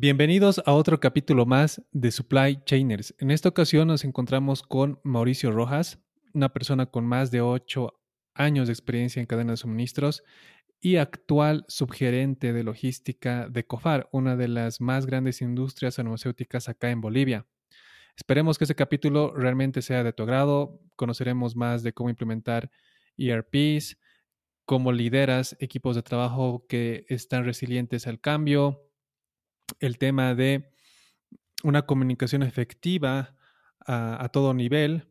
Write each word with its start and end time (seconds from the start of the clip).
Bienvenidos 0.00 0.62
a 0.64 0.74
otro 0.74 1.00
capítulo 1.00 1.44
más 1.44 1.82
de 1.90 2.12
Supply 2.12 2.60
Chainers. 2.64 3.16
En 3.18 3.32
esta 3.32 3.48
ocasión 3.48 3.88
nos 3.88 4.04
encontramos 4.04 4.62
con 4.62 5.00
Mauricio 5.02 5.50
Rojas, 5.50 5.98
una 6.32 6.52
persona 6.52 6.86
con 6.86 7.04
más 7.04 7.32
de 7.32 7.40
ocho 7.40 8.00
años 8.32 8.68
de 8.68 8.74
experiencia 8.74 9.18
en 9.18 9.26
cadena 9.26 9.54
de 9.54 9.56
suministros 9.56 10.22
y 10.80 10.98
actual 10.98 11.64
subgerente 11.66 12.52
de 12.52 12.62
logística 12.62 13.48
de 13.48 13.66
COFAR, 13.66 14.08
una 14.12 14.36
de 14.36 14.46
las 14.46 14.80
más 14.80 15.04
grandes 15.04 15.42
industrias 15.42 15.96
farmacéuticas 15.96 16.68
acá 16.68 16.90
en 16.90 17.00
Bolivia. 17.00 17.48
Esperemos 18.16 18.56
que 18.56 18.66
este 18.66 18.76
capítulo 18.76 19.34
realmente 19.34 19.82
sea 19.82 20.04
de 20.04 20.12
tu 20.12 20.22
agrado. 20.22 20.80
Conoceremos 20.94 21.56
más 21.56 21.82
de 21.82 21.92
cómo 21.92 22.08
implementar 22.08 22.70
ERPs, 23.16 23.98
cómo 24.64 24.92
lideras 24.92 25.56
equipos 25.58 25.96
de 25.96 26.02
trabajo 26.02 26.66
que 26.68 27.04
están 27.08 27.44
resilientes 27.44 28.06
al 28.06 28.20
cambio, 28.20 28.87
el 29.80 29.98
tema 29.98 30.34
de 30.34 30.70
una 31.62 31.86
comunicación 31.86 32.42
efectiva 32.42 33.36
a, 33.86 34.28
todo 34.32 34.54
nivel. 34.54 35.08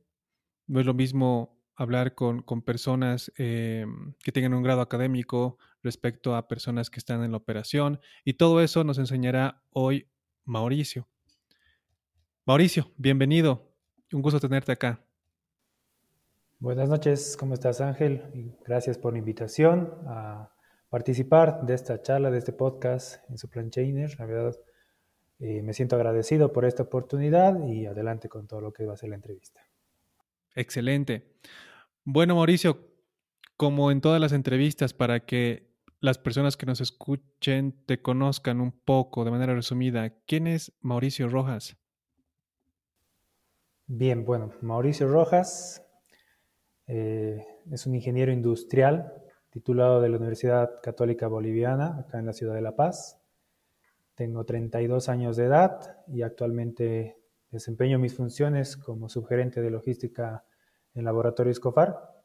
No 0.68 0.80
es 0.80 0.86
lo 0.86 0.94
mismo 0.94 1.60
hablar 1.76 2.16
con, 2.16 2.44
personas 2.64 3.32
eh, 3.38 3.86
que 4.24 4.32
tengan 4.32 4.54
un 4.54 4.64
grado 4.64 4.82
académico 4.82 5.58
respecto 5.84 6.36
a 6.36 6.48
personas 6.48 6.90
que 6.90 7.00
están 7.00 7.24
en 7.24 7.32
la 7.32 7.38
operación. 7.38 8.00
Y 8.24 8.34
todo 8.34 8.62
eso 8.62 8.84
nos 8.84 8.98
enseñará 8.98 9.64
hoy 9.72 10.10
Mauricio. 10.46 11.08
Mauricio, 12.46 12.92
bienvenido. 12.98 13.74
Un 14.14 14.22
gusto 14.22 14.40
tenerte 14.40 14.72
acá. 14.72 15.04
Buenas 16.60 16.90
noches, 16.90 17.38
¿cómo 17.38 17.54
estás 17.54 17.82
Ángel? 17.82 18.56
Gracias 18.66 18.98
por 18.98 19.14
la 19.14 19.20
invitación 19.20 19.94
participar 20.90 21.66
de 21.66 21.74
esta 21.74 22.02
charla, 22.02 22.32
de 22.32 22.38
este 22.38 22.54
podcast 22.54 23.24
en 23.30 23.38
su 23.38 23.50
plan 23.50 23.70
Chainer. 23.70 24.18
La 24.20 24.26
verdad, 24.26 24.56
eh, 25.40 25.62
me 25.62 25.74
siento 25.74 25.96
agradecido 25.96 26.54
por 26.54 26.66
esta 26.66 26.84
oportunidad 26.84 27.64
y 27.66 27.86
adelante 27.86 28.30
con 28.30 28.48
todo 28.48 28.62
lo 28.62 28.74
que 28.74 28.86
va 28.86 28.94
a 28.94 28.98
ser 28.98 29.10
la 29.10 29.16
entrevista. 29.16 29.62
Excelente. 30.56 31.36
Bueno, 32.04 32.36
Mauricio, 32.36 32.80
como 33.58 33.92
en 33.92 34.02
todas 34.02 34.20
las 34.20 34.32
entrevistas, 34.32 34.94
para 34.94 35.26
que 35.26 35.68
las 36.00 36.18
personas 36.18 36.58
que 36.58 36.66
nos 36.66 36.82
escuchen 36.82 37.84
te 37.86 38.02
conozcan 38.02 38.62
un 38.62 38.72
poco 38.72 39.26
de 39.26 39.32
manera 39.32 39.54
resumida, 39.54 40.10
¿quién 40.26 40.48
es 40.48 40.74
Mauricio 40.82 41.28
Rojas? 41.28 41.78
Bien, 43.88 44.26
bueno, 44.26 44.52
Mauricio 44.62 45.08
Rojas 45.08 45.86
eh, 46.88 47.46
es 47.72 47.86
un 47.86 47.96
ingeniero 47.96 48.32
industrial 48.32 49.14
titulado 49.50 50.02
de 50.02 50.10
la 50.10 50.18
Universidad 50.18 50.82
Católica 50.82 51.28
Boliviana, 51.28 51.98
acá 52.00 52.20
en 52.20 52.26
la 52.26 52.34
ciudad 52.34 52.56
de 52.56 52.62
La 52.62 52.76
Paz. 52.76 53.20
Tengo 54.16 54.46
32 54.46 55.10
años 55.10 55.38
de 55.38 55.46
edad 55.46 55.98
y 56.08 56.22
actualmente 56.22 57.18
desempeño 57.52 58.00
mis 58.00 58.16
funciones 58.16 58.78
como 58.78 59.10
subgerente 59.10 59.62
de 59.62 59.72
logística 59.72 60.44
en 60.94 61.06
Laboratorio 61.06 61.52
Escofar. 61.52 62.18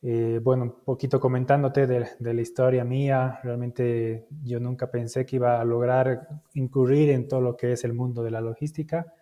Eh, 0.00 0.40
bueno, 0.42 0.62
un 0.64 0.84
poquito 0.84 1.18
comentándote 1.18 1.86
de, 1.86 2.08
de, 2.18 2.34
la 2.34 2.40
historia 2.40 2.84
mía, 2.84 3.40
realmente 3.42 4.28
yo 4.44 4.60
nunca 4.60 4.90
pensé 4.90 5.26
que 5.26 5.36
iba 5.36 5.60
a 5.60 5.64
lograr 5.64 6.28
incurrir 6.54 7.10
en 7.10 7.26
todo 7.26 7.40
lo 7.40 7.56
que 7.56 7.72
es 7.72 7.84
el 7.84 7.94
mundo 7.94 8.22
de 8.22 8.30
la 8.30 8.40
logística, 8.40 9.12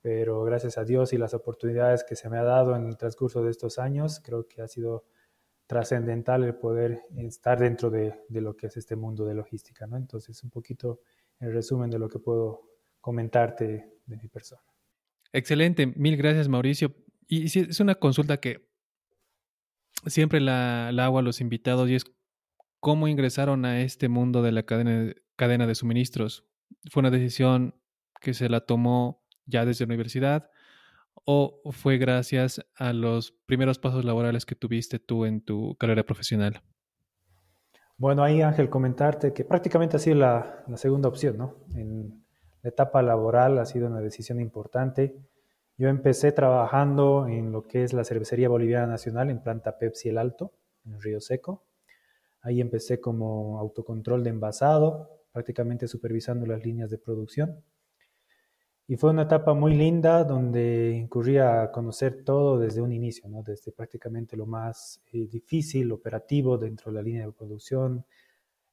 pero 0.00 0.42
gracias 0.44 0.78
a 0.78 0.84
Dios 0.84 1.12
y 1.12 1.18
las 1.18 1.34
oportunidades 1.34 2.02
que 2.02 2.16
se 2.16 2.30
me 2.30 2.38
ha 2.38 2.44
dado 2.44 2.74
en 2.76 2.86
el 2.86 2.96
transcurso 2.96 3.42
de 3.42 3.50
estos 3.50 3.78
años, 3.78 4.20
creo 4.24 4.46
que 4.48 4.62
ha 4.62 4.68
sido 4.68 5.04
trascendental 5.66 6.44
el 6.44 6.54
poder 6.54 7.02
estar 7.16 7.58
dentro 7.58 7.90
de, 7.90 8.14
lo 8.30 8.56
que 8.56 8.68
es 8.68 8.76
este 8.76 8.96
mundo 8.96 9.24
de 9.24 9.34
logística, 9.34 9.86
¿no? 9.86 9.96
Entonces, 9.96 10.42
un 10.44 10.50
poquito 10.50 11.00
el 11.40 11.52
resumen 11.52 11.90
de 11.90 11.98
lo 11.98 12.08
que 12.08 12.18
puedo 12.18 12.62
comentarte 13.00 14.00
de 14.06 14.16
mi 14.16 14.28
persona. 14.28 14.62
Excelente, 15.32 15.86
mil 15.86 16.16
gracias 16.16 16.48
Mauricio. 16.48 16.94
Y 17.28 17.46
es 17.58 17.80
una 17.80 17.96
consulta 17.96 18.38
que 18.38 18.68
siempre 20.06 20.40
la, 20.40 20.88
hago 20.88 21.18
a 21.18 21.22
los 21.22 21.40
invitados 21.40 21.90
y 21.90 21.96
es 21.96 22.04
cómo 22.80 23.08
ingresaron 23.08 23.64
a 23.64 23.80
este 23.80 24.08
mundo 24.08 24.42
de 24.42 24.52
la 24.52 24.62
cadena, 24.62 25.12
cadena 25.34 25.66
de 25.66 25.74
suministros. 25.74 26.44
¿Fue 26.90 27.00
una 27.00 27.10
decisión 27.10 27.74
que 28.20 28.34
se 28.34 28.48
la 28.48 28.60
tomó 28.60 29.24
ya 29.44 29.64
desde 29.64 29.84
la 29.84 29.88
universidad? 29.88 30.50
O 31.26 31.60
fue 31.72 31.98
gracias 31.98 32.64
a 32.76 32.92
los 32.92 33.32
primeros 33.46 33.78
pasos 33.78 34.04
laborales 34.04 34.46
que 34.46 34.54
tuviste 34.54 34.98
tú 34.98 35.26
en 35.26 35.40
tu 35.42 35.76
carrera 35.76 36.04
profesional? 36.04 36.62
Bueno, 37.98 38.22
ahí 38.22 38.42
Ángel, 38.42 38.70
comentarte 38.70 39.32
que 39.32 39.44
prácticamente 39.44 39.96
ha 39.96 39.98
sido 39.98 40.16
la, 40.16 40.64
segunda 40.76 41.08
opción, 41.08 41.36
¿no? 41.36 41.56
En 41.74 42.24
la 42.62 42.68
etapa 42.68 43.02
laboral 43.02 43.58
ha 43.58 43.66
sido 43.66 43.88
una 43.88 44.00
decisión 44.00 44.40
importante. 44.40 45.16
Yo 45.76 45.88
empecé 45.88 46.30
trabajando 46.30 47.26
en 47.26 47.52
lo 47.52 47.66
que 47.66 47.82
es 47.82 47.92
la 47.92 48.04
Cervecería 48.04 48.48
Boliviana 48.48 48.86
Nacional 48.86 49.30
en 49.30 49.42
planta 49.42 49.78
Pepsi 49.78 50.10
El 50.10 50.18
Alto, 50.18 50.52
en 50.84 51.00
Río 51.00 51.20
Seco. 51.20 51.64
Ahí 52.40 52.60
empecé 52.60 53.00
como 53.00 53.58
autocontrol 53.58 54.22
de 54.22 54.30
envasado, 54.30 55.24
prácticamente 55.32 55.88
supervisando 55.88 56.46
las 56.46 56.64
líneas 56.64 56.90
de 56.90 56.98
producción. 56.98 57.64
Y 58.88 58.96
fue 58.96 59.10
una 59.10 59.22
etapa 59.22 59.52
muy 59.52 59.74
linda 59.74 60.22
donde 60.22 60.92
incurría 60.92 61.62
a 61.62 61.72
conocer 61.72 62.22
todo 62.24 62.56
desde 62.58 62.80
un 62.80 62.92
inicio, 62.92 63.28
¿no? 63.28 63.42
desde 63.42 63.72
prácticamente 63.72 64.36
lo 64.36 64.46
más 64.46 65.02
eh, 65.12 65.26
difícil, 65.26 65.90
operativo 65.90 66.56
dentro 66.56 66.92
de 66.92 66.96
la 66.96 67.02
línea 67.02 67.26
de 67.26 67.32
producción, 67.32 68.04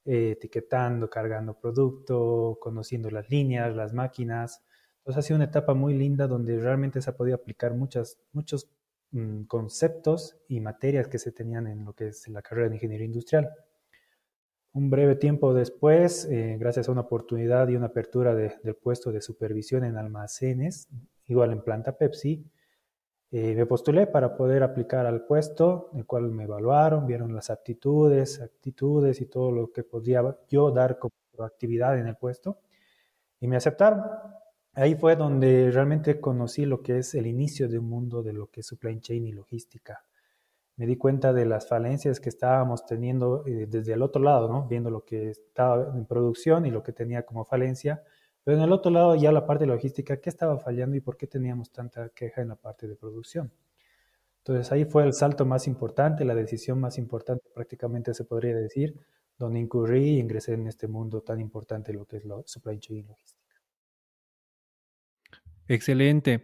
eh, 0.06 0.32
etiquetando, 0.32 1.10
cargando 1.10 1.58
producto, 1.60 2.60
conociendo 2.62 3.10
las 3.10 3.28
líneas, 3.30 3.76
las 3.76 3.94
máquinas. 3.94 4.62
Entonces 5.00 5.20
ha 5.20 5.28
sido 5.28 5.38
una 5.38 5.46
etapa 5.46 5.74
muy 5.74 5.96
linda 5.96 6.28
donde 6.28 6.60
realmente 6.60 7.02
se 7.02 7.10
ha 7.10 7.18
podido 7.18 7.36
aplicar 7.36 7.74
muchas, 7.74 8.20
muchos 8.34 8.70
mm, 9.12 9.44
conceptos 9.46 10.38
y 10.48 10.60
materias 10.60 11.08
que 11.08 11.18
se 11.18 11.32
tenían 11.32 11.66
en 11.66 11.86
lo 11.86 11.94
que 11.94 12.10
es 12.10 12.28
la 12.28 12.44
carrera 12.44 12.70
de 12.70 12.76
ingeniería 12.76 13.08
industrial. 13.08 13.50
Un 14.74 14.90
breve 14.90 15.16
tiempo 15.16 15.54
después, 15.54 16.26
eh, 16.26 16.58
gracias 16.60 16.90
a 16.90 16.92
una 16.92 17.02
oportunidad 17.02 17.68
y 17.68 17.76
una 17.76 17.88
apertura 17.88 18.34
del 18.34 18.76
puesto 18.76 19.12
de 19.12 19.22
supervisión 19.22 19.84
en 19.84 19.98
almacenes, 19.98 20.90
igual 21.28 21.52
en 21.52 21.62
planta 21.62 21.96
Pepsi, 21.96 22.44
eh, 23.30 23.54
me 23.56 23.68
postulé 23.68 24.08
para 24.08 24.36
poder 24.36 24.64
aplicar 24.64 25.06
al 25.06 25.26
puesto, 25.26 25.92
el 25.94 26.08
cual 26.08 26.32
me 26.32 26.46
evaluaron, 26.46 27.06
vieron 27.06 27.36
las 27.36 27.52
aptitudes, 27.52 28.42
actitudes 28.42 29.22
y 29.22 29.28
todo 29.28 29.52
lo 29.52 29.72
que 29.72 29.84
podría 29.84 30.24
yo 30.50 30.72
dar 30.72 30.98
como 30.98 31.14
actividad 31.46 32.00
en 32.00 32.08
el 32.08 32.16
puesto 32.16 32.58
y 33.40 33.48
me 33.48 33.58
aceptaron. 33.58 34.02
Ahí 34.74 34.96
fue 34.96 35.16
donde 35.16 35.70
realmente 35.72 36.20
conocí 36.20 36.66
lo 36.66 36.82
que 36.82 36.98
es 36.98 37.14
el 37.14 37.28
inicio 37.28 37.70
de 37.70 37.78
un 37.78 37.90
mundo 37.90 38.24
de 38.24 38.34
lo 38.34 38.48
que 38.48 38.62
es 38.62 38.68
supply 38.68 39.00
chain 39.00 39.28
y 39.28 39.34
logística 39.34 40.04
me 40.76 40.86
di 40.88 40.96
cuenta 40.98 41.34
de 41.34 41.46
las 41.46 41.68
falencias 41.68 42.20
que 42.20 42.30
estábamos 42.30 42.86
teniendo 42.86 43.46
eh, 43.46 43.68
desde 43.68 43.94
el 43.94 44.02
otro 44.02 44.22
lado, 44.22 44.48
¿no? 44.48 44.68
viendo 44.68 44.90
lo 44.90 45.06
que 45.06 45.30
estaba 45.30 45.96
en 45.96 46.06
producción 46.06 46.66
y 46.66 46.72
lo 46.72 46.82
que 46.82 46.94
tenía 46.94 47.26
como 47.26 47.46
falencia, 47.46 48.04
pero 48.44 48.58
en 48.58 48.64
el 48.64 48.72
otro 48.72 48.92
lado 48.92 49.16
ya 49.16 49.32
la 49.32 49.46
parte 49.46 49.66
logística, 49.66 50.20
¿qué 50.20 50.30
estaba 50.30 50.58
fallando 50.58 50.96
y 50.96 51.02
por 51.02 51.16
qué 51.16 51.28
teníamos 51.28 51.72
tanta 51.72 52.10
queja 52.10 52.42
en 52.42 52.50
la 52.50 52.56
parte 52.56 52.88
de 52.88 52.96
producción? 52.96 53.52
Entonces 54.40 54.72
ahí 54.72 54.84
fue 54.84 55.04
el 55.04 55.14
salto 55.14 55.46
más 55.46 55.68
importante, 55.68 56.26
la 56.26 56.36
decisión 56.36 56.80
más 56.80 56.98
importante 56.98 57.50
prácticamente 57.54 58.14
se 58.14 58.26
podría 58.26 58.56
decir, 58.56 59.00
donde 59.38 59.60
incurrí 59.60 60.16
y 60.16 60.20
ingresé 60.20 60.54
en 60.54 60.68
este 60.68 60.88
mundo 60.88 61.22
tan 61.22 61.40
importante 61.40 61.94
lo 61.94 62.06
que 62.06 62.18
es 62.18 62.26
la 62.26 62.42
supply 62.46 62.80
chain 62.80 63.08
logística. 63.08 63.44
Excelente. 65.68 66.44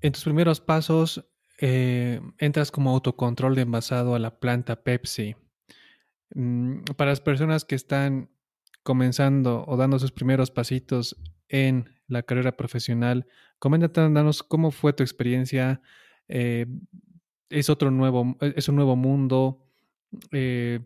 En 0.00 0.12
tus 0.12 0.22
primeros 0.22 0.60
pasos, 0.60 1.24
eh, 1.58 2.20
entras 2.38 2.70
como 2.70 2.90
autocontrol 2.90 3.54
de 3.54 3.62
envasado 3.62 4.14
a 4.14 4.18
la 4.18 4.38
planta 4.38 4.82
Pepsi. 4.82 5.36
Mm, 6.34 6.80
para 6.96 7.10
las 7.10 7.20
personas 7.20 7.64
que 7.64 7.74
están 7.74 8.30
comenzando 8.82 9.64
o 9.66 9.76
dando 9.76 9.98
sus 9.98 10.12
primeros 10.12 10.50
pasitos 10.50 11.16
en 11.48 11.90
la 12.08 12.22
carrera 12.22 12.56
profesional, 12.56 13.26
coméntanos 13.58 14.42
cómo 14.42 14.70
fue 14.70 14.92
tu 14.92 15.02
experiencia. 15.02 15.80
Eh, 16.28 16.66
es 17.50 17.70
otro 17.70 17.90
nuevo, 17.90 18.36
es 18.40 18.68
un 18.68 18.76
nuevo 18.76 18.96
mundo. 18.96 19.64
Eh, 20.32 20.80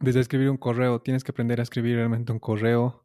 desde 0.00 0.20
escribir 0.20 0.50
un 0.50 0.56
correo, 0.56 1.00
tienes 1.00 1.24
que 1.24 1.32
aprender 1.32 1.60
a 1.60 1.62
escribir 1.62 1.96
realmente 1.96 2.32
un 2.32 2.38
correo. 2.38 3.00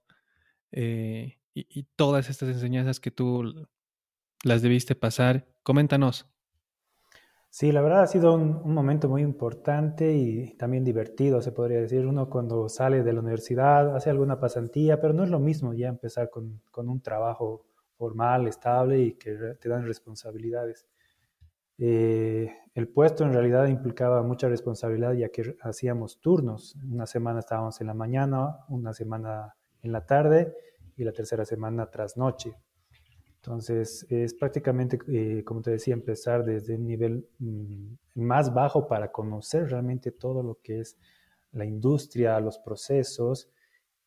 y 0.72 1.84
todas 1.96 2.30
estas 2.30 2.50
enseñanzas 2.50 3.00
que 3.00 3.12
tú 3.12 3.68
las 4.44 4.62
debiste 4.62 4.96
pasar. 4.96 5.48
Coméntanos. 5.64 6.28
Sí, 7.52 7.72
la 7.72 7.82
verdad 7.82 8.04
ha 8.04 8.08
sido 8.08 8.36
un, 8.36 8.74
momento 8.74 9.10
muy 9.10 9.24
importante 9.24 10.14
y 10.14 10.56
también 10.58 10.84
divertido, 10.84 11.42
se 11.42 11.52
podría 11.52 11.82
decir. 11.82 12.06
Uno 12.06 12.30
cuando 12.30 12.70
sale 12.70 13.04
de 13.04 13.12
la 13.12 13.22
universidad 13.22 13.96
hace 13.96 14.12
alguna 14.12 14.40
pasantía, 14.40 15.00
pero 15.02 15.14
no 15.14 15.24
es 15.24 15.30
lo 15.32 15.40
mismo 15.40 15.74
ya 15.74 15.88
empezar 15.88 16.30
con, 16.30 16.62
un 16.76 17.02
trabajo 17.02 17.66
formal, 17.98 18.48
estable 18.48 19.00
y 19.00 19.14
que 19.14 19.34
te 19.60 19.70
dan 19.70 19.86
responsabilidades. 19.86 20.88
Eh, 21.80 22.52
el 22.76 22.88
puesto 22.90 23.24
en 23.26 23.34
realidad 23.34 23.68
implicaba 23.68 24.22
mucha 24.22 24.48
responsabilidad 24.48 25.14
ya 25.14 25.30
que 25.30 25.58
hacíamos 25.62 26.22
turnos. 26.22 26.76
Una 26.88 27.08
semana 27.08 27.40
estábamos 27.40 27.82
en 27.82 27.88
la 27.88 27.94
mañana, 27.96 28.60
una 28.70 28.94
semana 28.94 29.56
en 29.82 29.92
la 29.92 30.06
tarde 30.06 30.56
y 30.96 31.04
la 31.04 31.14
tercera 31.14 31.46
semana 31.46 31.90
trasnoche. 31.90 32.56
Entonces, 33.42 34.06
es 34.10 34.34
prácticamente, 34.34 35.00
eh, 35.08 35.44
como 35.46 35.62
te 35.62 35.72
decía, 35.72 35.94
empezar 35.94 36.44
desde 36.44 36.76
un 36.76 36.86
nivel 36.86 37.26
mm, 37.40 37.94
más 38.16 38.54
bajo 38.54 38.88
para 38.88 39.12
conocer 39.12 39.70
realmente 39.70 40.12
todo 40.12 40.44
lo 40.44 40.60
que 40.62 40.82
es 40.82 40.98
la 41.54 41.66
industria, 41.66 42.40
los 42.42 42.60
procesos 42.60 43.50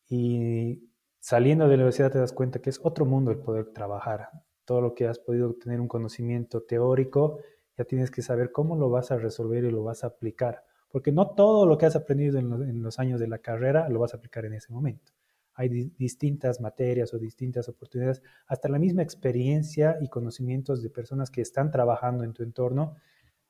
y 0.07 0.87
saliendo 1.19 1.65
de 1.65 1.71
la 1.77 1.83
universidad 1.83 2.11
te 2.11 2.19
das 2.19 2.31
cuenta 2.33 2.59
que 2.59 2.69
es 2.69 2.79
otro 2.83 3.05
mundo 3.05 3.31
el 3.31 3.39
poder 3.39 3.73
trabajar. 3.73 4.29
Todo 4.65 4.81
lo 4.81 4.93
que 4.93 5.07
has 5.07 5.19
podido 5.19 5.53
tener 5.55 5.81
un 5.81 5.87
conocimiento 5.87 6.61
teórico, 6.63 7.39
ya 7.77 7.85
tienes 7.85 8.11
que 8.11 8.21
saber 8.21 8.51
cómo 8.51 8.75
lo 8.75 8.89
vas 8.89 9.11
a 9.11 9.17
resolver 9.17 9.63
y 9.63 9.71
lo 9.71 9.83
vas 9.83 10.03
a 10.03 10.07
aplicar. 10.07 10.63
Porque 10.89 11.11
no 11.11 11.31
todo 11.31 11.65
lo 11.65 11.77
que 11.79 11.87
has 11.87 11.95
aprendido 11.95 12.37
en 12.39 12.83
los 12.83 12.99
años 12.99 13.19
de 13.19 13.27
la 13.27 13.39
carrera 13.39 13.89
lo 13.89 13.99
vas 13.99 14.13
a 14.13 14.17
aplicar 14.17 14.45
en 14.45 14.53
ese 14.53 14.71
momento 14.71 15.11
hay 15.55 15.91
distintas 15.97 16.61
materias 16.61 17.13
o 17.13 17.19
distintas 17.19 17.69
oportunidades, 17.69 18.21
hasta 18.47 18.69
la 18.69 18.79
misma 18.79 19.03
experiencia 19.03 19.97
y 20.01 20.09
conocimientos 20.09 20.81
de 20.81 20.89
personas 20.89 21.29
que 21.29 21.41
están 21.41 21.71
trabajando 21.71 22.23
en 22.23 22.33
tu 22.33 22.43
entorno 22.43 22.95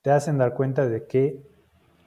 te 0.01 0.11
hacen 0.11 0.37
dar 0.37 0.53
cuenta 0.53 0.87
de 0.87 1.07
que 1.07 1.41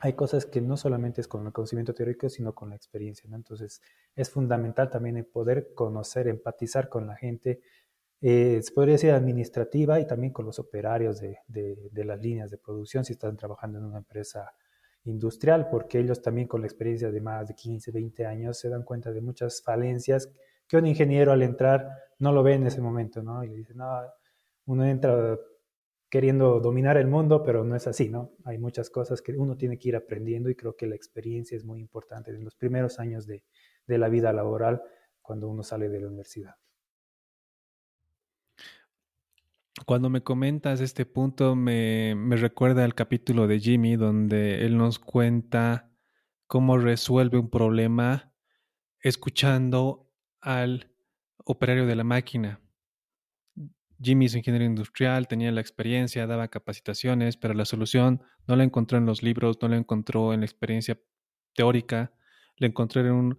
hay 0.00 0.12
cosas 0.12 0.44
que 0.44 0.60
no 0.60 0.76
solamente 0.76 1.22
es 1.22 1.28
con 1.28 1.46
el 1.46 1.52
conocimiento 1.52 1.94
teórico, 1.94 2.28
sino 2.28 2.54
con 2.54 2.68
la 2.68 2.76
experiencia. 2.76 3.28
Entonces, 3.32 3.80
es 4.14 4.30
fundamental 4.30 4.90
también 4.90 5.16
el 5.16 5.24
poder 5.24 5.72
conocer, 5.74 6.28
empatizar 6.28 6.90
con 6.90 7.06
la 7.06 7.16
gente, 7.16 7.60
eh, 8.20 8.60
podría 8.74 8.92
decir 8.92 9.10
administrativa 9.12 9.98
y 9.98 10.06
también 10.06 10.32
con 10.32 10.44
los 10.44 10.58
operarios 10.58 11.20
de, 11.20 11.38
de 11.48 12.04
las 12.04 12.20
líneas 12.20 12.50
de 12.50 12.58
producción 12.58 13.04
si 13.04 13.14
están 13.14 13.36
trabajando 13.36 13.78
en 13.78 13.84
una 13.84 13.98
empresa 13.98 14.52
industrial, 15.06 15.68
porque 15.70 15.98
ellos 15.98 16.20
también 16.22 16.48
con 16.48 16.60
la 16.60 16.66
experiencia 16.66 17.10
de 17.10 17.20
más 17.20 17.48
de 17.48 17.54
15, 17.54 17.90
20 17.90 18.26
años 18.26 18.58
se 18.58 18.68
dan 18.68 18.82
cuenta 18.82 19.12
de 19.12 19.20
muchas 19.20 19.62
falencias 19.62 20.30
que 20.68 20.76
un 20.76 20.86
ingeniero 20.86 21.32
al 21.32 21.42
entrar 21.42 21.88
no 22.18 22.32
lo 22.32 22.42
ve 22.42 22.54
en 22.54 22.66
ese 22.66 22.80
momento, 22.80 23.22
¿no? 23.22 23.44
Y 23.44 23.48
le 23.48 23.56
dice, 23.56 23.74
no, 23.74 23.86
uno 24.66 24.84
entra 24.84 25.38
queriendo 26.08 26.60
dominar 26.60 26.96
el 26.96 27.06
mundo, 27.06 27.42
pero 27.42 27.64
no 27.64 27.76
es 27.76 27.86
así, 27.86 28.08
¿no? 28.08 28.32
Hay 28.44 28.58
muchas 28.58 28.90
cosas 28.90 29.22
que 29.22 29.32
uno 29.32 29.56
tiene 29.56 29.78
que 29.78 29.88
ir 29.88 29.96
aprendiendo 29.96 30.50
y 30.50 30.54
creo 30.54 30.76
que 30.76 30.86
la 30.86 30.94
experiencia 30.94 31.56
es 31.56 31.64
muy 31.64 31.80
importante 31.80 32.30
en 32.30 32.44
los 32.44 32.54
primeros 32.54 32.98
años 32.98 33.26
de, 33.26 33.44
de 33.86 33.98
la 33.98 34.08
vida 34.08 34.32
laboral 34.32 34.82
cuando 35.20 35.48
uno 35.48 35.62
sale 35.62 35.88
de 35.88 36.00
la 36.00 36.08
universidad. 36.08 36.54
Cuando 39.84 40.08
me 40.08 40.22
comentas 40.22 40.80
este 40.80 41.04
punto, 41.04 41.54
me, 41.54 42.16
recuerda 42.30 42.84
al 42.84 42.94
capítulo 42.94 43.46
de 43.46 43.60
Jimmy, 43.60 43.96
donde 43.96 44.64
él 44.64 44.78
nos 44.78 44.98
cuenta 44.98 45.92
cómo 46.46 46.78
resuelve 46.78 47.38
un 47.38 47.50
problema 47.50 48.32
escuchando 49.00 50.10
al 50.40 50.90
operario 51.44 51.86
de 51.86 51.94
la 51.94 52.04
máquina. 52.04 52.60
Jimmy 54.00 54.26
es 54.26 54.34
ingeniero 54.34 54.64
industrial, 54.64 55.28
tenía 55.28 55.52
la 55.52 55.60
experiencia, 55.60 56.26
daba 56.26 56.48
capacitaciones, 56.48 57.36
pero 57.36 57.54
la 57.54 57.64
solución 57.64 58.22
no 58.46 58.56
la 58.56 58.64
encontró 58.64 58.98
en 58.98 59.06
los 59.06 59.22
libros, 59.22 59.58
no 59.60 59.68
la 59.68 59.76
encontró 59.76 60.32
en 60.32 60.40
la 60.40 60.46
experiencia 60.46 60.98
teórica, 61.54 62.12
la 62.56 62.66
encontró 62.66 63.02
en 63.02 63.12
un, 63.12 63.38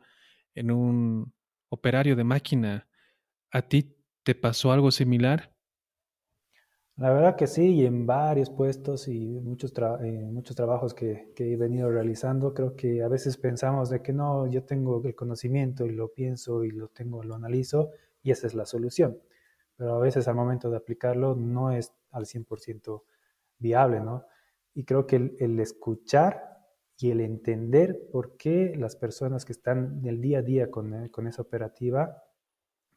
en 0.53 0.71
un 0.71 1.33
operario 1.69 2.15
de 2.15 2.23
máquina. 2.23 2.87
¿A 3.51 3.63
ti 3.63 3.97
te 4.23 4.35
pasó 4.35 4.71
algo 4.71 4.91
similar? 4.91 5.56
La 6.97 7.13
verdad 7.13 7.35
que 7.35 7.45
sí, 7.45 7.75
y 7.75 7.85
en 7.85 8.07
varios 8.07 8.49
puestos 8.49 9.07
y 9.07 9.39
muchos, 9.39 9.71
eh, 10.01 10.29
muchos 10.31 10.55
trabajos 10.55 10.95
que, 10.95 11.31
que, 11.35 11.53
he 11.53 11.55
venido 11.55 11.91
realizando, 11.91 12.55
creo 12.55 12.75
que 12.75 13.03
a 13.03 13.07
veces 13.07 13.37
pensamos 13.37 13.91
de 13.91 14.01
que 14.01 14.13
no, 14.13 14.47
yo 14.47 14.63
tengo 14.63 14.99
el 15.05 15.13
conocimiento 15.13 15.85
y 15.85 15.91
lo 15.91 16.11
pienso 16.11 16.63
y 16.63 16.71
lo 16.71 16.87
tengo, 16.87 17.23
lo 17.23 17.35
analizo 17.35 17.91
y 18.23 18.31
esa 18.31 18.47
es 18.47 18.55
la 18.55 18.65
solución. 18.65 19.19
Pero 19.75 19.93
a 19.95 19.99
veces 19.99 20.27
al 20.27 20.33
momento 20.35 20.71
de 20.71 20.77
aplicarlo 20.77 21.35
no 21.35 21.71
es 21.71 21.93
al 22.09 22.25
100% 22.25 23.03
viable, 23.59 23.99
¿no? 23.99 24.25
Y 24.73 24.83
creo 24.83 25.05
que 25.05 25.17
el, 25.17 25.37
el, 25.39 25.59
escuchar 25.59 26.57
y 26.97 27.11
el 27.11 27.21
entender 27.21 28.09
por 28.11 28.37
qué 28.37 28.73
las 28.75 28.95
personas 28.95 29.45
que 29.45 29.51
están 29.51 30.01
del 30.01 30.19
día 30.19 30.39
a 30.39 30.41
día 30.41 30.71
con, 30.71 30.95
eh, 30.95 31.11
con 31.11 31.27
esa 31.27 31.43
operativa 31.43 32.23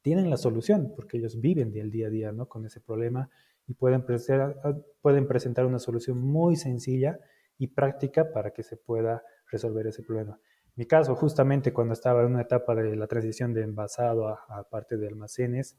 tienen 0.00 0.30
la 0.30 0.38
solución, 0.38 0.94
porque 0.96 1.18
ellos 1.18 1.38
viven 1.38 1.70
del 1.70 1.90
día 1.90 2.06
a 2.06 2.10
día, 2.10 2.32
¿no? 2.32 2.48
Con 2.48 2.64
ese 2.64 2.80
problema 2.80 3.28
y 3.70 3.74
pueden 3.74 4.04
presentar, 4.04 4.56
pueden 5.00 5.28
presentar 5.28 5.64
una 5.64 5.78
solución 5.78 6.20
muy 6.20 6.56
sencilla 6.56 7.20
y 7.56 7.68
práctica 7.68 8.32
para 8.32 8.50
que 8.50 8.64
se 8.64 8.76
pueda 8.76 9.22
resolver 9.48 9.86
ese 9.86 10.02
problema. 10.02 10.32
En 10.32 10.72
mi 10.74 10.86
caso, 10.86 11.14
justamente 11.14 11.72
cuando 11.72 11.92
estaba 11.92 12.22
en 12.22 12.32
una 12.32 12.42
etapa 12.42 12.74
de 12.74 12.96
la 12.96 13.06
transición 13.06 13.54
de 13.54 13.62
envasado 13.62 14.26
a, 14.26 14.66
parte 14.68 14.96
de 14.96 15.06
almacenes, 15.06 15.78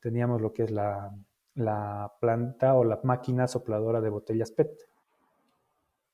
teníamos 0.00 0.40
lo 0.40 0.54
que 0.54 0.62
es 0.62 0.70
la, 0.70 1.14
la, 1.54 2.10
planta 2.20 2.74
o 2.74 2.84
la 2.84 3.00
máquina 3.04 3.46
sopladora 3.46 4.00
de 4.00 4.08
botellas 4.08 4.50
PET. 4.52 4.70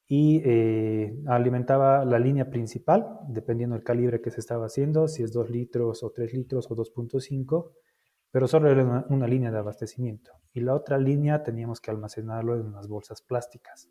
Y 0.09 0.43
eh, 0.45 1.23
alimentaba 1.29 2.05
la 2.05 2.19
línea 2.19 2.51
principal, 2.51 3.21
dependiendo 3.29 3.77
del 3.77 3.85
calibre 3.85 4.21
que 4.21 4.33
se 4.33 4.41
estaba 4.41 4.67
haciendo, 4.67 5.07
si 5.07 5.23
es 5.23 5.33
2 5.33 5.51
litros 5.51 6.03
o 6.03 6.11
3 6.11 6.35
litros 6.35 6.69
o 6.69 6.75
2.5 6.75 7.71
pero 8.33 8.49
solo 8.49 8.71
era 8.71 9.05
una, 9.11 9.27
línea 9.27 9.51
de 9.53 9.59
abastecimiento. 9.59 10.33
Y 10.55 10.61
la 10.61 10.75
otra 10.75 10.99
línea 10.99 11.43
teníamos 11.43 11.81
que 11.81 11.91
almacenarlo 11.91 12.57
en 12.57 12.67
unas 12.67 12.89
bolsas 12.89 13.21
plásticas. 13.21 13.91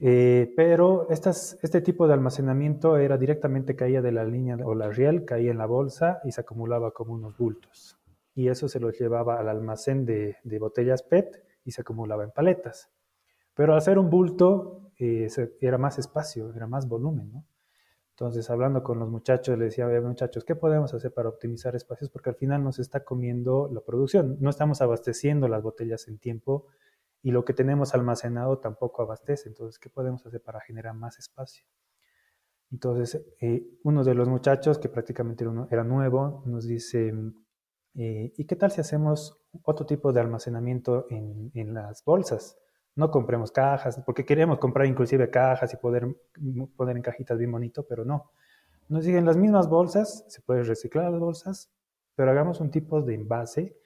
Eh, 0.00 0.54
pero 0.56 1.08
este 1.10 1.80
tipo 1.80 2.06
de 2.06 2.14
almacenamiento 2.14 2.96
era 2.96 3.18
directamente 3.18 3.74
caía 3.74 4.00
de 4.00 4.12
la 4.12 4.24
línea 4.24 4.56
o 4.64 4.72
la 4.76 4.88
riel, 4.90 5.24
caía 5.24 5.50
en 5.50 5.58
la 5.58 5.66
bolsa 5.66 6.20
y 6.24 6.30
se 6.30 6.42
acumulaba 6.42 6.92
como 6.92 7.12
unos 7.12 7.36
bultos. 7.36 7.98
Y 8.36 8.48
eso 8.48 8.68
se 8.68 8.78
lo 8.78 8.90
llevaba 8.90 9.40
al 9.40 9.48
almacén 9.48 10.06
de, 10.06 10.36
botellas 10.60 11.02
PET 11.02 11.44
y 11.64 11.72
se 11.72 11.80
acumulaba 11.80 12.22
en 12.22 12.30
paletas. 12.30 12.88
Pero 13.52 13.74
al 13.74 13.82
ser 13.82 13.98
un 13.98 14.08
bulto 14.08 14.92
eh, 14.96 15.28
era 15.60 15.76
más 15.76 15.98
espacio, 15.98 16.54
era 16.54 16.68
más 16.68 16.86
volumen, 16.86 17.32
¿no? 17.32 17.44
Entonces, 18.20 18.50
hablando 18.50 18.82
con 18.82 18.98
los 18.98 19.08
muchachos, 19.08 19.56
les 19.56 19.76
decía, 19.76 19.86
muchachos, 20.00 20.44
¿qué 20.44 20.56
podemos 20.56 20.92
hacer 20.92 21.14
para 21.14 21.28
optimizar 21.28 21.76
espacios? 21.76 22.10
Porque 22.10 22.30
al 22.30 22.34
final 22.34 22.64
nos 22.64 22.80
está 22.80 23.04
comiendo 23.04 23.70
la 23.72 23.80
producción. 23.80 24.36
No 24.40 24.50
estamos 24.50 24.80
abasteciendo 24.80 25.46
las 25.46 25.62
botellas 25.62 26.08
en 26.08 26.18
tiempo 26.18 26.66
y 27.22 27.30
lo 27.30 27.44
que 27.44 27.52
tenemos 27.52 27.94
almacenado 27.94 28.58
tampoco 28.58 29.02
abastece. 29.02 29.48
Entonces, 29.48 29.78
¿qué 29.78 29.88
podemos 29.88 30.26
hacer 30.26 30.42
para 30.42 30.58
generar 30.60 30.94
más 30.94 31.16
espacio? 31.20 31.64
Entonces, 32.72 33.24
eh, 33.40 33.64
uno 33.84 34.02
de 34.02 34.14
los 34.16 34.28
muchachos, 34.28 34.80
que 34.80 34.88
prácticamente 34.88 35.44
era 35.70 35.84
nuevo, 35.84 36.42
nos 36.44 36.66
dice, 36.66 37.14
eh, 37.94 38.32
¿y 38.36 38.44
qué 38.46 38.56
tal 38.56 38.72
si 38.72 38.80
hacemos 38.80 39.40
otro 39.62 39.86
tipo 39.86 40.12
de 40.12 40.20
almacenamiento 40.22 41.06
en, 41.08 41.52
en 41.54 41.72
las 41.72 42.04
bolsas? 42.04 42.58
No 42.98 43.12
compremos 43.12 43.52
cajas, 43.52 44.02
porque 44.04 44.24
queremos 44.24 44.58
comprar 44.58 44.84
inclusive 44.84 45.30
cajas 45.30 45.72
y 45.72 45.76
poder 45.76 46.16
poner 46.76 46.96
en 46.96 47.02
cajitas 47.02 47.38
bien 47.38 47.52
bonito, 47.52 47.86
pero 47.86 48.04
no. 48.04 48.32
Nos 48.88 49.04
siguen 49.04 49.24
las 49.24 49.36
mismas 49.36 49.68
bolsas, 49.68 50.24
se 50.26 50.42
puede 50.42 50.64
reciclar 50.64 51.08
las 51.12 51.20
bolsas, 51.20 51.70
pero 52.16 52.32
hagamos 52.32 52.60
un 52.60 52.72
tipo 52.72 53.00
de 53.00 53.14
envase 53.14 53.78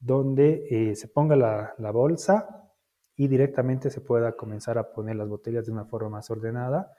donde 0.00 0.66
eh, 0.70 0.96
se 0.96 1.08
ponga 1.08 1.36
la, 1.36 1.90
bolsa 1.90 2.70
y 3.14 3.28
directamente 3.28 3.90
se 3.90 4.00
pueda 4.00 4.32
comenzar 4.32 4.78
a 4.78 4.94
poner 4.94 5.16
las 5.16 5.28
botellas 5.28 5.66
de 5.66 5.72
una 5.72 5.84
forma 5.84 6.08
más 6.08 6.30
ordenada. 6.30 6.90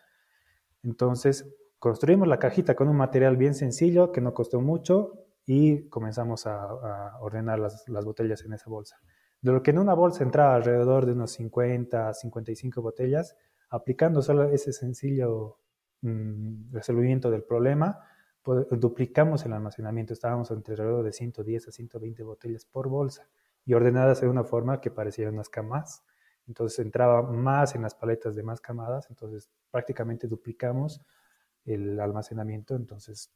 Entonces, 0.84 1.51
construimos 1.79 2.27
la 2.27 2.38
cajita 2.38 2.75
con 2.75 2.89
un 2.89 2.95
material 2.95 3.38
bien 3.38 3.55
sencillo 3.55 4.12
que 4.12 4.22
no 4.22 4.36
costó 4.36 4.62
mucho 4.62 5.13
y 5.48 5.89
comenzamos 5.89 6.45
a, 6.45 7.17
ordenar 7.22 7.57
las 7.57 8.05
botellas 8.05 8.45
en 8.45 8.53
esa 8.53 8.69
bolsa. 8.69 9.00
De 9.46 9.52
lo 9.52 9.62
que 9.62 9.70
en 9.70 9.78
una 9.78 9.94
bolsa 9.94 10.24
entraba 10.24 10.56
alrededor 10.56 11.06
de 11.06 11.12
unos 11.12 11.30
50 11.34 12.10
a 12.10 12.14
55 12.16 12.82
botellas, 12.82 13.38
aplicando 13.70 14.24
solo 14.24 14.46
ese 14.46 14.74
sencillo 14.74 15.60
mm, 16.02 16.72
resolvimiento 16.72 17.30
del 17.30 17.44
problema, 17.44 18.00
pues, 18.42 18.66
duplicamos 18.72 19.46
el 19.46 19.54
almacenamiento. 19.54 20.14
Estábamos 20.14 20.50
entre 20.50 20.74
alrededor 20.74 21.04
de 21.04 21.14
110 21.14 21.68
a 21.68 21.72
120 21.72 22.24
botellas 22.24 22.66
por 22.66 22.90
bolsa 22.90 23.30
y 23.64 23.75
ordenadas 23.75 24.20
de 24.22 24.30
una 24.30 24.44
forma 24.44 24.82
que 24.82 24.90
parecían 24.90 25.36
unas 25.36 25.50
camas. 25.50 26.04
Entonces 26.48 26.80
entraba 26.80 27.22
más 27.22 27.75
en 27.75 27.84
las 27.84 27.94
paletas 27.94 28.36
de 28.36 28.42
más 28.42 28.60
camadas, 28.62 29.12
entonces 29.12 29.52
prácticamente 29.70 30.28
duplicamos 30.28 31.04
el 31.66 32.00
almacenamiento. 32.00 32.75
Entonces 32.75 33.32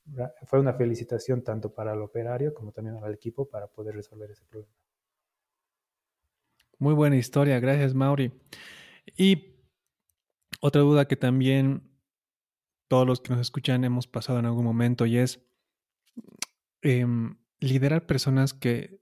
fue 0.48 0.60
una 0.60 0.74
felicitación 0.74 1.44
tanto 1.44 1.72
para 1.72 1.94
el 1.94 2.02
operario 2.02 2.52
como 2.56 2.72
también 2.72 2.98
al 2.98 3.14
equipo 3.14 3.48
para 3.48 3.68
poder 3.68 3.94
resolver 3.94 4.32
ese 4.32 4.44
problema. 4.46 4.79
Muy 6.82 6.94
buena 6.94 7.18
historia, 7.18 7.60
gracias 7.60 7.94
Mauri. 7.94 8.32
Y 9.18 9.58
otra 10.62 10.82
duda 10.82 11.10
que 11.10 11.18
también 11.18 11.92
todos 12.88 13.06
los 13.06 13.20
que 13.20 13.32
nos 13.34 13.42
escuchan 13.42 13.84
hemos 13.84 14.08
pasado 14.08 14.40
en 14.40 14.46
algún 14.46 14.64
momento 14.64 15.06
y 15.06 15.18
es 15.18 15.46
em, 16.82 17.38
liderar 17.60 18.06
personas 18.06 18.54
que 18.54 19.02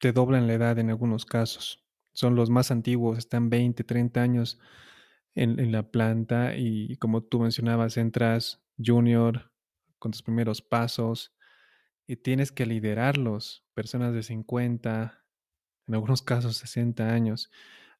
te 0.00 0.12
doblan 0.12 0.48
la 0.48 0.54
edad 0.54 0.76
en 0.80 0.90
algunos 0.90 1.24
casos. 1.24 1.86
Son 2.14 2.34
los 2.34 2.50
más 2.50 2.72
antiguos, 2.72 3.16
están 3.16 3.48
20, 3.48 3.84
30 3.84 4.20
años 4.20 4.58
en, 5.36 5.60
en 5.60 5.70
la 5.70 5.92
planta 5.92 6.56
y 6.56 6.96
como 6.96 7.22
tú 7.22 7.38
mencionabas, 7.38 7.96
entras 7.96 8.60
junior 8.76 9.52
con 10.00 10.10
tus 10.10 10.22
primeros 10.22 10.62
pasos 10.62 11.32
y 12.08 12.16
tienes 12.16 12.50
que 12.50 12.66
liderarlos, 12.66 13.64
personas 13.74 14.14
de 14.14 14.24
50, 14.24 15.17
en 15.88 15.94
algunos 15.94 16.22
casos 16.22 16.58
60 16.58 17.08
años. 17.08 17.50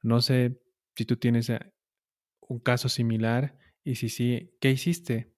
No 0.02 0.20
sé 0.20 0.60
si 0.94 1.04
tú 1.04 1.16
tienes 1.16 1.48
eh, 1.50 1.72
un 2.40 2.60
caso 2.60 2.88
similar 2.88 3.56
y 3.82 3.96
si 3.96 4.08
sí, 4.08 4.56
¿qué 4.60 4.70
hiciste? 4.70 5.32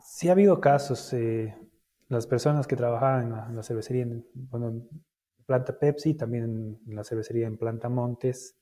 Sí 0.00 0.28
ha 0.28 0.32
habido 0.32 0.60
casos. 0.60 1.12
Eh, 1.12 1.54
las 2.08 2.26
personas 2.26 2.66
que 2.66 2.76
trabajaban 2.76 3.48
en 3.50 3.56
la, 3.56 3.62
cervecería, 3.62 4.02
en, 4.02 4.24
bueno, 4.34 4.86
planta 5.44 5.76
Pepsi, 5.78 6.14
también 6.14 6.78
en 6.86 6.94
la 6.94 7.02
cervecería 7.02 7.46
en 7.48 7.58
planta 7.58 7.88
Montes, 7.88 8.56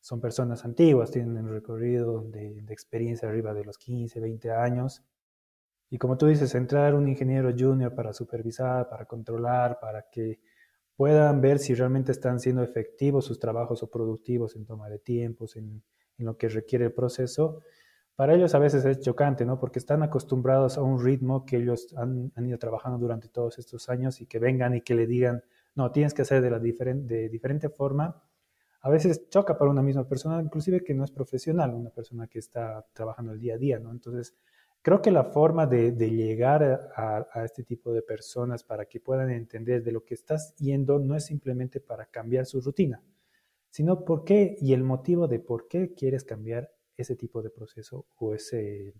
son 0.00 0.20
personas 0.20 0.64
antiguas, 0.64 1.10
tienen 1.10 1.38
un 1.38 1.48
recorrido 1.48 2.22
de, 2.22 2.60
de, 2.62 2.72
experiencia 2.72 3.28
arriba 3.28 3.54
de 3.54 3.64
los 3.64 3.78
15, 3.78 4.20
20 4.20 4.50
años. 4.50 5.02
Y 5.88 5.98
como 5.98 6.18
tú 6.18 6.26
dices, 6.26 6.54
entrar 6.54 6.94
un 6.94 7.08
ingeniero 7.08 7.52
junior 7.56 7.94
para 7.94 8.12
supervisar, 8.12 8.88
para 8.88 9.06
controlar, 9.06 9.78
para 9.80 10.06
que 10.10 10.40
puedan 10.96 11.40
ver 11.40 11.58
si 11.58 11.74
realmente 11.74 12.12
están 12.12 12.40
siendo 12.40 12.62
efectivos 12.62 13.24
sus 13.24 13.38
trabajos 13.38 13.82
o 13.82 13.90
productivos 13.90 14.56
en 14.56 14.66
toma 14.66 14.88
de 14.88 14.98
tiempos, 14.98 15.56
en, 15.56 15.82
lo 16.18 16.36
que 16.36 16.48
requiere 16.48 16.84
el 16.84 16.92
proceso, 16.92 17.62
para 18.14 18.34
ellos 18.34 18.54
a 18.54 18.60
veces 18.60 18.84
es 18.84 19.00
chocante, 19.00 19.44
¿no? 19.44 19.58
Porque 19.58 19.80
están 19.80 20.04
acostumbrados 20.04 20.78
a 20.78 20.82
un 20.82 21.02
ritmo 21.02 21.44
que 21.44 21.56
ellos 21.56 21.92
han, 21.96 22.30
ido 22.46 22.58
trabajando 22.58 22.98
durante 22.98 23.28
todos 23.28 23.58
estos 23.58 23.88
años 23.88 24.20
y 24.20 24.26
que 24.26 24.38
vengan 24.38 24.74
y 24.76 24.82
que 24.82 24.94
le 24.94 25.08
digan, 25.08 25.42
no, 25.74 25.90
tienes 25.90 26.14
que 26.14 26.22
hacer 26.22 26.40
de, 26.42 26.50
la 26.50 26.60
de 26.60 27.28
diferente 27.28 27.70
forma. 27.70 28.22
A 28.82 28.90
veces 28.90 29.28
choca 29.30 29.58
para 29.58 29.70
una 29.70 29.82
misma 29.82 30.06
persona, 30.06 30.40
inclusive 30.40 30.84
que 30.84 30.94
no 30.94 31.02
es 31.04 31.10
profesional, 31.10 31.74
una 31.74 31.90
persona 31.90 32.28
que 32.28 32.38
está 32.38 32.86
trabajando 32.92 33.32
el 33.32 33.40
día 33.40 33.54
a 33.54 33.58
día, 33.58 33.78
¿no? 33.80 33.90
Entonces, 33.90 34.36
creo 34.82 35.00
que 35.00 35.10
la 35.10 35.24
forma 35.24 35.66
de, 35.66 35.92
llegar 35.92 36.90
a, 36.94 37.26
a, 37.32 37.44
este 37.44 37.62
tipo 37.62 37.92
de 37.92 38.02
personas 38.02 38.64
para 38.64 38.84
que 38.86 39.00
puedan 39.00 39.30
entender 39.30 39.82
de 39.82 39.92
lo 39.92 40.04
que 40.04 40.14
estás 40.14 40.54
yendo 40.56 40.98
no 40.98 41.16
es 41.16 41.24
simplemente 41.24 41.80
para 41.80 42.06
cambiar 42.06 42.46
su 42.46 42.60
rutina, 42.60 43.02
sino 43.70 44.04
por 44.04 44.24
qué 44.24 44.56
y 44.60 44.72
el 44.74 44.82
motivo 44.82 45.28
de 45.28 45.38
por 45.38 45.68
qué 45.68 45.94
quieres 45.94 46.24
cambiar 46.24 46.70
ese 46.96 47.16
tipo 47.16 47.42
de 47.42 47.50
proceso 47.50 48.06
o, 48.18 48.34
ese, 48.34 48.94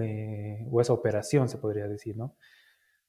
eh, 0.00 0.66
o 0.70 0.80
esa 0.80 0.92
operación, 0.92 1.48
se 1.48 1.58
podría 1.58 1.88
decir, 1.88 2.16
¿no? 2.16 2.36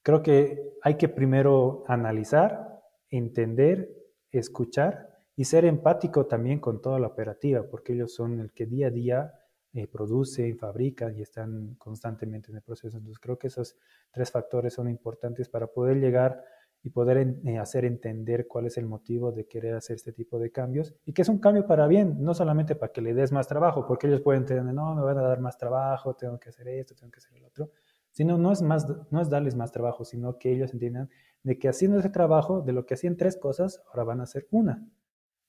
Creo 0.02 0.22
que 0.22 0.74
hay 0.82 0.96
que 0.96 1.08
primero 1.08 1.84
analizar, 1.88 2.80
entender, 3.10 3.90
escuchar 4.30 5.08
y 5.34 5.44
ser 5.46 5.64
empático 5.64 6.26
también 6.26 6.60
con 6.60 6.80
toda 6.80 6.98
la 7.00 7.08
operativa, 7.08 7.68
porque 7.68 7.92
ellos 7.92 8.14
son 8.14 8.40
el 8.40 8.52
que 8.52 8.66
día 8.66 8.88
a 8.88 8.90
día 8.90 9.34
eh, 9.76 9.86
producen, 9.86 10.56
fabrican 10.56 11.18
y 11.18 11.20
están 11.20 11.74
constantemente 11.74 12.50
en 12.50 12.56
el 12.56 12.62
proceso. 12.62 12.96
Entonces 12.96 13.20
creo 13.20 13.38
que 13.38 13.48
esos 13.48 13.76
tres 14.10 14.30
factores 14.30 14.72
son 14.72 14.88
importantes 14.88 15.50
para 15.50 15.66
poder 15.66 15.98
llegar 15.98 16.42
y 16.82 16.88
poder 16.88 17.36
eh, 17.44 17.58
hacer 17.58 17.84
entender 17.84 18.46
cuál 18.46 18.64
es 18.64 18.78
el 18.78 18.86
motivo 18.86 19.32
de 19.32 19.46
querer 19.46 19.74
hacer 19.74 19.96
este 19.96 20.12
tipo 20.12 20.38
de 20.38 20.50
cambios 20.50 20.94
y 21.04 21.12
que 21.12 21.20
es 21.20 21.28
un 21.28 21.40
cambio 21.40 21.66
para 21.66 21.86
bien, 21.88 22.16
no 22.22 22.32
solamente 22.32 22.74
para 22.74 22.90
que 22.90 23.02
le 23.02 23.12
des 23.12 23.32
más 23.32 23.48
trabajo, 23.48 23.86
porque 23.86 24.06
ellos 24.06 24.22
pueden 24.22 24.46
tener, 24.46 24.64
no, 24.64 24.94
me 24.94 25.02
van 25.02 25.18
a 25.18 25.22
dar 25.22 25.40
más 25.40 25.58
trabajo, 25.58 26.14
tengo 26.14 26.38
que 26.38 26.48
hacer 26.48 26.68
esto, 26.68 26.94
tengo 26.94 27.12
que 27.12 27.18
hacer 27.18 27.36
el 27.36 27.44
otro, 27.44 27.70
sino 28.12 28.38
no 28.38 28.52
es, 28.52 28.62
más, 28.62 28.86
no 29.10 29.20
es 29.20 29.28
darles 29.28 29.56
más 29.56 29.72
trabajo, 29.72 30.06
sino 30.06 30.38
que 30.38 30.52
ellos 30.52 30.72
entiendan 30.72 31.10
de 31.42 31.58
que 31.58 31.68
haciendo 31.68 31.98
ese 31.98 32.08
trabajo, 32.08 32.62
de 32.62 32.72
lo 32.72 32.86
que 32.86 32.94
hacían 32.94 33.18
tres 33.18 33.36
cosas, 33.36 33.82
ahora 33.88 34.04
van 34.04 34.20
a 34.20 34.22
hacer 34.22 34.46
una. 34.50 34.88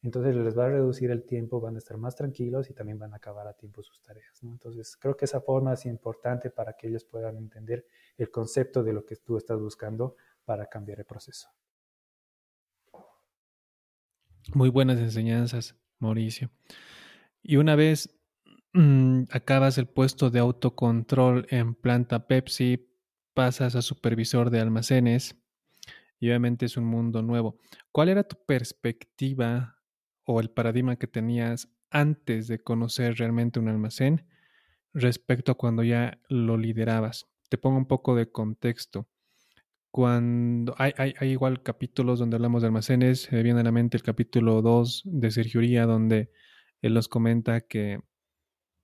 Entonces 0.07 0.37
les 0.37 0.57
va 0.57 0.67
a 0.67 0.69
reducir 0.69 1.11
el 1.11 1.25
tiempo, 1.25 1.59
van 1.59 1.75
a 1.75 1.79
estar 1.79 1.97
más 1.97 2.15
tranquilos 2.15 2.69
y 2.69 2.73
también 2.73 2.97
van 2.97 3.11
a 3.11 3.17
acabar 3.17 3.45
a 3.45 3.51
tiempo 3.51 3.83
sus 3.83 4.01
tareas. 4.01 4.41
Entonces 4.41 4.95
creo 4.95 5.17
que 5.17 5.25
esa 5.25 5.41
forma 5.41 5.73
es 5.73 5.85
importante 5.85 6.49
para 6.49 6.77
que 6.77 6.87
ellos 6.87 7.03
puedan 7.03 7.35
entender 7.35 7.85
el 8.17 8.31
concepto 8.31 8.83
de 8.83 8.93
lo 8.93 9.05
que 9.05 9.17
tú 9.17 9.35
estás 9.35 9.59
buscando 9.59 10.15
para 10.45 10.67
cambiar 10.67 10.99
el 10.99 11.05
proceso. 11.05 11.49
Muy 14.53 14.69
buenas 14.69 14.97
enseñanzas, 14.97 15.75
Mauricio. 15.99 16.51
Y 17.43 17.57
una 17.57 17.75
vez 17.75 18.17
mm, 18.71 19.23
acabas 19.31 19.77
el 19.77 19.89
puesto 19.89 20.29
de 20.29 20.39
autocontrol 20.39 21.47
en 21.49 21.75
planta 21.75 22.27
Pepsi, 22.27 22.89
pasas 23.33 23.75
a 23.75 23.81
supervisor 23.81 24.51
de 24.51 24.61
almacenes 24.61 25.35
y 26.17 26.29
obviamente 26.29 26.65
es 26.65 26.77
un 26.77 26.85
mundo 26.85 27.21
nuevo. 27.21 27.59
¿Cuál 27.91 28.07
era 28.07 28.23
tu 28.23 28.37
perspectiva 28.45 29.76
o 30.27 30.39
el 30.39 30.51
paradigma 30.51 30.97
que 30.97 31.07
tenías 31.07 31.69
antes 31.89 32.47
de 32.47 32.59
conocer 32.59 33.15
realmente 33.15 33.59
un 33.59 33.69
almacén 33.69 34.27
respecto 34.93 35.51
a 35.51 35.55
cuando 35.55 35.83
ya 35.83 36.19
lo 36.29 36.57
liderabas? 36.57 37.25
Te 37.49 37.57
pongo 37.57 37.77
un 37.77 37.87
poco 37.87 38.15
de 38.15 38.31
contexto 38.31 39.07
cuando 39.97 40.75
hay, 40.77 40.93
hay, 40.97 41.29
igual 41.31 41.63
capítulos 41.63 42.19
donde 42.19 42.35
hablamos 42.35 42.61
de 42.61 42.67
almacenes, 42.67 43.31
me 43.31 43.41
viene 43.41 43.61
a 43.61 43.63
la 43.63 43.71
mente 43.71 43.97
el 43.97 44.03
capítulo 44.03 44.61
2 44.61 45.01
de 45.05 45.31
Sergio 45.31 45.87
donde 45.87 46.29
él 46.83 46.93
nos 46.93 47.07
comenta 47.07 47.61
que 47.61 48.01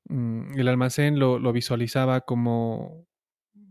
mm, 0.05 0.57
el 0.57 0.67
almacén 0.67 1.19
lo, 1.19 1.53
visualizaba 1.53 2.21
como 2.21 3.05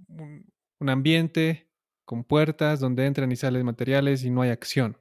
un, 0.06 0.88
ambiente 0.88 1.68
con 2.04 2.22
puertas 2.22 2.78
donde 2.78 3.06
entran 3.06 3.32
y 3.32 3.34
salen 3.36 3.66
materiales 3.66 4.22
y 4.22 4.30
no 4.30 4.42
hay 4.42 4.50
acción. 4.50 4.98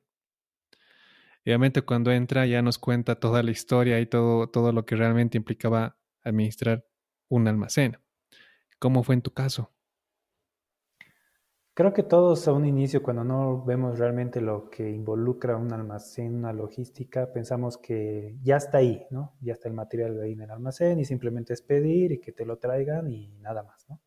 Obviamente 1.46 1.82
cuando 1.82 2.12
entra 2.12 2.46
ya 2.46 2.62
nos 2.62 2.78
cuenta 2.78 3.20
toda 3.20 3.42
la 3.42 3.52
historia 3.52 4.00
y 4.00 4.06
todo, 4.06 4.48
todo 4.50 4.72
lo 4.72 4.86
que 4.86 4.96
realmente 4.96 5.38
implicaba 5.38 5.98
administrar 6.24 6.86
un 7.30 7.48
almacén. 7.48 7.98
¿Cómo 8.80 9.04
fue 9.04 9.16
en 9.16 9.22
tu 9.22 9.32
caso? 9.32 9.72
Creo 11.74 11.94
que 11.94 12.04
todos 12.04 12.48
a 12.48 12.54
un 12.54 12.66
inicio, 12.66 13.02
cuando 13.02 13.24
no 13.24 13.64
vemos 13.64 13.98
realmente 13.98 14.42
lo 14.42 14.70
que 14.70 14.90
involucra 14.90 15.56
un 15.56 15.72
almacén, 15.72 16.36
una 16.36 16.52
logística, 16.52 17.32
pensamos 17.32 17.78
que 17.78 18.38
ya 18.44 18.58
está 18.58 18.80
ahí, 18.80 19.08
¿no? 19.10 19.36
Ya 19.40 19.54
está 19.54 19.70
el 19.70 19.74
material 19.74 20.20
ahí 20.22 20.34
en 20.34 20.42
el 20.42 20.52
almacén 20.52 21.00
y 21.00 21.06
simplemente 21.06 21.54
es 21.54 21.62
pedir 21.62 22.12
y 22.12 22.20
que 22.20 22.34
te 22.34 22.46
lo 22.46 22.58
traigan 22.58 23.10
y 23.10 23.38
nada 23.40 23.64
más, 23.64 23.86
¿no? 23.90 24.02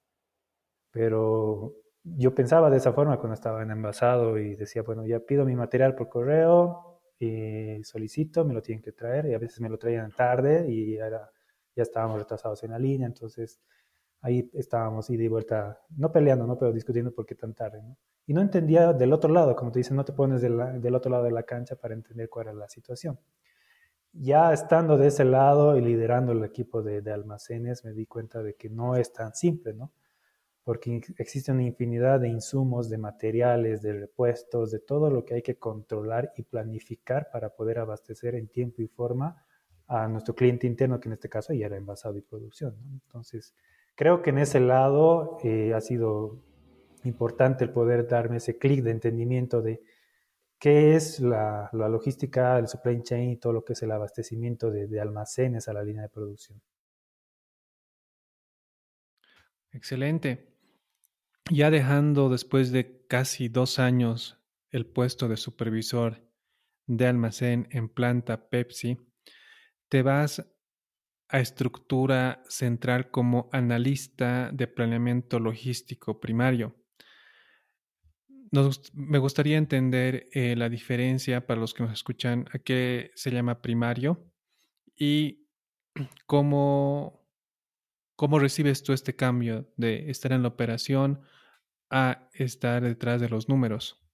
Pero 0.91 1.75
yo 2.05 2.35
pensaba 2.35 2.71
de 2.71 2.77
esa 2.77 2.93
forma 2.93 3.17
cuando 3.17 3.35
estaba 3.35 3.63
en 3.63 3.71
envasado 3.71 4.39
y 4.39 4.55
decía, 4.57 4.83
bueno, 4.83 5.07
ya 5.07 5.21
pido 5.21 5.47
mi 5.47 5.57
material 5.57 5.95
por 5.95 6.11
correo, 6.11 6.94
y 7.19 7.83
solicito, 7.85 8.45
me 8.45 8.55
lo 8.55 8.63
tienen 8.63 8.83
que 8.83 8.93
traer 8.93 9.27
y 9.27 9.35
a 9.35 9.39
veces 9.39 9.61
me 9.61 9.69
lo 9.69 9.79
traían 9.79 10.11
tarde 10.13 10.67
y 10.69 10.97
ya 10.97 11.31
estábamos 11.77 12.19
retrasados 12.19 12.63
en 12.65 12.73
la 12.73 12.79
línea, 12.79 13.07
entonces 13.07 13.61
ahí 14.21 14.51
estábamos 14.55 15.11
ida 15.11 15.23
y 15.23 15.29
vuelta, 15.29 15.81
no 15.97 16.11
peleando, 16.11 16.47
¿no? 16.47 16.59
pero 16.59 16.73
discutiendo 16.73 17.13
por 17.13 17.27
qué 17.27 17.35
tan 17.35 17.55
tarde. 17.55 17.83
¿no? 17.83 17.97
Y 18.27 18.33
no 18.33 18.41
entendía 18.41 18.93
del 18.93 19.13
otro 19.13 19.33
lado, 19.33 19.55
como 19.55 19.71
te 19.71 19.81
dicen, 19.81 19.97
no 19.97 20.05
te 20.05 20.13
pones 20.13 20.41
del 20.41 20.95
otro 20.95 21.11
lado 21.11 21.25
de 21.25 21.31
la 21.31 21.43
cancha 21.43 21.77
para 21.77 21.95
entender 21.95 22.29
cuál 22.29 22.49
era 22.49 22.57
la 22.57 22.69
situación. 22.69 23.19
Ya 24.13 24.53
estando 24.53 24.97
de 24.97 25.09
ese 25.09 25.25
lado 25.25 25.77
y 25.77 25.81
liderando 25.81 26.33
el 26.33 26.45
equipo 26.45 26.83
de, 26.83 27.03
de 27.03 27.13
almacenes, 27.13 27.85
me 27.85 27.93
di 27.93 28.07
cuenta 28.07 28.43
de 28.43 28.55
que 28.55 28.71
no 28.71 28.97
es 28.97 29.13
tan 29.13 29.35
simple, 29.35 29.75
¿no? 29.75 29.93
Porque 30.65 31.01
existe 31.19 31.53
una 31.53 31.63
infinidad 31.63 32.21
de 32.21 32.29
insumos, 32.29 32.89
de 32.89 32.99
materiales, 32.99 33.83
de 33.83 33.93
repuestos, 33.93 34.71
de 34.71 34.81
todo 34.81 35.11
lo 35.11 35.25
que 35.25 35.35
hay 35.35 35.43
que 35.43 35.59
controlar 35.59 36.33
y 36.37 36.43
planificar 36.43 37.29
para 37.31 37.51
poder 37.51 37.79
abastecer 37.79 38.35
en 38.35 38.49
tiempo 38.49 38.83
y 38.83 38.89
forma 38.89 39.45
a 39.87 40.09
nuestro 40.09 40.35
cliente 40.35 40.67
interno, 40.67 40.99
que 40.99 41.09
en 41.09 41.13
este 41.13 41.29
caso 41.29 41.53
ya 41.53 41.67
era 41.67 41.77
envasado 41.77 42.17
y 42.17 42.23
producción. 42.23 42.75
Entonces, 42.93 43.55
Creo 43.97 44.23
que 44.23 44.31
en 44.31 44.39
ese 44.39 44.59
lado 44.61 45.39
eh, 45.45 45.73
ha 45.73 45.81
sido 45.81 46.43
importante 47.05 47.65
el 47.65 47.71
poder 47.71 48.09
darme 48.09 48.39
ese 48.39 48.59
clic 48.59 48.83
de 48.83 48.91
entendimiento 48.91 49.63
de 49.63 49.83
qué 50.59 50.97
es 50.97 51.21
la, 51.21 51.71
logística, 51.73 52.59
el 52.59 52.67
supply 52.67 53.03
chain 53.03 53.31
y 53.31 53.37
todo 53.37 53.53
lo 53.53 53.65
que 53.65 53.75
es 53.75 53.83
el 53.83 53.93
abastecimiento 53.93 54.71
de, 54.71 55.01
almacenes 55.01 55.69
a 55.69 55.75
la 55.75 55.85
línea 55.85 56.03
de 56.03 56.09
producción. 56.09 56.61
Excelente. 59.73 60.54
Ya 61.51 61.71
dejando 61.71 62.31
después 62.31 62.73
de 62.73 63.07
casi 63.07 63.49
dos 63.49 63.79
años 63.79 64.39
el 64.71 64.87
puesto 64.87 65.29
de 65.29 65.37
supervisor 65.37 66.27
de 66.87 67.07
almacén 67.07 67.69
en 67.71 67.91
planta 67.91 68.49
Pepsi, 68.49 68.97
te 69.91 70.01
vas 70.03 70.43
a 71.29 71.41
estructura 71.41 72.43
central 72.49 73.11
como 73.11 73.51
analista 73.53 74.51
de 74.53 74.67
planeamiento 74.69 75.39
logístico 75.39 76.19
primario. 76.19 76.77
me 78.95 79.19
gustaría 79.19 79.59
entender 79.59 80.29
eh, 80.33 80.57
la 80.57 80.71
diferencia 80.71 81.47
para 81.47 81.61
los 81.61 81.75
que 81.75 81.83
nos 81.83 81.93
escuchan 81.93 82.47
a 82.55 82.59
qué 82.59 83.11
se 83.17 83.31
llama 83.31 83.61
primario 83.61 84.33
y 84.97 85.47
cómo, 86.27 87.29
cómo 88.17 88.39
recibes 88.39 88.83
tú 88.83 88.95
este 88.95 89.15
cambio 89.15 89.71
de 89.77 90.11
estar 90.11 90.33
en 90.33 90.43
la 90.43 90.49
operación 90.49 91.21
a 91.97 92.29
estar 92.33 92.83
detrás 92.83 93.21
de 93.21 93.29
los 93.29 93.49
números. 93.49 94.05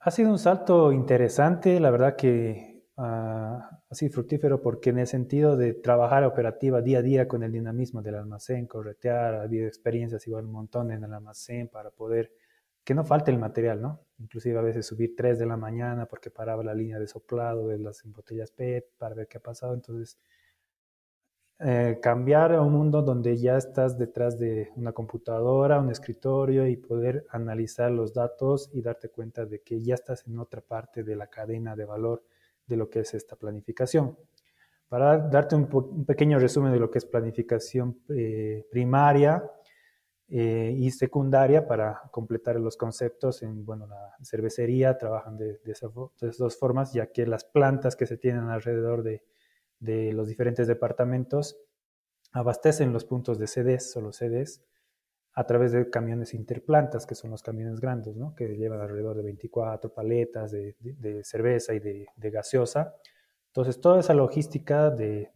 Ha 0.00 0.10
sido 0.10 0.30
un 0.30 0.38
salto 0.38 0.90
interesante, 0.90 1.78
la 1.80 1.90
verdad 1.90 2.16
que 2.16 2.88
ah, 2.96 3.82
así 3.90 4.08
fructífero 4.08 4.62
porque 4.62 4.88
en 4.88 5.00
el 5.00 5.06
sentido 5.06 5.58
de 5.58 5.74
trabajar 5.74 6.24
operativa 6.24 6.80
día 6.80 7.00
a 7.00 7.02
día 7.02 7.28
con 7.28 7.42
el 7.42 7.52
dinamismo 7.52 8.00
del 8.00 8.14
almacén, 8.14 8.66
corretear, 8.66 9.34
ha 9.34 9.42
habido 9.42 9.66
experiencias 9.66 10.26
igual 10.26 10.46
un 10.46 10.52
montón 10.52 10.90
en 10.92 11.04
el 11.04 11.12
almacén 11.12 11.68
para 11.68 11.90
poder 11.90 12.32
que 12.84 12.94
no 12.94 13.04
falte 13.04 13.30
el 13.30 13.38
material, 13.38 13.82
¿no? 13.82 14.00
Inclusive 14.18 14.58
a 14.58 14.62
veces 14.62 14.86
subir 14.86 15.14
3 15.14 15.38
de 15.38 15.46
la 15.46 15.58
mañana 15.58 16.06
porque 16.06 16.30
paraba 16.30 16.64
la 16.64 16.74
línea 16.74 16.98
de 16.98 17.06
soplado 17.06 17.68
de 17.68 17.78
las 17.78 18.02
botellas 18.04 18.50
PET 18.50 18.96
para 18.96 19.14
ver 19.14 19.28
qué 19.28 19.36
ha 19.36 19.42
pasado. 19.42 19.74
Entonces, 19.74 20.18
eh, 21.60 21.98
cambiar 22.02 22.52
a 22.52 22.62
un 22.62 22.72
mundo 22.72 23.02
donde 23.02 23.36
ya 23.36 23.56
estás 23.56 23.96
detrás 23.96 24.38
de 24.38 24.72
una 24.76 24.92
computadora, 24.92 25.78
un 25.78 25.90
escritorio 25.90 26.66
y 26.66 26.76
poder 26.76 27.26
analizar 27.30 27.90
los 27.90 28.12
datos 28.12 28.70
y 28.72 28.82
darte 28.82 29.08
cuenta 29.08 29.46
de 29.46 29.60
que 29.60 29.80
ya 29.80 29.94
estás 29.94 30.26
en 30.26 30.38
otra 30.38 30.60
parte 30.60 31.04
de 31.04 31.16
la 31.16 31.28
cadena 31.28 31.76
de 31.76 31.84
valor 31.84 32.24
de 32.66 32.76
lo 32.76 32.90
que 32.90 33.00
es 33.00 33.14
esta 33.14 33.36
planificación. 33.36 34.16
Para 34.88 35.18
darte 35.18 35.56
un, 35.56 36.04
pequeño 36.04 36.38
resumen 36.38 36.72
de 36.72 36.80
lo 36.80 36.90
que 36.90 36.98
es 36.98 37.04
planificación 37.04 38.00
eh, 38.08 38.66
primaria, 38.70 39.42
eh, 40.28 40.74
y 40.78 40.90
secundaria 40.90 41.66
para 41.66 42.00
completar 42.10 42.58
los 42.58 42.76
conceptos. 42.76 43.42
En 43.42 43.64
bueno, 43.64 43.86
la 43.86 44.16
cervecería 44.22 44.96
trabajan 44.96 45.36
de, 45.36 45.60
esas 45.66 45.92
dos 46.38 46.58
formas, 46.58 46.92
ya 46.92 47.12
que 47.12 47.26
las 47.26 47.44
plantas 47.44 47.94
que 47.94 48.06
se 48.06 48.16
tienen 48.16 48.48
alrededor 48.48 49.02
de, 49.02 49.22
de, 49.84 50.12
los 50.12 50.28
diferentes 50.28 50.66
departamentos 50.66 51.58
abastecen 52.32 52.92
los 52.92 53.04
puntos 53.04 53.38
de 53.38 53.46
CDs 53.46 53.96
o 53.96 54.00
los 54.00 54.16
CDs 54.16 54.62
a 55.34 55.46
través 55.46 55.72
de 55.72 55.90
camiones 55.90 56.34
interplantas, 56.34 57.06
que 57.06 57.14
son 57.14 57.30
los 57.30 57.42
camiones 57.42 57.80
grandes, 57.80 58.16
¿no? 58.16 58.34
que 58.34 58.56
llevan 58.56 58.80
alrededor 58.80 59.16
de 59.16 59.22
24 59.22 59.92
paletas 59.92 60.52
de, 60.52 60.74
cerveza 61.24 61.74
y 61.74 61.80
de, 61.80 62.30
gaseosa 62.30 62.94
entonces, 63.54 63.80
toda 63.80 64.00
esa 64.00 64.14
logística 64.14 64.90
de, 64.90 65.30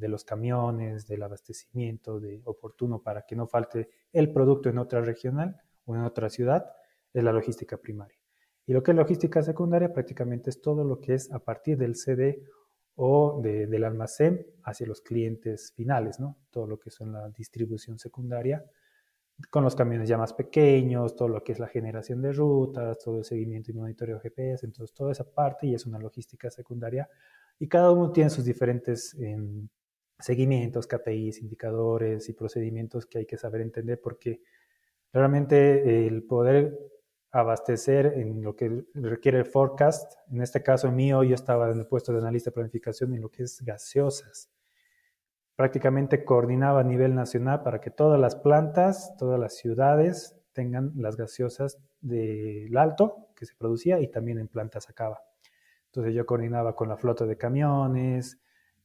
los 0.00 0.24
camiones, 0.24 1.06
del 1.06 1.22
abastecimiento, 1.22 2.18
de 2.18 2.40
oportuno 2.46 3.02
para 3.02 3.26
que 3.26 3.36
no 3.36 3.46
falte 3.46 3.90
el 4.14 4.32
producto 4.32 4.70
en 4.70 4.78
otra 4.78 5.02
regional 5.02 5.60
o 5.84 5.94
en 5.94 6.04
otra 6.04 6.30
ciudad, 6.30 6.72
es 7.12 7.22
la 7.22 7.34
logística 7.34 7.76
primaria. 7.76 8.16
Y 8.64 8.72
lo 8.72 8.82
que 8.82 8.92
es 8.92 8.96
logística 8.96 9.42
secundaria 9.42 9.92
prácticamente 9.92 10.48
es 10.48 10.62
todo 10.62 10.84
lo 10.84 11.00
que 11.00 11.12
es 11.12 11.30
a 11.30 11.38
partir 11.38 11.76
del 11.76 11.96
CD 11.96 12.44
o 12.96 13.40
del 13.42 13.84
almacén 13.84 14.46
hacia 14.64 14.86
los 14.86 15.00
clientes 15.00 15.72
finales, 15.74 16.20
¿no? 16.20 16.36
Todo 16.50 16.66
lo 16.66 16.78
que 16.78 16.90
son 16.90 17.12
la 17.12 17.28
distribución 17.30 17.98
secundaria 17.98 18.64
con 19.50 19.64
los 19.64 19.74
camiones 19.74 20.08
ya 20.08 20.18
más 20.18 20.32
pequeños, 20.32 21.16
todo 21.16 21.28
lo 21.28 21.42
que 21.42 21.52
es 21.52 21.58
la 21.58 21.68
generación 21.68 22.22
de 22.22 22.32
rutas, 22.32 22.98
todo 22.98 23.18
el 23.18 23.24
seguimiento 23.24 23.70
y 23.70 23.74
monitoreo 23.74 24.20
GPS, 24.20 24.66
entonces 24.66 24.94
toda 24.94 25.12
esa 25.12 25.24
parte 25.24 25.66
y 25.66 25.74
es 25.74 25.86
una 25.86 25.98
logística 25.98 26.50
secundaria 26.50 27.08
y 27.58 27.68
cada 27.68 27.90
uno 27.90 28.12
tiene 28.12 28.30
sus 28.30 28.44
diferentes 28.44 29.14
em, 29.14 29.68
seguimientos, 30.18 30.86
KPIs, 30.86 31.40
indicadores 31.40 32.28
y 32.28 32.32
procedimientos 32.34 33.06
que 33.06 33.18
hay 33.18 33.26
que 33.26 33.38
saber 33.38 33.62
entender 33.62 34.00
porque 34.00 34.40
realmente 35.12 36.06
el 36.06 36.22
poder 36.24 36.78
abastecer 37.32 38.06
en 38.16 38.42
lo 38.42 38.54
que 38.54 38.84
requiere 38.94 39.38
el 39.38 39.46
forecast, 39.46 40.14
en 40.30 40.42
este 40.42 40.62
caso 40.62 40.92
mío 40.92 41.24
yo 41.24 41.34
estaba 41.34 41.70
en 41.70 41.78
el 41.78 41.86
puesto 41.86 42.12
de 42.12 42.18
analista 42.18 42.50
de 42.50 42.54
planificación 42.54 43.14
en 43.14 43.22
lo 43.22 43.30
que 43.30 43.44
es 43.44 43.60
gaseosas 43.62 44.52
prácticamente 45.56 46.24
coordinaba 46.24 46.80
a 46.80 46.84
nivel 46.84 47.14
nacional 47.14 47.62
para 47.62 47.80
que 47.80 47.90
todas 47.90 48.18
las 48.18 48.36
plantas, 48.36 49.14
todas 49.16 49.38
las 49.38 49.54
ciudades 49.54 50.36
tengan 50.52 50.92
las 50.96 51.16
gaseosas 51.16 51.78
del 52.00 52.76
alto 52.76 53.28
que 53.36 53.46
se 53.46 53.54
producía 53.54 54.00
y 54.00 54.08
también 54.08 54.38
en 54.38 54.48
plantas 54.48 54.88
acaba. 54.88 55.22
Entonces 55.86 56.14
yo 56.14 56.26
coordinaba 56.26 56.74
con 56.74 56.88
la 56.88 56.96
flota 56.96 57.26
de 57.26 57.36
camiones, 57.36 58.40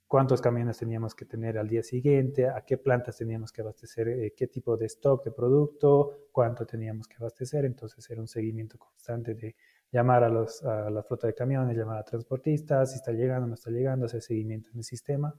cuántos 0.07 0.41
camiones 0.41 0.77
teníamos 0.77 1.13
que 1.13 1.25
tener 1.25 1.57
al 1.57 1.67
día 1.67 1.83
siguiente, 1.83 2.47
a 2.47 2.61
qué 2.65 2.77
plantas 2.77 3.17
teníamos 3.17 3.51
que 3.51 3.61
abastecer, 3.61 4.07
eh, 4.07 4.33
qué 4.35 4.47
tipo 4.47 4.77
de 4.77 4.85
stock 4.85 5.23
de 5.23 5.31
producto, 5.31 6.29
cuánto 6.31 6.65
teníamos 6.65 7.07
que 7.07 7.17
abastecer. 7.17 7.65
Entonces 7.65 8.09
era 8.09 8.21
un 8.21 8.27
seguimiento 8.27 8.77
constante 8.77 9.35
de 9.35 9.55
llamar 9.91 10.23
a, 10.23 10.29
los, 10.29 10.61
la 10.63 11.03
flota 11.03 11.27
de 11.27 11.33
camiones, 11.33 11.77
llamar 11.77 11.99
a 11.99 12.03
transportistas, 12.03 12.91
si 12.91 12.97
está 12.97 13.11
llegando, 13.11 13.47
no 13.47 13.53
está 13.55 13.69
llegando, 13.71 14.05
hacer 14.05 14.21
seguimiento 14.21 14.69
en 14.71 14.77
el 14.79 14.83
sistema 14.83 15.33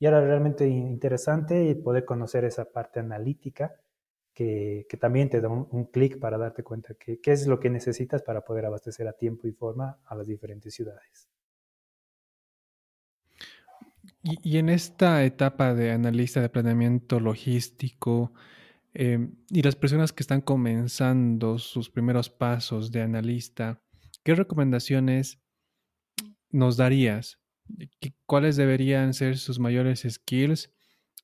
y 0.00 0.06
era 0.06 0.20
realmente 0.20 0.66
interesante 0.66 1.76
poder 1.76 2.06
conocer 2.06 2.44
esa 2.46 2.64
parte 2.64 3.00
analítica 3.00 3.74
que, 4.32 4.86
también 4.98 5.28
te 5.28 5.42
da 5.42 5.48
un, 5.48 5.84
clic 5.92 6.18
para 6.18 6.38
darte 6.38 6.62
cuenta 6.62 6.94
qué 6.94 7.20
es 7.26 7.46
lo 7.46 7.60
que 7.60 7.68
necesitas 7.68 8.22
para 8.22 8.40
poder 8.40 8.64
abastecer 8.64 9.06
a 9.06 9.12
tiempo 9.12 9.46
y 9.46 9.52
forma 9.52 10.00
a 10.06 10.14
las 10.14 10.26
diferentes 10.26 10.74
ciudades. 10.74 11.28
Y, 14.22 14.58
en 14.58 14.68
esta 14.68 15.24
etapa 15.24 15.74
de 15.74 15.92
analista 15.92 16.40
de 16.40 16.50
planeamiento 16.50 17.20
logístico 17.20 18.32
em, 18.92 19.36
y 19.48 19.62
las 19.62 19.76
personas 19.76 20.12
que 20.12 20.22
están 20.22 20.42
comenzando 20.42 21.58
sus 21.58 21.88
primeros 21.90 22.28
pasos 22.28 22.92
de 22.92 23.02
analista, 23.02 23.82
¿qué 24.22 24.34
recomendaciones 24.34 25.40
nos 26.50 26.76
darías 26.76 27.40
cuáles 28.26 28.56
deberían 28.56 29.14
ser 29.14 29.38
sus 29.38 29.58
mayores 29.58 30.06
skills 30.08 30.72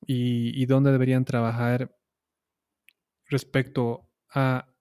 y, 0.05 0.65
dónde 0.65 0.91
deberían 0.91 1.25
trabajar 1.25 1.95
respecto 3.25 4.09
a 4.29 4.73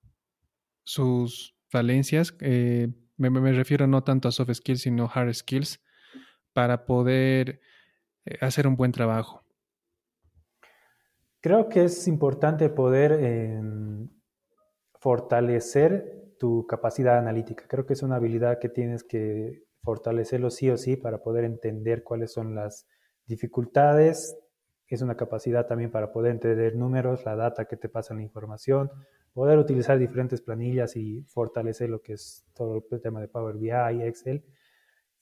sus 0.85 1.57
falencias. 1.69 2.35
Eh, 2.41 2.89
me, 3.17 3.53
refiero 3.53 3.87
no 3.87 4.05
tanto 4.05 4.29
a 4.29 4.33
soft 4.33 4.53
skills, 4.53 4.83
sino 4.83 5.11
hard 5.13 5.35
skills, 5.35 5.83
para 6.53 6.85
poder 6.85 7.49
eh, 7.49 7.61
hacer 8.41 8.67
un 8.67 8.77
buen 8.77 8.93
trabajo. 8.93 9.43
Creo 11.41 11.69
que 11.69 11.85
es 11.85 12.09
importante 12.09 12.69
poder 12.71 13.13
em, 13.13 14.09
fortalecer 14.99 16.35
tu 16.39 16.67
capacidad 16.67 17.19
analítica. 17.19 17.67
Creo 17.69 17.87
que 17.87 17.93
es 17.93 18.03
una 18.03 18.17
habilidad 18.17 18.59
que 18.59 18.69
tienes 18.69 19.05
que 19.05 19.63
fortalecerlo 19.83 20.51
sí 20.51 20.69
o 20.71 20.77
sí 20.77 20.97
para 20.97 21.23
poder 21.23 21.45
entender 21.45 22.03
cuáles 22.03 22.33
son 22.33 22.55
las 22.55 22.87
dificultades. 23.27 24.37
Es 24.89 25.03
una 25.03 25.17
capacidad 25.17 25.67
también 25.67 25.91
para 25.91 26.13
poder 26.13 26.33
entender 26.33 26.77
números, 26.77 27.25
la 27.25 27.37
data 27.37 27.67
que 27.67 27.77
te 27.77 27.89
pasa 27.89 28.15
la 28.15 28.23
información, 28.23 28.91
poder 29.33 29.59
utilizar 29.59 29.99
diferentes 29.99 30.41
planillas 30.41 30.97
y 30.97 31.23
fortalecer 31.23 31.91
lo 31.91 32.01
que 32.03 32.15
es 32.15 32.45
todo 32.55 32.85
el 32.91 33.01
tema 33.01 33.21
de 33.21 33.29
Power 33.29 33.57
BI, 33.57 34.03
Excel. 34.03 34.45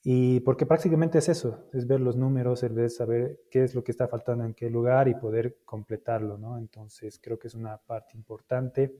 Y 0.07 0.39
porque 0.41 0.67
prácticamente 0.67 1.17
es 1.17 1.29
eso, 1.29 1.67
es 1.73 1.87
ver 1.87 1.99
los 1.99 2.15
números, 2.15 2.61
es 2.61 2.95
saber 2.95 3.39
qué 3.49 3.63
es 3.63 3.73
lo 3.73 3.83
que 3.83 3.91
está 3.91 4.07
faltando 4.07 4.45
en 4.45 4.53
qué 4.53 4.69
lugar 4.69 5.07
y 5.07 5.15
poder 5.15 5.57
completarlo, 5.65 6.37
¿no? 6.37 6.59
Entonces 6.59 7.19
creo 7.19 7.39
que 7.39 7.47
es 7.47 7.55
una 7.55 7.79
parte 7.79 8.15
importante 8.15 8.99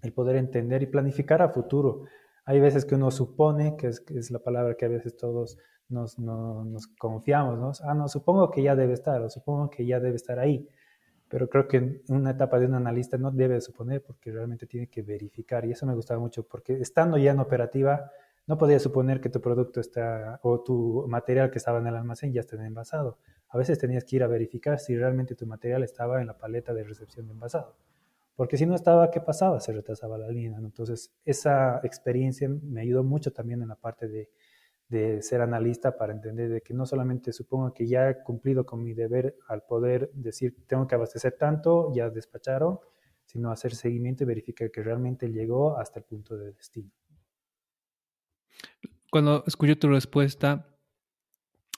el 0.00 0.12
poder 0.12 0.36
entender 0.36 0.80
y 0.80 0.86
planificar 0.86 1.42
a 1.42 1.48
futuro. 1.48 2.04
Hay 2.44 2.60
veces 2.60 2.84
que 2.84 2.94
uno 2.94 3.10
supone, 3.10 3.76
que 3.76 3.88
es, 3.88 4.30
la 4.30 4.38
palabra 4.38 4.76
que 4.76 4.84
a 4.84 4.88
veces 4.88 5.16
todos 5.16 5.58
nos, 5.88 6.16
nos 6.20 6.86
confiamos, 6.86 7.58
¿no? 7.58 7.72
Ah, 7.82 7.94
no, 7.94 8.06
supongo 8.06 8.48
que 8.48 8.62
ya 8.62 8.76
debe 8.76 8.92
estar, 8.92 9.20
o 9.22 9.28
supongo 9.28 9.70
que 9.70 9.84
ya 9.84 9.98
debe 9.98 10.14
estar 10.14 10.38
ahí. 10.38 10.68
Pero 11.26 11.48
creo 11.48 11.66
que 11.66 11.78
en 11.78 12.02
una 12.10 12.30
etapa 12.30 12.60
de 12.60 12.66
un 12.66 12.74
analista 12.74 13.18
no 13.18 13.32
debe 13.32 13.60
suponer 13.60 14.04
porque 14.04 14.30
realmente 14.30 14.68
tiene 14.68 14.86
que 14.86 15.02
verificar. 15.02 15.64
Y 15.64 15.72
eso 15.72 15.84
me 15.84 15.96
gustaba 15.96 16.20
mucho 16.20 16.46
porque 16.46 16.74
estando 16.74 17.18
ya 17.18 17.32
en 17.32 17.40
operativa, 17.40 18.12
no 18.46 18.58
podía 18.58 18.78
suponer 18.78 19.20
que 19.20 19.28
tu 19.28 19.40
producto 19.40 19.80
está 19.80 20.40
o 20.42 20.62
tu 20.62 21.06
material 21.08 21.50
que 21.50 21.58
estaba 21.58 21.78
en 21.78 21.86
el 21.86 21.96
almacén 21.96 22.32
ya 22.32 22.40
está 22.40 22.56
envasado. 22.64 23.18
A 23.48 23.58
veces 23.58 23.78
tenías 23.78 24.04
que 24.04 24.16
ir 24.16 24.22
a 24.22 24.26
verificar 24.26 24.78
si 24.78 24.96
realmente 24.96 25.34
tu 25.34 25.46
material 25.46 25.82
estaba 25.82 26.20
en 26.20 26.26
la 26.26 26.38
paleta 26.38 26.74
de 26.74 26.84
recepción 26.84 27.26
de 27.26 27.32
envasado 27.32 27.76
porque 28.36 28.56
si 28.56 28.66
no 28.66 28.74
estaba, 28.74 29.10
¿qué 29.10 29.20
pasaba? 29.20 29.60
Se 29.60 29.72
retrasaba 29.72 30.18
la 30.18 30.28
línea. 30.28 30.58
Entonces, 30.58 31.12
esa 31.24 31.80
experiencia 31.84 32.48
me 32.48 32.80
ayudó 32.80 33.04
mucho 33.04 33.32
también 33.32 33.62
en 33.62 33.68
la 33.68 33.76
parte 33.76 34.08
de, 34.08 34.30
de, 34.88 35.22
ser 35.22 35.42
analista 35.42 35.96
para 35.96 36.12
entender 36.12 36.50
de 36.50 36.60
que 36.62 36.74
no 36.74 36.86
solamente 36.86 37.32
supongo 37.32 37.72
que 37.74 37.86
ya 37.86 38.10
he 38.10 38.22
cumplido 38.22 38.64
con 38.64 38.82
mi 38.82 38.94
deber 38.94 39.36
al 39.48 39.62
poder 39.62 40.10
decir, 40.14 40.56
tengo 40.66 40.86
que 40.86 40.94
abastecer 40.94 41.36
tanto, 41.38 41.92
ya 41.94 42.10
despacharon, 42.10 42.80
sino 43.26 43.50
hacer 43.50 43.74
seguimiento 43.74 44.24
y 44.24 44.26
verificar 44.26 44.70
que 44.70 44.82
realmente 44.82 45.30
llegó 45.30 45.76
hasta 45.78 46.00
el 46.00 46.04
punto 46.04 46.36
de 46.36 46.52
destino. 46.52 46.90
Cuando 49.12 49.44
escucho 49.46 49.76
tu 49.76 49.88
respuesta, 49.88 50.74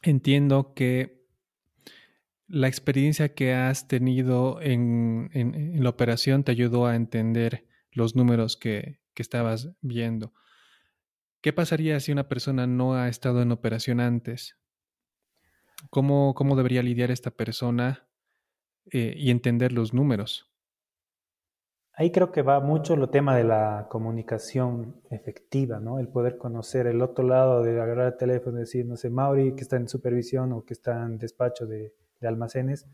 entiendo 0.02 0.72
que 0.72 1.26
la 2.46 2.68
experiencia 2.68 3.34
que 3.34 3.52
has 3.52 3.88
tenido 3.88 4.60
en, 4.60 5.82
la 5.82 5.88
operación 5.88 6.44
te 6.44 6.52
ayudó 6.52 6.86
a 6.86 6.94
entender 6.94 7.66
los 7.90 8.14
números 8.14 8.56
que, 8.56 9.00
estabas 9.16 9.70
viendo. 9.80 10.32
¿Qué 11.40 11.52
pasaría 11.52 11.98
si 11.98 12.12
una 12.12 12.28
persona 12.28 12.68
no 12.68 12.94
ha 12.94 13.08
estado 13.08 13.42
en 13.42 13.50
operación 13.50 13.98
antes? 13.98 14.56
¿Cómo, 15.90 16.34
cómo 16.34 16.54
debería 16.54 16.84
lidiar 16.84 17.10
esta 17.10 17.32
persona 17.32 18.06
eh, 18.92 19.12
y 19.16 19.32
entender 19.32 19.72
los 19.72 19.92
números? 19.92 20.53
Ahí 21.96 22.10
creo 22.10 22.32
que 22.32 22.42
va 22.42 22.58
mucho 22.60 22.96
lo 22.96 23.08
tema 23.08 23.36
de 23.36 23.44
la 23.44 23.86
comunicación 23.88 25.00
efectiva, 25.10 25.78
¿no? 25.78 26.00
El 26.00 26.08
poder 26.08 26.38
conocer 26.38 26.88
el 26.88 27.00
otro 27.00 27.24
lado, 27.24 27.62
de 27.62 27.80
agarrar 27.80 28.08
el 28.12 28.16
teléfono 28.16 28.58
y 28.58 28.60
decir, 28.60 28.84
no 28.84 28.96
sé, 28.96 29.10
Mauri, 29.10 29.54
que 29.54 29.62
está 29.62 29.76
en 29.76 29.88
supervisión 29.88 30.52
o 30.52 30.64
que 30.64 30.74
está 30.74 31.04
en 31.04 31.18
despacho 31.18 31.66
de, 31.66 31.94
de 32.20 32.28
almacenes, 32.28 32.86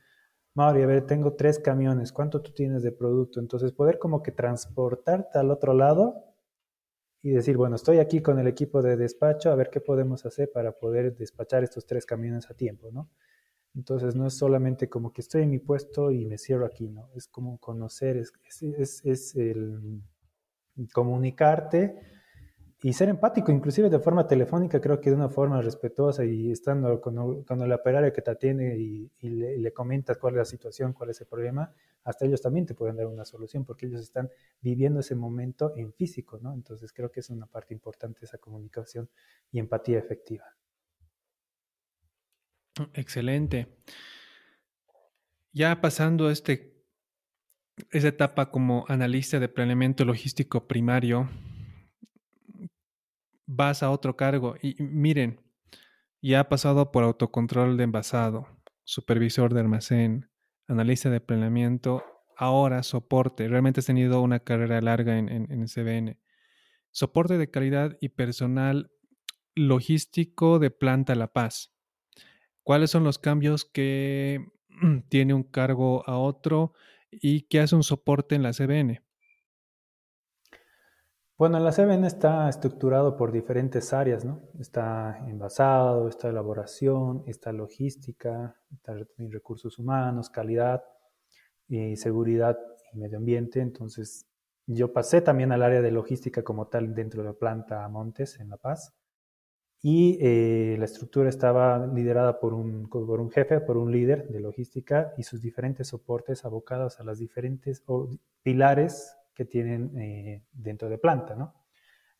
Mauri, 0.54 0.82
a 0.82 0.86
ver, 0.86 1.06
tengo 1.06 1.34
tres 1.34 1.60
camiones, 1.60 2.12
¿cuánto 2.12 2.42
tú 2.42 2.52
tienes 2.52 2.82
de 2.82 2.90
producto? 2.90 3.38
Entonces, 3.40 3.72
poder 3.72 3.98
como 3.98 4.22
que 4.22 4.32
transportarte 4.32 5.38
al 5.38 5.50
otro 5.50 5.74
lado 5.74 6.24
y 7.22 7.30
decir, 7.30 7.56
bueno, 7.56 7.76
estoy 7.76 7.98
aquí 7.98 8.20
con 8.20 8.38
el 8.38 8.48
equipo 8.48 8.82
de 8.82 8.96
despacho, 8.96 9.50
a 9.50 9.54
ver 9.54 9.70
qué 9.70 9.80
podemos 9.80 10.26
hacer 10.26 10.50
para 10.52 10.72
poder 10.72 11.16
despachar 11.16 11.62
estos 11.62 11.86
tres 11.86 12.04
camiones 12.04 12.50
a 12.50 12.54
tiempo, 12.54 12.90
¿no? 12.90 13.08
Entonces 13.74 14.16
no 14.16 14.26
es 14.26 14.36
solamente 14.36 14.88
como 14.88 15.12
que 15.12 15.20
estoy 15.20 15.42
en 15.42 15.50
mi 15.50 15.58
puesto 15.58 16.10
y 16.10 16.26
me 16.26 16.38
cierro 16.38 16.66
aquí, 16.66 16.88
¿no? 16.88 17.08
Es 17.14 17.28
como 17.28 17.58
conocer, 17.58 18.16
es, 18.16 18.32
es, 18.62 19.04
es 19.04 19.36
el 19.36 20.02
comunicarte 20.92 22.00
y 22.82 22.94
ser 22.94 23.10
empático, 23.10 23.52
inclusive 23.52 23.90
de 23.90 23.98
forma 23.98 24.26
telefónica, 24.26 24.80
creo 24.80 25.00
que 25.00 25.10
de 25.10 25.16
una 25.16 25.28
forma 25.28 25.60
respetuosa 25.60 26.24
y 26.24 26.50
estando 26.50 26.98
con, 27.00 27.44
con 27.44 27.60
el 27.60 27.72
operario 27.72 28.10
que 28.10 28.22
te 28.22 28.30
atiende 28.30 28.74
y, 28.78 29.10
le, 29.20 29.58
le, 29.58 29.72
comentas 29.72 30.16
cuál 30.16 30.34
es 30.34 30.38
la 30.38 30.44
situación, 30.46 30.94
cuál 30.94 31.10
es 31.10 31.20
el 31.20 31.26
problema, 31.26 31.74
hasta 32.04 32.24
ellos 32.24 32.40
también 32.40 32.64
te 32.64 32.74
pueden 32.74 32.96
dar 32.96 33.06
una 33.06 33.26
solución 33.26 33.66
porque 33.66 33.84
ellos 33.84 34.00
están 34.00 34.30
viviendo 34.62 35.00
ese 35.00 35.14
momento 35.14 35.74
en 35.76 35.92
físico, 35.92 36.38
¿no? 36.40 36.54
Entonces 36.54 36.90
creo 36.94 37.10
que 37.10 37.20
es 37.20 37.28
una 37.28 37.44
parte 37.44 37.74
importante 37.74 38.24
esa 38.24 38.38
comunicación 38.38 39.10
y 39.52 39.58
empatía 39.58 39.98
efectiva. 39.98 40.44
Excelente. 42.94 43.68
Ya 45.52 45.80
pasando 45.80 46.30
este, 46.30 46.84
esa 47.90 48.08
etapa 48.08 48.50
como 48.50 48.84
analista 48.88 49.40
de 49.40 49.48
planeamiento 49.48 50.04
logístico 50.04 50.68
primario, 50.68 51.28
vas 53.46 53.82
a 53.82 53.90
otro 53.90 54.16
cargo 54.16 54.54
y 54.62 54.80
miren, 54.82 55.40
ya 56.22 56.40
ha 56.40 56.48
pasado 56.48 56.92
por 56.92 57.02
autocontrol 57.02 57.76
de 57.76 57.84
envasado, 57.84 58.46
supervisor 58.84 59.54
de 59.54 59.60
almacén, 59.60 60.30
analista 60.68 61.10
de 61.10 61.20
planeamiento, 61.20 62.04
ahora 62.36 62.82
soporte. 62.82 63.48
Realmente 63.48 63.80
has 63.80 63.86
tenido 63.86 64.20
una 64.20 64.40
carrera 64.40 64.80
larga 64.80 65.18
en, 65.18 65.28
en, 65.28 65.50
en 65.50 65.66
CBN. 65.66 66.18
Soporte 66.92 67.38
de 67.38 67.50
calidad 67.50 67.96
y 68.00 68.10
personal 68.10 68.90
logístico 69.54 70.58
de 70.58 70.70
Planta 70.70 71.14
La 71.14 71.32
Paz. 71.32 71.72
¿Cuáles 72.62 72.90
son 72.90 73.04
los 73.04 73.18
cambios 73.18 73.64
que 73.64 74.46
tiene 75.08 75.34
un 75.34 75.42
cargo 75.42 76.08
a 76.08 76.18
otro 76.18 76.72
y 77.10 77.42
qué 77.42 77.60
hace 77.60 77.76
un 77.76 77.82
soporte 77.82 78.34
en 78.34 78.42
la 78.42 78.52
CBN? 78.52 79.02
Bueno, 81.36 81.58
la 81.58 81.72
CBN 81.72 82.06
está 82.06 82.50
estructurado 82.50 83.16
por 83.16 83.32
diferentes 83.32 83.94
áreas, 83.94 84.26
¿no? 84.26 84.42
Está 84.58 85.24
envasado, 85.26 86.06
está 86.06 86.28
elaboración, 86.28 87.24
está 87.26 87.50
logística, 87.50 88.54
está 88.70 88.94
recursos 89.16 89.78
humanos, 89.78 90.28
calidad 90.28 90.82
y 91.66 91.96
seguridad 91.96 92.58
y 92.92 92.98
medio 92.98 93.16
ambiente. 93.16 93.60
Entonces, 93.60 94.26
yo 94.66 94.92
pasé 94.92 95.22
también 95.22 95.50
al 95.50 95.62
área 95.62 95.80
de 95.80 95.90
logística 95.90 96.42
como 96.42 96.68
tal 96.68 96.94
dentro 96.94 97.22
de 97.22 97.30
la 97.30 97.34
planta 97.34 97.88
Montes 97.88 98.38
en 98.38 98.50
La 98.50 98.58
Paz 98.58 98.92
y 99.82 100.18
eh, 100.20 100.76
la 100.78 100.84
estructura 100.84 101.28
estaba 101.28 101.86
liderada 101.86 102.38
por 102.38 102.52
un, 102.52 102.88
por 102.88 103.20
un 103.20 103.30
jefe, 103.30 103.60
por 103.60 103.78
un 103.78 103.90
líder 103.90 104.28
de 104.28 104.40
logística 104.40 105.14
y 105.16 105.22
sus 105.22 105.40
diferentes 105.40 105.88
soportes 105.88 106.44
abocados 106.44 107.00
a 107.00 107.04
las 107.04 107.18
diferentes 107.18 107.82
pilares 108.42 109.16
que 109.34 109.46
tienen 109.46 109.98
eh, 109.98 110.44
dentro 110.52 110.90
de 110.90 110.98
planta. 110.98 111.34
¿no? 111.34 111.54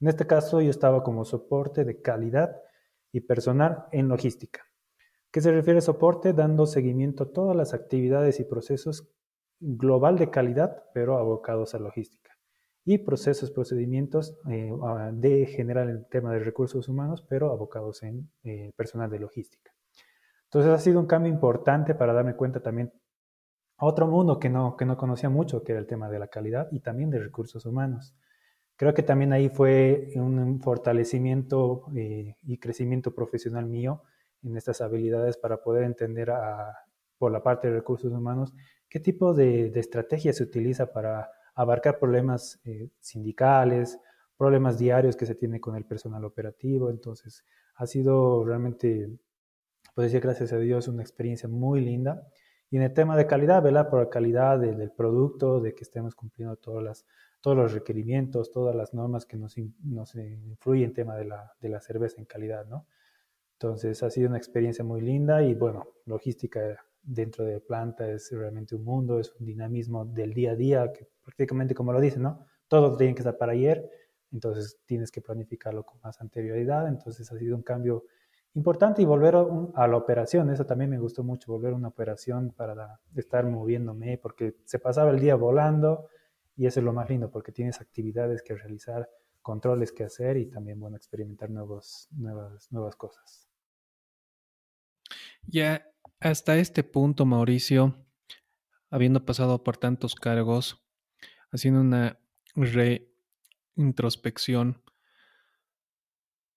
En 0.01 0.09
este 0.09 0.27
caso 0.27 0.63
yo 0.63 0.71
estaba 0.71 1.03
como 1.03 1.25
soporte 1.27 1.85
de 1.85 2.01
calidad 2.01 2.57
y 3.13 3.21
personal 3.21 3.87
en 3.93 4.09
logística. 4.09 4.67
¿Qué 5.31 5.43
se 5.43 5.53
refiere 5.53 5.79
a 5.79 5.83
soporte? 5.83 6.33
Dando 6.33 6.67
seguimiento 6.67 7.25
a 7.25 7.33
todas 7.33 7.55
las 7.55 7.75
actividades 7.75 8.41
y 8.41 8.45
procesos 8.45 9.13
global 9.61 10.17
de 10.17 10.31
calidad, 10.31 10.85
pero 10.95 11.19
abocados 11.19 11.75
a 11.75 11.79
logística 11.79 12.30
y 12.85 12.99
procesos, 12.99 13.51
procedimientos 13.51 14.39
eh, 14.49 14.73
de 15.13 15.47
general 15.47 15.91
el 15.91 16.07
tema 16.07 16.33
de 16.33 16.41
recursos 16.41 16.89
humanos, 16.89 17.25
pero 17.29 17.51
abocados 17.51 18.03
en 18.03 18.31
eh, 18.43 18.73
personal 18.77 19.11
de 19.11 19.19
logística. 19.19 19.73
Entonces 20.45 20.73
ha 20.73 20.79
sido 20.79 20.99
un 20.99 21.07
cambio 21.07 21.33
importante 21.33 21.95
para 21.95 22.13
darme 22.13 22.35
cuenta 22.35 22.61
también 22.61 22.93
a 23.77 23.87
otro 23.87 24.07
mundo 24.07 24.39
que 24.39 24.49
no, 24.49 24.77
que 24.77 24.85
no 24.85 24.97
conocía 24.97 25.29
mucho, 25.29 25.63
que 25.63 25.73
era 25.73 25.81
el 25.81 25.87
tema 25.87 26.09
de 26.09 26.19
la 26.19 26.29
calidad 26.29 26.69
y 26.73 26.81
también 26.81 27.11
de 27.11 27.19
recursos 27.19 27.67
humanos. 27.67 28.15
Creo 28.77 28.95
que 28.95 29.03
también 29.03 29.33
ahí 29.33 29.51
fue 29.51 30.13
un 30.17 30.61
fortalecimiento 30.61 31.85
eh, 31.95 32.37
y 32.43 32.59
crecimiento 32.59 33.15
profesional 33.15 33.67
mío 33.67 34.03
en 34.43 34.57
estas 34.57 34.81
habilidades 34.81 35.37
para 35.37 35.63
poder 35.63 35.85
entender 35.85 36.33
por 37.19 37.31
la 37.31 37.43
parte 37.43 37.69
de 37.69 37.75
recursos 37.75 38.11
humanos 38.11 38.55
qué 38.89 39.01
tipo 39.01 39.35
de, 39.35 39.71
de 39.71 39.81
estrategia 39.81 40.33
se 40.33 40.43
utiliza 40.43 40.93
para 40.93 41.31
abarcar 41.61 41.99
problemas 41.99 42.61
eh, 42.65 42.89
sindicales, 43.01 43.99
problemas 44.37 44.79
diarios 44.79 45.17
que 45.17 45.27
se 45.27 45.35
tiene 45.35 45.61
con 45.61 45.77
el 45.77 45.85
personal 45.85 46.25
operativo. 46.25 46.91
Entonces, 46.91 47.45
ha 47.75 47.87
sido 47.87 48.45
realmente, 48.45 49.11
pues 49.95 50.07
decir, 50.07 50.23
gracias 50.23 50.53
a 50.53 50.59
Dios, 50.59 50.89
una 50.89 51.03
experiencia 51.03 51.49
muy 51.49 51.81
linda. 51.81 52.27
Y 52.71 52.77
en 52.77 52.85
el 52.85 52.95
tema 52.95 53.17
de 53.17 53.27
calidad, 53.27 53.63
velar 53.63 53.91
por 53.91 54.01
la 54.01 54.09
calidad 54.09 54.59
del, 54.59 54.93
producto, 54.93 55.61
de 55.61 55.75
que 55.75 55.85
estemos 55.85 56.15
cumpliendo 56.15 56.57
todas 56.57 56.83
las, 56.83 57.07
todos 57.41 57.57
los 57.57 57.73
requerimientos, 57.73 58.51
todas 58.51 58.75
las 58.75 58.95
normas 58.95 59.27
que 59.27 59.37
nos, 59.37 59.57
nos 59.83 60.15
influyen 60.15 60.91
en 60.91 60.95
tema 60.95 61.17
de 61.17 61.25
la, 61.27 61.53
de 61.61 61.69
la 61.69 61.81
cerveza 61.81 62.17
en 62.19 62.27
calidad, 62.27 62.65
¿no? 62.67 62.87
Entonces, 63.55 64.03
ha 64.03 64.09
sido 64.09 64.29
una 64.29 64.39
experiencia 64.39 64.85
muy 64.85 65.03
linda 65.03 65.43
y, 65.43 65.55
bueno, 65.55 65.89
logística 66.07 66.79
dentro 67.03 67.45
de 67.45 67.61
planta 67.61 68.09
es 68.09 68.31
realmente 68.33 68.75
un 68.75 68.85
mundo, 68.85 69.19
es 69.19 69.35
un 69.39 69.47
dinamismo 69.47 70.05
del 70.05 70.35
día 70.35 70.53
a 70.53 70.57
día 70.57 70.93
que 70.93 71.09
prácticamente 71.23 71.75
como 71.75 71.93
lo 71.93 72.01
dicen, 72.01 72.23
¿no? 72.23 72.47
Todo 72.69 72.97
tiene 72.97 73.15
que 73.15 73.21
estar 73.21 73.37
para 73.37 73.53
ayer, 73.53 73.91
entonces 74.33 74.79
tienes 74.87 75.11
que 75.11 75.21
planificarlo 75.21 75.85
con 75.85 76.01
más 76.03 76.21
anterioridad, 76.21 76.89
entonces 76.89 77.31
ha 77.33 77.39
sido 77.39 77.57
un 77.57 77.63
cambio 77.63 78.05
importante 78.55 79.03
y 79.03 79.05
volver 79.05 79.37
a, 79.37 79.87
la 79.87 79.97
operación, 79.97 80.51
eso 80.51 80.67
también 80.67 80.91
me 80.91 80.99
gustó 80.99 81.23
mucho, 81.23 81.53
volver 81.53 81.73
a 81.73 81.77
una 81.77 81.89
operación 81.89 82.53
para 82.57 83.01
estar 83.15 83.45
moviéndome, 83.47 84.19
porque 84.19 84.57
se 84.65 84.79
pasaba 84.79 85.11
el 85.11 85.21
día 85.21 85.37
volando 85.37 86.09
y 86.57 86.67
eso 86.67 86.81
es 86.81 86.85
lo 86.85 86.93
más 86.93 87.09
lindo, 87.09 87.31
porque 87.31 87.53
tienes 87.53 87.81
actividades 87.81 88.43
que 88.43 88.55
realizar, 88.55 89.09
controles 89.41 89.93
que 89.93 90.05
hacer 90.05 90.37
y 90.37 90.47
también, 90.47 90.81
bueno, 90.81 90.97
experimentar 90.97 91.51
nuevos, 91.51 92.09
nuevas, 92.13 92.71
nuevas 92.73 92.97
cosas. 92.97 93.50
Ya 95.53 95.85
hasta 96.21 96.59
este 96.59 96.85
punto, 96.85 97.27
Mauricio, 97.27 98.07
habiendo 98.89 99.25
pasado 99.25 99.65
por 99.65 99.79
tantos 99.79 100.15
cargos, 100.15 100.87
haciendo 101.51 101.81
una 101.81 102.21
reintrospección, 102.55 104.81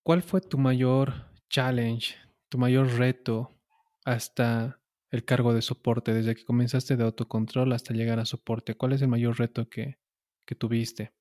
¿cuál 0.03 0.21
fue 0.21 0.41
tu 0.41 0.59
mayor 0.59 1.25
challenge, 1.49 2.17
tu 2.49 2.59
mayor 2.59 2.93
reto 2.93 3.59
hasta 4.05 4.79
el 5.09 5.25
cargo 5.25 5.55
de 5.55 5.63
soporte, 5.63 6.13
desde 6.13 6.35
que 6.35 6.45
comenzaste 6.45 6.95
de 6.95 7.03
autocontrol 7.03 7.73
hasta 7.73 7.95
llegar 7.95 8.19
a 8.19 8.25
soporte? 8.25 8.75
¿Cuál 8.75 8.93
es 8.93 9.01
el 9.01 9.07
mayor 9.07 9.39
reto 9.39 9.69
que, 9.69 9.97
que 10.45 10.53
tuviste? 10.53 11.15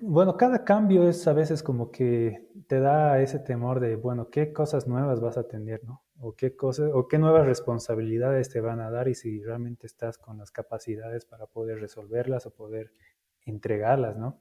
Bueno, 0.00 0.36
cada 0.36 0.64
cambio 0.64 1.08
es 1.08 1.26
a 1.28 1.32
veces 1.32 1.62
como 1.62 1.90
que 1.90 2.48
te 2.66 2.80
da 2.80 3.20
ese 3.20 3.38
temor 3.38 3.80
de, 3.80 3.96
bueno, 3.96 4.28
¿qué 4.30 4.52
cosas 4.52 4.86
nuevas 4.86 5.20
vas 5.20 5.38
a 5.38 5.46
tener, 5.46 5.84
no? 5.84 6.02
O 6.18 6.34
qué 6.34 6.56
cosas, 6.56 6.90
o 6.92 7.06
qué 7.08 7.18
nuevas 7.18 7.46
responsabilidades 7.46 8.48
te 8.48 8.60
van 8.60 8.80
a 8.80 8.90
dar 8.90 9.08
y 9.08 9.14
si 9.14 9.42
realmente 9.42 9.86
estás 9.86 10.18
con 10.18 10.38
las 10.38 10.50
capacidades 10.50 11.24
para 11.24 11.46
poder 11.46 11.80
resolverlas 11.80 12.46
o 12.46 12.54
poder 12.54 12.92
entregarlas, 13.44 14.16
¿no? 14.16 14.40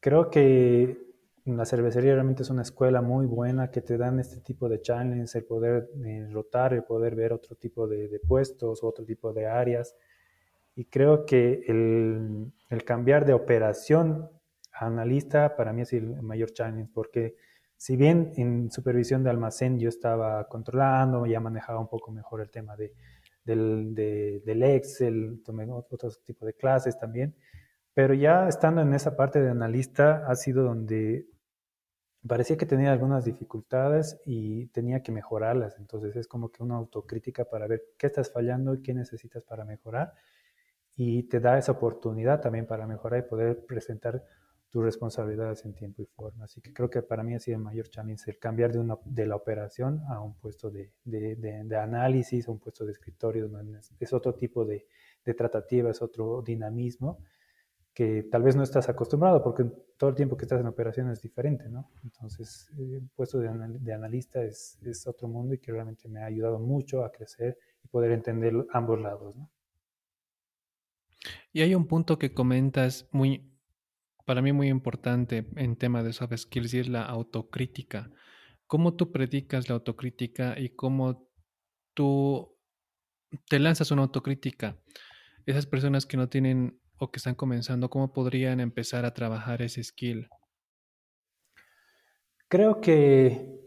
Creo 0.00 0.30
que 0.30 1.06
la 1.44 1.64
cervecería 1.64 2.14
realmente 2.14 2.42
es 2.42 2.50
una 2.50 2.62
escuela 2.62 3.00
muy 3.00 3.26
buena 3.26 3.70
que 3.70 3.80
te 3.80 3.96
dan 3.96 4.18
este 4.18 4.40
tipo 4.40 4.68
de 4.68 4.80
challenges, 4.80 5.34
el 5.36 5.44
poder 5.44 5.88
eh, 6.04 6.28
rotar, 6.30 6.74
el 6.74 6.82
poder 6.82 7.14
ver 7.14 7.32
otro 7.32 7.54
tipo 7.56 7.86
de, 7.86 8.08
de 8.08 8.18
puestos, 8.18 8.82
otro 8.82 9.04
tipo 9.04 9.32
de 9.32 9.46
áreas 9.46 9.96
y 10.76 10.84
creo 10.84 11.24
que 11.24 11.64
el, 11.66 12.52
el, 12.68 12.84
cambiar 12.84 13.24
de 13.24 13.32
operación 13.32 14.30
a 14.72 14.86
analista 14.86 15.56
para 15.56 15.72
mí 15.72 15.82
es 15.82 15.92
el 15.94 16.22
mayor 16.22 16.52
challenge, 16.52 16.90
porque 16.92 17.34
si 17.78 17.96
bien 17.96 18.32
en 18.36 18.70
supervisión 18.70 19.24
de 19.24 19.30
almacén 19.30 19.78
yo 19.78 19.88
estaba 19.88 20.46
controlando, 20.48 21.24
ya 21.24 21.40
manejaba 21.40 21.80
un 21.80 21.88
poco 21.88 22.12
mejor 22.12 22.42
el 22.42 22.50
tema 22.50 22.76
de, 22.76 22.92
del, 23.42 23.94
del 23.94 24.62
Excel, 24.62 25.40
tomé 25.42 25.66
otros 25.70 26.22
tipos 26.22 26.46
de 26.46 26.52
clases 26.52 26.98
también, 26.98 27.34
pero 27.94 28.12
ya 28.12 28.46
estando 28.46 28.82
en 28.82 28.92
esa 28.92 29.16
parte 29.16 29.40
de 29.40 29.50
analista 29.50 30.26
ha 30.26 30.36
sido 30.36 30.62
donde 30.62 31.26
parecía 32.28 32.58
que 32.58 32.66
tenía 32.66 32.92
algunas 32.92 33.24
dificultades 33.24 34.20
y 34.26 34.66
tenía 34.68 35.02
que 35.02 35.12
mejorarlas. 35.12 35.78
Entonces 35.78 36.16
es 36.16 36.26
como 36.28 36.50
que 36.50 36.62
una 36.62 36.76
autocrítica 36.76 37.46
para 37.46 37.66
ver 37.66 37.82
qué 37.96 38.08
estás 38.08 38.30
fallando 38.30 38.74
y 38.74 38.82
qué 38.82 38.92
necesitas 38.92 39.42
para 39.42 39.64
mejorar 39.64 40.12
y 40.96 41.24
te 41.24 41.40
da 41.40 41.58
esa 41.58 41.72
oportunidad 41.72 42.40
también 42.40 42.66
para 42.66 42.86
mejorar 42.86 43.20
y 43.20 43.28
poder 43.28 43.66
presentar 43.66 44.24
tus 44.70 44.82
responsabilidades 44.82 45.64
en 45.64 45.74
tiempo 45.74 46.02
y 46.02 46.06
forma. 46.06 46.44
Así 46.44 46.60
que 46.60 46.72
creo 46.72 46.90
que 46.90 47.02
para 47.02 47.22
mí 47.22 47.34
ha 47.34 47.38
sido 47.38 47.58
el 47.58 47.62
mayor 47.62 47.88
challenge 47.88 48.30
el 48.30 48.38
cambiar 48.38 48.72
de, 48.72 48.78
una, 48.78 48.98
de 49.04 49.26
la 49.26 49.36
operación 49.36 50.02
a 50.08 50.20
un 50.20 50.34
puesto 50.34 50.70
de, 50.70 50.92
de, 51.04 51.76
análisis, 51.76 52.48
a 52.48 52.50
un 52.50 52.58
puesto 52.58 52.84
de 52.84 52.92
escritorio, 52.92 53.50
es 54.00 54.12
otro 54.12 54.34
tipo 54.34 54.64
de, 54.64 54.86
tratativa, 55.36 55.90
es 55.90 56.02
otro 56.02 56.42
dinamismo 56.42 57.18
que 57.92 58.24
tal 58.30 58.42
vez 58.42 58.54
no 58.54 58.62
estás 58.62 58.90
acostumbrado 58.90 59.42
porque 59.42 59.64
todo 59.96 60.10
el 60.10 60.16
tiempo 60.16 60.36
que 60.36 60.44
estás 60.44 60.60
en 60.60 60.66
operación 60.66 61.10
es 61.10 61.22
diferente, 61.22 61.70
¿no? 61.70 61.90
Entonces, 62.04 62.68
el 62.76 63.08
puesto 63.14 63.38
de, 63.38 63.48
analista 63.94 64.42
es, 64.42 64.78
es, 64.82 65.06
otro 65.06 65.26
mundo 65.28 65.54
y 65.54 65.58
que 65.58 65.72
realmente 65.72 66.06
me 66.06 66.20
ha 66.20 66.26
ayudado 66.26 66.58
mucho 66.58 67.02
a 67.02 67.10
crecer 67.10 67.56
y 67.82 67.88
poder 67.88 68.12
entender 68.12 68.52
ambos 68.70 69.00
lados. 69.00 69.34
Y 71.56 71.62
hay 71.62 71.74
un 71.74 71.86
punto 71.86 72.18
que 72.18 72.34
comentas 72.34 73.08
muy, 73.12 73.50
para 74.26 74.42
mí 74.42 74.52
muy 74.52 74.68
importante 74.68 75.48
en 75.56 75.76
tema 75.76 76.02
de 76.02 76.12
soft 76.12 76.36
skills 76.36 76.74
y 76.74 76.80
es 76.80 76.88
la 76.90 77.02
autocrítica. 77.06 78.10
¿Cómo 78.66 78.94
tú 78.94 79.10
predicas 79.10 79.70
la 79.70 79.76
autocrítica 79.76 80.60
y 80.60 80.76
cómo 80.76 81.30
tú 81.94 82.58
te 83.48 83.58
lanzas 83.58 83.90
una 83.90 84.02
autocrítica? 84.02 84.76
Esas 85.46 85.64
personas 85.64 86.04
que 86.04 86.18
no 86.18 86.28
tienen 86.28 86.78
o 86.98 87.10
que 87.10 87.16
están 87.16 87.34
comenzando, 87.34 87.88
¿cómo 87.88 88.12
podrían 88.12 88.60
empezar 88.60 89.06
a 89.06 89.14
trabajar 89.14 89.62
ese 89.62 89.82
skill? 89.82 90.28
Creo 92.48 92.82
que 92.82 93.58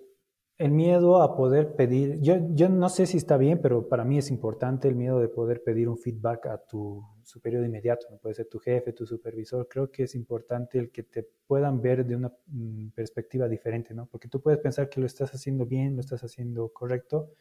el 0.60 0.70
miedo 0.70 1.24
a 1.24 1.36
poder 1.36 1.76
pedir, 1.76 2.22
yo, 2.22 2.36
yo 2.52 2.70
no 2.70 2.90
sé 2.90 3.08
si 3.08 3.18
está 3.18 3.36
bien, 3.38 3.60
pero 3.64 3.90
para 3.90 4.06
mí 4.06 4.20
es 4.20 4.30
importante 4.30 4.88
el 4.88 4.94
miedo 4.94 5.20
de 5.20 5.28
poder 5.28 5.64
pedir 5.66 5.90
un 5.90 5.98
feedback 5.98 6.46
a 6.46 6.64
tu 6.68 7.04
superior 7.30 7.64
inmediato, 7.64 8.08
no 8.10 8.18
puede 8.18 8.36
ser 8.36 8.48
tu 8.48 8.60
jefe, 8.60 8.94
tu 8.94 9.06
supervisor. 9.06 9.68
Creo 9.70 9.92
que 9.92 10.04
es 10.04 10.16
importante 10.16 10.80
el 10.80 10.92
que 10.92 11.04
te 11.04 11.28
puedan 11.48 11.82
ver 11.82 12.06
de 12.06 12.16
una 12.16 12.34
mm, 12.48 12.90
perspectiva 12.90 13.48
diferente, 13.48 13.94
¿no? 13.94 14.08
Porque 14.08 14.28
tú 14.28 14.42
puedes 14.42 14.60
pensar 14.60 14.90
que 14.90 15.00
lo 15.00 15.06
estás 15.06 15.34
haciendo 15.34 15.66
bien, 15.66 15.96
lo 15.96 16.02
estás 16.02 16.24
haciendo 16.24 16.70
correcto, 16.70 17.32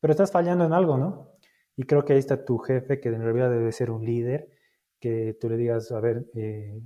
pero 0.00 0.12
estás 0.12 0.30
fallando 0.32 0.64
en 0.64 0.72
algo, 0.72 0.96
¿no? 0.98 1.32
Y 1.76 1.84
creo 1.84 2.04
que 2.04 2.12
ahí 2.14 2.18
está 2.18 2.44
tu 2.44 2.58
jefe, 2.58 3.00
que 3.00 3.08
en 3.08 3.22
realidad 3.22 3.50
debe 3.50 3.72
ser 3.72 3.90
un 3.90 4.04
líder, 4.04 4.48
que 5.00 5.36
tú 5.40 5.48
le 5.48 5.56
digas, 5.56 5.90
a 5.92 6.00
ver, 6.00 6.26
eh, 6.34 6.80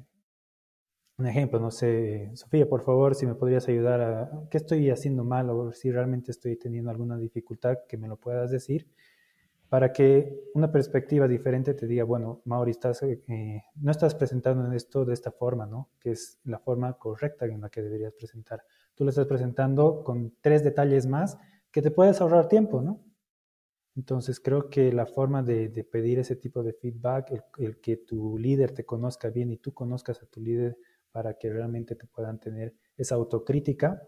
un 1.19 1.27
ejemplo, 1.27 1.59
no 1.59 1.71
sé, 1.71 2.31
Sofía, 2.35 2.69
por 2.69 2.83
favor, 2.83 3.15
si 3.15 3.27
me 3.27 3.35
podrías 3.35 3.69
ayudar 3.69 4.01
a 4.01 4.31
qué 4.51 4.57
estoy 4.59 4.89
haciendo 4.91 5.25
mal 5.25 5.51
o 5.51 5.73
si 5.73 5.91
realmente 5.91 6.31
estoy 6.31 6.57
teniendo 6.57 6.91
alguna 6.91 7.19
dificultad, 7.19 7.79
que 7.89 7.97
me 7.99 8.09
lo 8.09 8.17
puedas 8.17 8.51
decir, 8.53 8.89
para 9.69 9.93
que 9.93 10.51
una 10.55 10.73
perspectiva 10.73 11.29
diferente 11.29 11.75
te 11.75 11.87
diga, 11.87 12.05
bueno, 12.05 12.41
Mauri, 12.45 12.71
estás, 12.71 13.03
eh, 13.03 13.63
no 13.77 13.91
estás 13.91 14.15
presentando 14.15 14.73
esto 14.73 15.05
de 15.05 15.13
esta 15.13 15.31
forma, 15.31 15.67
¿no? 15.67 15.91
Que 16.01 16.13
es 16.13 16.41
la 16.45 16.59
forma 16.59 16.95
correcta 16.95 17.45
en 17.47 17.61
la 17.61 17.69
que 17.69 17.83
deberías 17.83 18.15
presentar. 18.15 18.65
Tú 18.95 19.05
lo 19.05 19.11
estás 19.11 19.27
presentando 19.27 20.03
con 20.05 20.35
tres 20.41 20.65
detalles 20.65 21.07
más 21.07 21.39
que 21.71 21.83
te 21.83 21.91
puedes 21.91 22.21
ahorrar 22.21 22.49
tiempo, 22.49 22.81
¿no? 22.81 23.05
Entonces 23.95 24.41
creo 24.41 24.71
que 24.71 24.93
la 24.93 25.07
forma 25.07 25.43
de, 25.43 25.69
pedir 25.91 26.19
ese 26.19 26.37
tipo 26.37 26.63
de 26.63 26.73
feedback, 26.73 27.45
el 27.59 27.81
que 27.81 27.97
tu 27.97 28.39
líder 28.39 28.73
te 28.73 28.87
conozca 28.87 29.29
bien 29.29 29.51
y 29.51 29.59
tú 29.59 29.75
conozcas 29.75 30.23
a 30.23 30.27
tu 30.27 30.41
líder, 30.41 30.79
para 31.11 31.35
que 31.35 31.51
realmente 31.51 31.97
te 31.97 32.07
puedan 32.07 32.39
tener 32.39 32.75
esa 32.97 33.17
autocrítica 33.17 34.03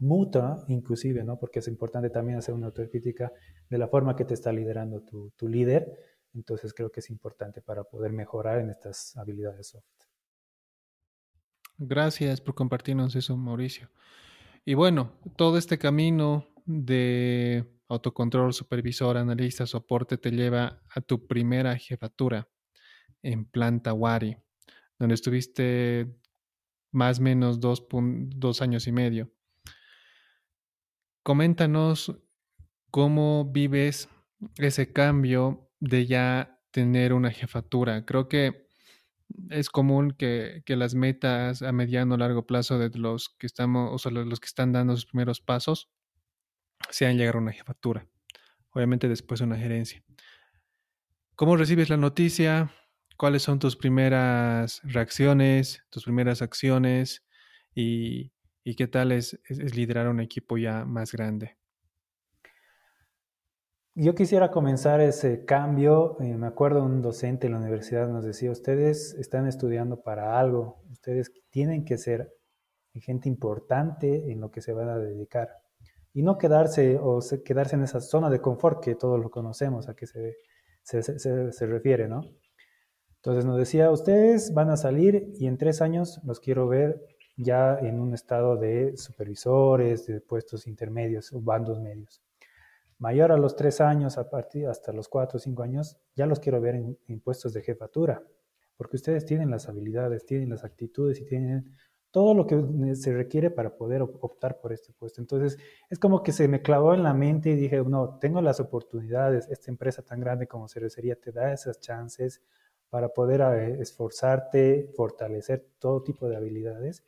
mutua, 0.00 0.64
inclusive, 0.68 1.22
¿no? 1.22 1.38
Porque 1.38 1.60
es 1.60 1.68
importante 1.68 2.10
también 2.10 2.38
hacer 2.38 2.54
una 2.54 2.66
autocrítica 2.66 3.32
de 3.68 3.78
la 3.78 3.88
forma 3.88 4.16
que 4.16 4.24
te 4.24 4.34
está 4.34 4.52
liderando 4.52 5.02
tu, 5.02 5.30
tu 5.36 5.48
líder. 5.48 5.86
Entonces 6.34 6.72
creo 6.74 6.90
que 6.90 7.00
es 7.00 7.10
importante 7.10 7.60
para 7.60 7.84
poder 7.84 8.12
mejorar 8.12 8.60
en 8.60 8.70
estas 8.70 9.16
habilidades 9.16 9.68
soft. 9.68 9.84
Gracias 11.76 12.40
por 12.40 12.54
compartirnos 12.54 13.14
eso, 13.16 13.36
Mauricio. 13.36 13.90
Y 14.64 14.74
bueno, 14.74 15.12
todo 15.36 15.56
este 15.56 15.78
camino 15.78 16.46
de 16.66 17.64
autocontrol, 17.88 18.52
supervisor, 18.52 19.16
analista, 19.16 19.66
soporte 19.66 20.18
te 20.18 20.30
lleva 20.30 20.82
a 20.94 21.00
tu 21.00 21.26
primera 21.26 21.76
jefatura 21.76 22.48
en 23.22 23.44
planta 23.44 23.92
Wari, 23.92 24.36
donde 24.98 25.14
estuviste 25.14 26.14
más 26.92 27.18
o 27.18 27.22
menos 27.22 27.60
dos, 27.60 27.86
dos 27.90 28.62
años 28.62 28.86
y 28.86 28.92
medio. 28.92 29.30
Coméntanos 31.22 32.16
cómo 32.90 33.50
vives 33.50 34.08
ese 34.56 34.92
cambio 34.92 35.70
de 35.80 36.06
ya 36.06 36.60
tener 36.70 37.12
una 37.12 37.30
jefatura. 37.30 38.04
Creo 38.04 38.28
que 38.28 38.68
es 39.50 39.70
común 39.70 40.12
que, 40.12 40.62
las 40.66 40.94
metas 40.94 41.62
a 41.62 41.72
mediano 41.72 42.14
o 42.14 42.18
largo 42.18 42.46
plazo 42.46 42.78
de 42.78 42.90
los 42.98 43.28
que 43.28 43.46
estamos, 43.46 43.90
o 43.92 43.98
sea, 43.98 44.12
los 44.12 44.40
que 44.40 44.46
están 44.46 44.72
dando 44.72 44.94
sus 44.94 45.06
primeros 45.06 45.40
pasos, 45.40 45.90
sean 46.90 47.16
llegar 47.16 47.36
a 47.36 47.38
una 47.38 47.52
jefatura. 47.52 48.06
Obviamente 48.70 49.08
después 49.08 49.40
una 49.40 49.56
gerencia. 49.56 50.02
¿Cómo 51.36 51.56
recibes 51.56 51.90
la 51.90 51.96
noticia? 51.96 52.72
¿Cuáles 53.16 53.42
son 53.42 53.58
tus 53.58 53.76
primeras 53.76 54.80
reacciones, 54.84 55.82
tus 55.90 56.04
primeras 56.04 56.42
acciones 56.42 57.24
y, 57.74 58.32
qué 58.64 58.86
tal 58.86 59.12
es, 59.12 59.38
liderar 59.48 60.08
un 60.08 60.20
equipo 60.20 60.58
ya 60.58 60.84
más 60.84 61.12
grande? 61.12 61.56
Yo 63.94 64.14
quisiera 64.14 64.50
comenzar 64.50 65.00
ese 65.00 65.44
cambio. 65.44 66.16
Eh, 66.20 66.36
me 66.36 66.46
acuerdo 66.46 66.84
un 66.84 67.02
docente 67.02 67.46
en 67.46 67.54
la 67.54 67.58
universidad 67.58 68.08
nos 68.08 68.24
decía, 68.24 68.50
ustedes 68.50 69.14
están 69.14 69.46
estudiando 69.46 70.02
para 70.02 70.38
algo, 70.38 70.82
ustedes 70.90 71.32
tienen 71.50 71.84
que 71.84 71.98
ser 71.98 72.32
gente 72.94 73.28
importante 73.28 74.32
en 74.32 74.40
lo 74.40 74.50
que 74.50 74.60
se 74.60 74.72
van 74.72 74.88
a 74.88 74.98
dedicar 74.98 75.48
y 76.12 76.22
no 76.22 76.38
quedarse 76.38 76.98
o 77.00 77.20
quedarse 77.44 77.76
en 77.76 77.82
esa 77.82 78.00
zona 78.00 78.30
de 78.30 78.40
confort 78.40 78.82
que 78.82 78.94
todos 78.94 79.20
lo 79.20 79.30
conocemos, 79.30 79.88
a 79.88 79.94
qué 79.94 80.06
se, 80.06 80.36
se 80.82 81.66
refiere, 81.66 82.08
¿no? 82.08 82.22
Entonces 83.16 83.44
nos 83.44 83.58
decía, 83.58 83.90
ustedes 83.90 84.54
van 84.54 84.70
a 84.70 84.76
salir 84.76 85.30
y 85.34 85.46
en 85.46 85.58
tres 85.58 85.82
años 85.82 86.20
los 86.24 86.40
quiero 86.40 86.66
ver 86.68 87.00
ya 87.42 87.78
en 87.78 88.00
un 88.00 88.14
estado 88.14 88.56
de 88.56 88.96
supervisores, 88.96 90.06
de 90.06 90.20
puestos 90.20 90.66
intermedios 90.66 91.32
o 91.32 91.40
bandos 91.40 91.80
medios. 91.80 92.22
Mayor 92.98 93.32
a 93.32 93.38
los 93.38 93.56
tres 93.56 93.80
años, 93.80 94.18
a 94.18 94.28
partir 94.28 94.66
hasta 94.66 94.92
los 94.92 95.08
cuatro 95.08 95.38
o 95.38 95.40
cinco 95.40 95.62
años, 95.62 95.96
ya 96.14 96.26
los 96.26 96.38
quiero 96.38 96.60
ver 96.60 96.74
en, 96.74 96.98
en 97.08 97.20
puestos 97.20 97.52
de 97.54 97.62
jefatura, 97.62 98.22
porque 98.76 98.96
ustedes 98.96 99.24
tienen 99.24 99.50
las 99.50 99.68
habilidades, 99.68 100.26
tienen 100.26 100.50
las 100.50 100.64
actitudes 100.64 101.20
y 101.20 101.24
tienen 101.24 101.72
todo 102.10 102.34
lo 102.34 102.46
que 102.46 102.94
se 102.96 103.14
requiere 103.14 103.50
para 103.50 103.76
poder 103.76 104.02
optar 104.02 104.60
por 104.60 104.72
este 104.72 104.92
puesto. 104.92 105.20
Entonces, 105.20 105.58
es 105.88 105.98
como 105.98 106.22
que 106.22 106.32
se 106.32 106.48
me 106.48 106.60
clavó 106.60 106.92
en 106.92 107.04
la 107.04 107.14
mente 107.14 107.50
y 107.50 107.56
dije, 107.56 107.82
no, 107.84 108.18
tengo 108.18 108.42
las 108.42 108.58
oportunidades, 108.58 109.48
esta 109.48 109.70
empresa 109.70 110.02
tan 110.02 110.20
grande 110.20 110.48
como 110.48 110.68
Cervecería 110.68 111.14
te 111.14 111.30
da 111.30 111.52
esas 111.52 111.78
chances, 111.80 112.42
para 112.90 113.08
poder 113.08 113.40
eh, 113.40 113.80
esforzarte, 113.80 114.90
fortalecer 114.96 115.64
todo 115.78 116.02
tipo 116.02 116.28
de 116.28 116.36
habilidades, 116.36 117.04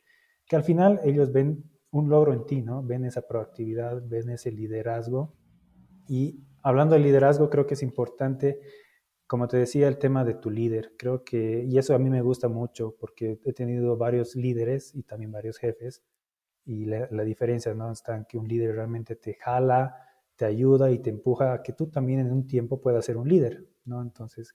que 0.47 0.55
al 0.55 0.63
final 0.63 0.99
ellos 1.03 1.31
ven 1.31 1.63
un 1.91 2.09
logro 2.09 2.33
en 2.33 2.45
ti, 2.45 2.61
¿no? 2.61 2.83
Ven 2.83 3.05
esa 3.05 3.21
proactividad, 3.21 4.01
ven 4.05 4.29
ese 4.29 4.51
liderazgo. 4.51 5.33
Y 6.07 6.43
hablando 6.63 6.95
de 6.95 7.01
liderazgo, 7.01 7.49
creo 7.49 7.67
que 7.67 7.75
es 7.75 7.83
importante, 7.83 8.59
como 9.27 9.47
te 9.47 9.57
decía, 9.57 9.87
el 9.87 9.99
tema 9.99 10.25
de 10.25 10.33
tu 10.33 10.49
líder. 10.49 10.93
Creo 10.97 11.23
que, 11.23 11.63
y 11.63 11.77
eso 11.77 11.93
a 11.93 11.99
mí 11.99 12.09
me 12.09 12.21
gusta 12.21 12.47
mucho 12.47 12.95
porque 12.99 13.39
he 13.45 13.53
tenido 13.53 13.95
varios 13.95 14.35
líderes 14.35 14.95
y 14.95 15.03
también 15.03 15.31
varios 15.31 15.57
jefes. 15.57 16.03
Y 16.65 16.85
la, 16.85 17.07
diferencia, 17.23 17.73
¿no? 17.73 17.91
Está 17.91 18.15
en 18.15 18.25
que 18.25 18.37
un 18.37 18.47
líder 18.47 18.75
realmente 18.75 19.15
te 19.15 19.35
jala, 19.35 19.95
te 20.35 20.45
ayuda 20.45 20.91
y 20.91 20.99
te 20.99 21.09
empuja 21.09 21.53
a 21.53 21.61
que 21.61 21.73
tú 21.73 21.87
también 21.87 22.21
en 22.21 22.31
un 22.31 22.47
tiempo 22.47 22.81
puedas 22.81 23.05
ser 23.05 23.17
un 23.17 23.27
líder, 23.27 23.67
¿no? 23.85 24.01
Entonces, 24.01 24.53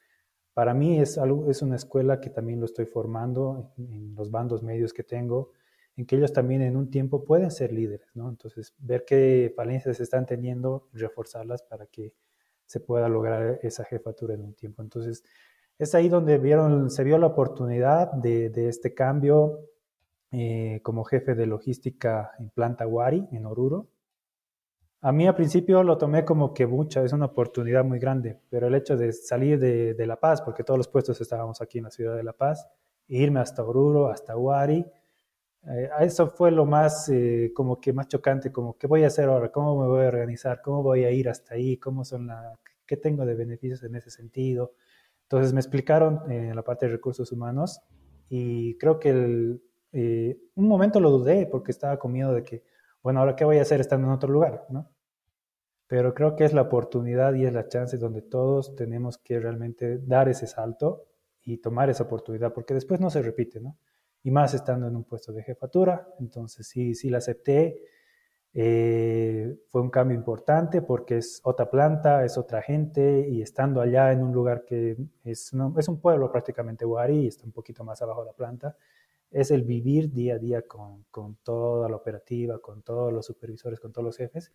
para 0.55 0.74
mí 0.74 0.98
es, 0.98 1.18
algo, 1.18 1.48
es 1.51 1.62
una 1.62 1.77
escuela 1.77 2.20
que 2.20 2.31
también 2.31 2.59
lo 2.59 2.66
estoy 2.66 2.87
formando 2.87 3.72
en, 3.77 4.14
los 4.16 4.31
bandos 4.31 4.62
medios 4.62 4.92
que 4.92 5.05
tengo, 5.05 5.53
en 5.98 6.06
que 6.06 6.14
ellos 6.14 6.32
también 6.32 6.62
en 6.62 6.76
un 6.76 6.90
tiempo 6.90 7.24
pueden 7.24 7.50
ser 7.50 7.72
líderes, 7.72 8.08
¿no? 8.14 8.28
Entonces, 8.28 8.72
ver 8.78 9.04
qué 9.04 9.52
falencias 9.56 9.98
están 9.98 10.26
teniendo, 10.26 10.88
reforzarlas 10.92 11.64
para 11.64 11.87
que 11.87 12.14
se 12.66 12.78
pueda 12.78 13.08
lograr 13.08 13.58
esa 13.64 13.84
jefatura 13.84 14.34
en 14.34 14.42
un 14.42 14.54
tiempo. 14.54 14.80
Entonces, 14.80 15.24
es 15.76 15.96
ahí 15.96 16.08
donde 16.08 16.38
vieron, 16.38 16.88
se 16.88 17.02
vio 17.02 17.18
la 17.18 17.26
oportunidad 17.26 18.12
de, 18.12 18.68
este 18.68 18.94
cambio 18.94 19.58
eh, 20.30 20.78
como 20.84 21.02
jefe 21.02 21.34
de 21.34 21.46
logística 21.46 22.30
en 22.38 22.50
Planta 22.50 22.87
Wari, 22.87 23.26
en 23.32 23.46
Oruro. 23.46 23.88
A 25.00 25.11
mí 25.11 25.26
al 25.26 25.34
principio 25.34 25.82
lo 25.82 25.98
tomé 25.98 26.24
como 26.24 26.54
que 26.54 26.68
mucha, 26.68 27.02
es 27.02 27.12
una 27.12 27.26
oportunidad 27.26 27.84
muy 27.84 27.98
grande, 27.98 28.38
pero 28.50 28.68
el 28.68 28.76
hecho 28.76 28.96
de 28.96 29.12
salir 29.12 29.58
de, 29.58 30.06
La 30.06 30.20
Paz, 30.20 30.42
porque 30.42 30.62
todos 30.62 30.78
los 30.78 30.87
puestos 30.87 31.20
estábamos 31.20 31.61
aquí 31.61 31.78
en 31.78 31.84
la 31.84 31.90
ciudad 31.90 32.14
de 32.14 32.22
La 32.22 32.34
Paz, 32.34 32.68
e 33.08 33.16
irme 33.16 33.40
hasta 33.40 33.64
Oruro, 33.64 34.08
hasta 34.08 34.37
Huari, 34.37 34.87
eh, 35.70 35.90
eso 36.00 36.28
fue 36.28 36.50
lo 36.50 36.64
más, 36.64 37.09
eh, 37.11 37.52
como 37.54 37.81
que 37.81 37.92
más 37.92 38.09
chocante, 38.09 38.50
como 38.50 38.78
qué 38.78 38.87
voy 38.87 39.04
a 39.04 39.09
hacer 39.09 39.28
ahora, 39.28 39.52
cómo 39.52 39.81
me 39.81 39.87
voy 39.87 40.04
a 40.04 40.09
organizar, 40.09 40.62
cómo 40.62 40.83
voy 40.83 41.04
a 41.04 41.11
ir 41.11 41.28
hasta 41.28 41.54
ahí, 41.54 41.76
cómo 41.76 42.04
son 42.04 42.26
la, 42.26 42.59
qué 42.87 42.96
tengo 42.96 43.26
de 43.26 43.35
beneficios 43.35 43.83
en 43.83 43.94
ese 43.94 44.11
sentido. 44.11 44.74
Entonces 45.24 45.52
me 45.52 45.61
explicaron 45.61 46.31
en 46.31 46.57
la 46.57 46.62
parte 46.62 46.87
de 46.87 46.92
recursos 46.92 47.31
humanos 47.33 47.81
y 48.31 48.78
creo 48.78 48.98
que 48.98 49.11
un 49.12 50.68
momento 50.68 51.00
lo 51.00 51.11
dudé 51.11 51.46
porque 51.46 51.70
estaba 51.70 51.98
con 51.98 52.12
miedo 52.12 52.33
de 52.33 52.42
que, 52.42 52.64
bueno, 53.02 53.20
ahora 53.20 53.37
qué 53.37 53.44
voy 53.44 53.59
a 53.59 53.62
hacer 53.62 53.81
estando 53.81 54.07
en 54.07 54.14
otro 54.14 54.33
lugar, 54.33 54.64
¿no? 54.70 54.90
Pero 55.87 56.14
creo 56.14 56.35
que 56.35 56.44
es 56.44 56.54
la 56.54 56.62
oportunidad 56.62 57.35
y 57.35 57.44
es 57.44 57.52
la 57.52 57.68
chance 57.68 57.98
donde 57.98 58.22
todos 58.22 58.74
tenemos 58.74 59.18
que 59.18 59.38
realmente 59.38 59.98
dar 59.98 60.28
ese 60.31 60.46
salto 60.46 61.07
y 61.42 61.59
tomar 61.59 61.90
esa 61.90 62.04
oportunidad, 62.04 62.54
porque 62.54 62.74
después 62.74 63.00
no 63.00 63.11
se 63.11 63.22
repite, 63.22 63.61
¿no? 63.61 63.76
Y 64.22 64.31
más 64.31 64.54
estando 64.54 64.87
en 64.87 64.96
un 64.96 65.04
puesto 65.04 65.33
de 65.33 65.42
jefatura, 65.42 66.09
entonces 66.20 66.66
sí, 66.66 66.94
sí 66.94 67.09
la 67.09 67.18
acepté. 67.18 67.83
Eh, 68.54 69.57
fue 69.68 69.83
un 69.83 69.90
cambio 69.90 70.16
importante 70.16 70.83
porque 70.83 71.18
es 71.18 71.40
otra 71.44 71.70
planta, 71.70 72.24
es 72.24 72.37
otra 72.38 72.62
gente 72.62 73.28
y 73.28 73.42
estando 73.42 73.81
allá 73.81 74.11
en 74.11 74.22
un 74.22 74.33
lugar 74.33 74.64
que 74.64 74.96
es, 75.24 75.52
es 75.76 75.88
un 75.88 76.00
pueblo 76.00 76.33
prácticamente 76.33 76.85
guarí, 76.85 77.26
está 77.26 77.44
un 77.44 77.52
poquito 77.52 77.85
más 77.85 78.02
abajo 78.02 78.22
de 78.22 78.26
la 78.26 78.33
planta, 78.33 78.76
es 79.31 79.50
el 79.50 79.62
vivir 79.62 80.11
día 80.12 80.35
a 80.35 80.38
día 80.38 80.62
con, 80.62 81.04
con, 81.11 81.37
toda 81.37 81.88
la 81.88 81.96
operativa, 81.96 82.59
con 82.59 82.83
todos 82.83 83.12
los 83.12 83.26
supervisores, 83.26 83.78
con 83.78 83.92
todos 83.92 84.04
los 84.04 84.16
jefes, 84.16 84.52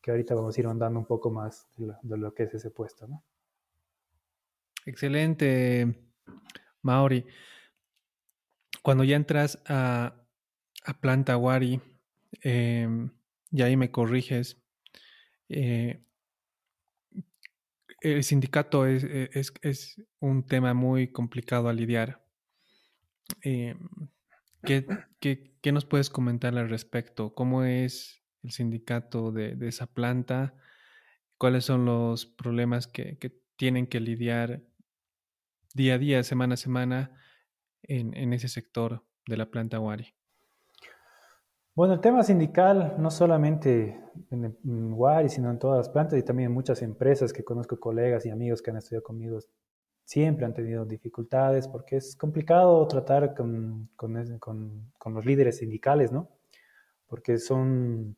que 0.00 0.10
ahorita 0.10 0.34
vamos 0.34 0.56
a 0.56 0.60
ir 0.60 0.66
andando 0.66 0.98
un 0.98 1.06
poco 1.06 1.30
más 1.30 1.68
de 1.76 1.86
lo, 1.86 1.98
de 2.02 2.18
lo 2.18 2.34
que 2.34 2.42
es 2.42 2.54
ese 2.54 2.70
puesto, 2.70 3.06
¿no? 3.06 3.22
Excelente. 4.84 5.94
Maori, 6.82 7.26
cuando 8.86 9.02
ya 9.02 9.16
entras 9.16 9.58
a, 9.66 10.14
Planta 11.00 11.36
Wari, 11.36 11.80
em, 12.42 13.10
y 13.50 13.62
ahí 13.62 13.76
me 13.76 13.90
corriges, 13.90 14.62
eh, 15.48 16.04
el 18.00 18.22
sindicato 18.22 18.86
es, 18.86 19.02
es, 19.60 20.00
un 20.20 20.46
tema 20.46 20.72
muy 20.72 21.08
complicado 21.08 21.68
a 21.68 21.72
lidiar. 21.72 22.24
Em, 23.40 23.76
¿qué, 24.62 24.86
qué, 25.18 25.72
nos 25.72 25.84
puedes 25.84 26.08
comentar 26.08 26.56
al 26.56 26.68
respecto? 26.68 27.34
¿Cómo 27.34 27.64
es 27.64 28.22
el 28.44 28.52
sindicato 28.52 29.32
de, 29.32 29.56
de 29.56 29.66
esa 29.66 29.88
planta? 29.88 30.54
¿Cuáles 31.38 31.64
son 31.64 31.86
los 31.86 32.24
problemas 32.24 32.86
que, 32.86 33.18
que 33.18 33.36
tienen 33.56 33.88
que 33.88 33.98
lidiar 33.98 34.62
día 35.74 35.94
a 35.94 35.98
día, 35.98 36.22
semana 36.22 36.54
a 36.54 36.56
semana, 36.56 37.25
en, 37.88 38.32
ese 38.32 38.48
sector 38.48 39.02
de 39.26 39.36
la 39.36 39.50
planta 39.50 39.80
Wari? 39.80 40.06
Bueno, 41.74 41.94
el 41.94 42.00
tema 42.00 42.22
sindical, 42.22 42.94
no 42.98 43.10
solamente 43.10 44.00
en, 44.30 44.92
Wari, 44.94 45.28
sino 45.28 45.50
en 45.50 45.58
todas 45.58 45.78
las 45.78 45.88
plantas 45.90 46.18
y 46.18 46.22
también 46.22 46.48
en 46.48 46.54
muchas 46.54 46.80
empresas 46.82 47.32
que 47.32 47.44
conozco 47.44 47.78
colegas 47.78 48.24
y 48.24 48.30
amigos 48.30 48.62
que 48.62 48.70
han 48.70 48.78
estudiado 48.78 49.02
conmigo, 49.02 49.38
siempre 50.04 50.46
han 50.46 50.54
tenido 50.54 50.86
dificultades 50.86 51.68
porque 51.68 51.96
es 51.96 52.16
complicado 52.16 52.86
tratar 52.86 53.34
con, 53.34 53.90
los 55.04 55.26
líderes 55.26 55.58
sindicales, 55.58 56.12
¿no? 56.12 56.30
Porque 57.06 57.38
son, 57.38 58.16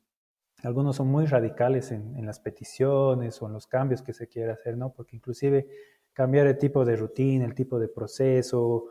algunos 0.62 0.96
son 0.96 1.08
muy 1.08 1.26
radicales 1.26 1.90
en, 1.90 2.16
en, 2.16 2.26
las 2.26 2.38
peticiones 2.38 3.42
o 3.42 3.46
en 3.46 3.54
los 3.54 3.66
cambios 3.66 4.02
que 4.02 4.12
se 4.12 4.28
quiere 4.28 4.52
hacer, 4.52 4.76
¿no? 4.76 4.92
Porque 4.92 5.16
inclusive 5.16 5.66
cambiar 6.12 6.46
el 6.46 6.58
tipo 6.58 6.84
de 6.84 6.96
rutina, 6.96 7.44
el 7.44 7.54
tipo 7.54 7.78
de 7.78 7.88
proceso, 7.88 8.86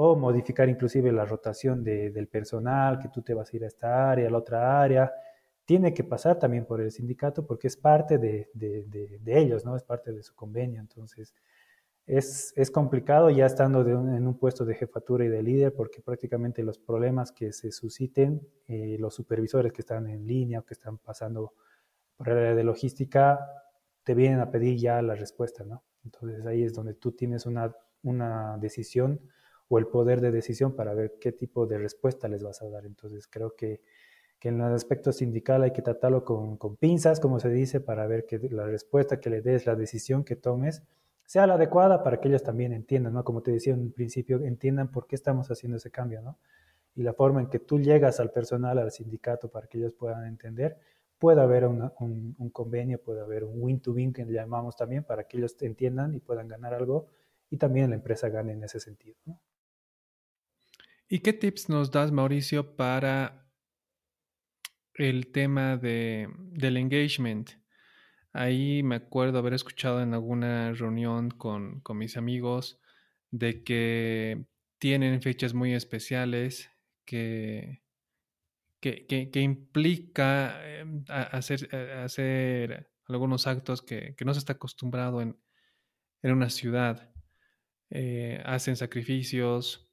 o 0.00 0.14
modificar 0.14 0.68
inclusive 0.68 1.10
la 1.10 1.24
rotación 1.24 1.82
del 1.82 2.28
personal, 2.28 3.00
que 3.00 3.08
tú 3.08 3.20
te 3.20 3.34
vas 3.34 3.52
a 3.52 3.56
ir 3.56 3.64
a 3.64 3.66
esta 3.66 4.12
área, 4.12 4.28
a 4.28 4.30
la 4.30 4.38
otra 4.38 4.80
área, 4.80 5.12
tiene 5.64 5.92
que 5.92 6.04
pasar 6.04 6.38
también 6.38 6.66
por 6.66 6.80
el 6.80 6.92
sindicato 6.92 7.44
porque 7.44 7.66
es 7.66 7.76
parte 7.76 8.16
de, 8.16 8.48
ellos, 9.26 9.64
¿no? 9.64 9.74
Es 9.74 9.82
parte 9.82 10.12
de 10.12 10.22
su 10.22 10.36
convenio. 10.36 10.80
Entonces, 10.80 11.34
es, 12.06 12.70
complicado 12.72 13.28
ya 13.30 13.46
estando 13.46 13.80
en 13.80 14.24
un 14.24 14.38
puesto 14.38 14.64
de 14.64 14.76
jefatura 14.76 15.24
y 15.24 15.28
de 15.28 15.42
líder 15.42 15.74
porque 15.74 16.00
prácticamente 16.00 16.62
los 16.62 16.78
problemas 16.78 17.32
que 17.32 17.52
se 17.52 17.72
susciten, 17.72 18.40
eh, 18.68 18.98
los 19.00 19.16
supervisores 19.16 19.72
que 19.72 19.82
están 19.82 20.06
en 20.06 20.24
línea 20.24 20.60
o 20.60 20.64
que 20.64 20.74
están 20.74 20.98
pasando 20.98 21.54
por 22.16 22.28
el 22.28 22.38
área 22.38 22.54
de 22.54 22.62
logística, 22.62 23.40
te 24.04 24.14
vienen 24.14 24.38
a 24.38 24.52
pedir 24.52 24.78
ya 24.78 25.02
la 25.02 25.16
respuesta, 25.16 25.64
¿no? 25.64 25.82
Entonces 26.04 26.46
ahí 26.46 26.62
es 26.62 26.72
donde 26.72 26.94
tú 26.94 27.10
tienes 27.10 27.46
una, 27.46 27.74
una 28.04 28.58
decisión 28.58 29.20
o 29.68 29.78
el 29.78 29.86
poder 29.86 30.20
de 30.20 30.30
decisión 30.30 30.74
para 30.74 30.94
ver 30.94 31.14
qué 31.20 31.32
tipo 31.32 31.66
de 31.66 31.78
respuesta 31.78 32.28
les 32.28 32.42
vas 32.42 32.62
a 32.62 32.68
dar. 32.68 32.86
Entonces 32.86 33.26
creo 33.26 33.54
que, 33.54 33.80
que 34.38 34.48
en 34.48 34.60
el 34.60 34.72
aspecto 34.72 35.12
sindical 35.12 35.62
hay 35.62 35.72
que 35.72 35.82
tratarlo 35.82 36.24
con, 36.24 36.56
con, 36.56 36.76
pinzas, 36.76 37.20
como 37.20 37.40
se 37.40 37.50
dice, 37.50 37.80
para 37.80 38.06
ver 38.06 38.26
que 38.26 38.38
la 38.50 38.66
respuesta 38.66 39.20
que 39.20 39.30
le 39.30 39.42
des, 39.42 39.66
la 39.66 39.74
decisión 39.74 40.24
que 40.24 40.36
tomes, 40.36 40.82
sea 41.28 41.46
la 41.46 41.54
adecuada 41.54 42.02
para 42.02 42.20
que 42.20 42.28
ellos 42.28 42.42
también 42.42 42.72
entiendan, 42.72 43.12
¿no? 43.12 43.22
Como 43.22 43.42
te 43.42 43.50
decía 43.50 43.74
en 43.74 43.80
un 43.80 43.92
principio, 43.92 44.40
entiendan 44.42 44.90
por 44.90 45.06
qué 45.06 45.14
estamos 45.14 45.50
haciendo 45.50 45.76
ese 45.76 45.90
cambio, 45.90 46.22
¿no? 46.22 46.38
Y 46.94 47.02
la 47.02 47.12
forma 47.12 47.40
en 47.42 47.48
que 47.48 47.58
tú 47.58 47.78
llegas 47.78 48.18
al 48.18 48.30
personal, 48.30 48.78
al 48.78 48.90
sindicato, 48.90 49.50
para 49.50 49.66
que 49.66 49.76
ellos 49.76 49.92
puedan 49.92 50.24
entender, 50.24 50.78
puede 51.18 51.40
haber 51.40 51.66
un, 51.66 52.50
convenio, 52.52 53.02
puede 53.02 53.20
haber 53.20 53.44
un 53.44 53.62
win-to-win 53.62 54.12
que 54.12 54.24
le 54.24 54.32
llamamos 54.32 54.76
también 54.76 55.04
para 55.04 55.24
que 55.24 55.36
ellos 55.36 55.54
entiendan 55.60 56.14
y 56.14 56.20
puedan 56.20 56.48
ganar 56.48 56.74
algo 56.74 57.08
y 57.50 57.56
también 57.56 57.90
la 57.90 57.96
empresa 57.96 58.28
gane 58.28 58.52
en 58.52 58.64
ese 58.64 58.80
sentido. 58.80 59.16
¿Y 61.08 61.20
qué 61.20 61.32
tips 61.32 61.68
nos 61.68 61.90
das, 61.90 62.12
Mauricio, 62.12 62.76
para 62.76 63.50
el 64.94 65.32
tema 65.32 65.76
de, 65.76 66.28
del 66.52 66.76
engagement? 66.76 67.50
Ahí 68.32 68.82
me 68.82 68.96
acuerdo 68.96 69.38
haber 69.38 69.54
escuchado 69.54 70.02
en 70.02 70.14
alguna 70.14 70.72
reunión 70.72 71.30
con, 71.30 71.80
con 71.80 71.98
mis 71.98 72.16
amigos 72.16 72.80
de 73.30 73.64
que 73.64 74.44
tienen 74.78 75.22
fechas 75.22 75.54
muy 75.54 75.74
especiales, 75.74 76.70
que 77.04 77.82
que, 78.80 79.40
implica 79.40 80.60
em, 80.64 81.04
hacer, 81.08 81.68
eh, 81.72 81.92
hacer 82.04 82.90
algunos 83.08 83.46
actos 83.46 83.82
que, 83.82 84.14
no 84.24 84.32
se 84.34 84.38
está 84.40 84.54
acostumbrado 84.54 85.20
en, 85.20 85.36
una 86.22 86.50
ciudad. 86.50 87.10
Eh, 87.90 88.42
hacen 88.44 88.76
sacrificios 88.76 89.88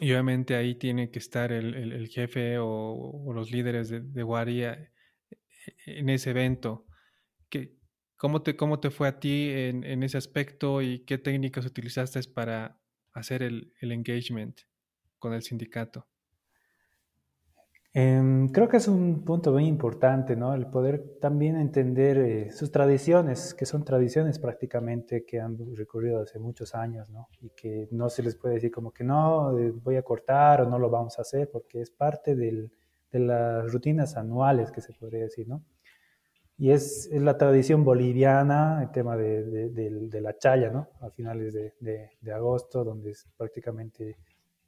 y 0.00 0.10
obviamente 0.12 0.56
ahí 0.56 0.74
tiene 0.74 1.10
que 1.10 1.18
estar 1.18 1.52
el, 1.52 2.08
jefe 2.08 2.58
o, 2.58 3.32
los 3.34 3.50
líderes 3.50 3.88
de, 3.88 4.00
de 4.00 4.62
eh, 4.62 4.90
en 5.86 6.08
ese 6.08 6.30
evento. 6.30 6.86
¿Qué, 7.48 7.76
cómo, 8.16 8.42
te, 8.42 8.56
¿Cómo 8.56 8.80
te 8.80 8.90
fue 8.90 9.08
a 9.08 9.20
ti 9.20 9.50
en, 9.50 9.84
en 9.84 10.02
ese 10.02 10.18
aspecto 10.18 10.82
y 10.82 11.04
qué 11.04 11.18
técnicas 11.18 11.66
utilizaste 11.66 12.20
para 12.32 12.80
hacer 13.12 13.42
el 13.42 13.72
engagement 13.80 14.60
con 15.18 15.34
el 15.34 15.42
sindicato? 15.42 16.08
Em, 17.96 18.48
creo 18.48 18.68
que 18.68 18.78
es 18.78 18.88
un 18.88 19.24
punto 19.24 19.52
muy 19.52 19.66
importante, 19.66 20.34
¿no? 20.34 20.52
El 20.52 20.66
poder 20.66 21.16
también 21.20 21.56
entender 21.56 22.18
eh, 22.18 22.50
sus 22.50 22.72
tradiciones, 22.72 23.54
que 23.54 23.66
son 23.66 23.84
tradiciones 23.84 24.40
prácticamente 24.40 25.24
que 25.24 25.38
han 25.38 25.56
recurrido 25.76 26.20
hace 26.20 26.40
muchos 26.40 26.74
años, 26.74 27.08
¿no? 27.10 27.28
Y 27.40 27.50
que 27.50 27.86
no 27.92 28.10
se 28.10 28.24
les 28.24 28.34
puede 28.34 28.54
decir 28.56 28.72
como 28.72 28.90
que 28.90 29.04
no, 29.04 29.56
eh, 29.56 29.70
voy 29.70 29.94
a 29.94 30.02
cortar 30.02 30.62
o 30.62 30.68
no 30.68 30.80
lo 30.80 30.90
vamos 30.90 31.20
a 31.20 31.22
hacer, 31.22 31.48
porque 31.52 31.82
es 31.82 31.92
parte 31.92 32.34
del, 32.34 32.72
de 33.12 33.20
las 33.20 33.72
rutinas 33.72 34.16
anuales, 34.16 34.72
que 34.72 34.80
se 34.80 34.92
podría 34.92 35.22
decir, 35.22 35.46
¿no? 35.46 35.62
Y 36.58 36.70
es, 36.70 37.08
es 37.12 37.22
la 37.22 37.38
tradición 37.38 37.84
boliviana, 37.84 38.82
el 38.82 38.90
tema 38.90 39.16
de, 39.16 39.44
de, 39.44 39.90
de, 39.90 40.20
la 40.20 40.36
chaya, 40.36 40.70
¿no? 40.70 40.88
A 41.00 41.10
finales 41.10 41.54
de, 41.54 42.32
agosto, 42.32 42.82
donde 42.84 43.10
es 43.10 43.26
prácticamente 43.36 44.16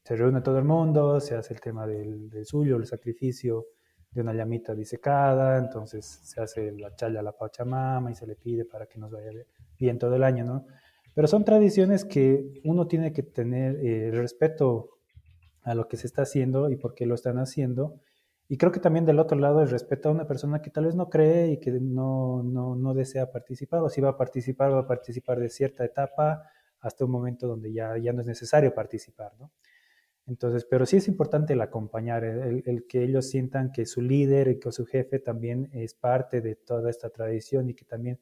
se 0.06 0.14
reúne 0.14 0.40
todo 0.40 0.56
el 0.58 0.64
mundo, 0.64 1.18
se 1.18 1.34
hace 1.34 1.52
el 1.52 1.60
tema 1.60 1.84
del, 1.84 2.30
suyo, 2.44 2.76
el 2.76 2.86
sacrificio 2.86 3.66
de 4.08 4.20
una 4.20 4.32
llamita 4.32 4.72
disecada, 4.72 5.58
entonces 5.58 6.06
se 6.22 6.40
hace 6.40 6.70
la 6.70 6.94
chaya 6.94 7.18
a 7.18 7.22
la 7.24 7.32
Pachamama 7.32 8.12
y 8.12 8.14
se 8.14 8.24
le 8.24 8.36
pide 8.36 8.64
para 8.64 8.86
que 8.86 9.00
nos 9.00 9.10
vaya 9.10 9.32
bien 9.76 9.98
todo 9.98 10.14
el 10.14 10.22
año, 10.22 10.44
¿no? 10.44 10.64
Pero 11.12 11.26
son 11.26 11.44
tradiciones 11.44 12.04
que 12.04 12.60
uno 12.62 12.86
tiene 12.86 13.12
que 13.12 13.24
tener 13.24 13.84
eh, 13.84 14.12
respeto 14.12 14.90
a 15.62 15.74
lo 15.74 15.88
que 15.88 15.96
se 15.96 16.06
está 16.06 16.22
haciendo 16.22 16.70
y 16.70 16.76
por 16.76 16.94
qué 16.94 17.04
lo 17.04 17.16
están 17.16 17.38
haciendo. 17.38 17.98
Y 18.48 18.58
creo 18.58 18.70
que 18.70 18.78
también 18.78 19.06
del 19.06 19.18
otro 19.18 19.36
lado 19.36 19.60
el 19.60 19.70
respeto 19.70 20.08
a 20.08 20.12
una 20.12 20.28
persona 20.28 20.62
que 20.62 20.70
tal 20.70 20.84
vez 20.84 20.94
no 20.94 21.10
cree 21.10 21.50
y 21.50 21.58
que 21.58 21.72
no, 21.72 22.44
no, 22.44 22.76
no 22.76 22.94
desea 22.94 23.32
participar, 23.32 23.82
o 23.82 23.88
si 23.88 24.00
va 24.00 24.10
a 24.10 24.16
participar, 24.16 24.72
va 24.72 24.82
a 24.82 24.86
participar 24.86 25.40
de 25.40 25.48
cierta 25.48 25.84
etapa 25.84 26.44
hasta 26.78 27.04
un 27.04 27.10
momento 27.10 27.48
donde 27.48 27.72
ya, 27.72 27.98
ya 27.98 28.12
no 28.12 28.20
es 28.20 28.28
necesario 28.28 28.72
participar, 28.72 29.32
¿no? 29.40 29.50
Entonces, 30.26 30.64
pero 30.68 30.86
sí 30.86 30.96
es 30.96 31.08
importante 31.08 31.52
el 31.52 31.60
acompañar, 31.60 32.24
el, 32.24 32.86
que 32.88 33.04
ellos 33.04 33.28
sientan 33.30 33.70
que 33.70 33.86
su 33.86 34.02
líder 34.02 34.48
y 34.48 34.58
que 34.58 34.72
su 34.72 34.84
jefe 34.84 35.20
también 35.20 35.70
es 35.72 35.94
parte 35.94 36.40
de 36.40 36.56
toda 36.56 36.90
esta 36.90 37.10
tradición 37.10 37.70
y 37.70 37.74
que 37.74 37.84
también 37.84 38.18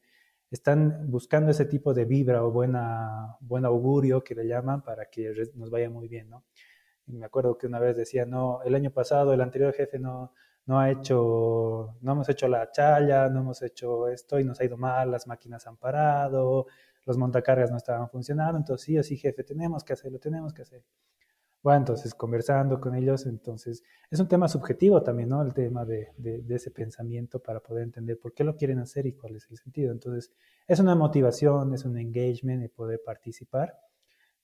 están 0.51 1.09
buscando 1.09 1.51
ese 1.51 1.65
tipo 1.65 1.93
de 1.93 2.05
vibra 2.05 2.43
o 2.43 2.51
buena, 2.51 3.37
buen 3.41 3.65
augurio 3.65 4.23
que 4.23 4.35
le 4.35 4.47
llaman 4.47 4.83
para 4.83 5.07
que 5.07 5.33
nos 5.55 5.71
vaya 5.71 5.89
muy 5.89 6.07
bien, 6.07 6.29
¿no? 6.29 6.45
me 7.07 7.25
acuerdo 7.25 7.57
que 7.57 7.67
una 7.67 7.79
vez 7.79 7.95
decía, 7.95 8.25
no, 8.25 8.61
el 8.63 8.75
año 8.75 8.91
pasado 8.91 9.33
el 9.33 9.41
anterior 9.41 9.73
jefe 9.73 9.99
no, 9.99 10.33
no 10.65 10.79
ha 10.79 10.89
hecho, 10.89 11.95
no 12.01 12.11
hemos 12.11 12.29
hecho 12.29 12.47
la 12.47 12.71
challa, 12.71 13.29
no 13.29 13.41
hemos 13.41 13.61
hecho 13.61 14.07
esto 14.07 14.39
y 14.39 14.43
nos 14.43 14.59
ha 14.59 14.65
ido 14.65 14.77
mal, 14.77 15.11
las 15.11 15.27
máquinas 15.27 15.67
han 15.67 15.77
parado, 15.77 16.65
los 17.05 17.17
montacargas 17.17 17.69
no 17.71 17.77
estaban 17.77 18.09
funcionando, 18.09 18.57
entonces 18.57 18.85
sí, 18.85 18.97
así 18.97 19.17
jefe, 19.17 19.43
tenemos 19.43 19.83
que 19.83 19.93
hacerlo, 19.93 20.19
tenemos 20.19 20.53
que 20.53 20.63
hacerlo. 20.63 20.87
Bueno, 21.65 21.79
entonces 21.79 22.13
conversando 22.13 22.79
con 22.79 22.93
ellos, 22.93 23.25
entonces 23.25 23.83
es 24.11 24.19
un 24.19 24.27
tema 24.27 24.47
subjetivo 24.47 25.01
también, 25.01 25.29
¿no? 25.29 25.41
El 25.41 25.51
tema 25.55 25.83
de, 25.83 26.09
de, 26.15 26.55
ese 26.55 26.69
pensamiento 26.69 27.39
para 27.39 27.59
poder 27.59 27.85
entender 27.85 28.19
por 28.19 28.35
qué 28.35 28.43
lo 28.43 28.55
quieren 28.55 28.77
hacer 28.77 29.07
y 29.07 29.13
cuál 29.13 29.35
es 29.35 29.49
el 29.49 29.57
sentido. 29.57 29.91
Entonces, 29.91 30.31
es 30.67 30.79
una 30.79 30.93
motivación, 30.93 31.73
es 31.73 31.83
un 31.83 31.97
engagement 31.97 32.61
de 32.61 32.69
poder 32.69 33.01
participar 33.03 33.79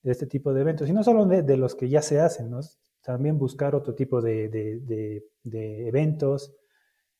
de 0.01 0.11
este 0.11 0.25
tipo 0.25 0.51
de 0.51 0.61
eventos. 0.61 0.89
Y 0.89 0.93
no 0.93 1.03
solo 1.03 1.27
de, 1.27 1.43
de 1.43 1.57
los 1.57 1.75
que 1.75 1.89
ya 1.89 2.01
se 2.01 2.19
hacen, 2.19 2.49
¿no? 2.49 2.59
También 3.03 3.37
buscar 3.37 3.75
otro 3.75 3.93
tipo 3.93 4.19
de, 4.19 4.49
de, 4.49 5.87
eventos 5.87 6.55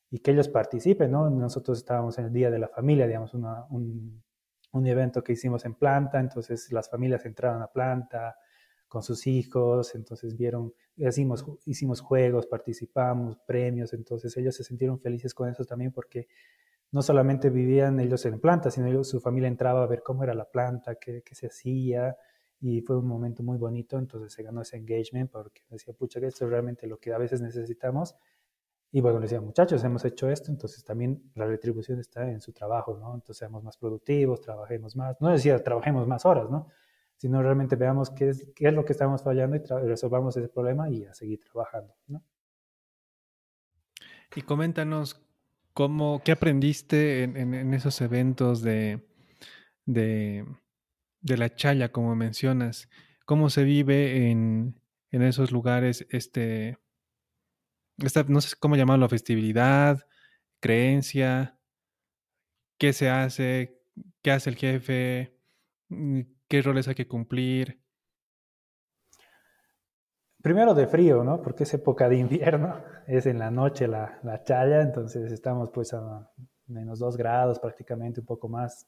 y 0.09 0.17
que 0.17 0.31
ellos 0.31 0.47
participen, 0.49 1.11
¿no? 1.11 1.29
Nosotros 1.29 1.77
estábamos 1.77 2.17
en 2.17 2.25
el 2.25 2.33
Día 2.33 2.49
de 2.49 2.57
la 2.57 2.69
Familia, 2.69 3.05
digamos, 3.05 3.35
una, 3.35 3.67
un, 3.69 4.23
un 4.71 4.87
evento 4.87 5.23
que 5.23 5.33
hicimos 5.33 5.63
en 5.65 5.75
planta, 5.75 6.19
entonces 6.19 6.71
las 6.71 6.89
familias 6.89 7.23
entraron 7.27 7.61
a 7.61 7.67
planta, 7.67 8.35
con 8.91 9.03
sus 9.03 9.25
hijos, 9.25 9.95
entonces 9.95 10.35
vieron, 10.35 10.73
hicimos, 10.97 11.45
hicimos 11.63 12.01
juegos, 12.01 12.45
participamos, 12.45 13.37
premios, 13.47 13.93
entonces 13.93 14.35
ellos 14.35 14.53
se 14.53 14.65
sintieron 14.65 14.99
felices 14.99 15.33
con 15.33 15.47
eso 15.47 15.63
también 15.63 15.93
porque 15.93 16.27
no 16.91 17.01
solamente 17.01 17.49
vivían 17.49 18.01
ellos 18.01 18.25
en 18.25 18.41
planta, 18.41 18.69
sino 18.69 18.87
ellos, 18.87 19.07
su 19.07 19.21
familia 19.21 19.47
entraba 19.47 19.81
a 19.81 19.87
ver 19.87 20.03
cómo 20.03 20.25
era 20.25 20.33
la 20.33 20.43
planta, 20.43 20.95
qué, 20.95 21.23
se 21.31 21.47
hacía, 21.47 22.17
y 22.59 22.81
fue 22.81 22.97
un 22.97 23.07
momento 23.07 23.43
muy 23.43 23.57
bonito, 23.57 23.97
entonces 23.97 24.33
se 24.33 24.43
ganó 24.43 24.61
ese 24.61 24.75
engagement 24.75 25.31
porque 25.31 25.61
decía, 25.69 25.93
pucha, 25.93 26.19
que 26.19 26.27
esto 26.27 26.43
es 26.43 26.51
realmente 26.51 26.85
lo 26.85 26.99
que 26.99 27.13
a 27.13 27.17
veces 27.17 27.39
necesitamos. 27.39 28.17
Y 28.91 28.99
bueno, 28.99 29.21
decía, 29.21 29.39
muchachos, 29.39 29.81
hemos 29.85 30.03
hecho 30.03 30.29
esto, 30.29 30.51
entonces 30.51 30.83
también 30.83 31.31
la 31.35 31.45
retribución 31.45 32.01
está 32.01 32.29
en 32.29 32.41
su 32.41 32.51
trabajo, 32.51 32.97
¿no? 32.97 33.13
Entonces 33.13 33.37
seamos 33.37 33.63
más 33.63 33.77
productivos, 33.77 34.41
trabajemos 34.41 34.97
más, 34.97 35.15
no 35.21 35.29
decía, 35.29 35.63
trabajemos 35.63 36.09
más 36.09 36.25
horas, 36.25 36.49
¿no? 36.49 36.67
Sino 37.21 37.39
realmente 37.43 37.75
veamos 37.75 38.09
qué 38.09 38.29
es, 38.29 38.51
qué 38.55 38.69
es 38.69 38.73
lo 38.73 38.83
que 38.83 38.93
estamos 38.93 39.21
fallando 39.21 39.55
y 39.55 39.59
resolvamos 39.59 40.35
ese 40.35 40.47
problema 40.47 40.89
y 40.89 41.05
a 41.05 41.13
seguir 41.13 41.39
trabajando. 41.39 41.93
¿no? 42.07 42.23
Y 44.35 44.41
coméntanos 44.41 45.23
cómo, 45.75 46.23
qué 46.25 46.31
aprendiste 46.31 47.21
en, 47.21 47.75
esos 47.75 48.01
eventos 48.01 48.63
de, 48.63 49.07
de, 49.85 50.47
la 51.21 51.53
chaya, 51.55 51.91
como 51.91 52.15
mencionas, 52.15 52.89
cómo 53.25 53.51
se 53.51 53.65
vive 53.65 54.31
en, 54.31 54.81
en 55.11 55.21
esos 55.21 55.51
lugares, 55.51 56.07
este, 56.09 56.79
esta, 57.99 58.23
no 58.23 58.41
sé 58.41 58.55
cómo 58.59 58.75
llamarlo, 58.77 59.07
festividad, 59.07 60.07
creencia, 60.59 61.59
qué 62.79 62.93
se 62.93 63.11
hace, 63.11 63.79
qué 64.23 64.31
hace 64.31 64.49
el 64.49 64.55
jefe, 64.55 65.37
qué 66.51 66.61
roles 66.61 66.85
hay 66.89 66.95
que 66.95 67.07
cumplir. 67.07 67.79
Primero 70.43 70.73
de 70.73 70.85
frío, 70.85 71.23
¿no? 71.23 71.41
Porque 71.41 71.63
es 71.63 71.73
época 71.73 72.09
de 72.09 72.17
invierno, 72.17 72.83
es 73.07 73.25
en 73.25 73.39
la 73.39 73.49
noche 73.49 73.87
la, 73.87 74.19
la 74.23 74.43
chaya, 74.43 74.81
entonces 74.81 75.31
estamos 75.31 75.69
pues 75.69 75.93
a 75.93 76.29
menos 76.67 76.99
dos 76.99 77.15
grados 77.15 77.57
prácticamente, 77.59 78.19
un 78.19 78.25
poco 78.25 78.49
más. 78.49 78.85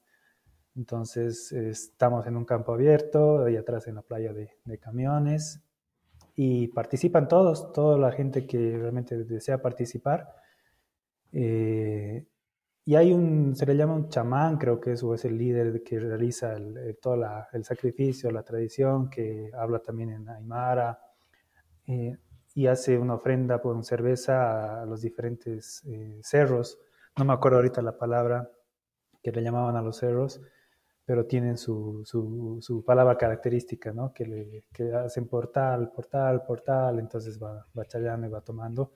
Entonces 0.76 1.54
estamos 1.54 2.28
en 2.28 2.36
un 2.36 2.44
campo 2.44 2.74
abierto, 2.74 3.46
ahí 3.46 3.56
atrás 3.56 3.88
en 3.88 3.96
la 3.96 4.02
playa 4.02 4.34
de, 4.34 4.50
de 4.66 4.78
camiones, 4.78 5.64
y 6.36 6.68
participan 6.68 7.30
todos, 7.30 7.72
toda 7.72 7.98
la 7.98 8.12
gente 8.12 8.46
que 8.46 8.78
realmente 8.78 9.24
desea 9.24 9.62
participar. 9.62 10.36
Eh, 11.32 12.26
y 12.86 12.96
hay 12.96 13.14
un, 13.14 13.56
se 13.56 13.66
le 13.66 13.78
llama 13.78 13.96
un 13.96 14.10
chamán, 14.10 14.58
creo 14.58 14.80
que 14.80 14.94
es, 14.94 15.04
o 15.04 15.14
es 15.14 15.24
el 15.26 15.38
líder 15.38 15.84
que 15.84 16.00
realiza 16.00 16.54
el, 16.54 16.98
todo 17.02 17.16
el 17.54 17.64
sacrificio, 17.64 18.30
la 18.32 18.44
tradición, 18.44 19.10
que 19.10 19.52
habla 19.58 19.80
también 19.80 20.10
en 20.10 20.28
Aymara, 20.28 21.00
eh, 21.88 22.18
y 22.56 22.68
hace 22.68 22.98
una 22.98 23.16
ofrenda 23.16 23.62
con 23.62 23.84
cerveza 23.84 24.82
a 24.82 24.86
los 24.86 25.02
diferentes 25.02 25.82
eh, 25.86 26.20
cerros. 26.22 26.78
No 27.18 27.26
me 27.26 27.34
acuerdo 27.34 27.58
ahorita 27.58 27.82
la 27.82 27.98
palabra 27.98 28.50
que 29.22 29.32
le 29.32 29.42
llamaban 29.42 29.78
a 29.78 29.82
los 29.82 29.98
cerros, 29.98 30.42
pero 31.06 31.26
tienen 31.26 31.58
su, 31.58 32.04
su, 32.06 32.60
su 32.62 32.84
palabra 32.84 33.18
característica, 33.18 33.94
¿no? 33.94 34.14
Que, 34.14 34.26
le, 34.26 34.66
que 34.74 34.94
hacen 34.94 35.28
portal, 35.28 35.92
portal, 35.92 36.44
portal, 36.44 37.00
entonces 37.00 37.42
va, 37.42 37.66
va 37.78 37.84
y 37.84 38.30
va 38.30 38.42
tomando. 38.42 38.92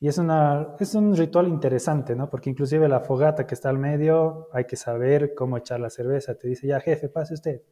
Y 0.00 0.08
es, 0.08 0.18
una, 0.18 0.76
es 0.78 0.94
un 0.94 1.16
ritual 1.16 1.48
interesante, 1.48 2.14
¿no? 2.14 2.28
Porque 2.28 2.50
inclusive 2.50 2.88
la 2.88 3.00
fogata 3.00 3.46
que 3.46 3.54
está 3.54 3.70
al 3.70 3.78
medio, 3.78 4.48
hay 4.52 4.64
que 4.64 4.76
saber 4.76 5.34
cómo 5.34 5.56
echar 5.56 5.80
la 5.80 5.90
cerveza. 5.90 6.34
Te 6.34 6.48
dice, 6.48 6.66
ya 6.66 6.80
jefe, 6.80 7.08
pase 7.08 7.34
usted. 7.34 7.62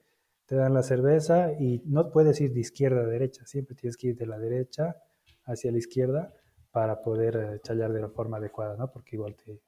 Te 0.46 0.56
dan 0.56 0.74
la 0.74 0.82
cerveza 0.82 1.52
y 1.52 1.82
no 1.86 2.10
puedes 2.10 2.40
ir 2.40 2.52
de 2.52 2.60
izquierda 2.60 3.02
a 3.02 3.06
derecha, 3.06 3.44
siempre 3.46 3.74
tienes 3.74 3.96
que 3.96 4.08
ir 4.08 4.16
de 4.16 4.26
la 4.26 4.38
derecha 4.38 4.96
hacia 5.44 5.72
la 5.72 5.78
izquierda 5.78 6.32
para 6.70 7.02
poder 7.02 7.36
eh, 7.36 7.60
chayar 7.62 7.92
de 7.92 8.00
la 8.00 8.08
forma 8.08 8.38
adecuada, 8.38 8.76
¿no? 8.76 8.90
Porque 8.90 9.16
igual 9.16 9.36
te, 9.36 9.60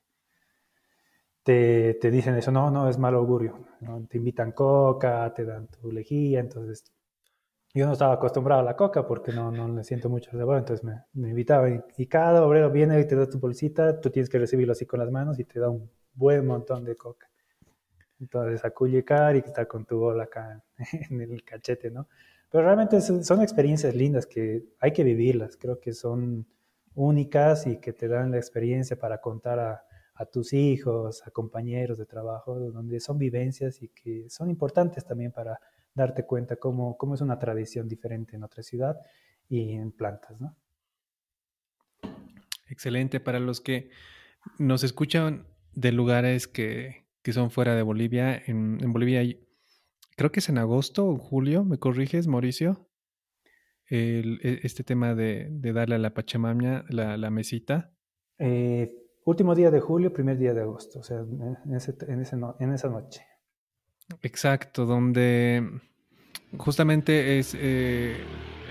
te, 1.43 1.95
te 1.95 2.11
dicen 2.11 2.35
eso, 2.37 2.51
no, 2.51 2.71
no, 2.71 2.89
es 2.89 2.99
mal 2.99 3.15
augurio. 3.15 3.67
¿no? 3.81 4.07
Te 4.07 4.17
invitan 4.17 4.53
coca, 4.53 5.33
te 5.35 5.45
dan 5.45 5.69
tu 5.69 5.93
lejía, 5.93 6.41
entonces 6.41 6.93
yo 7.75 7.87
no 7.87 7.93
estaba 7.93 8.15
acostumbrado 8.15 8.61
a 8.61 8.65
la 8.65 8.77
coca 8.77 9.05
porque 9.05 9.33
no, 9.33 9.51
no 9.51 9.67
le 9.69 9.83
siento 9.83 10.09
mucho 10.09 10.31
el 10.33 10.39
sabor, 10.39 10.59
entonces 10.59 10.85
me, 10.85 11.03
me 11.13 11.31
invitaba 11.31 11.69
y, 11.69 12.07
cada 12.07 12.45
obrero 12.45 12.71
viene 12.71 13.01
y 13.01 13.07
te 13.07 13.17
da 13.17 13.29
tu 13.29 13.41
bolsita, 13.41 14.01
tú 14.01 14.11
tienes 14.11 14.31
que 14.31 14.39
recibirlo 14.39 14.73
así 14.73 14.87
con 14.87 15.01
las 15.01 15.11
manos 15.11 15.41
y 15.41 15.45
te 15.45 15.59
da 15.59 15.69
un 15.69 15.91
buen 16.15 16.47
montón 16.47 16.85
de 16.85 16.97
coca. 16.97 17.29
Entonces 18.21 18.65
a 18.65 18.71
culicar 18.71 19.35
y 19.35 19.41
estar 19.41 19.67
con 19.67 19.85
tu 19.85 19.99
bola 19.99 20.25
acá 20.25 20.63
en 21.11 21.21
el 21.21 21.43
cachete, 21.45 21.91
¿no? 21.91 22.09
Pero 22.49 22.65
realmente 22.65 23.01
son 23.01 23.43
experiencias 23.43 23.93
lindas 23.97 24.27
que 24.27 24.65
hay 24.79 24.93
que 24.93 25.03
vivirlas, 25.03 25.57
creo 25.57 25.81
que 25.81 25.93
son 25.93 26.47
únicas 26.95 27.67
y 27.67 27.79
que 27.79 27.93
te 27.93 28.07
dan 28.07 28.31
la 28.31 28.37
experiencia 28.37 28.97
para 28.97 29.21
contar 29.21 29.59
a, 29.59 29.85
a 30.15 30.27
tus 30.27 30.53
hijos, 30.53 31.27
a 31.27 31.33
compañeros 31.33 31.99
de 31.99 32.07
trabajo, 32.07 32.55
donde 32.55 33.01
son 33.01 33.19
vivencias 33.19 33.83
y 33.83 33.89
que 33.89 34.31
son 34.31 34.49
importantes 34.49 35.05
también 35.05 35.33
para 35.33 35.59
darte 35.95 36.27
cuenta 36.27 36.57
cómo, 36.57 36.97
cómo 36.97 37.15
es 37.15 37.21
una 37.21 37.39
tradición 37.39 37.89
diferente 37.89 38.37
en 38.37 38.43
otra 38.43 38.63
ciudad 38.63 39.01
y 39.49 39.73
en 39.73 39.93
plantas, 39.93 40.41
¿no? 40.41 40.57
Excelente. 42.69 43.21
Para 43.21 43.39
los 43.39 43.61
que 43.61 43.91
nos 44.59 44.83
escuchan 44.85 45.47
de 45.73 45.93
lugares 45.93 46.49
que, 46.49 47.07
que 47.23 47.33
son 47.33 47.51
fuera 47.51 47.75
de 47.75 47.83
Bolivia, 47.83 48.35
en, 48.35 48.79
en, 48.83 48.93
Bolivia 48.93 49.23
creo 50.17 50.33
que 50.33 50.41
es 50.41 50.49
en 50.49 50.59
agosto 50.59 51.07
o 51.07 51.19
julio, 51.19 51.65
¿me 51.65 51.79
corriges, 51.79 52.27
Mauricio? 52.27 52.89
El, 53.87 54.41
e, 54.43 54.61
este 54.63 54.83
tema 54.83 55.15
de, 55.15 55.49
de, 55.51 55.73
darle 55.73 55.97
a 55.97 55.99
la 55.99 56.15
Pachamama 56.15 56.85
la, 56.89 57.17
la 57.17 57.31
mesita. 57.31 57.93
Eh, 58.39 58.95
último 59.25 59.55
día 59.55 59.71
de 59.71 59.81
julio, 59.81 60.13
primer 60.13 60.39
día 60.39 60.55
de 60.55 60.63
agosto, 60.63 61.01
o 61.01 61.03
sea, 61.03 61.19
en, 61.19 61.75
ese, 61.75 61.95
en, 62.09 62.21
ese 62.21 62.37
en 62.59 62.73
esa 62.73 62.89
noche. 62.89 63.25
Exacto, 64.23 64.85
donde 64.87 65.81
justamente 66.59 67.39
es 67.39 67.57
eh, 67.59 68.17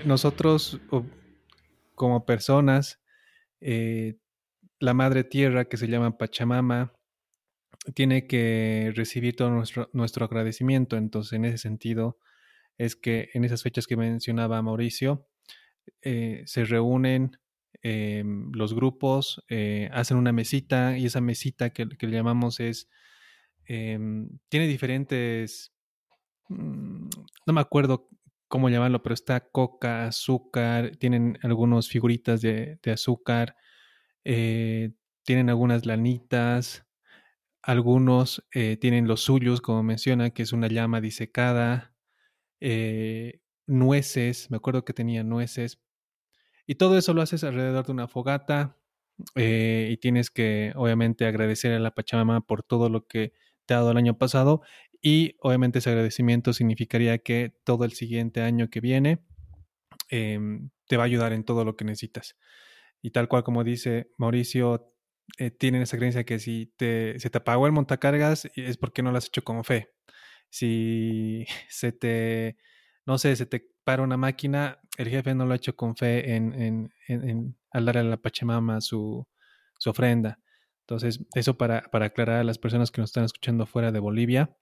nosotros 0.04 0.80
como 1.94 2.24
personas, 2.26 3.00
eh, 3.60 4.16
la 4.80 4.94
madre 4.94 5.24
tierra 5.24 5.66
que 5.66 5.76
se 5.76 5.88
llama 5.88 6.18
Pachamama, 6.18 6.92
tiene 7.94 8.26
que 8.26 8.92
recibir 8.94 9.36
todo 9.36 9.50
nuestro, 9.50 9.90
nuestro 9.92 10.24
agradecimiento. 10.24 10.96
Entonces, 10.96 11.34
en 11.34 11.44
ese 11.44 11.58
sentido, 11.58 12.18
es 12.78 12.96
que 12.96 13.30
en 13.34 13.44
esas 13.44 13.62
fechas 13.62 13.86
que 13.86 13.96
mencionaba 13.96 14.62
Mauricio, 14.62 15.28
eh, 16.02 16.42
se 16.46 16.64
reúnen 16.64 17.38
los 17.82 18.74
grupos, 18.74 19.44
hacen 19.92 20.16
una 20.16 20.32
mesita 20.32 20.96
y 20.96 21.04
esa 21.04 21.20
mesita 21.20 21.70
que, 21.70 21.86
que 21.86 22.06
le 22.06 22.16
llamamos 22.16 22.58
es 22.58 22.88
Em, 23.66 24.28
tiene 24.48 24.66
diferentes, 24.68 25.72
mm, 26.48 27.08
no 27.46 27.52
me 27.54 27.60
acuerdo 27.60 28.08
cómo 28.48 28.68
llamarlo, 28.70 29.02
pero 29.02 29.14
está 29.14 29.40
coca, 29.50 30.06
azúcar, 30.06 30.96
tienen 30.98 31.38
algunas 31.42 31.88
figuritas 31.88 32.42
de, 32.42 32.78
azúcar, 32.92 33.56
eh, 34.24 34.92
tienen 35.24 35.50
algunas 35.50 35.86
lanitas, 35.86 36.86
algunos 37.62 38.46
eh, 38.54 38.76
tienen 38.78 39.08
los 39.08 39.22
suyos, 39.22 39.60
como 39.62 39.82
menciona, 39.82 40.30
que 40.30 40.42
es 40.44 40.52
una 40.52 40.68
llama 40.68 41.00
disecada, 41.00 41.94
eh, 42.60 43.40
nueces, 43.66 44.50
me 44.50 44.58
acuerdo 44.58 44.84
que 44.84 44.94
tenía 44.94 45.24
nueces, 45.24 45.80
y 46.66 46.76
todo 46.76 46.96
eso 46.98 47.14
lo 47.14 47.22
haces 47.22 47.44
alrededor 47.44 47.86
de 47.86 47.92
una 47.92 48.08
fogata. 48.08 48.78
y 49.36 49.96
tienes 49.98 50.30
que 50.30 50.72
obviamente 50.76 51.26
agradecer 51.26 51.72
a 51.72 51.78
la 51.80 51.92
Pachamama 51.94 52.40
por 52.42 52.62
todo 52.64 52.88
lo 52.88 53.06
que 53.06 53.32
dado 53.66 53.90
el 53.90 53.96
año 53.96 54.18
pasado 54.18 54.62
y 55.00 55.36
obviamente 55.40 55.80
ese 55.80 55.90
agradecimiento 55.90 56.52
significaría 56.52 57.18
que 57.18 57.54
todo 57.64 57.84
el 57.84 57.92
siguiente 57.92 58.40
año 58.40 58.70
que 58.70 58.80
viene 58.80 59.20
em, 60.08 60.70
te 60.86 60.96
va 60.96 61.04
a 61.04 61.06
ayudar 61.06 61.32
en 61.32 61.44
todo 61.44 61.64
lo 61.64 61.76
que 61.76 61.84
necesitas. 61.84 62.36
Y 63.02 63.10
tal 63.10 63.28
cual 63.28 63.44
como 63.44 63.64
dice 63.64 64.10
Mauricio, 64.16 64.94
eh, 65.38 65.50
tienen 65.50 65.82
esa 65.82 65.96
creencia 65.98 66.24
que 66.24 66.38
si 66.38 66.72
te, 66.76 67.18
se 67.20 67.30
te 67.30 67.38
apagó 67.38 67.66
el 67.66 67.72
montacargas 67.72 68.48
es 68.56 68.76
porque 68.78 69.02
no 69.02 69.12
lo 69.12 69.18
has 69.18 69.26
hecho 69.26 69.42
con 69.42 69.64
fe. 69.64 69.90
si 70.50 71.44
se 71.68 71.92
te, 71.92 72.56
no 73.06 73.18
sé, 73.18 73.36
se 73.36 73.46
te 73.46 73.74
para 73.84 74.02
una 74.02 74.16
máquina, 74.16 74.80
el 74.96 75.08
jefe 75.08 75.34
no 75.34 75.44
lo 75.46 75.52
ha 75.52 75.56
hecho 75.56 75.76
con 75.76 75.96
fe 75.96 76.34
en, 76.34 76.54
en, 76.54 76.92
en, 77.08 77.56
al 77.70 77.84
darle 77.84 78.00
a 78.00 78.04
la 78.04 78.16
Pachamama 78.16 78.80
su, 78.80 79.26
su 79.78 79.90
ofrenda. 79.90 80.40
Entonces, 80.84 81.20
eso 81.34 81.56
para, 81.56 81.82
para, 81.90 82.06
aclarar 82.06 82.40
a 82.40 82.44
las 82.44 82.58
personas 82.58 82.90
que 82.90 83.00
nos 83.00 83.10
están 83.10 83.24
escuchando 83.24 83.64
fuera 83.64 83.90
de 83.90 84.00
Bolivia. 84.00 84.54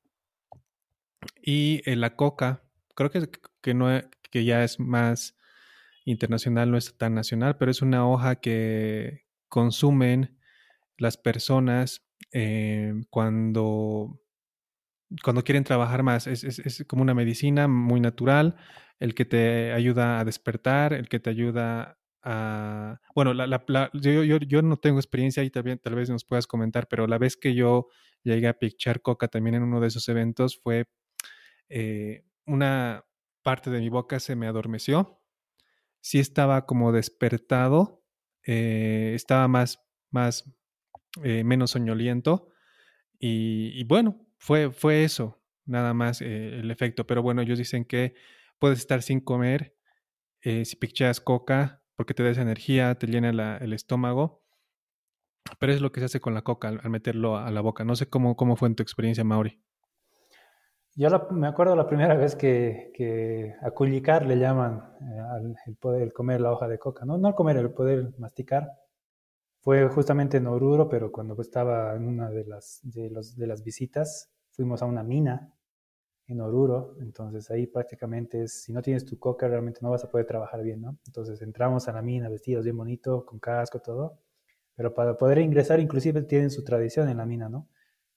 Y 1.42 1.82
eh, 1.84 1.96
la 1.96 2.14
coca, 2.14 2.62
creo 2.94 3.10
que, 3.10 3.28
que, 3.60 3.74
no, 3.74 3.88
que 4.30 4.44
ya 4.44 4.62
es 4.62 4.78
más 4.78 5.36
internacional, 6.04 6.70
no 6.70 6.78
es 6.78 6.96
tan 6.96 7.14
nacional, 7.14 7.56
pero 7.56 7.72
es 7.72 7.82
una 7.82 8.08
hoja 8.08 8.36
que 8.36 9.24
consumen 9.48 10.38
las 10.96 11.16
personas 11.16 12.06
eh, 12.32 12.94
cuando, 13.10 14.20
cuando 15.24 15.42
quieren 15.42 15.64
trabajar 15.64 16.04
más. 16.04 16.28
Es, 16.28 16.44
es, 16.44 16.60
es, 16.60 16.84
como 16.86 17.02
una 17.02 17.14
medicina 17.14 17.66
muy 17.66 18.00
natural, 18.00 18.56
el 19.00 19.14
que 19.14 19.24
te 19.24 19.72
ayuda 19.72 20.20
a 20.20 20.24
despertar, 20.24 20.92
el 20.92 21.08
que 21.08 21.18
te 21.18 21.30
ayuda 21.30 21.98
Bueno, 22.24 23.34
la, 23.34 23.90
yo, 23.94 24.62
no 24.62 24.76
tengo 24.76 24.98
experiencia 24.98 25.42
y 25.42 25.50
tal, 25.50 25.80
tal 25.80 25.94
vez 25.94 26.08
nos 26.10 26.24
puedas 26.24 26.46
comentar, 26.46 26.88
pero 26.88 27.06
la 27.06 27.18
vez 27.18 27.36
que 27.36 27.54
yo 27.54 27.88
llegué 28.22 28.48
a 28.48 28.58
pichar 28.58 29.02
coca 29.02 29.28
también 29.28 29.56
en 29.56 29.62
uno 29.62 29.80
de 29.80 29.88
esos 29.88 30.08
eventos 30.08 30.58
fue 30.58 30.86
eh, 31.68 32.24
una 32.46 33.04
parte 33.42 33.70
de 33.70 33.80
mi 33.80 33.88
boca 33.88 34.20
se 34.20 34.36
me 34.36 34.46
adormeció. 34.46 35.20
Sí 36.00 36.18
estaba 36.18 36.66
como 36.66 36.92
despertado, 36.92 38.04
eh, 38.44 39.12
estaba 39.14 39.48
más, 39.48 39.80
más, 40.10 40.44
eh, 41.22 41.44
menos 41.44 41.72
soñoliento. 41.72 42.48
Y, 43.18 43.84
bueno, 43.84 44.26
fue, 44.36 44.72
fue 44.72 45.04
eso, 45.04 45.40
nada 45.64 45.94
más 45.94 46.20
el 46.20 46.70
efecto. 46.70 47.06
Pero 47.06 47.22
bueno, 47.22 47.42
ellos 47.42 47.58
dicen 47.58 47.84
que 47.84 48.14
puedes 48.58 48.80
estar 48.80 49.02
sin 49.02 49.20
comer 49.20 49.76
si 50.42 50.74
picheas 50.74 51.20
coca 51.20 51.81
porque 52.02 52.14
te 52.14 52.24
da 52.24 52.30
esa 52.30 52.42
energía, 52.42 52.96
te 52.96 53.06
llena 53.06 53.58
el 53.58 53.72
estómago. 53.72 54.42
Pero 55.60 55.72
es 55.72 55.80
lo 55.80 55.92
que 55.92 56.00
se 56.00 56.06
hace 56.06 56.20
con 56.20 56.34
la 56.34 56.42
coca 56.42 56.66
al, 56.66 56.90
meterlo 56.90 57.36
a, 57.36 57.48
la 57.52 57.60
boca. 57.60 57.84
No 57.84 57.94
sé 57.94 58.08
cómo, 58.08 58.34
cómo 58.34 58.56
fue 58.56 58.66
en 58.66 58.74
tu 58.74 58.82
experiencia, 58.82 59.22
Mauri. 59.22 59.62
Yo 60.96 61.08
me 61.30 61.46
acuerdo 61.46 61.76
la 61.76 61.86
primera 61.86 62.16
vez 62.16 62.34
que, 62.34 62.90
que 62.92 63.54
a 63.62 63.70
culicar 63.70 64.26
le 64.26 64.36
llaman 64.36 64.82
eh, 65.00 65.54
el 65.66 65.76
poder 65.76 66.12
comer 66.12 66.40
la 66.40 66.50
hoja 66.50 66.66
de 66.66 66.80
coca, 66.80 67.04
no, 67.04 67.18
no 67.18 67.36
comer, 67.36 67.56
el 67.58 67.72
poder 67.72 68.12
masticar. 68.18 68.68
Fue 69.60 69.88
justamente 69.88 70.38
en 70.38 70.48
Oruro, 70.48 70.88
pero 70.88 71.12
cuando 71.12 71.40
estaba 71.40 71.94
en 71.94 72.08
una 72.08 72.30
de 72.30 72.44
las, 72.46 72.80
de 72.82 73.46
las 73.46 73.62
visitas, 73.62 74.28
fuimos 74.50 74.82
a 74.82 74.86
una 74.86 75.04
mina 75.04 75.54
en 76.32 76.40
Oruro, 76.40 76.96
entonces 77.00 77.50
ahí 77.50 77.66
prácticamente 77.66 78.42
es, 78.44 78.62
si 78.62 78.72
no 78.72 78.82
tienes 78.82 79.04
tu 79.04 79.18
coca 79.18 79.48
realmente 79.48 79.80
no 79.82 79.90
vas 79.90 80.04
a 80.04 80.10
poder 80.10 80.26
trabajar 80.26 80.62
bien, 80.62 80.80
¿no? 80.80 80.98
Entonces 81.06 81.40
entramos 81.42 81.88
a 81.88 81.92
la 81.92 82.02
mina 82.02 82.28
vestidos 82.28 82.64
bien 82.64 82.76
bonito, 82.76 83.24
con 83.24 83.38
casco, 83.38 83.80
todo, 83.80 84.18
pero 84.74 84.94
para 84.94 85.16
poder 85.16 85.38
ingresar 85.38 85.80
inclusive 85.80 86.22
tienen 86.22 86.50
su 86.50 86.64
tradición 86.64 87.08
en 87.08 87.18
la 87.18 87.26
mina, 87.26 87.48
¿no? 87.48 87.68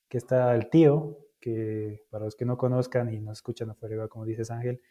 Que 0.09 0.17
está 0.17 0.55
el 0.55 0.69
tío, 0.69 1.19
que 1.39 2.05
para 2.09 2.25
los 2.25 2.35
que 2.35 2.45
no 2.45 2.57
conozcan 2.57 3.13
y 3.13 3.19
nos 3.19 3.37
escuchan 3.37 3.69
afuera, 3.69 4.07
como 4.07 4.25
dices 4.25 4.49
Ángel, 4.49 4.81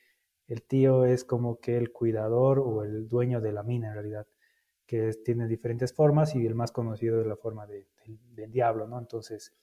el 0.47 0.63
tío 0.63 1.05
es 1.05 1.25
como 1.25 1.59
que 1.59 1.77
el 1.77 1.91
cuidador 1.91 2.59
o 2.59 2.85
el 2.85 3.09
dueño 3.09 3.41
de 3.41 3.53
la 3.53 3.63
mina 3.63 3.89
en 3.89 3.95
realidad, 3.95 4.27
que 4.87 5.09
es, 5.09 5.23
tiene 5.25 5.49
diferentes 5.49 5.93
formas 5.93 6.37
y 6.37 6.47
el 6.47 6.55
más 6.55 6.71
conocido 6.71 7.21
es 7.21 7.27
la 7.27 7.37
forma 7.37 7.67
de, 7.67 7.89
de, 8.07 8.19
del 8.35 8.53
diablo, 8.53 8.87
¿no? 8.87 8.99
Entonces, 8.99 9.55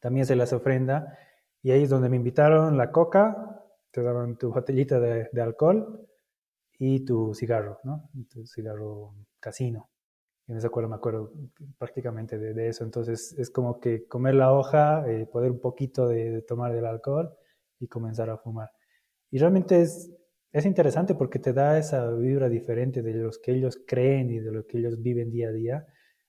también 0.00 0.26
se 0.26 0.36
las 0.36 0.52
ofrenda 0.52 1.18
y 1.62 1.70
ahí 1.70 1.82
es 1.84 1.90
donde 1.90 2.08
me 2.08 2.16
invitaron 2.16 2.76
la 2.76 2.90
coca, 2.92 3.62
te 3.90 4.02
daban 4.02 4.36
tu 4.36 4.52
botellita 4.52 5.00
de, 5.00 5.40
alcohol 5.40 6.06
y 6.78 7.04
tu 7.04 7.34
cigarro, 7.34 7.80
¿no? 7.84 8.10
Tu 8.30 8.46
cigarro 8.46 9.14
casino 9.40 9.90
en 10.48 10.56
ese 10.56 10.66
acuerdo 10.68 10.88
me 10.88 10.96
acuerdo 10.96 11.32
prácticamente 11.78 12.38
de, 12.38 12.54
de, 12.54 12.68
eso. 12.68 12.84
Entonces 12.84 13.34
es 13.38 13.50
como 13.50 13.80
que 13.80 14.06
comer 14.06 14.34
la 14.34 14.52
hoja, 14.52 15.04
eh, 15.10 15.26
poder 15.26 15.50
un 15.50 15.60
poquito 15.60 16.08
de, 16.08 16.30
de, 16.30 16.42
tomar 16.42 16.72
del 16.72 16.86
alcohol 16.86 17.34
y 17.80 17.88
comenzar 17.88 18.30
a 18.30 18.38
fumar. 18.38 18.70
Y 19.30 19.38
realmente 19.38 19.82
es, 19.82 20.10
es 20.52 20.64
interesante 20.66 21.14
porque 21.14 21.38
te 21.38 21.52
da 21.52 21.78
esa 21.78 22.10
vibra 22.10 22.48
diferente 22.48 23.02
de 23.02 23.14
los 23.14 23.38
que 23.38 23.52
ellos 23.52 23.82
creen 23.86 24.30
y 24.30 24.38
de 24.38 24.52
lo 24.52 24.66
que 24.66 24.78
ellos 24.78 25.02
viven 25.02 25.30
día 25.30 25.48
a 25.48 25.52
día. 25.52 25.86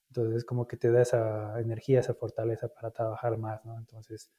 Entonces 0.09 0.37
es 0.37 0.45
como 0.45 0.67
que 0.67 0.77
te 0.77 0.91
da 0.91 1.01
esa 1.01 1.59
energía, 1.59 1.99
esa 1.99 2.15
fortaleza 2.15 2.69
para 2.69 2.91
trabajar 2.91 3.37
más, 3.37 3.63
¿no? 3.65 3.77
Entonces 3.77 4.31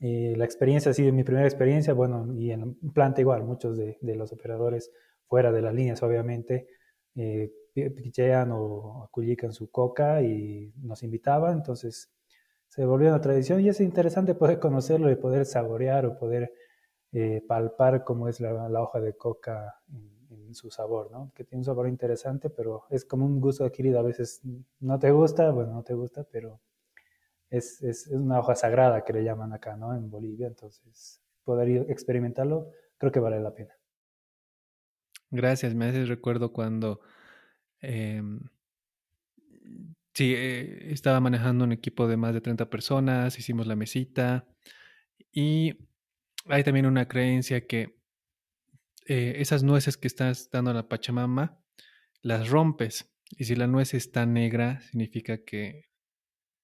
eh, 0.00 0.34
la 0.36 0.46
experiencia 0.46 0.90
ha 0.90 0.94
sido 0.94 1.12
mi 1.12 1.24
primera 1.24 1.46
experiencia, 1.46 1.92
bueno, 1.92 2.34
y 2.34 2.50
en 2.50 2.74
planta 2.92 3.20
igual, 3.20 3.44
muchos 3.44 3.76
de, 3.76 3.98
los 4.00 4.32
operadores 4.32 4.90
fuera 5.26 5.52
de 5.52 5.60
las 5.60 5.74
líneas, 5.74 6.02
obviamente, 6.02 6.68
eh, 7.14 7.52
pichean 7.74 8.50
o 8.52 9.04
acullican 9.04 9.52
su 9.52 9.70
coca 9.70 10.22
y 10.22 10.72
nos 10.82 11.02
invitaban, 11.02 11.58
entonces 11.58 12.10
se 12.68 12.84
volvió 12.86 13.08
una 13.08 13.20
tradición 13.20 13.60
y 13.60 13.68
es 13.68 13.80
interesante 13.80 14.34
poder 14.34 14.58
conocerlo 14.58 15.10
y 15.10 15.16
poder 15.16 15.44
saborear 15.44 16.06
o 16.06 16.16
poder 16.18 16.52
eh, 17.12 17.42
palpar 17.46 18.04
cómo 18.04 18.28
es 18.28 18.40
la, 18.40 18.68
la, 18.68 18.82
hoja 18.82 19.00
de 19.00 19.16
coca 19.16 19.82
en, 19.92 20.46
en, 20.46 20.54
su 20.54 20.70
sabor, 20.70 21.10
¿no? 21.10 21.32
Que 21.34 21.44
tiene 21.44 21.60
un 21.60 21.64
sabor 21.64 21.88
interesante, 21.88 22.48
pero 22.50 22.84
es 22.90 23.04
como 23.04 23.26
un 23.26 23.40
gusto 23.40 23.64
adquirido. 23.64 23.98
A 23.98 24.02
veces 24.02 24.40
no 24.78 24.98
te 24.98 25.10
gusta, 25.10 25.50
bueno, 25.50 25.72
no 25.72 25.82
te 25.82 25.94
gusta, 25.94 26.24
pero 26.30 26.60
es, 27.50 27.82
es, 27.82 28.06
es 28.06 28.12
una 28.12 28.38
hoja 28.38 28.54
sagrada 28.54 29.04
que 29.04 29.12
le 29.12 29.24
llaman 29.24 29.52
acá, 29.52 29.76
¿no? 29.76 29.94
En 29.94 30.10
Bolivia, 30.10 30.46
entonces 30.46 31.20
poder 31.44 31.90
experimentarlo 31.90 32.70
creo 32.98 33.12
que 33.12 33.20
vale 33.20 33.40
la 33.40 33.54
pena. 33.54 33.74
Gracias, 35.30 35.74
me 35.74 35.86
haces 35.86 36.08
recuerdo 36.08 36.52
cuando 36.52 37.00
eh, 37.80 38.22
sí, 40.14 40.34
eh, 40.36 40.92
estaba 40.92 41.20
manejando 41.20 41.64
un 41.64 41.72
equipo 41.72 42.06
de 42.06 42.16
más 42.16 42.34
de 42.34 42.40
30 42.40 42.68
personas, 42.68 43.38
hicimos 43.38 43.66
la 43.66 43.76
mesita 43.76 44.46
y 45.32 45.88
hay 46.46 46.62
también 46.62 46.86
una 46.86 47.08
creencia 47.08 47.66
que 47.66 47.98
eh, 49.06 49.34
esas 49.36 49.62
nueces 49.62 49.96
que 49.96 50.08
estás 50.08 50.50
dando 50.50 50.72
a 50.72 50.74
la 50.74 50.88
Pachamama 50.88 51.58
las 52.22 52.50
rompes 52.50 53.10
y 53.30 53.44
si 53.44 53.54
la 53.54 53.66
nuez 53.66 53.94
está 53.94 54.26
negra 54.26 54.80
significa 54.80 55.38
que 55.44 55.88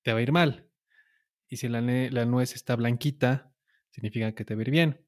te 0.02 0.12
va 0.12 0.18
a 0.18 0.22
ir 0.22 0.32
mal 0.32 0.65
y 1.48 1.56
si 1.56 1.68
la, 1.68 1.80
la 1.80 2.24
nuez 2.24 2.54
está 2.54 2.76
blanquita 2.76 3.52
significa 3.90 4.32
que 4.32 4.44
te 4.44 4.54
va 4.54 4.60
a 4.60 4.62
ir 4.62 4.70
bien 4.70 5.06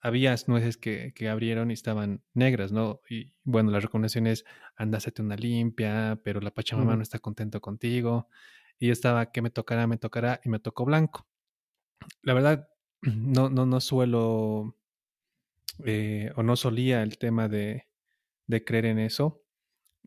había 0.00 0.34
nueces 0.46 0.76
que, 0.76 1.12
que, 1.14 1.28
abrieron 1.28 1.70
y 1.70 1.74
estaban 1.74 2.22
negras, 2.34 2.72
¿no? 2.72 3.00
Y 3.08 3.32
bueno, 3.44 3.70
la 3.70 3.80
recomendación 3.80 4.26
es 4.26 4.44
andásate 4.76 5.22
una 5.22 5.36
limpia, 5.36 6.20
pero 6.24 6.40
la 6.40 6.50
Pachamama 6.50 6.94
mm. 6.94 6.96
no 6.96 7.02
está 7.02 7.18
contento 7.18 7.60
contigo. 7.60 8.28
Y 8.78 8.88
yo 8.88 8.92
estaba, 8.92 9.30
que 9.32 9.42
me 9.42 9.50
tocará, 9.50 9.86
me 9.86 9.96
tocará, 9.98 10.40
y 10.44 10.48
me 10.48 10.58
tocó 10.58 10.84
blanco. 10.84 11.26
La 12.22 12.34
verdad, 12.34 12.68
no, 13.02 13.48
no, 13.48 13.66
no 13.66 13.80
suelo, 13.80 14.76
eh, 15.84 16.32
o 16.36 16.42
no 16.42 16.56
solía 16.56 17.02
el 17.02 17.18
tema 17.18 17.48
de, 17.48 17.86
de 18.46 18.64
creer 18.64 18.86
en 18.86 18.98
eso. 18.98 19.42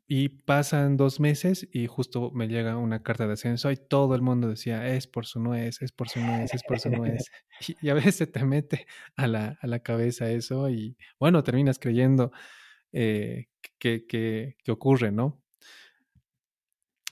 Y 0.08 0.30
pasan 0.30 0.98
dos 0.98 1.20
meses 1.20 1.68
y 1.72 1.88
justo 1.88 2.32
me 2.32 2.48
llega 2.48 2.78
una 2.78 3.04
carta 3.04 3.28
de 3.28 3.34
ascenso 3.34 3.72
y 3.72 3.78
todo 3.78 4.16
el 4.16 4.22
mundo 4.22 4.50
decía, 4.50 4.88
es 4.88 5.08
por 5.08 5.26
su 5.26 5.40
nuez, 5.40 5.82
es 5.82 5.92
por 5.92 6.10
su 6.10 6.20
nuez, 6.20 6.54
es 6.54 6.64
por 6.64 6.80
su 6.80 6.90
nuez. 6.90 7.32
y, 7.68 7.88
y, 7.88 7.90
a 7.90 7.94
veces 7.94 8.16
se 8.16 8.28
te 8.28 8.44
mete 8.44 8.88
a 9.16 9.28
la, 9.28 9.58
a 9.62 9.68
la 9.68 9.80
cabeza 9.80 10.30
eso 10.32 10.70
y 10.70 10.98
bueno, 11.20 11.44
terminas 11.44 11.80
creyendo 11.80 12.32
eh, 12.92 13.48
que, 13.78 14.06
que, 14.08 14.56
que, 14.64 14.72
ocurre, 14.72 15.12
¿no? 15.12 15.44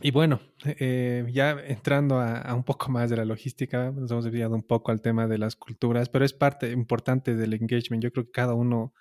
Y 0.01 0.11
bueno, 0.11 0.41
eh, 0.65 1.25
ya 1.31 1.51
entrando 1.51 2.19
a, 2.19 2.39
a, 2.39 2.55
un 2.55 2.63
poco 2.63 2.89
más 2.89 3.09
de 3.09 3.17
la 3.17 3.25
logística, 3.25 3.91
nos 3.91 4.11
hemos 4.11 4.25
desviado 4.25 4.55
un 4.55 4.63
poco 4.63 4.91
al 4.91 5.01
tema 5.01 5.27
de 5.27 5.37
las 5.37 5.55
culturas, 5.55 6.09
pero 6.09 6.25
es 6.25 6.33
parte 6.33 6.71
importante 6.71 7.35
del 7.35 7.53
engagement. 7.53 8.03
Yo 8.03 8.11
creo 8.11 8.25
que 8.25 8.31
cada 8.31 8.53
uno 8.53 8.93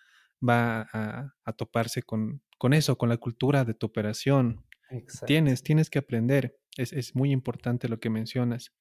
va 0.46 0.88
a, 0.92 1.34
a 1.44 1.52
toparse 1.52 2.02
con, 2.02 2.42
con 2.58 2.72
eso, 2.72 2.96
con 2.96 3.08
la 3.08 3.16
cultura 3.16 3.64
de 3.64 3.74
tu 3.74 3.86
operación. 3.86 4.64
Exacto. 4.90 5.26
Tienes, 5.26 5.62
tienes 5.62 5.90
que 5.90 5.98
aprender. 5.98 6.58
Es, 6.76 6.92
es, 6.92 7.14
muy 7.14 7.32
importante 7.32 7.88
lo 7.88 7.98
que 7.98 8.10
mencionas. 8.10 8.72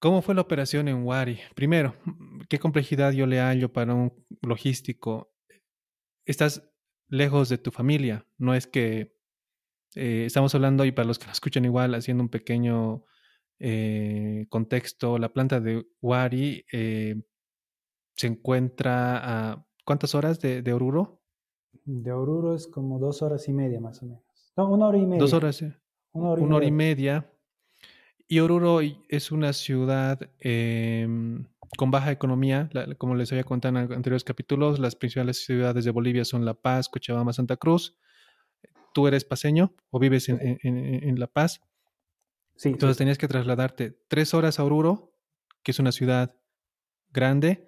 ¿Cómo 0.00 0.22
fue 0.22 0.34
la 0.34 0.42
operación 0.42 0.88
en 0.88 1.02
Wari? 1.02 1.40
Primero, 1.54 1.96
¿qué 2.48 2.58
complejidad 2.58 3.12
yo 3.12 3.26
le 3.26 3.40
hallo 3.40 3.72
para 3.72 3.94
un 3.94 4.12
logístico? 4.42 5.34
Estás 6.24 6.70
lejos 7.08 7.48
de 7.48 7.58
tu 7.58 7.70
familia. 7.70 8.26
No 8.36 8.54
es 8.54 8.66
que 8.66 9.16
eh, 9.94 10.24
estamos 10.26 10.54
hablando, 10.54 10.84
y 10.84 10.92
para 10.92 11.08
los 11.08 11.18
que 11.18 11.26
nos 11.26 11.36
escuchan 11.36 11.64
igual, 11.64 11.94
haciendo 11.94 12.22
un 12.22 12.28
pequeño 12.28 13.04
eh, 13.58 14.46
contexto, 14.50 15.18
la 15.18 15.32
planta 15.32 15.60
de 15.60 15.84
Wari 16.00 16.64
eh, 16.70 17.16
se 18.14 18.26
encuentra 18.28 19.50
a 19.50 19.66
¿cuántas 19.84 20.14
horas 20.14 20.40
de, 20.40 20.62
de 20.62 20.72
Oruro? 20.72 21.17
De 21.90 22.12
Oruro 22.12 22.54
es 22.54 22.66
como 22.66 22.98
dos 22.98 23.22
horas 23.22 23.48
y 23.48 23.54
media 23.54 23.80
más 23.80 24.02
o 24.02 24.06
menos. 24.06 24.52
No, 24.58 24.68
una 24.68 24.88
hora 24.88 24.98
y 24.98 25.06
media. 25.06 25.20
Dos 25.20 25.32
horas, 25.32 25.56
sí. 25.56 25.72
Una 26.12 26.28
hora 26.28 26.42
y, 26.42 26.44
una 26.44 26.56
hora 26.56 26.66
y 26.66 26.70
media. 26.70 27.32
Y 28.26 28.40
Oruro 28.40 28.80
es 29.08 29.32
una 29.32 29.54
ciudad 29.54 30.20
em, 30.38 31.46
con 31.78 31.90
baja 31.90 32.12
economía, 32.12 32.68
como 32.98 33.14
les 33.14 33.32
había 33.32 33.44
contado 33.44 33.78
en 33.78 33.90
anteriores 33.90 34.22
capítulos, 34.22 34.78
las 34.78 34.96
principales 34.96 35.42
ciudades 35.42 35.86
de 35.86 35.90
Bolivia 35.90 36.26
son 36.26 36.44
La 36.44 36.52
Paz, 36.52 36.90
Cochabamba, 36.90 37.32
Santa 37.32 37.56
Cruz. 37.56 37.96
¿Tú 38.92 39.08
eres 39.08 39.24
paseño 39.24 39.72
o 39.90 39.98
vives 39.98 40.28
en, 40.28 41.18
La 41.18 41.26
Paz? 41.26 41.62
Sí. 42.54 42.68
Entonces 42.68 42.98
tenías 42.98 43.16
que 43.16 43.28
trasladarte 43.28 43.98
tres 44.08 44.34
horas 44.34 44.60
a 44.60 44.64
Oruro, 44.64 45.14
que 45.62 45.70
es 45.70 45.78
una 45.78 45.92
ciudad 45.92 46.36
grande, 47.14 47.66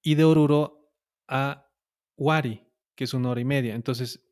y 0.00 0.14
de 0.14 0.24
Oruro 0.24 0.90
a 1.28 1.68
Huari, 2.16 2.65
que 2.96 3.04
es 3.04 3.14
una 3.14 3.30
hora 3.30 3.40
y 3.40 3.44
media. 3.44 3.74
Entonces 3.74 4.24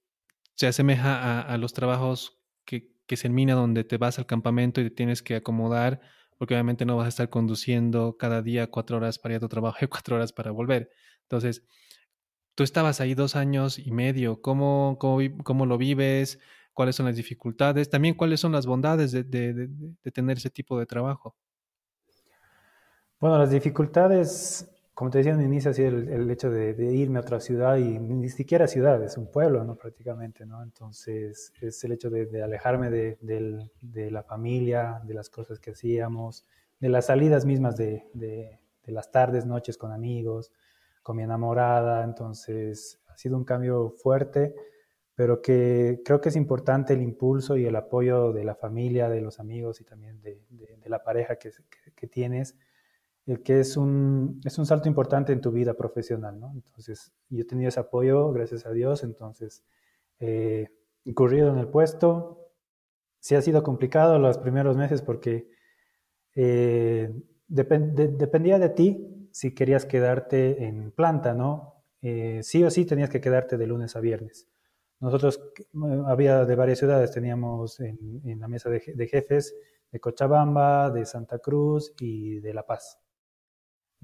se 0.55 0.67
asemeja 0.67 1.41
a, 1.41 1.59
los 1.59 1.73
trabajos 1.73 2.41
que, 2.65 2.93
se 3.17 3.29
mina 3.29 3.55
donde 3.55 3.85
te 3.85 3.99
vas 3.99 4.19
al 4.19 4.27
campamento 4.27 4.81
y 4.81 4.85
te 4.85 4.91
tienes 4.91 5.23
que 5.23 5.37
acomodar 5.37 6.01
porque 6.39 6.55
obviamente 6.55 6.85
no 6.85 6.97
vas 6.97 7.07
a 7.07 7.09
estar 7.11 7.31
conduciendo 7.31 8.17
cada 8.17 8.43
día 8.43 8.69
cuatro 8.69 8.97
horas 8.97 9.19
para 9.19 9.35
ir 9.35 9.37
a 9.37 9.41
tu 9.41 9.49
trabajo 9.49 9.79
y 9.81 9.87
cuatro 9.89 10.17
horas 10.17 10.33
para 10.33 10.51
volver. 10.51 10.91
Entonces, 11.23 11.65
tú 12.55 12.65
estabas 12.65 13.01
ahí 13.01 13.15
dos 13.15 13.37
años 13.37 13.79
y 13.79 13.91
medio, 13.93 14.41
¿cómo, 14.41 14.99
cómo, 14.99 15.67
lo 15.67 15.79
vives? 15.79 16.41
¿Cuáles 16.73 16.97
son 16.97 17.07
las 17.07 17.17
dificultades? 17.17 17.89
También, 17.89 18.15
¿cuáles 18.15 18.41
son 18.41 18.53
las 18.53 18.67
bondades 18.67 19.13
de, 19.13 19.23
de 19.25 20.11
tener 20.11 20.39
ese 20.39 20.51
tipo 20.51 20.79
de 20.79 20.87
trabajo? 20.87 21.37
Bueno, 23.21 23.39
las 23.39 23.51
dificultades 23.51 24.74
como 24.95 25.11
te 25.11 25.19
decía 25.19 25.33
en 25.33 25.41
el 25.41 25.47
inicio, 25.47 25.73
así 25.73 25.83
el, 25.83 26.31
hecho 26.31 26.51
de, 26.51 26.71
irme 26.95 27.19
a 27.19 27.23
otra 27.23 27.41
ciudad 27.41 27.77
y 27.79 27.99
ni 27.99 28.29
siquiera 28.29 28.69
ciudad, 28.69 29.03
es 29.03 29.19
un 29.19 29.29
pueblo, 29.29 29.65
¿no? 29.65 29.75
Prácticamente, 29.75 30.47
¿no? 30.47 30.63
Entonces, 30.63 31.53
es 31.61 31.83
el 31.83 31.93
hecho 31.93 32.11
de, 32.11 32.43
alejarme 32.43 32.91
de, 32.91 34.11
la 34.11 34.23
familia, 34.23 35.01
de 35.05 35.15
las 35.15 35.31
cosas 35.31 35.59
que 35.59 35.73
hacíamos, 35.73 36.47
de 36.79 36.89
las 36.89 37.07
salidas 37.07 37.45
mismas 37.45 37.77
de, 37.77 38.61
las 38.87 39.11
tardes, 39.11 39.47
noches 39.47 39.77
con 39.77 39.91
amigos, 39.91 40.53
con 41.03 41.17
mi 41.17 41.25
enamorada. 41.25 42.05
Entonces, 42.05 43.01
ha 43.09 43.17
sido 43.17 43.37
un 43.37 43.45
cambio 43.45 43.91
fuerte, 44.01 44.55
pero 45.17 45.43
que 45.43 46.03
creo 46.05 46.21
que 46.21 46.29
es 46.29 46.37
importante 46.37 46.93
el 46.93 47.03
impulso 47.03 47.57
y 47.57 47.67
el 47.67 47.75
apoyo 47.75 48.33
de 48.33 48.45
la 48.45 48.55
familia, 48.55 49.09
de 49.09 49.23
los 49.23 49.41
amigos 49.41 49.81
y 49.81 49.85
también 49.85 50.21
de, 50.23 50.41
la 50.85 51.03
pareja 51.03 51.35
que, 51.35 51.51
que 51.97 52.07
tienes 52.07 52.57
el 53.27 53.43
que 53.43 53.61
es 53.61 53.77
un, 53.77 54.41
es 54.45 54.59
un 54.59 54.67
salto 54.67 54.89
importante 54.89 55.33
en 55.33 55.41
tu 55.41 55.51
vida 55.51 55.75
profesional, 55.75 56.39
¿no? 56.39 56.53
Entonces, 56.55 57.13
yo 57.31 57.47
tenido 57.47 57.69
ese 57.69 57.81
apoyo, 57.81 58.33
gracias 58.33 58.67
a 58.67 58.71
Dios, 58.71 59.03
entonces, 59.03 59.65
eh, 60.21 60.69
incurrido 61.05 61.51
en 61.51 61.59
el 61.59 61.69
puesto, 61.69 62.51
sí 63.21 63.35
ha 63.35 63.43
sido 63.43 63.63
complicado 63.63 64.19
los 64.19 64.39
primeros 64.39 64.77
meses 64.77 65.01
porque 65.01 65.49
eh, 66.35 67.15
dependía 67.49 68.59
de 68.59 68.69
ti 68.69 69.29
si 69.33 69.55
querías 69.55 69.87
quedarte 69.87 70.65
en 70.65 70.91
planta, 70.93 71.35
¿no? 71.35 71.83
Eh, 72.03 72.41
sí 72.43 72.63
o 72.63 72.71
sí 72.71 72.85
tenías 72.85 73.09
que 73.09 73.21
quedarte 73.21 73.57
de 73.57 73.67
lunes 73.67 73.97
a 73.97 74.01
viernes. 74.01 74.49
Nosotros 75.01 75.41
había 76.07 76.45
de 76.45 76.55
varias 76.55 76.79
ciudades, 76.79 77.11
teníamos 77.11 77.81
en, 77.81 78.39
la 78.39 78.49
mesa 78.49 78.71
de, 78.71 78.83
de, 78.95 79.07
jefes 79.07 79.55
de 79.91 80.01
Cochabamba, 80.01 80.91
de 80.91 81.07
Santa 81.07 81.39
Cruz 81.39 81.95
y 81.99 82.41
de 82.41 82.55
La 82.55 82.67
Paz. 82.67 83.04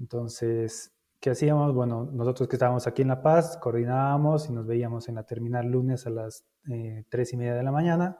Entonces, 0.01 0.91
¿qué 1.19 1.29
hacíamos? 1.29 1.75
Bueno, 1.75 2.09
nosotros 2.11 2.49
que 2.49 2.55
estábamos 2.55 2.87
aquí 2.87 3.03
en 3.03 3.09
La 3.09 3.21
Paz, 3.21 3.57
coordinábamos 3.57 4.49
y 4.49 4.51
nos 4.51 4.65
veíamos 4.65 5.07
en 5.09 5.15
la 5.15 5.25
terminal 5.27 5.67
lunes 5.67 6.07
a 6.07 6.09
las 6.09 6.43
eh, 6.71 7.05
tres 7.09 7.33
y 7.33 7.37
media 7.37 7.53
de 7.53 7.61
la 7.61 7.71
mañana 7.71 8.17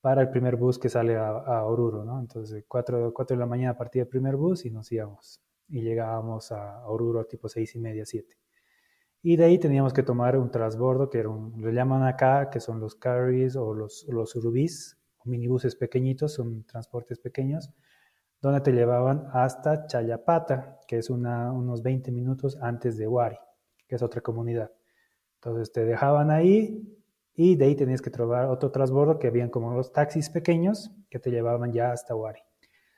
para 0.00 0.22
el 0.22 0.30
primer 0.30 0.56
bus 0.56 0.78
que 0.78 0.88
sale 0.88 1.16
a, 1.16 1.64
Oruro, 1.64 2.04
¿no? 2.04 2.20
Entonces, 2.20 2.64
cuatro, 2.68 3.12
cuatro 3.12 3.36
de 3.36 3.40
la 3.40 3.46
mañana 3.46 3.76
partía 3.76 4.02
el 4.02 4.08
primer 4.08 4.36
bus 4.36 4.64
y 4.64 4.70
nos 4.70 4.92
íbamos. 4.92 5.42
Y 5.68 5.82
llegábamos 5.82 6.52
a 6.52 6.86
Oruro 6.86 7.24
tipo 7.26 7.48
seis 7.48 7.74
y 7.74 7.80
media, 7.80 8.06
siete. 8.06 8.38
Y 9.22 9.36
de 9.36 9.44
ahí 9.44 9.58
teníamos 9.58 9.92
que 9.92 10.04
tomar 10.04 10.36
un 10.36 10.52
transbordo, 10.52 11.10
que 11.10 11.18
era 11.18 11.30
lo 11.30 11.70
llaman 11.70 12.04
acá, 12.04 12.48
que 12.48 12.60
son 12.60 12.78
los 12.78 12.94
carries 12.94 13.56
o 13.56 13.74
los, 13.74 14.06
los 14.08 14.36
urubís, 14.36 15.00
minibuses 15.24 15.74
pequeñitos, 15.74 16.34
son 16.34 16.64
transportes 16.64 17.18
pequeños, 17.18 17.70
donde 18.42 18.60
te 18.60 18.72
llevaban 18.72 19.28
hasta 19.32 19.86
Chayapata, 19.86 20.80
que 20.88 20.98
es 20.98 21.08
unos 21.08 21.82
20 21.82 22.10
minutos 22.10 22.58
antes 22.60 22.98
de 22.98 23.06
Huari, 23.06 23.38
que 23.86 23.94
es 23.94 24.02
otra 24.02 24.20
comunidad. 24.20 24.72
Entonces 25.36 25.72
te 25.72 25.84
dejaban 25.84 26.30
ahí 26.30 27.00
y 27.34 27.54
de 27.54 27.64
ahí 27.64 27.76
tenías 27.76 28.02
que 28.02 28.10
trobar 28.10 28.46
otro 28.46 28.72
transbordo 28.72 29.20
que 29.20 29.28
habían 29.28 29.48
como 29.48 29.72
los 29.72 29.92
taxis 29.92 30.28
pequeños 30.28 30.90
que 31.08 31.20
te 31.20 31.30
llevaban 31.30 31.72
ya 31.72 31.92
hasta 31.92 32.16
Huari. 32.16 32.40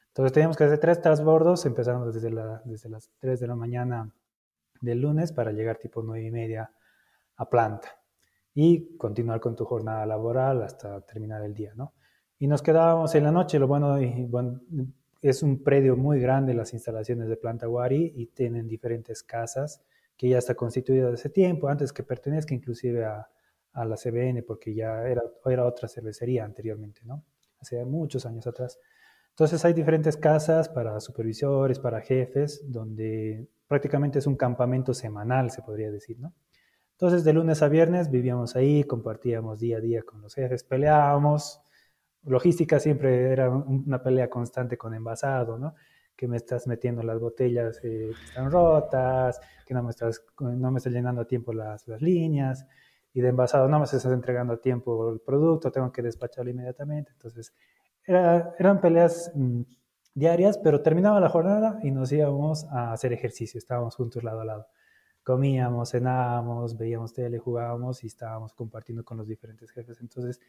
Entonces 0.08 0.32
teníamos 0.32 0.56
que 0.56 0.64
hacer 0.64 0.78
tres 0.78 1.00
transbordos, 1.00 1.66
empezando 1.66 2.10
desde, 2.10 2.30
las 2.30 3.10
3 3.18 3.38
de 3.38 3.46
la 3.46 3.54
mañana 3.54 4.14
del 4.80 5.00
lunes 5.00 5.32
para 5.32 5.52
llegar 5.52 5.76
tipo 5.76 6.02
9 6.02 6.26
y 6.26 6.30
media 6.30 6.72
a 7.36 7.50
planta 7.50 7.88
y 8.54 8.96
continuar 8.96 9.40
con 9.40 9.56
tu 9.56 9.64
jornada 9.64 10.06
laboral 10.06 10.62
hasta 10.62 11.00
terminar 11.02 11.42
el 11.42 11.52
día, 11.52 11.72
¿no? 11.74 11.92
Y 12.38 12.46
nos 12.46 12.62
quedábamos 12.62 13.14
en 13.14 13.24
la 13.24 13.32
noche, 13.32 13.58
lo 13.58 13.66
bueno, 13.66 14.00
y, 14.00 14.24
bueno 14.24 14.60
es 15.24 15.42
un 15.42 15.62
predio 15.62 15.96
muy 15.96 16.20
grande 16.20 16.52
las 16.52 16.74
instalaciones 16.74 17.28
de 17.28 17.38
Planta 17.38 17.66
Wari 17.66 18.12
y 18.14 18.26
tienen 18.26 18.68
diferentes 18.68 19.22
casas 19.22 19.82
que 20.18 20.28
ya 20.28 20.36
está 20.36 20.54
constituida 20.54 21.10
desde 21.10 21.30
tiempo, 21.30 21.68
antes 21.68 21.94
que 21.94 22.02
pertenezca 22.02 22.54
inclusive 22.54 23.06
a, 23.06 23.26
la 23.72 23.96
CBN, 23.96 24.42
porque 24.42 24.74
ya 24.74 25.02
era, 25.08 25.22
era 25.46 25.64
otra 25.64 25.88
cervecería 25.88 26.44
anteriormente, 26.44 27.00
¿no? 27.04 27.24
Hace 27.58 27.84
muchos 27.86 28.26
años 28.26 28.46
atrás. 28.46 28.78
Entonces 29.30 29.64
hay 29.64 29.72
diferentes 29.72 30.16
casas 30.16 30.68
para 30.68 31.00
supervisores, 31.00 31.80
para 31.80 32.02
jefes, 32.02 32.62
donde 32.70 33.48
prácticamente 33.66 34.18
es 34.18 34.26
un 34.26 34.36
campamento 34.36 34.92
semanal, 34.92 35.50
se 35.50 35.62
podría 35.62 35.90
decir, 35.90 36.20
¿no? 36.20 36.34
Entonces 36.92 37.24
de 37.24 37.32
lunes 37.32 37.62
a 37.62 37.68
viernes 37.68 38.10
vivíamos 38.10 38.56
ahí, 38.56 38.84
compartíamos 38.84 39.58
día 39.58 39.78
a 39.78 39.80
día 39.80 40.02
con 40.02 40.20
los 40.20 40.34
jefes, 40.34 40.62
peleábamos, 40.64 41.63
logística 42.26 42.80
siempre 42.80 43.32
era 43.32 43.50
una 43.50 44.02
pelea 44.02 44.28
constante 44.28 44.76
con 44.76 44.94
envasado, 44.94 45.58
¿no? 45.58 45.74
Que 46.16 46.28
me 46.28 46.36
estás 46.36 46.66
metiendo 46.66 47.02
las 47.02 47.18
botellas 47.18 47.78
eh, 47.78 48.12
que 48.16 48.24
están 48.24 48.50
rotas, 48.50 49.40
que 49.66 49.74
no 49.74 49.82
me 49.82 49.90
estás, 49.90 50.24
no 50.38 50.70
me 50.70 50.78
estás 50.78 50.92
llenando 50.92 51.22
a 51.22 51.26
tiempo 51.26 51.52
las, 51.52 51.86
las 51.88 52.00
líneas, 52.00 52.66
y 53.12 53.20
de 53.20 53.28
envasado 53.28 53.68
no 53.68 53.78
me 53.78 53.84
estás 53.84 54.04
entregando 54.06 54.54
a 54.54 54.60
tiempo 54.60 55.10
el 55.10 55.20
producto, 55.20 55.70
tengo 55.70 55.92
que 55.92 56.02
despacharlo 56.02 56.50
inmediatamente. 56.50 57.12
Entonces, 57.12 57.54
eran 58.06 58.80
peleas 58.80 59.30
mm, 59.34 59.62
diarias, 60.14 60.58
pero 60.58 60.82
terminaba 60.82 61.20
la 61.20 61.28
jornada 61.28 61.78
y 61.82 61.90
nos 61.90 62.12
íbamos 62.12 62.64
a 62.64 62.92
hacer 62.92 63.12
ejercicio, 63.12 63.58
estábamos 63.58 63.96
juntos 63.96 64.22
lado 64.24 64.40
a 64.40 64.44
lado. 64.44 64.66
Comíamos, 65.22 65.92
cenábamos, 65.92 66.76
veíamos 66.76 67.14
tele, 67.14 67.38
jugábamos 67.38 68.04
y 68.04 68.08
estábamos 68.08 68.52
compartiendo 68.52 69.04
con 69.04 69.16
los 69.16 69.26
diferentes 69.26 69.70
jefes. 69.70 70.00
Entonces, 70.00 70.40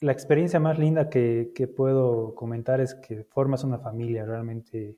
la 0.00 0.12
experiencia 0.12 0.60
más 0.60 0.78
linda 0.78 1.08
que, 1.10 1.72
puedo 1.76 2.34
comentar 2.34 2.80
es 2.80 2.94
que 2.94 3.24
formas 3.24 3.64
una 3.64 3.78
familia, 3.78 4.24
realmente 4.24 4.96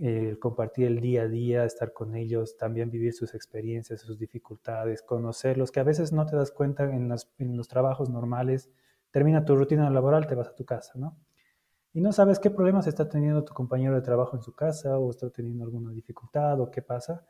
eh, 0.00 0.36
compartir 0.38 0.86
el 0.86 1.00
día 1.00 1.22
a 1.22 1.28
día, 1.28 1.64
estar 1.64 1.92
con 1.92 2.14
ellos, 2.14 2.56
también 2.56 2.90
vivir 2.90 3.12
sus 3.12 3.34
experiencias, 3.34 4.00
sus 4.00 4.18
dificultades, 4.18 5.02
conocerlos, 5.02 5.72
que 5.72 5.80
a 5.80 5.84
veces 5.84 6.12
no 6.12 6.26
te 6.26 6.36
das 6.36 6.52
cuenta 6.52 6.84
en, 6.84 7.08
los 7.56 7.68
trabajos 7.68 8.08
normales, 8.08 8.70
termina 9.10 9.44
tu 9.44 9.56
rutina 9.56 9.90
laboral, 9.90 10.26
te 10.26 10.36
vas 10.36 10.48
a 10.48 10.54
tu 10.54 10.64
casa, 10.64 10.92
¿no? 10.94 11.16
Y 11.92 12.00
no 12.00 12.12
sabes 12.12 12.38
qué 12.38 12.50
problemas 12.50 12.86
está 12.86 13.08
teniendo 13.08 13.44
tu 13.44 13.52
compañero 13.52 13.96
de 13.96 14.02
trabajo 14.02 14.36
en 14.36 14.42
su 14.42 14.54
casa 14.54 14.96
o 14.96 15.10
está 15.10 15.28
teniendo 15.30 15.64
alguna 15.64 15.90
dificultad 15.90 16.60
o 16.60 16.70
qué 16.70 16.82
pasa. 16.82 17.24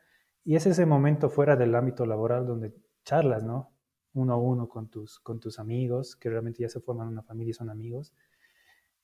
Y 0.45 0.55
es 0.55 0.67
ese 0.67 0.85
momento 0.85 1.31
fuera 1.31 1.55
del 1.55 1.73
ámbito 1.73 2.05
laboral 2.05 2.45
donde 2.45 2.75
charlas, 3.03 3.43
¿no? 3.43 3.71
Uno 4.13 4.33
a 4.33 4.37
uno 4.37 4.67
con 4.67 4.89
tus, 4.89 5.19
con 5.19 5.39
tus 5.39 5.59
amigos, 5.59 6.15
que 6.15 6.29
realmente 6.29 6.61
ya 6.61 6.69
se 6.69 6.79
forman 6.79 7.07
una 7.07 7.23
familia 7.23 7.51
y 7.51 7.53
son 7.53 7.69
amigos, 7.69 8.13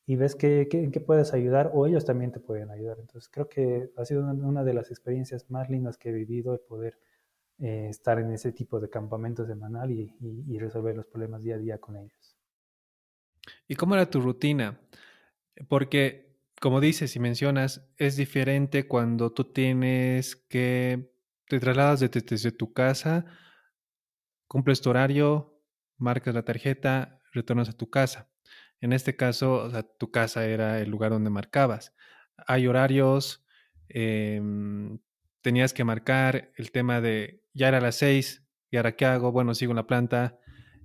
y 0.06 0.16
ves 0.16 0.36
que, 0.36 0.68
en 0.72 0.92
qué 0.92 1.02
puedes 1.02 1.34
ayudar 1.34 1.72
o 1.74 1.86
ellos 1.86 2.06
también 2.06 2.32
te 2.32 2.40
pueden 2.40 2.72
ayudar. 2.72 2.98
Entonces 3.00 3.30
creo 3.30 3.50
que 3.50 3.92
ha 3.98 4.06
sido 4.06 4.24
una, 4.24 4.64
de 4.64 4.74
las 4.74 4.90
experiencias 4.90 5.50
más 5.52 5.70
lindas 5.70 5.98
que 5.98 6.10
he 6.10 6.14
vivido 6.14 6.54
el 6.54 6.62
poder 6.62 6.98
eh, 7.60 7.88
estar 7.90 8.18
en 8.20 8.32
ese 8.32 8.54
tipo 8.54 8.80
de 8.80 8.90
campamento 8.90 9.46
semanal 9.46 9.92
y, 9.92 10.16
y, 10.22 10.58
resolver 10.60 10.96
los 10.96 11.06
problemas 11.08 11.44
día 11.44 11.56
a 11.56 11.58
día 11.58 11.78
con 11.80 11.98
ellos. 11.98 12.38
¿Y 13.68 13.76
cómo 13.76 13.96
era 13.96 14.10
tu 14.10 14.22
rutina? 14.22 14.80
Porque, 15.68 16.38
como 16.62 16.80
dices 16.80 17.14
y 17.16 17.20
mencionas, 17.20 17.86
es 17.98 18.16
diferente 18.16 18.88
cuando 18.88 19.34
tú 19.34 19.44
tienes 19.44 20.38
que 20.38 21.12
te 21.50 21.60
trasladas 21.60 22.00
desde, 22.00 22.22
desde 22.22 22.52
tu 22.52 22.72
casa 22.72 23.26
Cumples 24.48 24.82
tu 24.82 24.90
horario, 24.90 25.62
marcas 25.98 26.34
la 26.34 26.44
tarjeta, 26.44 27.22
retornas 27.34 27.70
a 27.70 27.74
tu 27.74 27.90
casa. 27.90 28.30
En 28.82 28.94
este 28.94 29.16
caso, 29.16 29.70
tu 29.98 30.12
casa 30.12 30.46
era 30.46 30.80
el 30.80 30.90
lugar 30.90 31.12
donde 31.12 31.30
marcabas. 31.30 31.94
Hay 32.48 32.68
horarios, 32.68 33.46
em, 33.90 35.00
tenías 35.42 35.74
que 35.74 35.84
marcar 35.84 36.52
el 36.58 36.72
tema 36.72 37.02
de 37.02 37.44
ya 37.54 37.70
era 37.70 37.82
las 37.82 37.96
seis, 37.96 38.46
y 38.70 38.78
ahora 38.78 38.96
qué 38.96 39.06
hago, 39.06 39.32
bueno, 39.32 39.56
sigo 39.56 39.72
en 39.72 39.78
la 39.78 39.88
planta, 39.88 40.40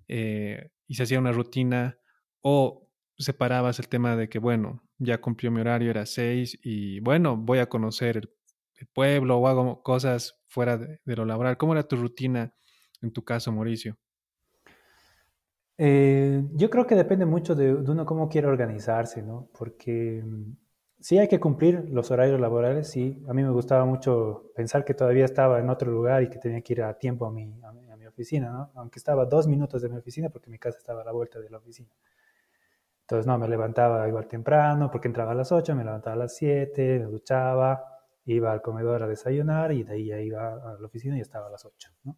eh, 0.09 0.71
y 0.87 0.95
se 0.95 1.03
hacía 1.05 1.19
una 1.19 1.33
rutina, 1.33 1.99
o 2.41 2.91
separabas 3.19 3.79
el 3.79 3.89
tema 3.89 4.17
de 4.17 4.29
que, 4.29 4.39
bueno, 4.39 4.83
ya 4.99 5.21
cumplió 5.21 5.51
mi 5.51 5.61
horario, 5.61 5.91
era 5.91 6.07
seis, 6.07 6.59
y 6.63 7.01
bueno, 7.01 7.37
voy 7.37 7.59
a 7.59 7.69
conocer 7.69 8.17
el, 8.19 8.31
pueblo 8.95 9.39
o 9.39 9.47
hago 9.47 9.81
cosas 9.85 10.43
fuera 10.49 10.77
de, 10.77 10.99
lo 11.05 11.25
laboral. 11.25 11.57
¿Cómo 11.57 11.73
era 11.73 11.87
tu 11.87 11.95
rutina 11.95 12.53
en 13.03 13.13
tu 13.13 13.25
caso, 13.25 13.53
Mauricio? 13.53 13.97
Eh, 15.79 16.45
yo 16.55 16.71
creo 16.71 16.87
que 16.87 16.95
depende 16.95 17.27
mucho 17.27 17.55
de, 17.55 17.75
de, 17.75 17.91
uno 17.91 18.07
cómo 18.07 18.29
quiere 18.29 18.47
organizarse, 18.47 19.23
¿no? 19.23 19.49
Porque 19.59 20.23
mm, 20.25 20.53
sí 21.01 21.19
hay 21.19 21.29
que 21.29 21.41
cumplir 21.41 21.89
los 21.91 22.11
horarios 22.11 22.41
laborales, 22.41 22.89
sí. 22.89 23.23
A 23.29 23.35
mí 23.35 23.43
me 23.43 23.51
gustaba 23.51 23.85
mucho 23.85 24.53
pensar 24.55 24.85
que 24.85 24.95
todavía 24.95 25.25
estaba 25.25 25.59
en 25.59 25.69
otro 25.71 25.91
lugar 25.91 26.23
y 26.23 26.29
que 26.31 26.39
tenía 26.39 26.61
que 26.63 26.73
ir 26.75 26.83
a 26.83 26.95
tiempo 26.99 27.27
a 27.27 27.33
mi, 27.33 27.61
a 27.63 27.73
mi, 27.73 27.83
oficina, 28.07 28.51
¿no? 28.51 28.71
Aunque 28.75 28.99
estaba 28.99 29.25
dos 29.25 29.47
minutos 29.47 29.81
de 29.81 29.89
mi 29.89 29.97
oficina 29.97 30.29
porque 30.29 30.51
mi 30.51 30.59
casa 30.59 30.77
estaba 30.77 31.01
a 31.01 31.05
la 31.05 31.13
vuelta 31.13 31.41
de 31.41 31.49
la 31.49 31.59
oficina. 31.59 31.91
Entonces, 33.03 33.27
no, 33.27 33.39
me 33.39 33.49
levantaba 33.49 34.07
igual 34.07 34.27
temprano 34.29 34.91
porque 34.91 35.09
entraba 35.09 35.33
a 35.33 35.35
las 35.35 35.51
8, 35.51 35.75
me 35.75 35.83
levantaba 35.83 36.15
a 36.15 36.19
las 36.19 36.37
7, 36.37 36.99
me 37.01 37.07
duchaba, 37.07 37.85
iba 38.27 38.53
al 38.53 38.61
comedor 38.61 39.03
a 39.03 39.09
desayunar 39.09 39.73
y 39.73 39.83
de 39.83 39.95
ahí 39.95 40.07
ya 40.09 40.21
iba 40.21 40.53
a 40.53 40.77
la 40.79 40.87
oficina 40.87 41.17
y 41.17 41.21
estaba 41.21 41.47
a 41.47 41.51
las 41.51 41.65
8, 41.65 41.91
¿no? 42.05 42.17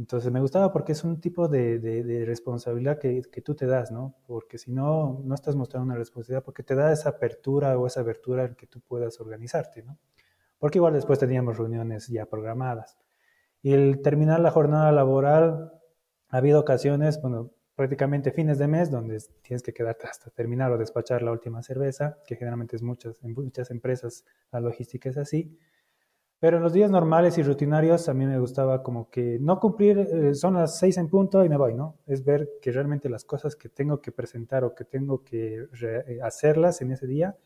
Entonces 0.00 0.32
me 0.32 0.40
gustaba 0.40 0.72
porque 0.72 0.92
es 0.92 1.04
un 1.04 1.20
tipo 1.20 1.46
de, 1.46 2.24
responsabilidad 2.26 2.98
que, 2.98 3.42
tú 3.44 3.54
te 3.54 3.66
das, 3.66 3.92
¿no? 3.92 4.16
Porque 4.26 4.56
si 4.56 4.72
no, 4.72 5.20
no 5.22 5.34
estás 5.34 5.56
mostrando 5.56 5.84
una 5.84 5.96
responsabilidad 5.96 6.42
porque 6.42 6.62
te 6.62 6.74
da 6.74 6.90
esa 6.90 7.10
apertura 7.10 7.78
o 7.78 7.86
esa 7.86 8.00
abertura 8.00 8.46
en 8.46 8.54
que 8.54 8.66
tú 8.66 8.80
puedas 8.80 9.20
organizarte, 9.20 9.82
¿no? 9.82 9.98
Porque 10.58 10.78
igual 10.78 10.94
después 10.94 11.18
teníamos 11.18 11.58
reuniones 11.58 12.08
ya 12.08 12.24
programadas. 12.24 12.96
Y 13.60 13.74
el 13.74 14.00
terminar 14.00 14.40
la 14.40 14.50
jornada 14.50 14.90
laboral, 14.90 15.70
ha 16.30 16.36
habido 16.38 16.60
ocasiones, 16.60 17.20
bueno, 17.20 17.50
prácticamente 17.74 18.32
fines 18.32 18.58
de 18.58 18.68
mes, 18.68 18.90
donde 18.90 19.22
tienes 19.42 19.62
que 19.62 19.74
quedarte 19.74 20.06
hasta 20.06 20.30
terminar 20.30 20.72
o 20.72 20.78
despachar 20.78 21.20
la 21.20 21.32
última 21.32 21.62
cerveza, 21.62 22.16
que 22.26 22.36
generalmente 22.36 22.74
es 22.74 22.82
muchas, 22.82 23.22
en 23.22 23.34
muchas 23.34 23.70
empresas 23.70 24.24
la 24.50 24.60
logística 24.60 25.10
es 25.10 25.18
así. 25.18 25.58
Pero 26.40 26.56
en 26.56 26.62
los 26.62 26.72
días 26.72 26.90
normales 26.90 27.36
y 27.36 27.42
rutinarios 27.42 28.08
a 28.08 28.14
mí 28.14 28.24
me 28.24 28.38
gustaba 28.38 28.82
como 28.82 29.10
que 29.10 29.38
no 29.38 29.60
cumplir, 29.60 29.98
eh, 29.98 30.34
son 30.34 30.54
las 30.54 30.78
seis 30.78 30.96
en 30.96 31.08
punto 31.08 31.44
y 31.44 31.50
me 31.50 31.58
voy, 31.58 31.74
¿no? 31.74 31.98
Es 32.06 32.24
ver 32.24 32.48
que 32.62 32.72
realmente 32.72 33.10
las 33.10 33.24
cosas 33.24 33.54
que 33.56 33.68
tengo 33.68 34.00
que 34.00 34.10
presentar 34.10 34.64
o 34.64 34.74
que 34.74 34.84
tengo 34.86 35.22
que 35.22 35.68
eh, 35.82 36.18
hacerlas 36.22 36.80
en 36.80 36.92
ese 36.92 37.06
día 37.06 37.36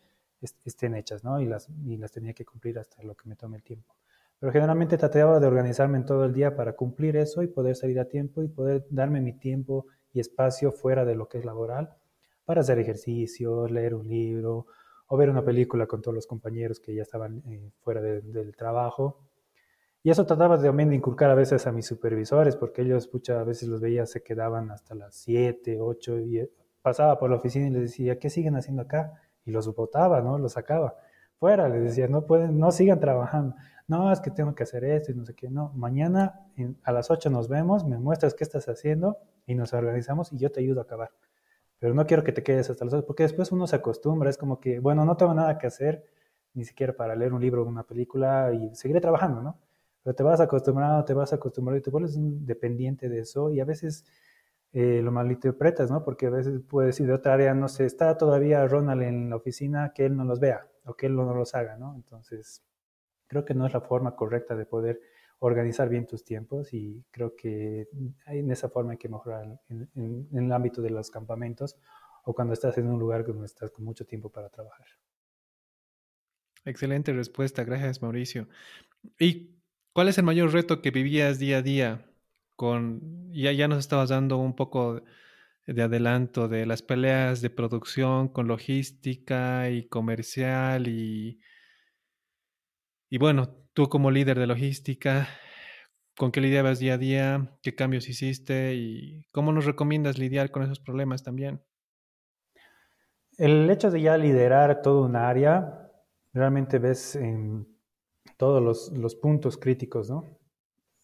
estén 0.64 0.94
hechas, 0.94 1.24
¿no? 1.24 1.40
Y 1.40 1.46
las, 1.46 1.68
y 1.84 1.96
las 1.96 2.12
tenía 2.12 2.34
que 2.34 2.44
cumplir 2.44 2.78
hasta 2.78 3.02
lo 3.02 3.16
que 3.16 3.28
me 3.28 3.34
tome 3.34 3.56
el 3.56 3.64
tiempo. 3.64 3.96
Pero 4.38 4.52
generalmente 4.52 4.96
trataba 4.96 5.40
de 5.40 5.46
organizarme 5.46 5.98
en 5.98 6.04
todo 6.04 6.24
el 6.24 6.32
día 6.32 6.54
para 6.54 6.74
cumplir 6.74 7.16
eso 7.16 7.42
y 7.42 7.48
poder 7.48 7.74
salir 7.74 7.98
a 7.98 8.04
tiempo 8.04 8.44
y 8.44 8.48
poder 8.48 8.86
darme 8.90 9.20
mi 9.20 9.32
tiempo 9.32 9.86
y 10.12 10.20
espacio 10.20 10.70
fuera 10.70 11.04
de 11.04 11.16
lo 11.16 11.28
que 11.28 11.38
es 11.38 11.44
laboral 11.44 11.96
para 12.44 12.60
hacer 12.60 12.78
ejercicio, 12.78 13.66
leer 13.66 13.94
un 13.94 14.06
libro 14.06 14.66
o 15.06 15.16
ver 15.16 15.30
una 15.30 15.44
película 15.44 15.86
con 15.86 16.02
todos 16.02 16.14
los 16.14 16.26
compañeros 16.26 16.80
que 16.80 16.94
ya 16.94 17.02
estaban 17.02 17.42
eh, 17.46 17.70
fuera 17.80 18.00
del 18.00 18.56
trabajo. 18.56 19.20
Y 20.02 20.10
eso 20.10 20.26
trataba 20.26 20.60
también 20.60 20.90
de 20.90 20.96
inculcar 20.96 21.30
a 21.30 21.34
veces 21.34 21.66
a 21.66 21.72
mis 21.72 21.86
supervisores, 21.86 22.56
porque 22.56 22.82
ellos, 22.82 23.08
pucha, 23.08 23.40
a 23.40 23.44
veces 23.44 23.68
los 23.68 23.80
veía, 23.80 24.04
se 24.06 24.22
quedaban 24.22 24.70
hasta 24.70 24.94
las 24.94 25.14
7, 25.16 25.80
8, 25.80 26.18
y 26.20 26.38
eh, 26.40 26.50
pasaba 26.82 27.18
por 27.18 27.30
la 27.30 27.36
oficina 27.36 27.66
y 27.68 27.70
les 27.70 27.82
decía, 27.82 28.18
¿qué 28.18 28.28
siguen 28.28 28.56
haciendo 28.56 28.82
acá? 28.82 29.14
Y 29.46 29.50
los 29.50 29.74
botaba, 29.74 30.20
¿no? 30.20 30.38
Los 30.38 30.52
sacaba. 30.52 30.96
Fuera, 31.38 31.68
les 31.68 31.82
decía, 31.82 32.06
no 32.08 32.26
pueden, 32.26 32.58
no 32.58 32.70
sigan 32.70 33.00
trabajando. 33.00 33.56
No, 33.86 34.12
es 34.12 34.20
que 34.20 34.30
tengo 34.30 34.54
que 34.54 34.62
hacer 34.62 34.84
esto 34.84 35.12
y 35.12 35.14
no 35.14 35.24
sé 35.26 35.34
qué. 35.34 35.50
No, 35.50 35.70
mañana 35.74 36.40
a 36.82 36.92
las 36.92 37.10
8 37.10 37.30
nos 37.30 37.48
vemos, 37.48 37.84
me 37.86 37.98
muestras 37.98 38.34
qué 38.34 38.44
estás 38.44 38.68
haciendo 38.68 39.18
y 39.46 39.54
nos 39.54 39.72
organizamos 39.74 40.32
y 40.32 40.38
yo 40.38 40.50
te 40.50 40.60
ayudo 40.60 40.80
a 40.80 40.84
acabar 40.84 41.10
pero 41.84 41.92
no 41.92 42.06
quiero 42.06 42.24
que 42.24 42.32
te 42.32 42.42
quedes 42.42 42.70
hasta 42.70 42.86
las 42.86 42.94
8, 42.94 43.06
porque 43.06 43.24
después 43.24 43.52
uno 43.52 43.66
se 43.66 43.76
acostumbra, 43.76 44.30
es 44.30 44.38
como 44.38 44.58
que, 44.58 44.78
bueno, 44.78 45.04
no 45.04 45.18
tengo 45.18 45.34
nada 45.34 45.58
que 45.58 45.66
hacer, 45.66 46.02
ni 46.54 46.64
siquiera 46.64 46.94
para 46.94 47.14
leer 47.14 47.34
un 47.34 47.42
libro 47.42 47.62
o 47.62 47.66
una 47.66 47.82
película 47.82 48.54
y 48.54 48.74
seguiré 48.74 49.02
trabajando, 49.02 49.42
¿no? 49.42 49.58
Pero 50.02 50.16
te 50.16 50.22
vas 50.22 50.40
acostumbrando, 50.40 51.04
te 51.04 51.12
vas 51.12 51.34
acostumbrando 51.34 51.76
y 51.78 51.82
te 51.82 51.90
vuelves 51.90 52.16
dependiente 52.18 53.10
de 53.10 53.18
eso 53.18 53.50
y 53.50 53.60
a 53.60 53.66
veces 53.66 54.06
eh, 54.72 55.02
lo 55.04 55.12
malinterpretas, 55.12 55.90
¿no? 55.90 56.02
Porque 56.02 56.28
a 56.28 56.30
veces 56.30 56.62
puedes 56.66 56.94
decir 56.94 57.06
de 57.06 57.12
otra 57.12 57.34
área, 57.34 57.52
no 57.52 57.68
sé, 57.68 57.84
está 57.84 58.16
todavía 58.16 58.66
Ronald 58.66 59.02
en 59.02 59.28
la 59.28 59.36
oficina, 59.36 59.92
que 59.94 60.06
él 60.06 60.16
no 60.16 60.24
los 60.24 60.40
vea 60.40 60.66
o 60.86 60.94
que 60.94 61.04
él 61.04 61.14
no 61.14 61.34
los 61.34 61.54
haga, 61.54 61.76
¿no? 61.76 61.96
Entonces, 61.96 62.64
creo 63.26 63.44
que 63.44 63.52
no 63.52 63.66
es 63.66 63.74
la 63.74 63.82
forma 63.82 64.16
correcta 64.16 64.56
de 64.56 64.64
poder 64.64 65.02
organizar 65.46 65.90
bien 65.90 66.06
tus 66.06 66.24
tiempos 66.24 66.72
y 66.72 67.04
creo 67.10 67.36
que 67.36 67.86
en 68.26 68.50
esa 68.50 68.70
forma 68.70 68.92
hay 68.92 68.98
que 68.98 69.10
mejorar 69.10 69.60
en, 69.68 70.28
el 70.32 70.52
ámbito 70.52 70.80
de 70.80 70.90
los 70.90 71.10
campamentos 71.10 71.76
o 72.24 72.34
cuando 72.34 72.54
estás 72.54 72.78
en 72.78 72.86
un 72.86 72.98
lugar 72.98 73.26
donde 73.26 73.44
estás 73.44 73.70
con 73.70 73.84
mucho 73.84 74.06
tiempo 74.06 74.30
para 74.30 74.48
trabajar. 74.48 74.86
Excelente 76.64 77.12
respuesta, 77.12 77.62
gracias 77.62 78.00
Mauricio. 78.00 78.48
¿Y 79.18 79.50
cuál 79.92 80.08
es 80.08 80.16
el 80.16 80.24
mayor 80.24 80.50
reto 80.50 80.80
que 80.80 80.90
vivías 80.90 81.38
día 81.38 81.58
a 81.58 81.62
día 81.62 82.06
con, 82.56 83.30
ya, 83.30 83.52
ya 83.52 83.68
nos 83.68 83.80
estabas 83.80 84.08
dando 84.08 84.38
un 84.38 84.56
poco 84.56 85.02
de 85.66 85.82
adelanto 85.82 86.48
de 86.48 86.64
las 86.64 86.80
peleas 86.80 87.42
de 87.42 87.50
producción 87.50 88.28
con 88.28 88.48
logística 88.48 89.68
y 89.68 89.88
comercial 89.88 90.88
y, 90.88 91.38
y 93.10 93.18
bueno, 93.18 93.63
Tú 93.74 93.88
como 93.88 94.12
líder 94.12 94.38
de 94.38 94.46
logística, 94.46 95.26
¿con 96.16 96.30
qué 96.30 96.40
lidiabas 96.40 96.78
día 96.78 96.94
a 96.94 96.98
día? 96.98 97.58
¿Qué 97.60 97.74
cambios 97.74 98.08
hiciste? 98.08 98.76
¿Y 98.76 99.26
cómo 99.32 99.50
nos 99.50 99.64
recomiendas 99.64 100.16
lidiar 100.16 100.52
con 100.52 100.62
esos 100.62 100.78
problemas 100.78 101.24
también? 101.24 101.60
El 103.36 103.68
hecho 103.68 103.90
de 103.90 104.00
ya 104.00 104.16
liderar 104.16 104.80
todo 104.80 105.02
un 105.02 105.16
área, 105.16 105.90
realmente 106.32 106.78
ves 106.78 107.16
en 107.16 107.66
todos 108.36 108.92
los, 108.92 109.16
puntos 109.16 109.56
críticos, 109.56 110.08
¿no? 110.08 110.38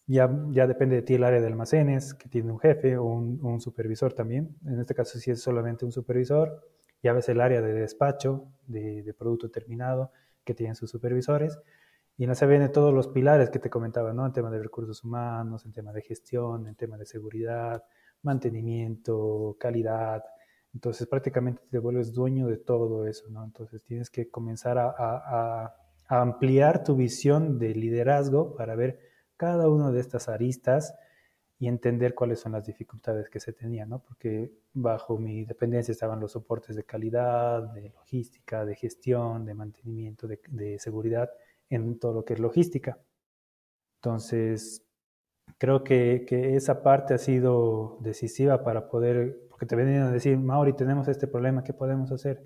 Ya, 0.07 0.29
depende 0.65 0.95
de 0.95 1.01
ti 1.01 1.15
el 1.15 1.25
área 1.25 1.41
de 1.41 1.47
almacenes, 1.47 2.13
que 2.13 2.29
tiene 2.29 2.53
un 2.53 2.59
jefe 2.59 2.95
o 2.95 3.03
un, 3.03 3.59
supervisor 3.59 4.13
también. 4.13 4.55
En 4.65 4.79
este 4.79 4.95
caso, 4.95 5.19
si 5.19 5.29
es 5.29 5.41
solamente 5.41 5.83
un 5.83 5.91
supervisor, 5.91 6.65
ya 7.03 7.11
ves 7.11 7.27
el 7.27 7.41
área 7.41 7.61
de 7.61 7.73
despacho, 7.73 8.47
de, 8.65 9.03
de 9.03 9.13
producto 9.13 9.51
terminado, 9.51 10.13
que 10.45 10.53
tienen 10.53 10.75
sus 10.75 10.89
supervisores. 10.89 11.59
Y 12.21 12.25
en 12.25 12.29
esa 12.29 12.45
viene 12.45 12.69
todos 12.69 12.93
los 12.93 13.07
pilares 13.07 13.49
que 13.49 13.57
te 13.57 13.71
comentaba, 13.71 14.13
¿no? 14.13 14.27
En 14.27 14.31
tema 14.31 14.51
de 14.51 14.61
recursos 14.61 15.03
humanos, 15.03 15.65
en 15.65 15.73
tema 15.73 15.91
de 15.91 16.03
gestión, 16.03 16.67
en 16.67 16.75
tema 16.75 16.95
de 16.95 17.07
seguridad, 17.07 17.83
mantenimiento, 18.21 19.57
calidad. 19.59 20.23
Entonces 20.71 21.07
prácticamente 21.07 21.63
te 21.71 21.79
vuelves 21.79 22.13
dueño 22.13 22.45
de 22.45 22.57
todo 22.57 23.07
eso, 23.07 23.27
¿no? 23.31 23.43
Entonces 23.43 23.83
tienes 23.85 24.11
que 24.11 24.29
comenzar 24.29 24.77
a, 24.77 25.73
ampliar 26.09 26.83
tu 26.83 26.95
visión 26.95 27.57
de 27.57 27.73
liderazgo 27.73 28.55
para 28.55 28.75
ver 28.75 28.99
cada 29.35 29.67
una 29.67 29.89
de 29.89 30.01
estas 30.01 30.29
aristas 30.29 30.93
y 31.57 31.67
entender 31.67 32.13
cuáles 32.13 32.39
son 32.39 32.51
las 32.51 32.67
dificultades 32.67 33.31
que 33.31 33.39
se 33.39 33.51
tenían, 33.51 33.89
¿no? 33.89 33.97
Porque 33.97 34.53
bajo 34.73 35.17
mi 35.17 35.43
dependencia 35.43 35.91
estaban 35.91 36.19
los 36.19 36.33
soportes 36.33 36.75
de 36.75 36.83
calidad, 36.83 37.63
de 37.73 37.89
logística, 37.89 38.63
de 38.63 38.75
gestión, 38.75 39.43
de 39.43 39.55
mantenimiento, 39.55 40.27
de 40.27 40.77
seguridad 40.77 41.31
en 41.71 41.97
todo 41.99 42.13
lo 42.13 42.25
que 42.25 42.33
es 42.33 42.39
logística. 42.39 42.99
Entonces, 43.97 44.85
creo 45.57 45.83
que, 45.83 46.25
que, 46.27 46.55
esa 46.55 46.83
parte 46.83 47.13
ha 47.13 47.17
sido 47.17 47.97
decisiva 48.01 48.63
para 48.63 48.89
poder, 48.89 49.47
porque 49.49 49.65
te 49.65 49.75
venían 49.75 50.03
a 50.03 50.11
decir, 50.11 50.37
Mauri, 50.37 50.73
tenemos 50.73 51.07
este 51.07 51.27
problema, 51.27 51.63
¿qué 51.63 51.73
podemos 51.73 52.11
hacer? 52.11 52.41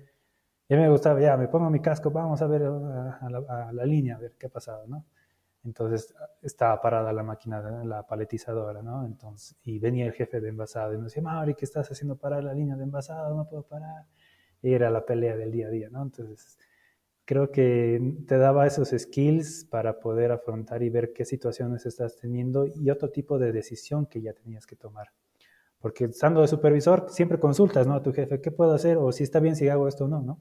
Y 0.68 0.74
a 0.74 0.76
mí 0.76 0.82
me 0.82 0.90
gustaba, 0.90 1.20
ya, 1.20 1.36
me 1.36 1.48
pongo 1.48 1.70
mi 1.70 1.80
casco, 1.80 2.10
vamos 2.10 2.42
a 2.42 2.46
ver 2.46 2.64
a, 2.64 3.72
la, 3.72 3.84
línea, 3.86 4.16
a 4.16 4.18
ver 4.18 4.34
qué 4.38 4.46
ha 4.46 4.48
pasado, 4.50 4.86
¿no? 4.88 5.04
Entonces 5.64 6.14
estaba 6.42 6.80
parada 6.80 7.12
la 7.12 7.22
máquina, 7.22 7.60
la 7.84 8.06
paletizadora, 8.06 8.82
¿no? 8.82 9.04
Entonces, 9.04 9.56
y 9.62 9.78
venía 9.78 10.06
el 10.06 10.12
jefe 10.12 10.40
de 10.40 10.48
envasado 10.48 10.92
y 10.94 10.98
me 10.98 11.04
decía, 11.04 11.22
Mauri, 11.22 11.54
¿qué 11.54 11.64
estás 11.64 11.90
haciendo 11.90 12.16
parar 12.16 12.44
la 12.44 12.54
línea 12.54 12.76
de 12.76 12.84
envasado? 12.84 13.36
No 13.36 13.48
puedo 13.48 13.62
parar. 13.64 14.06
Y 14.62 14.72
era 14.72 14.90
la 14.90 15.04
pelea 15.04 15.36
del 15.36 15.52
día 15.52 15.68
a 15.68 15.70
día, 15.70 15.88
¿no? 15.90 16.02
Entonces, 16.02 16.58
creo 17.26 17.50
que 17.50 18.14
te 18.26 18.38
daba 18.38 18.66
esos 18.66 18.94
skills 18.96 19.66
para 19.68 19.98
poder 19.98 20.30
afrontar 20.30 20.82
y 20.84 20.90
ver 20.90 21.12
qué 21.12 21.24
situaciones 21.24 21.84
estás 21.84 22.16
teniendo 22.16 22.66
y 22.66 22.88
otro 22.88 23.10
tipo 23.10 23.38
de 23.38 23.52
decisión 23.52 24.06
que 24.06 24.22
ya 24.22 24.32
tenías 24.32 24.64
que 24.64 24.76
tomar. 24.76 25.08
Porque 25.80 26.04
estando 26.04 26.40
de 26.40 26.48
supervisor, 26.48 27.06
siempre 27.10 27.38
consultas 27.40 27.86
¿no? 27.86 27.94
a 27.94 28.02
tu 28.02 28.12
jefe, 28.12 28.40
¿qué 28.40 28.52
puedo 28.52 28.72
hacer? 28.72 28.96
O 28.96 29.10
si 29.10 29.24
está 29.24 29.40
bien 29.40 29.56
si 29.56 29.68
hago 29.68 29.88
esto 29.88 30.04
o 30.04 30.08
no, 30.08 30.22
¿no? 30.22 30.40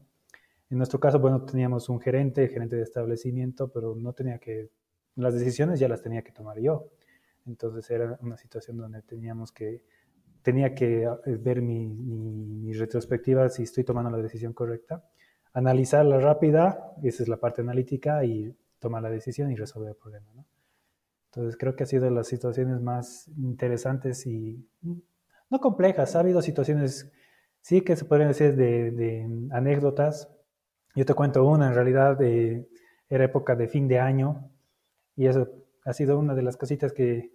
En 0.70 0.78
nuestro 0.78 1.00
caso, 1.00 1.20
bueno, 1.20 1.44
teníamos 1.44 1.90
un 1.90 2.00
gerente, 2.00 2.48
gerente 2.48 2.76
de 2.76 2.84
establecimiento, 2.84 3.72
pero 3.72 3.96
no 3.96 4.14
tenía 4.14 4.40
que, 4.40 4.70
las 5.16 5.34
decisiones 5.34 5.80
ya 5.80 5.88
las 5.88 6.02
tenía 6.02 6.24
que 6.24 6.32
tomar 6.32 6.60
yo. 6.60 6.90
Entonces 7.48 7.90
era 7.90 8.18
una 8.22 8.38
situación 8.38 8.78
donde 8.78 9.02
teníamos 9.02 9.52
que, 9.52 9.84
tenía 10.44 10.76
que 10.76 11.04
eh, 11.04 11.38
ver 11.40 11.62
mi, 11.62 11.88
mi 11.88 12.74
retrospectiva 12.74 13.50
si 13.50 13.64
estoy 13.64 13.84
tomando 13.84 14.12
la 14.12 14.18
decisión 14.18 14.54
correcta 14.54 15.04
analizarla 15.56 16.20
rápida, 16.20 16.94
esa 17.02 17.24
es 17.24 17.30
la 17.30 17.38
parte 17.38 17.62
analítica, 17.62 18.24
y 18.26 18.54
tomar 18.80 19.02
la 19.02 19.10
decisión 19.10 19.50
y 19.52 19.56
resolver 19.56 19.90
el 19.90 19.96
problema. 19.96 20.28
¿no? 20.36 20.46
Entonces 21.32 21.58
creo 21.58 21.76
que 21.76 21.84
ha 21.84 21.88
sido 21.88 22.10
las 22.10 22.28
situaciones 22.28 22.82
más 22.82 23.30
interesantes 23.38 24.28
y 24.28 24.70
no 25.50 25.60
complejas. 25.60 26.16
Ha 26.16 26.20
habido 26.20 26.42
situaciones, 26.42 27.12
sí 27.62 27.82
que 27.82 27.96
se 27.96 28.06
podrían 28.06 28.30
decir 28.30 28.56
de, 28.56 29.48
anécdotas, 29.52 30.30
Yo 30.94 31.06
te 31.06 31.14
cuento 31.14 31.46
una, 31.46 31.68
en 31.68 31.74
realidad 31.74 32.22
era 32.22 33.24
época 33.24 33.56
de 33.56 33.68
fin 33.70 33.88
de 33.88 34.00
año 34.00 34.52
y 35.16 35.28
eso 35.28 35.50
ha 35.86 35.94
sido 35.94 36.20
una 36.20 36.36
de 36.36 36.42
las 36.42 36.58
cositas 36.58 36.92
que, 36.92 37.32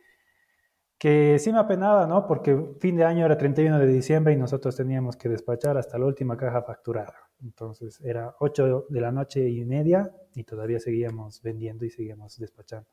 que 0.99 1.39
sí 1.39 1.53
me 1.53 1.59
apenaba, 1.59 2.07
¿no? 2.07 2.27
Porque 2.27 2.75
fin 2.81 2.97
de 2.97 3.05
año 3.05 3.25
era 3.25 3.39
31 3.39 3.79
de 3.79 3.87
diciembre 3.87 4.35
y 4.35 4.37
nosotros 4.37 4.77
teníamos 4.77 5.17
que 5.17 5.31
despachar 5.31 5.79
hasta 5.79 5.99
la 5.99 6.05
última 6.05 6.37
caja 6.37 6.63
facturada. 6.63 7.30
Entonces 7.43 8.01
era 8.03 8.35
8 8.41 8.87
de 8.89 9.01
la 9.01 9.13
noche 9.13 9.49
y 9.49 9.65
media 9.65 10.15
y 10.35 10.45
todavía 10.45 10.79
seguíamos 10.79 11.43
vendiendo 11.43 11.85
y 11.85 11.91
seguíamos 11.91 12.39
despachando. 12.39 12.89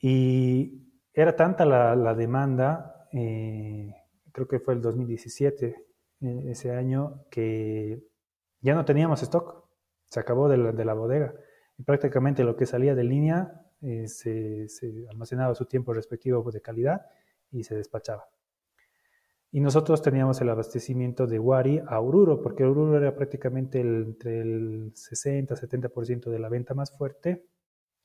Y 0.00 0.84
era 1.12 1.36
tanta 1.36 1.64
la, 1.64 2.14
demanda, 2.14 3.08
eh, 3.12 3.94
creo 4.32 4.48
que 4.48 4.58
fue 4.58 4.74
el 4.74 4.82
2017, 4.82 5.86
eh, 6.20 6.44
ese 6.48 6.72
año, 6.72 7.24
que 7.30 8.02
ya 8.60 8.74
no 8.74 8.84
teníamos 8.84 9.22
stock, 9.22 9.64
se 10.06 10.20
acabó 10.20 10.48
de 10.48 10.84
la, 10.84 10.94
bodega. 10.94 11.34
Y 11.78 11.84
prácticamente 11.84 12.44
lo 12.44 12.56
que 12.56 12.66
salía 12.66 12.94
de 12.94 13.04
línea 13.04 13.62
eh, 13.80 14.08
se, 14.08 14.66
almacenaba 15.08 15.54
su 15.54 15.66
tiempo 15.66 15.92
respectivo 15.92 16.50
de 16.50 16.60
calidad 16.60 17.06
y 17.50 17.64
se 17.64 17.76
despachaba. 17.76 18.28
Y 19.54 19.60
nosotros 19.60 20.02
teníamos 20.02 20.40
el 20.40 20.48
abastecimiento 20.48 21.28
de 21.28 21.38
Wari 21.38 21.80
a 21.86 22.00
Oruro, 22.00 22.42
porque 22.42 22.64
Oruro 22.64 22.98
era 22.98 23.14
prácticamente 23.14 23.78
entre 23.78 24.40
el 24.40 24.92
60-70% 24.94 26.28
de 26.28 26.40
la 26.40 26.48
venta 26.48 26.74
más 26.74 26.90
fuerte 26.90 27.46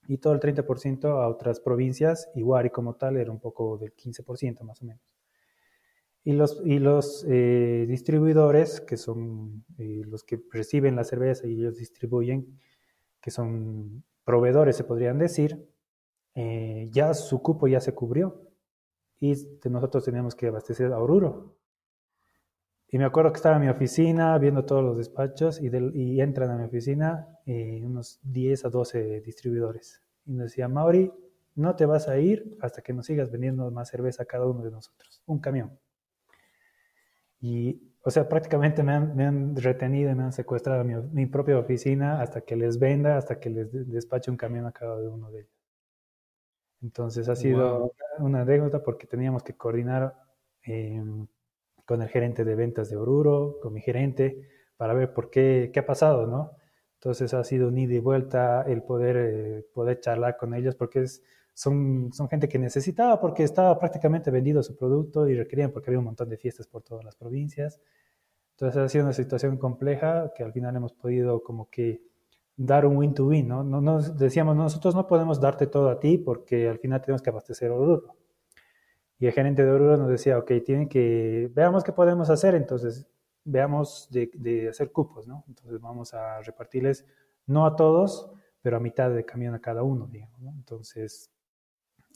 y 0.07 0.19
todo 0.19 0.33
el 0.33 0.41
30% 0.41 1.05
a 1.05 1.27
otras 1.27 1.59
provincias 1.59 2.29
y 2.35 2.43
Wari 2.43 2.69
como 2.69 2.97
tal 2.97 3.17
era 3.17 3.31
un 3.31 3.39
poco 3.39 3.79
del 3.79 3.95
15% 3.95 4.61
más 4.61 4.83
o 4.83 4.85
menos. 4.85 5.01
Y 6.23 6.33
los, 6.33 6.61
y 6.63 6.77
los 6.77 7.25
eh, 7.27 7.87
distribuidores, 7.89 8.79
que 8.79 8.97
son 8.97 9.65
eh, 9.79 10.03
los 10.05 10.23
que 10.23 10.39
reciben 10.51 10.95
la 10.95 11.03
cerveza 11.03 11.47
y 11.47 11.53
ellos 11.53 11.77
distribuyen, 11.77 12.59
que 13.19 13.31
son 13.31 14.03
proveedores, 14.23 14.75
se 14.75 14.83
podrían 14.83 15.17
decir, 15.17 15.67
eh, 16.35 16.89
ya 16.91 17.15
su 17.15 17.41
cupo 17.41 17.67
ya 17.67 17.81
se 17.81 17.95
cubrió 17.95 18.48
y 19.19 19.33
nosotros 19.69 20.05
teníamos 20.05 20.35
que 20.35 20.47
abastecer 20.47 20.93
a 20.93 20.99
Oruro. 20.99 21.55
Y 22.91 22.97
me 22.97 23.05
acuerdo 23.05 23.31
que 23.31 23.37
estaba 23.37 23.57
en 23.57 23.61
mi 23.63 23.69
oficina 23.69 24.37
viendo 24.39 24.65
todos 24.65 24.83
los 24.83 24.97
despachos 24.97 25.61
y, 25.61 25.69
y 25.93 26.21
entran 26.21 26.49
a 26.49 26.57
mi 26.57 26.63
oficina 26.63 27.27
unos 27.45 28.19
10 28.23 28.65
a 28.65 28.69
12 28.69 29.21
distribuidores. 29.21 30.01
Y 30.25 30.33
nos 30.33 30.45
decía, 30.45 30.67
Mauri, 30.67 31.11
no 31.55 31.75
te 31.75 31.85
vas 31.85 32.07
a 32.07 32.17
ir 32.17 32.57
hasta 32.61 32.81
que 32.81 32.93
nos 32.93 33.05
sigas 33.05 33.29
vendiendo 33.29 33.69
más 33.69 33.89
cerveza 33.89 34.23
a 34.23 34.25
cada 34.25 34.47
uno 34.47 34.63
de 34.63 34.71
nosotros. 34.71 35.21
Un 35.27 35.39
camión. 35.39 35.77
Y, 37.41 37.93
o 38.03 38.09
sea, 38.09 38.27
prácticamente 38.27 38.81
me 38.81 38.93
han, 38.93 39.55
retenido 39.55 40.11
y 40.11 40.15
me 40.15 40.23
han 40.23 40.33
secuestrado 40.33 40.83
mi, 40.83 40.95
mi, 40.95 41.25
propia 41.25 41.59
oficina 41.59 42.21
hasta 42.21 42.41
que 42.41 42.55
les 42.55 42.79
venda, 42.79 43.17
hasta 43.17 43.39
que 43.39 43.49
les 43.49 43.71
despache 43.91 44.31
un 44.31 44.37
camión 44.37 44.65
a 44.65 44.71
cada 44.71 44.95
uno 45.09 45.29
de 45.31 45.41
ellos. 45.41 45.59
Entonces 46.81 47.27
ha 47.29 47.35
sido 47.35 47.93
una 48.19 48.41
anécdota 48.41 48.83
porque 48.83 49.07
teníamos 49.07 49.43
que 49.43 49.55
coordinar 49.55 50.15
em, 50.63 51.27
con 51.85 52.01
el 52.01 52.09
gerente 52.09 52.45
de 52.45 52.55
ventas 52.55 52.89
de 52.89 52.97
Oruro, 52.97 53.57
con 53.61 53.73
mi 53.73 53.81
gerente, 53.81 54.47
para 54.77 54.93
ver 54.93 55.13
por 55.13 55.29
qué, 55.29 55.71
qué 55.73 55.79
ha 55.79 55.85
pasado, 55.85 56.27
¿no? 56.27 56.51
Entonces 56.95 57.33
ha 57.33 57.43
sido 57.43 57.69
un 57.69 57.77
ida 57.77 57.93
y 57.93 57.99
vuelta 57.99 58.63
el 58.63 58.83
poder, 58.83 59.15
eh, 59.17 59.65
poder 59.73 59.99
charlar 60.01 60.37
con 60.37 60.53
ellos 60.53 60.75
porque 60.75 61.05
son, 61.53 62.11
son 62.13 62.29
gente 62.29 62.49
que 62.49 62.59
necesitaba 62.59 63.19
porque 63.19 63.43
estaba 63.43 63.79
prácticamente 63.79 64.31
vendido 64.31 64.61
su 64.63 64.77
producto 64.77 65.27
y 65.27 65.35
requerían 65.35 65.71
porque 65.71 65.89
había 65.89 65.99
un 65.99 66.05
montón 66.05 66.29
de 66.29 66.37
fiestas 66.37 66.67
por 66.67 66.83
todas 66.83 67.05
las 67.05 67.15
provincias. 67.15 67.79
Entonces 68.51 68.81
ha 68.81 68.89
sido 68.89 69.05
una 69.05 69.13
situación 69.13 69.57
compleja 69.57 70.33
que 70.35 70.43
al 70.43 70.51
final 70.51 70.75
hemos 70.75 70.93
podido 70.93 71.41
como 71.41 71.69
que 71.69 72.01
dar 72.59 72.85
un 72.85 72.97
win-to-win, 72.97 73.47
¿no? 73.47 73.63
¿no? 73.63 74.01
Decíamos, 74.01 74.53
nosotros 74.53 74.93
no 74.93 75.07
podemos 75.07 75.39
darte 75.39 75.65
todo 75.65 75.89
a 75.89 75.97
ti 75.97 76.17
porque 76.17 76.67
al 76.67 76.77
final 76.77 77.01
tenemos 77.01 77.21
que 77.21 77.29
abastecer 77.29 77.71
Oruro. 77.71 78.17
Y 79.17 79.27
el 79.27 79.31
gerente 79.31 79.63
de 79.63 79.71
Oruro 79.71 79.95
nos 79.95 80.09
decía, 80.09 80.37
ok, 80.37 80.51
tienen 80.65 80.89
que, 80.89 81.49
veamos 81.53 81.85
qué 81.85 81.93
podemos 81.93 82.29
hacer, 82.29 82.55
entonces 82.55 83.07
veamos 83.45 84.09
de, 84.11 84.67
hacer 84.69 84.91
cupos, 84.91 85.25
¿no? 85.25 85.45
Entonces 85.47 85.79
vamos 85.79 86.13
a 86.13 86.41
repartirles, 86.41 87.05
no 87.45 87.65
a 87.65 87.77
todos, 87.77 88.29
pero 88.61 88.75
a 88.75 88.81
mitad 88.81 89.09
de 89.09 89.23
camión 89.23 89.55
a 89.55 89.61
cada 89.61 89.83
uno, 89.83 90.07
digamos, 90.07 90.41
¿no? 90.41 90.51
Entonces, 90.51 91.31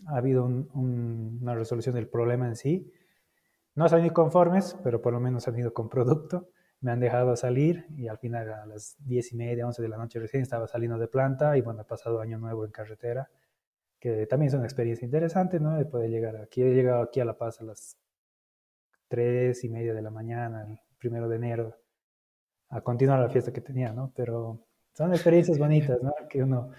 ha 0.07 0.17
habido 0.17 0.43
una 0.43 1.55
resolución 1.55 1.95
del 1.95 2.09
problema 2.09 2.47
en 2.47 2.57
sí. 2.57 2.91
No 3.75 3.85
han 3.85 4.03
ido 4.03 4.13
conformes, 4.13 4.77
pero 4.83 5.01
por 5.01 5.13
lo 5.13 5.21
menos 5.21 5.47
han 5.47 5.57
ido 5.57 5.73
con 5.73 5.87
producto. 5.87 6.49
Me 6.83 6.91
han 6.91 6.99
dejado 6.99 7.37
salir 7.37 7.85
y 7.95 8.09
al 8.09 8.17
final 8.17 8.51
a 8.51 8.65
las 8.65 8.97
10 9.05 9.31
y 9.31 9.35
media, 9.37 9.65
11 9.65 9.81
de 9.81 9.87
la 9.87 9.95
noche 9.95 10.19
recién 10.19 10.43
estaba 10.43 10.67
saliendo 10.67 10.97
de 10.97 11.07
planta 11.07 11.57
y 11.57 11.61
bueno, 11.61 11.79
ha 11.79 11.87
pasado 11.87 12.19
año 12.19 12.37
nuevo 12.37 12.65
en 12.65 12.71
carretera, 12.71 13.31
que 14.01 14.27
también 14.27 14.49
es 14.49 14.53
una 14.53 14.65
experiencia 14.65 15.05
interesante, 15.05 15.61
¿no? 15.61 15.77
De 15.77 15.85
poder 15.85 16.09
llegar 16.09 16.35
aquí. 16.35 16.61
He 16.61 16.73
llegado 16.73 17.01
aquí 17.01 17.21
a 17.21 17.25
La 17.25 17.37
Paz 17.37 17.61
a 17.61 17.63
las 17.63 17.97
3 19.07 19.63
y 19.63 19.69
media 19.69 19.93
de 19.93 20.01
la 20.01 20.09
mañana, 20.09 20.65
el 20.67 20.77
primero 20.97 21.29
de 21.29 21.37
enero, 21.37 21.77
a 22.67 22.81
continuar 22.81 23.21
la 23.21 23.29
fiesta 23.29 23.53
que 23.53 23.61
tenía, 23.61 23.93
¿no? 23.93 24.11
Pero 24.13 24.67
son 24.91 25.13
experiencias 25.13 25.57
bonitas, 25.57 26.03
¿no? 26.03 26.13
Que 26.29 26.43
uno, 26.43 26.71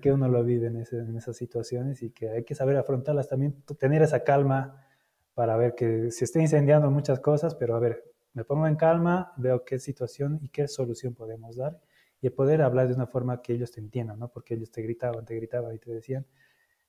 que 0.00 0.10
uno 0.10 0.26
lo 0.26 0.42
vive 0.42 0.68
en, 0.68 0.76
en, 0.76 1.16
esas 1.18 1.36
situaciones 1.36 2.02
y 2.02 2.12
que 2.12 2.30
hay 2.30 2.44
que 2.44 2.54
saber 2.54 2.78
afrontarlas 2.78 3.28
también, 3.28 3.62
tener 3.78 4.00
esa 4.00 4.24
calma 4.24 4.86
para 5.34 5.54
ver 5.58 5.74
que 5.74 6.10
se 6.10 6.24
está 6.24 6.40
incendiando 6.40 6.90
muchas 6.90 7.20
cosas, 7.20 7.54
pero 7.54 7.76
a 7.76 7.78
ver, 7.78 8.10
me 8.32 8.44
pongo 8.44 8.66
en 8.66 8.76
calma, 8.76 9.32
veo 9.36 9.64
qué 9.64 9.78
situación 9.78 10.38
y 10.42 10.48
qué 10.48 10.68
solución 10.68 11.14
podemos 11.14 11.56
dar 11.56 11.80
y 12.20 12.30
poder 12.30 12.62
hablar 12.62 12.88
de 12.88 12.94
una 12.94 13.06
forma 13.06 13.40
que 13.42 13.54
ellos 13.54 13.70
te 13.70 13.80
entiendan, 13.80 14.18
¿no? 14.18 14.28
Porque 14.28 14.54
ellos 14.54 14.70
te 14.70 14.82
gritaban, 14.82 15.24
te 15.24 15.34
gritaban 15.34 15.74
y 15.74 15.78
te 15.78 15.90
decían, 15.90 16.26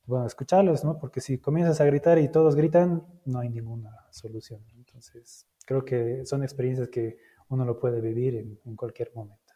bueno, 0.06 0.26
escucharlos, 0.26 0.84
¿no? 0.84 0.98
Porque 1.00 1.22
si 1.22 1.38
comienzas 1.38 1.80
a 1.80 1.86
gritar 1.86 2.20
y 2.20 2.30
todos 2.30 2.56
gritan, 2.56 3.06
no 3.26 3.40
hay 3.40 3.50
ninguna 3.50 3.92
solución. 4.12 4.62
Entonces, 4.76 5.48
creo 5.66 5.86
que 5.86 6.26
son 6.26 6.44
experiencias 6.44 6.90
que 6.90 7.18
uno 7.48 7.66
lo 7.66 7.80
puede 7.80 8.02
vivir 8.02 8.36
en, 8.36 8.60
en 8.66 8.76
cualquier 8.76 9.12
momento. 9.16 9.54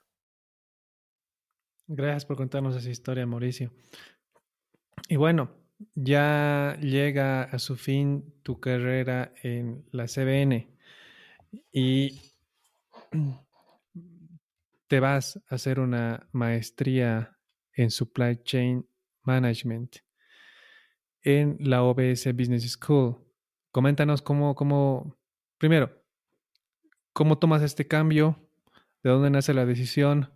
Gracias 1.88 2.26
por 2.26 2.38
contarnos 2.38 2.76
esa 2.76 2.90
historia, 2.90 3.26
Mauricio. 3.26 3.72
Y 5.08 5.18
bueno, 5.18 5.52
ya 5.94 6.78
llega 6.82 7.44
a 7.44 7.60
su 7.60 7.76
fin 7.76 8.34
tu 8.44 8.60
carrera 8.60 9.34
en 9.44 9.86
la 9.92 10.06
CBN 10.08 10.75
y 11.72 12.22
te 14.88 15.00
vas 15.00 15.42
a 15.50 15.56
hacer 15.56 15.80
una 15.80 16.28
maestría 16.32 17.38
en 17.74 17.92
Supply 17.92 18.42
Chain 18.44 18.88
Management 19.24 19.98
en 21.22 21.58
la 21.60 21.84
OBS 21.84 22.26
Business 22.34 22.72
School. 22.72 23.18
Coméntanos 23.72 24.22
cómo, 24.22 24.56
cómo, 24.56 25.18
primero, 25.58 26.04
cómo 27.14 27.38
tomas 27.38 27.62
este 27.62 27.88
cambio, 27.88 28.38
de 29.04 29.10
dónde 29.10 29.30
nace 29.30 29.54
la 29.54 29.66
decisión, 29.66 30.36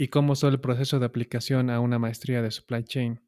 ¿Y 0.00 0.08
cómo 0.08 0.32
es 0.32 0.42
el 0.44 0.58
proceso 0.60 0.98
de 0.98 1.04
aplicación 1.04 1.68
a 1.68 1.78
una 1.78 1.98
maestría 1.98 2.40
de 2.40 2.50
supply 2.50 2.82
chain? 2.84 3.20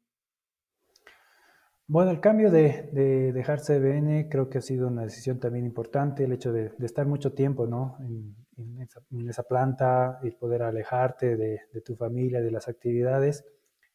Bueno, 1.87 2.11
el 2.11 2.21
cambio 2.21 2.49
de, 2.49 3.31
dejar 3.33 3.59
CBN 3.59 4.29
creo 4.29 4.49
que 4.49 4.59
ha 4.59 4.61
sido 4.61 4.87
una 4.87 5.03
decisión 5.03 5.39
también 5.39 5.65
importante, 5.65 6.23
el 6.23 6.31
hecho 6.31 6.53
de, 6.53 6.71
estar 6.79 7.05
mucho 7.05 7.33
tiempo 7.33 7.67
¿no? 7.67 7.97
en, 7.99 9.27
esa, 9.29 9.43
planta 9.43 10.19
y 10.23 10.31
poder 10.31 10.63
alejarte 10.63 11.35
de, 11.35 11.59
tu 11.83 11.95
familia, 11.95 12.41
de 12.41 12.51
las 12.51 12.69
actividades. 12.69 13.43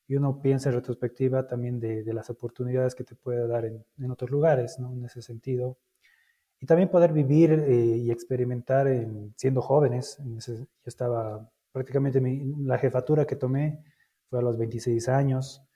Y 0.06 0.16
uno 0.16 0.40
piensa 0.40 0.68
en 0.68 0.76
retrospectiva 0.76 1.46
también 1.46 1.80
de, 1.80 2.04
las 2.12 2.28
oportunidades 2.28 2.94
que 2.94 3.04
te 3.04 3.14
puede 3.14 3.46
dar 3.48 3.64
en, 3.64 4.10
otros 4.10 4.30
lugares, 4.30 4.78
¿no? 4.78 4.92
en 4.92 5.06
ese 5.06 5.22
sentido. 5.22 5.78
Y 6.60 6.66
también 6.66 6.90
poder 6.90 7.12
vivir 7.12 7.52
eh, 7.52 7.96
y 7.96 8.10
experimentar 8.10 8.86
siendo 9.36 9.62
jóvenes. 9.62 10.18
yo 10.24 10.66
estaba 10.84 11.50
prácticamente 11.72 12.20
la 12.58 12.78
jefatura 12.78 13.24
que 13.26 13.36
tomé 13.36 13.82
fue 14.28 14.40
a 14.40 14.42
los 14.42 14.58
26 14.58 15.08
años, 15.08 15.67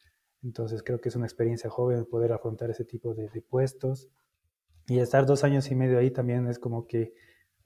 entonces 0.43 0.82
creo 0.82 1.01
que 1.01 1.09
es 1.09 1.16
una 1.16 1.26
experiencia 1.26 1.70
joven 1.70 2.05
poder 2.05 2.32
afrontar 2.32 2.70
ese 2.70 2.84
tipo 2.84 3.14
de, 3.14 3.28
puestos. 3.43 4.09
Y 4.88 4.99
estar 4.99 5.26
dos 5.26 5.45
años 5.45 5.70
y 5.70 5.74
medio 5.74 5.99
ahí 5.99 6.11
también 6.11 6.49
es 6.49 6.59
como 6.59 6.86
que 6.86 7.14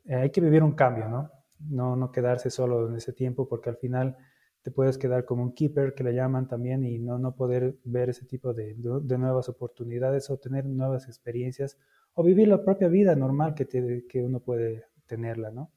eh, 0.04 0.14
hay 0.14 0.30
que 0.30 0.40
vivir 0.40 0.62
un 0.62 0.72
cambio, 0.72 1.08
¿no? 1.08 1.30
¿no? 1.60 1.96
No 1.96 2.12
quedarse 2.12 2.50
solo 2.50 2.88
en 2.88 2.96
ese 2.96 3.12
tiempo 3.12 3.48
porque 3.48 3.70
al 3.70 3.76
final 3.76 4.16
te 4.62 4.70
puedes 4.70 4.98
quedar 4.98 5.24
como 5.24 5.42
un 5.42 5.54
keeper 5.54 5.94
que 5.94 6.04
le 6.04 6.12
llaman 6.12 6.48
también 6.48 6.84
y 6.84 6.98
no, 6.98 7.18
no 7.18 7.34
poder 7.34 7.76
ver 7.84 8.10
ese 8.10 8.26
tipo 8.26 8.52
de, 8.52 8.74
de 8.74 9.18
nuevas 9.18 9.48
oportunidades 9.48 10.28
o 10.28 10.38
tener 10.38 10.66
nuevas 10.66 11.06
experiencias 11.06 11.78
o 12.14 12.22
vivir 12.22 12.48
la 12.48 12.62
propia 12.62 12.88
vida 12.88 13.14
normal 13.14 13.54
que, 13.54 13.66
que 14.08 14.22
uno 14.22 14.40
puede 14.40 14.84
tenerla, 15.06 15.50
¿no? 15.50 15.70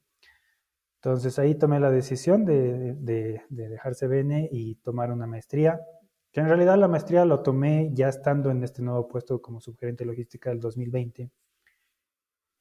Entonces 1.01 1.39
ahí 1.39 1.55
tomé 1.55 1.79
la 1.79 1.91
decisión 1.91 2.43
de, 2.43 2.93
de, 2.95 3.41
dejar 3.49 3.95
CBN 3.95 4.49
y 4.51 4.75
tomar 4.75 5.11
una 5.11 5.27
maestría, 5.27 5.79
que 6.31 6.39
en 6.39 6.47
realidad 6.47 6.77
la 6.77 6.87
maestría 6.87 7.25
lo 7.25 7.41
tomé 7.41 7.89
ya 7.93 8.09
estando 8.09 8.51
en 8.51 8.63
este 8.63 8.81
nuevo 8.81 9.07
puesto 9.07 9.41
como 9.41 9.59
subgerente 9.59 10.05
logística 10.05 10.49
del 10.49 10.59
2020. 10.59 11.31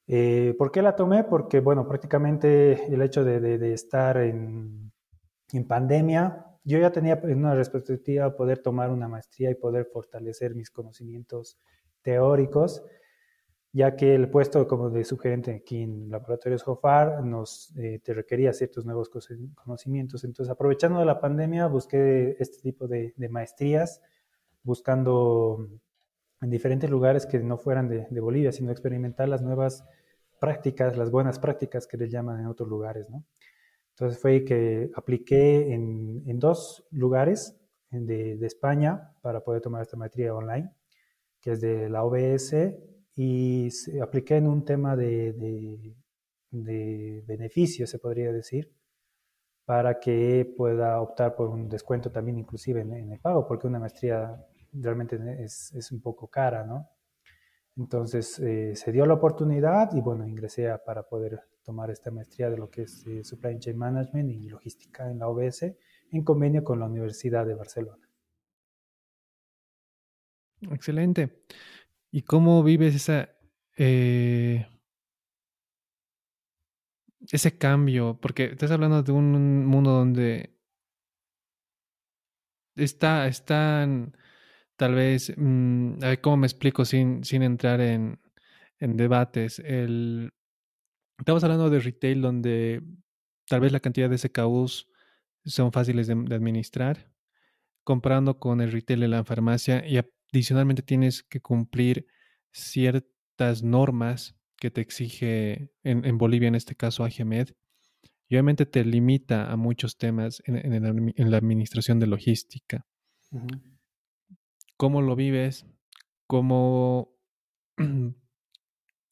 Eh, 0.07 0.55
¿Por 0.57 0.71
qué 0.71 0.81
la 0.81 0.95
tomé? 0.95 1.23
Porque, 1.23 1.59
bueno, 1.59 1.87
prácticamente 1.87 2.91
el 2.91 3.01
hecho 3.03 3.23
de, 3.23 3.73
estar 3.73 4.17
en, 4.17 4.91
en, 5.53 5.67
pandemia, 5.67 6.47
yo 6.63 6.79
ya 6.79 6.91
tenía 6.91 7.19
en 7.23 7.37
una 7.37 7.53
perspectiva 7.53 8.35
poder 8.35 8.59
tomar 8.59 8.89
una 8.89 9.07
maestría 9.07 9.51
y 9.51 9.55
poder 9.55 9.85
fortalecer 9.85 10.55
mis 10.55 10.71
conocimientos 10.71 11.59
teóricos, 12.01 12.83
ya 13.71 13.95
que 13.95 14.15
el 14.15 14.29
puesto 14.29 14.67
como 14.67 14.89
de 14.89 15.03
sugerente 15.03 15.51
aquí 15.55 15.83
en 15.83 16.09
Laboratorios 16.09 16.63
JOFAR 16.63 17.23
nos 17.23 17.75
eh, 17.77 17.99
te 18.03 18.13
requería 18.13 18.51
ciertos 18.51 18.85
nuevos 18.85 19.09
conocimientos. 19.09 20.23
Entonces, 20.23 20.51
aprovechando 20.51 21.03
la 21.05 21.19
pandemia, 21.19 21.67
busqué 21.67 22.35
este 22.39 22.59
tipo 22.61 22.87
de, 22.87 23.13
maestrías, 23.29 24.01
buscando 24.63 25.67
en 26.41 26.49
diferentes 26.49 26.89
lugares 26.89 27.25
que 27.27 27.39
no 27.39 27.57
fueran 27.57 27.87
de, 27.87 28.19
Bolivia, 28.19 28.51
sino 28.51 28.71
experimentar 28.71 29.29
las 29.29 29.43
nuevas 29.43 29.85
prácticas, 30.39 30.97
las 30.97 31.11
buenas 31.11 31.37
prácticas 31.37 31.85
que 31.85 31.97
les 31.97 32.09
llaman 32.09 32.39
en 32.39 32.47
otros 32.47 32.69
lugares, 32.69 33.09
¿no? 33.09 33.23
Entonces 33.91 34.19
fue 34.19 34.45
que 34.45 34.89
apliqué 34.95 35.73
en, 35.73 36.23
en 36.25 36.39
dos 36.39 36.87
lugares 36.89 37.59
de, 37.91 38.37
de, 38.37 38.47
España 38.47 39.11
para 39.21 39.41
poder 39.41 39.61
tomar 39.61 39.81
esta 39.81 39.97
maestría 39.97 40.33
online, 40.33 40.71
que 41.41 41.51
es 41.51 41.61
de 41.61 41.89
la 41.89 42.05
OBS, 42.05 42.53
y 43.21 43.69
apliqué 44.01 44.37
en 44.37 44.47
un 44.47 44.63
tema 44.63 44.95
de, 44.95 45.33
de, 45.33 45.93
de 46.51 47.21
beneficio, 47.27 47.85
se 47.85 47.99
podría 47.99 48.31
decir, 48.31 48.71
para 49.65 49.99
que 49.99 50.49
pueda 50.55 51.01
optar 51.01 51.35
por 51.35 51.49
un 51.49 51.67
descuento 51.67 52.13
también 52.13 52.39
inclusive 52.39 52.79
en, 52.79 53.11
el 53.11 53.19
pago, 53.19 53.45
porque 53.45 53.67
una 53.67 53.77
maestría 53.77 54.41
realmente 54.71 55.19
es, 55.43 55.73
es 55.73 55.91
un 55.91 56.01
poco 56.01 56.29
cara, 56.29 56.63
¿no? 56.63 56.87
Entonces 57.75 58.39
eh, 58.39 58.73
se 58.77 58.93
dio 58.93 59.05
la 59.05 59.15
oportunidad 59.15 59.93
y 59.93 59.99
bueno, 59.99 60.25
ingresé 60.25 60.69
para 60.85 61.03
poder 61.03 61.41
tomar 61.61 61.91
esta 61.91 62.11
maestría 62.11 62.49
de 62.49 62.57
lo 62.57 62.69
que 62.69 62.83
es 62.83 63.05
eh, 63.05 63.25
Supply 63.25 63.59
Chain 63.59 63.77
Management 63.77 64.29
y 64.29 64.47
Logística 64.47 65.11
en 65.11 65.19
la 65.19 65.27
OBS 65.27 65.63
en 66.11 66.23
convenio 66.23 66.63
con 66.63 66.79
la 66.79 66.85
Universidad 66.85 67.45
de 67.45 67.55
Barcelona. 67.55 68.09
Excelente. 70.71 71.43
¿Y 72.11 72.23
cómo 72.23 72.63
vives 72.63 73.09
eh, 73.77 74.67
ese 77.31 77.57
cambio? 77.57 78.19
Porque 78.19 78.45
estás 78.45 78.71
hablando 78.71 79.03
de 79.03 79.11
un 79.11 79.65
mundo 79.65 79.91
donde 79.91 80.57
está, 82.75 83.27
están 83.27 84.15
tal 84.75 84.95
vez, 84.95 85.33
mm, 85.37 86.03
a 86.03 86.07
ver 86.09 86.21
cómo 86.21 86.37
me 86.37 86.47
explico 86.47 86.85
sin, 86.85 87.23
sin 87.23 87.43
entrar 87.43 87.81
en, 87.81 88.19
en 88.79 88.97
debates. 88.97 89.59
El, 89.59 90.31
estamos 91.17 91.43
hablando 91.43 91.69
de 91.69 91.79
retail 91.79 92.21
donde 92.21 92.81
tal 93.47 93.61
vez 93.61 93.71
la 93.71 93.81
cantidad 93.81 94.09
de 94.09 94.17
SKUs 94.17 94.87
son 95.45 95.71
fáciles 95.71 96.07
de, 96.07 96.13
administrar, 96.13 97.11
comprando 97.83 98.39
con 98.39 98.61
el 98.61 98.71
retail 98.71 99.01
de 99.01 99.07
la 99.09 99.23
farmacia 99.23 99.85
y 99.85 99.97
adicionalmente 100.31 100.81
tienes 100.81 101.23
que 101.23 101.41
cumplir 101.41 102.07
ciertas 102.51 103.63
normas 103.63 104.35
que 104.57 104.71
te 104.71 104.81
exige 104.81 105.71
en, 105.83 106.17
Bolivia, 106.17 106.47
en 106.47 106.55
este 106.55 106.75
caso 106.75 107.03
AGMED, 107.03 107.49
y 108.27 108.35
obviamente 108.35 108.65
te 108.65 108.83
limita 108.83 109.51
a 109.51 109.55
muchos 109.55 109.97
temas 109.97 110.43
en, 110.45 110.57
en, 110.57 111.31
la 111.31 111.37
administración 111.37 111.99
de 111.99 112.07
logística. 112.07 112.85
Cómo 114.77 115.01
lo 115.01 115.15
vives, 115.15 115.65
cómo 116.27 117.17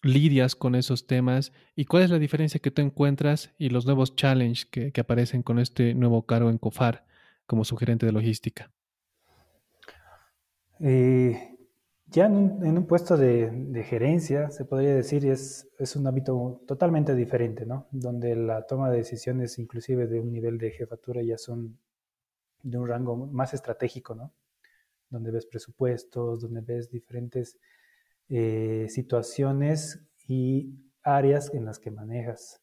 lidias 0.03 0.55
con 0.55 0.75
esos 0.75 1.07
temas 1.07 1.51
y 1.75 1.85
cuál 1.85 2.03
es 2.03 2.09
la 2.09 2.19
diferencia 2.19 2.59
que 2.59 2.71
tú 2.71 2.81
encuentras 2.81 3.53
y 3.57 3.69
los 3.69 3.85
nuevos 3.85 4.15
challenges 4.15 4.65
que, 4.65 4.91
aparecen 4.99 5.43
con 5.43 5.59
este 5.59 5.93
nuevo 5.93 6.25
cargo 6.25 6.49
en 6.49 6.57
COFAR 6.57 7.05
como 7.45 7.63
sugerente 7.63 8.05
de 8.05 8.11
logística. 8.11 8.71
Eh, 10.79 11.57
ya 12.07 12.25
en 12.25 12.77
un, 12.77 12.87
puesto 12.87 13.17
de, 13.17 13.83
gerencia, 13.87 14.49
se 14.49 14.65
podría 14.65 14.95
decir, 14.95 15.25
es, 15.25 15.67
es 15.77 15.95
un 15.95 16.07
ámbito 16.07 16.61
totalmente 16.65 17.15
diferente, 17.15 17.65
¿no? 17.65 17.87
Donde 17.91 18.35
la 18.35 18.65
toma 18.65 18.89
de 18.89 18.97
decisiones, 18.97 19.59
inclusive 19.59 20.07
de 20.07 20.19
un 20.19 20.31
nivel 20.31 20.57
de 20.57 20.71
jefatura, 20.71 21.21
ya 21.21 21.37
son 21.37 21.77
de 22.63 22.77
un 22.77 22.87
rango 22.87 23.15
más 23.15 23.53
estratégico, 23.53 24.15
¿no? 24.15 24.33
donde 25.09 25.31
ves 25.31 25.45
presupuestos, 25.45 26.41
donde 26.41 26.61
ves 26.61 26.89
diferentes 26.89 27.57
eh, 28.29 28.87
situaciones 28.89 30.01
y 30.27 30.73
áreas 31.03 31.53
en 31.53 31.65
las 31.65 31.79
que 31.79 31.91
manejas. 31.91 32.61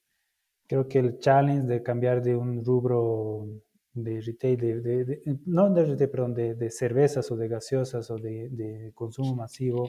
Creo 0.66 0.88
que 0.88 0.98
el 0.98 1.18
challenge 1.18 1.66
de 1.66 1.82
cambiar 1.82 2.22
de 2.22 2.36
un 2.36 2.64
rubro 2.64 3.48
de 3.94 4.20
retail, 4.20 4.58
de, 4.82 5.22
no 5.46 5.72
de 5.72 5.84
retail, 5.84 6.10
perdón, 6.10 6.34
de, 6.34 6.70
cervezas 6.70 7.30
o 7.30 7.36
de 7.36 7.48
gaseosas 7.48 8.10
o 8.10 8.16
de, 8.16 8.90
consumo 8.94 9.36
masivo 9.36 9.88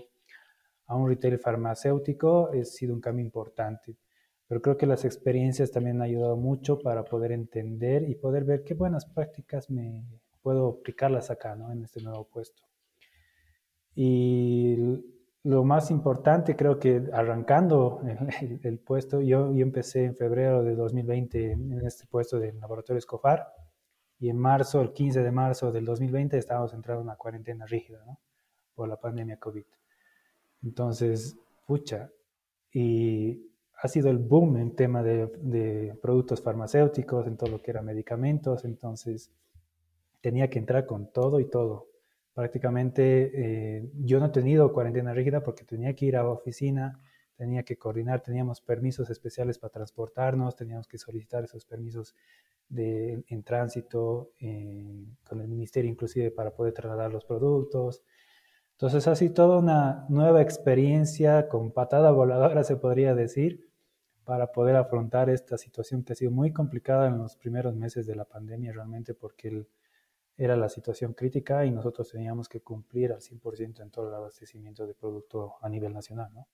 a 0.88 0.95
un 0.95 1.10
retail 1.10 1.39
farmacéutico 1.39 2.51
ha 2.53 2.64
sido 2.64 2.93
un 2.93 3.01
cambio 3.01 3.26
importante. 3.26 3.97
Pero 4.47 4.62
creo 4.62 4.78
que 4.78 4.86
las 4.86 5.06
experiencias 5.06 5.72
también 5.72 5.95
han 5.97 6.03
ayudado 6.03 6.38
mucho 6.38 6.78
para 6.78 7.03
poder 7.03 7.32
entender 7.32 8.08
y 8.08 8.14
poder 8.14 8.43
ver 8.43 8.64
qué 8.64 8.76
buenas 8.76 9.08
prácticas 9.08 9.72
me, 9.72 10.06
puedo 10.43 10.78
aplicarlas 10.80 11.32
acá, 11.32 11.56
¿no? 11.56 11.72
En 11.72 11.84
este 11.84 12.03
nuevo 12.03 12.26
puesto. 12.26 12.62
Y 13.95 14.76
lo 15.41 15.64
más 15.64 15.89
importante, 15.89 16.56
creo 16.56 16.78
que 16.78 17.01
arrancando 17.12 18.01
el, 18.62 18.78
puesto, 18.78 19.22
yo, 19.22 19.51
yo, 19.51 19.64
empecé 19.64 20.03
en 20.03 20.16
febrero 20.16 20.64
de 20.64 20.76
2020 20.76 21.51
en 21.53 21.86
este 21.88 22.06
puesto 22.06 22.39
de 22.39 22.53
laboratorio 22.53 22.99
Escofar 22.99 23.47
y 24.26 24.30
en 24.32 24.39
marzo, 24.39 24.82
el 24.82 24.91
15 24.91 25.21
de 25.21 25.32
marzo 25.32 25.71
del 25.71 25.86
2020, 25.86 26.36
estábamos 26.36 26.73
entrando 26.73 27.01
en 27.01 27.09
una 27.09 27.15
cuarentena 27.15 27.67
rígida. 27.67 28.03
Por 28.73 28.89
la 28.89 28.99
pandemia 28.99 29.38
COVID. 29.38 29.63
Entonces, 30.63 31.38
pucha, 31.67 32.09
y 32.73 33.51
ha 33.84 33.88
sido 33.88 34.09
el 34.09 34.17
boom 34.17 34.57
en 34.57 34.76
tema 34.76 35.03
de, 35.03 35.28
de 35.28 35.95
productos 36.01 36.41
farmacéuticos, 36.41 37.28
en 37.28 37.38
todo 37.38 37.51
lo 37.51 37.61
que 37.61 37.69
era 37.69 37.84
medicamentos, 37.84 38.65
entonces 38.65 39.32
tenía 40.21 40.49
que 40.49 40.57
entrar 40.57 40.88
con 40.88 41.11
todo 41.11 41.39
y 41.39 41.45
todo. 41.45 41.86
Prácticamente 42.34 43.32
eh, 43.32 43.91
yo 43.93 44.19
no 44.19 44.26
he 44.26 44.30
tenido 44.30 44.73
cuarentena 44.73 45.13
rígida 45.13 45.43
porque 45.43 45.65
tenía 45.65 45.93
que 45.93 46.07
ir 46.07 46.17
a 46.17 46.23
la 46.23 46.30
oficina, 46.30 46.99
tenía 47.36 47.63
que 47.63 47.77
coordinar, 47.77 48.21
teníamos 48.21 48.61
permisos 48.61 49.09
especiales 49.09 49.59
para 49.59 49.71
transportarnos, 49.71 50.55
teníamos 50.55 50.88
que 50.88 50.97
solicitar 50.97 51.43
esos 51.43 51.65
permisos 51.65 52.15
de, 52.69 53.23
en 53.27 53.43
tránsito 53.43 54.31
eh, 54.39 55.05
con 55.27 55.41
el 55.41 55.47
ministerio 55.47 55.89
inclusive 55.89 56.31
para 56.31 56.53
poder 56.53 56.73
trasladar 56.73 57.11
los 57.11 57.25
productos. 57.25 58.03
Entonces 58.71 59.07
así 59.07 59.29
toda 59.29 59.59
una 59.59 60.05
nueva 60.09 60.41
experiencia 60.41 61.47
con 61.47 61.71
patada 61.71 62.11
voladora 62.11 62.63
se 62.63 62.75
podría 62.75 63.15
decir 63.15 63.69
para 64.25 64.51
poder 64.51 64.75
afrontar 64.75 65.29
esta 65.29 65.57
situación 65.57 66.03
que 66.03 66.13
ha 66.13 66.15
sido 66.15 66.31
muy 66.31 66.51
complicada 66.51 67.07
en 67.07 67.17
los 67.19 67.38
primeros 67.38 67.75
meses 67.75 68.07
de 68.07 68.15
la 68.15 68.25
pandemia 68.25 68.73
realmente 68.73 69.13
porque 69.13 69.49
el, 69.49 69.67
era 70.38 70.57
la 70.57 70.67
situación 70.67 71.13
crítica 71.13 71.65
y 71.65 71.71
nosotros 71.71 72.09
teníamos 72.09 72.49
que 72.49 72.61
cumplir 72.61 73.13
al 73.13 73.21
100% 73.21 73.81
en 73.81 73.91
todo 73.91 74.09
el 74.09 74.15
abastecimiento 74.15 74.86
de 74.86 74.93
producto 74.93 75.55
a 75.61 75.69
nivel 75.69 75.93
nacional, 75.93 76.33
¿no? 76.33 76.47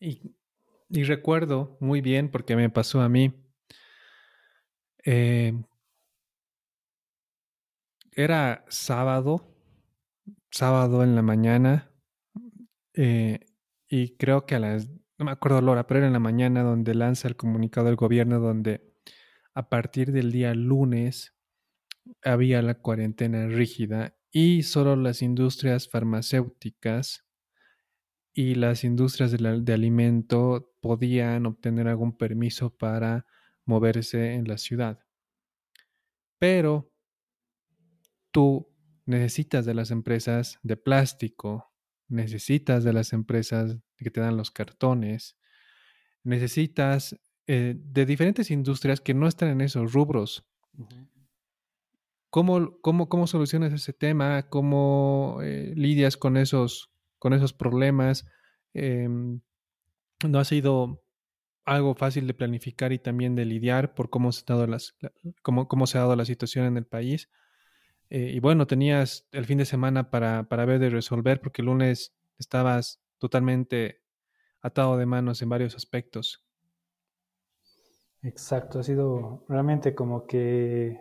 Y, 0.00 0.32
recuerdo 1.04 1.76
muy 1.80 2.00
bien, 2.00 2.30
porque 2.30 2.56
me 2.56 2.70
pasó 2.70 3.00
a 3.00 3.08
mí, 3.08 3.34
eh, 5.04 5.52
era 8.12 8.64
sábado, 8.68 9.54
sábado 10.50 11.02
en 11.04 11.14
la 11.14 11.22
mañana, 11.22 11.92
eh, 12.94 13.40
y 13.88 14.16
creo 14.16 14.46
que 14.46 14.54
a 14.56 14.58
las, 14.58 14.88
no 15.18 15.26
me 15.26 15.30
acuerdo 15.32 15.60
la 15.60 15.72
hora, 15.72 15.86
pero 15.86 15.98
era 15.98 16.06
en 16.06 16.12
la 16.14 16.18
mañana 16.18 16.62
donde 16.62 16.94
lanza 16.94 17.28
el 17.28 17.36
comunicado 17.36 17.86
del 17.86 17.96
gobierno 17.96 18.40
donde 18.40 18.94
a 19.54 19.68
partir 19.68 20.12
del 20.12 20.32
día 20.32 20.54
lunes 20.54 21.34
había 22.22 22.62
la 22.62 22.74
cuarentena 22.74 23.46
rígida 23.48 24.16
y 24.30 24.62
solo 24.62 24.96
las 24.96 25.22
industrias 25.22 25.88
farmacéuticas 25.88 27.29
y 28.32 28.54
las 28.54 28.84
industrias 28.84 29.32
de, 29.32 29.72
alimento 29.72 30.72
podían 30.80 31.46
obtener 31.46 31.88
algún 31.88 32.16
permiso 32.16 32.70
para 32.76 33.26
moverse 33.64 34.34
en 34.34 34.46
la 34.46 34.56
ciudad. 34.56 35.00
Pero 36.38 36.92
tú 38.30 38.68
necesitas 39.06 39.66
de 39.66 39.74
las 39.74 39.90
empresas 39.90 40.58
de 40.62 40.76
plástico, 40.76 41.72
necesitas 42.08 42.84
de 42.84 42.92
las 42.92 43.12
empresas 43.12 43.76
que 43.96 44.10
te 44.10 44.20
dan 44.20 44.36
los 44.36 44.50
cartones, 44.50 45.36
necesitas 46.22 47.18
eh, 47.46 47.74
de 47.76 48.06
diferentes 48.06 48.50
industrias 48.50 49.00
que 49.00 49.14
no 49.14 49.26
están 49.26 49.48
en 49.48 49.60
esos 49.60 49.92
rubros. 49.92 50.46
¿Cómo, 52.30 52.80
cómo, 52.80 53.08
cómo 53.08 53.26
solucionas 53.26 53.72
ese 53.72 53.92
tema? 53.92 54.48
¿Cómo 54.48 55.40
eh, 55.42 55.72
lidias 55.74 56.16
con 56.16 56.36
esos, 56.36 56.92
con 57.20 57.32
esos 57.32 57.52
problemas? 57.52 58.26
Em, 58.74 59.40
no 60.28 60.40
ha 60.40 60.44
sido 60.44 61.04
algo 61.64 61.94
fácil 61.94 62.26
de 62.26 62.34
planificar 62.34 62.92
y 62.92 62.98
también 62.98 63.36
de 63.36 63.44
lidiar 63.44 63.94
por 63.94 64.10
cómo 64.10 64.32
se 64.32 64.42
ha 64.48 64.54
dado, 64.54 64.66
las, 64.66 64.96
cómo, 65.42 65.68
cómo 65.68 65.86
se 65.86 65.98
ha 65.98 66.00
dado 66.00 66.16
la 66.16 66.24
situación 66.24 66.66
en 66.66 66.76
el 66.76 66.86
país. 66.86 67.30
Eh, 68.08 68.32
y 68.34 68.40
bueno, 68.40 68.66
tenías 68.66 69.28
el 69.30 69.44
fin 69.44 69.58
de 69.58 69.64
semana 69.64 70.10
para, 70.10 70.48
para 70.48 70.64
ver 70.64 70.80
de 70.80 70.90
resolver 70.90 71.40
porque 71.40 71.62
el 71.62 71.66
lunes 71.66 72.12
estabas 72.38 73.00
totalmente 73.18 74.02
atado 74.62 74.96
de 74.96 75.06
manos 75.06 75.42
en 75.42 75.48
varios 75.48 75.76
aspectos. 75.76 76.44
Exacto, 78.22 78.80
ha 78.80 78.82
sido 78.82 79.44
realmente 79.48 79.94
como 79.94 80.26
que 80.26 81.00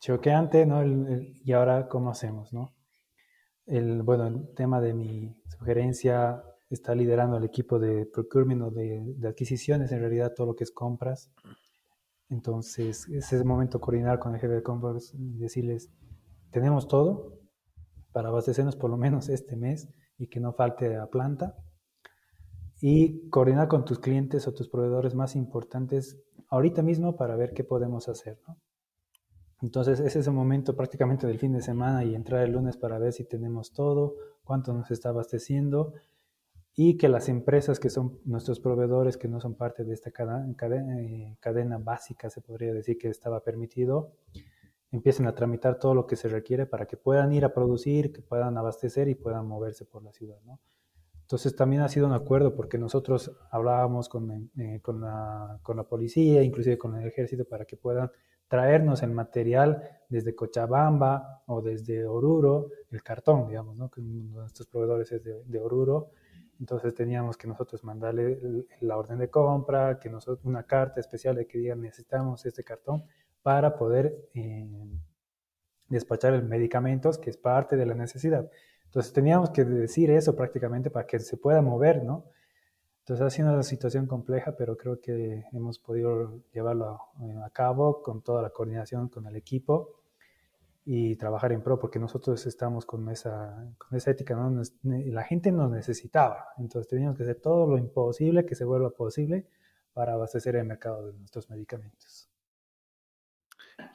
choqueante, 0.00 0.66
¿no? 0.66 0.84
y 0.84 1.52
ahora, 1.52 1.88
¿cómo 1.88 2.10
hacemos, 2.10 2.52
no? 2.52 2.74
El, 3.66 4.02
bueno, 4.02 4.26
el 4.26 4.54
tema 4.54 4.80
de 4.80 4.94
mi 4.94 5.34
sugerencia 5.46 6.42
está 6.70 6.94
liderando 6.94 7.36
el 7.36 7.44
equipo 7.44 7.78
de 7.78 8.06
procurement 8.06 8.62
o 8.62 8.70
de, 8.70 9.16
adquisiciones, 9.26 9.92
en 9.92 10.00
realidad 10.00 10.34
todo 10.34 10.48
lo 10.48 10.54
que 10.54 10.64
es 10.64 10.70
compras. 10.70 11.30
Entonces, 12.28 13.08
es 13.08 13.32
el 13.32 13.44
momento 13.44 13.80
coordinar 13.80 14.18
con 14.18 14.34
el 14.34 14.40
jefe 14.40 14.54
de 14.54 14.62
compras 14.62 15.14
y 15.14 15.38
decirles, 15.38 15.90
tenemos 16.50 16.88
todo 16.88 17.40
para 18.12 18.28
abastecernos 18.28 18.76
por 18.76 18.90
lo 18.90 18.96
menos 18.96 19.28
este 19.28 19.56
mes 19.56 19.88
y 20.18 20.28
que 20.28 20.40
no 20.40 20.52
falte 20.52 20.96
a 20.96 21.06
planta. 21.06 21.56
Y 22.80 23.28
coordinar 23.30 23.68
con 23.68 23.84
tus 23.84 23.98
clientes 23.98 24.46
o 24.46 24.52
tus 24.52 24.68
proveedores 24.68 25.14
más 25.14 25.36
importantes 25.36 26.20
ahorita 26.48 26.82
mismo 26.82 27.16
para 27.16 27.36
ver 27.36 27.54
qué 27.54 27.64
podemos 27.64 28.08
hacer. 28.08 28.38
¿no? 28.46 28.58
Entonces, 29.64 29.98
ese 29.98 30.18
es 30.18 30.26
el 30.26 30.34
momento 30.34 30.76
prácticamente 30.76 31.26
del 31.26 31.38
fin 31.38 31.52
de 31.52 31.62
semana 31.62 32.04
y 32.04 32.14
entrar 32.14 32.42
el 32.42 32.52
lunes 32.52 32.76
para 32.76 32.98
ver 32.98 33.14
si 33.14 33.24
tenemos 33.24 33.72
todo, 33.72 34.14
cuánto 34.44 34.74
nos 34.74 34.90
está 34.90 35.08
abasteciendo 35.08 35.94
y 36.76 36.98
que 36.98 37.08
las 37.08 37.30
empresas 37.30 37.80
que 37.80 37.88
son 37.88 38.20
nuestros 38.26 38.60
proveedores, 38.60 39.16
que 39.16 39.26
no 39.26 39.40
son 39.40 39.54
parte 39.54 39.84
de 39.84 39.94
esta 39.94 40.10
cadena, 40.10 41.00
eh, 41.00 41.38
cadena, 41.40 41.78
básica, 41.78 42.28
se 42.28 42.42
podría 42.42 42.74
decir 42.74 42.98
que 42.98 43.08
estaba 43.08 43.40
permitido, 43.42 44.12
empiecen 44.90 45.26
a 45.28 45.34
tramitar 45.34 45.78
todo 45.78 45.94
lo 45.94 46.06
que 46.06 46.16
se 46.16 46.28
requiere 46.28 46.66
para 46.66 46.84
que 46.84 46.98
puedan 46.98 47.32
ir 47.32 47.46
a 47.46 47.54
producir, 47.54 48.12
que 48.12 48.20
puedan 48.20 48.58
abastecer 48.58 49.08
y 49.08 49.14
puedan 49.14 49.46
moverse 49.48 49.86
por 49.86 50.02
la 50.02 50.12
ciudad. 50.12 50.36
Entonces 51.22 51.56
también 51.56 51.80
ha 51.80 51.88
sido 51.88 52.06
un 52.06 52.12
acuerdo 52.12 52.54
porque 52.54 52.76
nosotros 52.76 53.34
hablábamos 53.50 54.10
con, 54.10 54.50
eh, 54.58 54.80
con, 54.82 55.00
la, 55.00 55.58
con 55.62 55.78
la 55.78 55.84
policía, 55.84 56.42
inclusive 56.42 56.76
con 56.76 56.96
el 56.96 57.08
ejército, 57.08 57.46
para 57.46 57.64
que 57.64 57.78
puedan 57.78 58.10
traernos 58.48 59.02
el 59.02 59.10
material 59.10 59.82
desde 60.08 60.34
Cochabamba 60.34 61.42
o 61.46 61.60
desde 61.60 62.06
Oruro, 62.06 62.70
el 62.90 63.02
cartón, 63.02 63.48
digamos, 63.48 63.76
¿no? 63.76 63.90
que 63.90 64.00
uno 64.00 64.12
de 64.12 64.40
nuestros 64.40 64.68
proveedores 64.68 65.10
es 65.12 65.22
de, 65.24 65.58
Oruro. 65.60 66.10
Entonces 66.60 66.94
teníamos 66.94 67.36
que 67.36 67.48
nosotros 67.48 67.82
mandarle 67.82 68.38
la 68.80 68.96
orden 68.96 69.18
de 69.18 69.28
compra, 69.28 69.98
que 69.98 70.08
nosotros, 70.08 70.44
una 70.44 70.62
carta 70.62 71.00
especial 71.00 71.34
de 71.34 71.46
que 71.46 71.58
digan 71.58 71.80
necesitamos 71.80 72.46
este 72.46 72.62
cartón 72.62 73.04
para 73.42 73.76
poder 73.76 74.28
eh, 74.34 74.66
despachar 75.88 76.32
el 76.34 76.44
medicamentos, 76.44 77.18
que 77.18 77.30
es 77.30 77.36
parte 77.36 77.76
de 77.76 77.86
la 77.86 77.94
necesidad. 77.94 78.48
Entonces 78.84 79.12
teníamos 79.12 79.50
que 79.50 79.64
decir 79.64 80.10
eso 80.10 80.36
prácticamente 80.36 80.90
para 80.90 81.06
que 81.06 81.18
se 81.18 81.36
pueda 81.36 81.60
mover, 81.60 82.04
¿no? 82.04 82.26
Entonces 83.04 83.26
ha 83.26 83.28
sido 83.28 83.52
una 83.52 83.62
situación 83.62 84.06
compleja, 84.06 84.56
pero 84.56 84.78
creo 84.78 84.98
que 84.98 85.44
hemos 85.52 85.78
podido 85.78 86.40
llevarlo 86.54 87.00
eh, 87.20 87.34
a, 87.44 87.50
cabo 87.50 88.00
con 88.00 88.22
toda 88.22 88.40
la 88.40 88.48
coordinación 88.48 89.10
con 89.10 89.26
el 89.26 89.36
equipo 89.36 90.00
y 90.86 91.14
trabajar 91.16 91.52
en 91.52 91.62
pro, 91.62 91.78
porque 91.78 91.98
nosotros 91.98 92.46
estamos 92.46 92.86
con 92.86 93.10
esa, 93.10 93.70
con 93.76 93.94
esa 93.94 94.10
ética, 94.10 94.34
¿no? 94.34 94.62
la 94.82 95.22
gente 95.22 95.52
nos 95.52 95.70
necesitaba, 95.70 96.46
entonces 96.56 96.88
teníamos 96.88 97.18
que 97.18 97.24
hacer 97.24 97.42
todo 97.42 97.66
lo 97.66 97.76
imposible 97.76 98.46
que 98.46 98.54
se 98.54 98.64
vuelva 98.64 98.88
posible 98.88 99.48
para 99.92 100.14
abastecer 100.14 100.56
el 100.56 100.64
mercado 100.64 101.06
de 101.06 101.18
nuestros 101.18 101.50
medicamentos. 101.50 102.30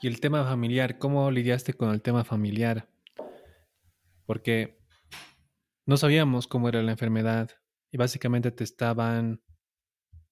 Y 0.01 0.07
el 0.07 0.20
tema 0.20 0.45
familiar, 0.45 0.99
¿cómo 0.99 1.32
lidiaste 1.32 1.74
con 1.74 1.89
el 1.89 2.03
tema 2.03 2.24
familiar? 2.24 2.88
Porque 4.28 4.80
no 5.88 5.97
sabíamos 5.97 6.47
cómo 6.47 6.70
era 6.70 6.84
la 6.84 6.91
enfermedad, 6.91 7.49
y 7.92 7.98
básicamente 7.98 8.52
te 8.52 8.64
estaban 8.64 9.42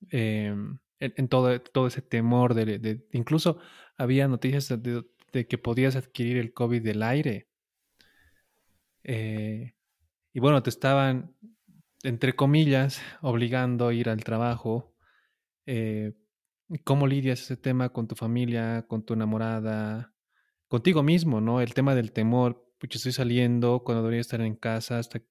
em, 0.09 0.79
en, 0.99 1.27
todo, 1.27 1.61
todo 1.61 1.87
ese 1.87 2.01
temor 2.01 2.53
de, 2.53 3.05
incluso 3.11 3.59
había 3.97 4.27
noticias 4.27 4.69
de, 4.81 5.03
que 5.47 5.57
podías 5.57 5.95
adquirir 5.95 6.37
el 6.37 6.53
COVID 6.53 6.81
del 6.81 7.03
aire. 7.03 7.47
Eh, 9.03 9.75
y 10.33 10.39
bueno, 10.39 10.63
te 10.63 10.69
estaban, 10.69 11.35
entre 12.03 12.35
comillas, 12.35 13.01
obligando 13.21 13.87
a 13.87 13.93
ir 13.93 14.09
al 14.09 14.23
trabajo. 14.23 14.95
Eh, 15.65 16.13
¿Cómo 16.83 17.07
lidias 17.07 17.41
ese 17.41 17.57
tema 17.57 17.89
con 17.89 18.07
tu 18.07 18.15
familia, 18.15 18.85
con 18.87 19.03
tu 19.05 19.13
enamorada, 19.13 20.13
contigo 20.67 21.03
mismo, 21.03 21.39
¿no? 21.39 21.61
El 21.61 21.73
tema 21.73 21.95
del 21.95 22.11
temor, 22.11 22.73
pues 22.77 22.95
estoy 22.95 23.13
saliendo 23.13 23.83
cuando 23.83 24.03
debería 24.03 24.21
estar 24.21 24.41
en 24.41 24.55
casa 24.55 24.99
hasta, 24.99 25.21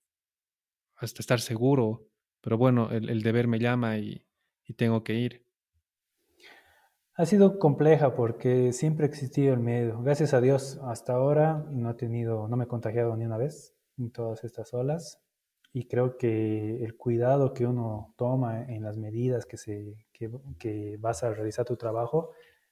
hasta 0.97 1.20
estar 1.20 1.41
seguro. 1.41 2.09
Pero 2.47 2.59
bueno, 2.59 2.90
el, 2.92 3.22
deber 3.22 3.49
me 3.49 3.59
llama 3.59 3.99
y, 3.99 4.24
tengo 4.76 5.03
que 5.03 5.14
ir. 5.14 5.44
Ha 7.16 7.26
sido 7.26 7.59
compleja 7.59 8.14
porque 8.14 8.72
siempre 8.72 9.05
ha 9.05 9.09
existido 9.09 9.53
el 9.53 9.59
miedo. 9.59 10.01
Gracias 10.01 10.32
a 10.32 10.40
Dios, 10.40 10.78
hasta 10.84 11.14
ahora 11.14 11.66
no 11.72 11.90
he 11.90 11.94
tenido, 11.94 12.47
no 12.47 12.57
me 12.57 12.62
he 12.62 12.68
contagiado 12.68 13.16
ni 13.16 13.24
una 13.24 13.36
vez 13.36 13.74
en 13.99 14.12
todas 14.12 14.44
estas 14.44 14.72
olas. 14.74 15.20
Y 15.72 15.88
creo 15.88 16.18
que 16.18 16.84
el 16.84 16.97
cuidado 16.97 17.53
que 17.53 17.66
uno 17.66 18.14
toma 18.16 18.62
en 18.62 18.84
las 18.84 18.97
medidas 18.97 19.44
que, 19.44 19.57
se, 19.57 20.07
que, 20.12 20.97
vas 21.01 21.24
a 21.24 21.32
realizar 21.34 21.64
tu 21.64 21.76
trabajo 21.76 22.30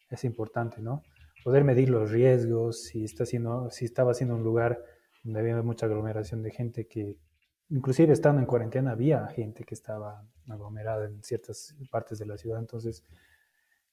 es 0.08 0.22
importante, 0.22 0.80
¿no? 0.82 1.02
Poder 1.42 1.64
medir 1.64 1.90
los 1.90 2.12
riesgos, 2.12 2.84
si, 2.84 3.02
está 3.02 3.26
siendo, 3.26 3.70
si 3.70 3.86
estaba 3.86 4.14
siendo 4.14 4.36
un 4.36 4.44
lugar 4.44 4.84
donde 5.24 5.40
había 5.40 5.60
mucha 5.62 5.86
aglomeración 5.86 6.44
de 6.44 6.52
gente 6.52 6.86
que 6.86 7.18
inclusive 7.70 8.12
estando 8.12 8.40
en 8.40 8.46
cuarentena 8.46 8.92
había 8.92 9.26
gente 9.28 9.64
que 9.64 9.74
estaba 9.74 10.26
aglomerada 10.48 11.06
en 11.06 11.22
ciertas 11.22 11.74
partes 11.90 12.18
de 12.18 12.26
la 12.26 12.36
ciudad. 12.36 12.58
Entonces, 12.58 13.04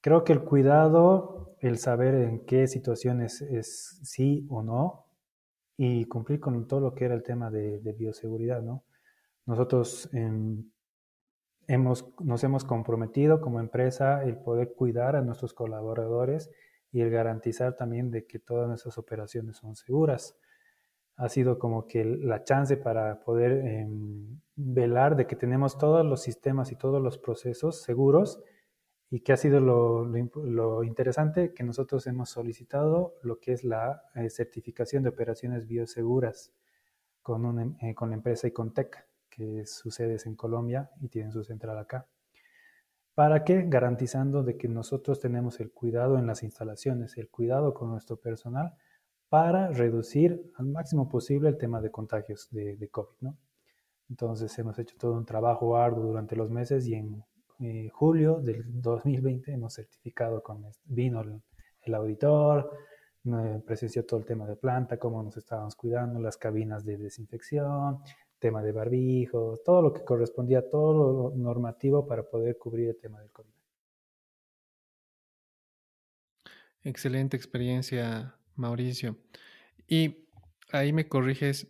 creo 0.02 0.24
que 0.24 0.34
el 0.34 0.42
cuidado, 0.42 1.56
el 1.60 1.78
saber 1.78 2.16
en 2.16 2.46
qué 2.46 2.68
situaciones 2.68 3.42
es 3.42 4.00
sí 4.04 4.46
o 4.50 4.64
no 4.64 5.06
y 5.78 6.06
cumplir 6.06 6.40
con 6.40 6.68
todo 6.68 6.80
lo 6.80 6.94
que 6.94 7.06
era 7.06 7.16
el 7.16 7.24
tema 7.24 7.50
de, 7.50 7.80
bioseguridad, 7.98 8.62
¿no? 8.62 8.84
Nosotros 9.46 10.10
em, 10.14 10.70
hemos, 11.68 12.06
nos 12.20 12.44
hemos 12.44 12.64
comprometido 12.66 13.42
como 13.42 13.60
empresa 13.60 14.24
el 14.24 14.38
poder 14.38 14.74
cuidar 14.74 15.16
a 15.16 15.22
nuestros 15.22 15.54
colaboradores 15.54 16.52
y 16.92 17.02
el 17.02 17.10
garantizar 17.10 17.76
también 17.76 18.12
de 18.12 18.26
que 18.28 18.38
todas 18.38 18.68
nuestras 18.68 18.98
operaciones 18.98 19.58
son 19.58 19.76
seguras 19.76 20.38
ha 21.22 21.30
sido 21.30 21.60
como 21.60 21.86
que 21.86 22.04
la 22.04 22.44
chance 22.44 22.78
para 22.78 23.20
poder 23.20 23.52
em, 23.52 24.42
velar 24.56 25.16
de 25.16 25.28
que 25.28 25.36
tenemos 25.36 25.78
todos 25.78 26.04
los 26.04 26.24
sistemas 26.24 26.72
y 26.72 26.76
todos 26.76 27.00
los 27.00 27.20
procesos 27.20 27.84
seguros 27.84 28.42
y 29.12 29.20
que 29.20 29.32
ha 29.32 29.38
sido 29.38 29.60
lo, 29.60 30.84
interesante 30.84 31.54
que 31.54 31.64
nosotros 31.64 32.08
hemos 32.08 32.32
solicitado 32.32 33.14
lo 33.22 33.40
que 33.40 33.52
es 33.52 33.64
la 33.64 34.02
eh, 34.16 34.32
certificación 34.32 35.04
de 35.04 35.10
operaciones 35.10 35.68
bioseguras 35.68 36.54
con, 37.22 37.78
eh, 37.82 37.94
con 37.94 38.10
la 38.10 38.16
empresa 38.16 38.48
Icontec, 38.48 39.08
que 39.30 39.68
sucede 39.68 40.18
en 40.26 40.36
Colombia 40.36 40.90
y 41.02 41.10
tiene 41.10 41.32
su 41.32 41.44
central 41.44 41.78
acá. 41.78 42.08
¿Para 43.14 43.44
qué? 43.44 43.66
Garantizando 43.68 44.42
de 44.42 44.58
que 44.58 44.68
nosotros 44.68 45.20
tenemos 45.20 45.60
el 45.60 45.72
cuidado 45.72 46.18
en 46.18 46.26
las 46.26 46.42
instalaciones, 46.42 47.16
el 47.18 47.30
cuidado 47.30 47.76
con 47.76 47.92
nuestro 47.92 48.18
personal, 48.18 48.74
para 49.32 49.70
reducir 49.70 50.52
al 50.58 50.66
máximo 50.66 51.08
posible 51.08 51.48
el 51.48 51.58
tema 51.58 51.80
de 51.80 51.90
contagios 51.90 52.50
de, 52.52 52.90
COVID, 52.92 53.16
¿no? 53.22 53.38
Entonces 54.10 54.60
hemos 54.60 54.78
hecho 54.78 54.98
todo 55.00 55.14
un 55.14 55.24
trabajo 55.24 55.78
arduo 55.78 56.04
durante 56.04 56.36
los 56.36 56.50
meses 56.50 56.86
y 56.86 56.96
en 56.96 57.24
eh, 57.62 57.88
julio 57.94 58.42
del 58.42 58.82
2020 58.82 59.54
hemos 59.54 59.76
certificado 59.76 60.44
con, 60.44 60.66
vino 60.84 61.22
el, 61.22 61.94
auditor, 61.94 62.78
presenció 63.66 64.06
todo 64.06 64.20
el 64.20 64.26
tema 64.26 64.46
de 64.46 64.58
planta, 64.58 64.98
cómo 64.98 65.24
nos 65.24 65.38
estábamos 65.38 65.78
cuidando, 65.78 66.20
las 66.20 66.36
cabinas 66.36 66.84
de 66.84 66.98
desinfección, 66.98 68.00
tema 68.38 68.62
de 68.62 68.74
barbijos, 68.74 69.64
todo 69.64 69.82
lo 69.82 69.94
que 69.94 70.04
correspondía, 70.04 70.68
todo 70.68 71.32
lo 71.32 71.38
normativo 71.38 72.06
para 72.06 72.24
poder 72.24 72.58
cubrir 72.58 72.90
el 72.90 72.98
tema 72.98 73.22
del 73.22 73.32
COVID. 73.32 73.50
Excelente 76.84 77.38
experiencia, 77.38 78.36
Mauricio. 78.56 79.18
Y 79.88 80.28
ahí 80.72 80.94
me 80.94 81.08
corriges. 81.08 81.68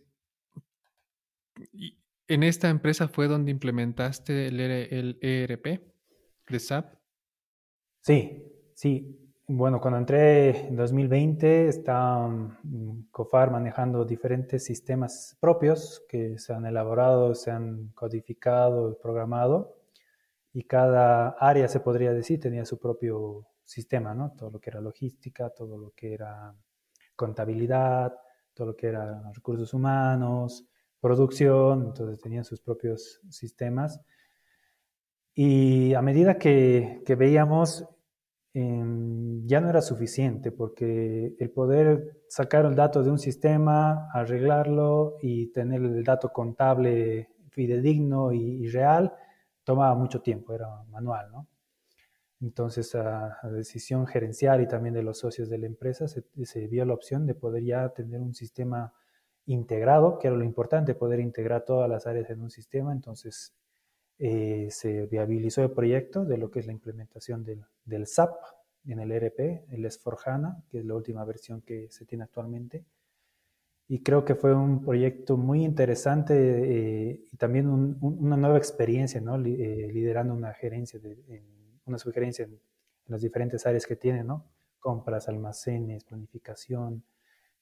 ¿En 2.28 2.42
esta 2.42 2.70
empresa 2.70 3.08
fue 3.08 3.28
donde 3.28 3.50
implementaste 3.50 4.48
el, 4.48 5.18
ERP 5.20 5.66
e 5.66 5.80
de 6.48 6.58
SAP? 6.58 6.94
Sí, 8.00 8.42
sí. 8.74 9.18
Bueno, 9.48 9.80
cuando 9.80 9.98
entré 9.98 10.68
en 10.68 10.76
2020 10.76 11.68
estaba 11.68 12.28
mm, 12.28 13.08
COFAR 13.10 13.50
manejando 13.50 14.04
diferentes 14.04 14.64
sistemas 14.64 15.36
propios 15.40 16.04
que 16.08 16.38
se 16.38 16.54
han 16.54 16.64
elaborado, 16.64 17.34
se 17.34 17.50
han 17.50 17.88
codificado 17.88 18.98
programado 18.98 19.76
y 20.52 20.64
cada 20.64 21.30
área, 21.30 21.68
se 21.68 21.80
podría 21.80 22.12
decir, 22.12 22.40
tenía 22.40 22.64
su 22.64 22.78
propio 22.78 23.46
sistema, 23.64 24.14
¿no? 24.14 24.32
Todo 24.32 24.50
lo 24.50 24.60
que 24.60 24.70
era 24.70 24.80
logística, 24.80 25.50
todo 25.50 25.76
lo 25.76 25.90
que 25.90 26.14
era 26.14 26.54
contabilidad, 27.16 28.12
todo 28.54 28.68
lo 28.68 28.76
que 28.76 28.88
era 28.88 29.30
recursos 29.32 29.72
humanos, 29.74 30.66
producción, 31.00 31.86
entonces 31.86 32.20
tenían 32.20 32.44
sus 32.44 32.60
propios 32.60 33.20
sistemas. 33.28 34.00
Y 35.34 35.94
a 35.94 36.02
medida 36.02 36.38
que, 36.38 37.02
veíamos, 37.18 37.88
em, 38.54 39.46
ya 39.46 39.60
no 39.60 39.70
era 39.70 39.80
suficiente, 39.80 40.52
porque 40.52 41.34
el 41.38 41.50
poder 41.50 42.22
sacar 42.28 42.66
el 42.66 42.74
dato 42.74 43.02
de 43.02 43.10
un 43.10 43.18
sistema, 43.18 44.08
arreglarlo 44.12 45.16
y 45.22 45.52
tener 45.52 45.82
el 45.82 46.04
dato 46.04 46.30
contable 46.32 47.30
fidedigno 47.50 48.32
y, 48.32 48.64
y 48.64 48.68
real, 48.68 49.12
tomaba 49.64 49.94
mucho 49.94 50.20
tiempo, 50.20 50.52
era 50.54 50.68
manual, 50.90 51.30
¿no? 51.32 51.48
Entonces, 52.42 52.94
a, 52.94 53.38
decisión 53.52 54.06
gerencial 54.06 54.60
y 54.60 54.68
también 54.68 54.94
de 54.94 55.02
los 55.02 55.18
socios 55.18 55.48
de 55.48 55.58
la 55.58 55.66
empresa, 55.66 56.08
se, 56.08 56.24
se, 56.44 56.66
vio 56.66 56.84
la 56.84 56.94
opción 56.94 57.26
de 57.26 57.34
poder 57.34 57.64
ya 57.64 57.88
tener 57.90 58.20
un 58.20 58.34
sistema 58.34 58.92
integrado, 59.46 60.18
que 60.18 60.28
era 60.28 60.36
lo 60.36 60.44
importante, 60.44 60.94
poder 60.94 61.20
integrar 61.20 61.64
todas 61.64 61.88
las 61.88 62.06
áreas 62.06 62.30
en 62.30 62.42
un 62.42 62.50
sistema. 62.50 62.92
Entonces, 62.92 63.54
eh, 64.18 64.68
se 64.70 65.06
viabilizó 65.06 65.62
el 65.62 65.70
proyecto 65.70 66.24
de 66.24 66.38
lo 66.38 66.50
que 66.50 66.60
es 66.60 66.66
la 66.66 66.72
implementación 66.72 67.44
del, 67.44 68.06
SAP 68.06 68.34
en 68.86 69.00
el 69.00 69.12
ERP, 69.12 69.64
el 69.70 69.84
S4HANA, 69.84 70.64
que 70.68 70.80
es 70.80 70.84
la 70.84 70.94
última 70.94 71.24
versión 71.24 71.62
que 71.62 71.88
se 71.90 72.04
tiene 72.04 72.24
actualmente 72.24 72.84
y 73.88 74.02
creo 74.02 74.24
que 74.24 74.34
fue 74.34 74.54
un 74.54 74.82
proyecto 74.82 75.36
muy 75.36 75.62
interesante 75.62 76.34
eh, 76.34 77.20
y 77.30 77.36
también 77.36 77.68
una 78.00 78.38
nueva 78.38 78.56
experiencia. 78.56 79.20
Eh, 79.20 79.90
liderando 79.92 80.32
una 80.32 80.54
gerencia, 80.54 80.98
una 81.86 81.98
sugerencia 81.98 82.44
en, 82.44 82.60
las 83.06 83.20
diferentes 83.20 83.66
áreas 83.66 83.84
que 83.84 83.96
tiene, 83.96 84.22
¿no? 84.22 84.46
Compras, 84.78 85.28
almacenes, 85.28 86.04
planificación, 86.04 87.04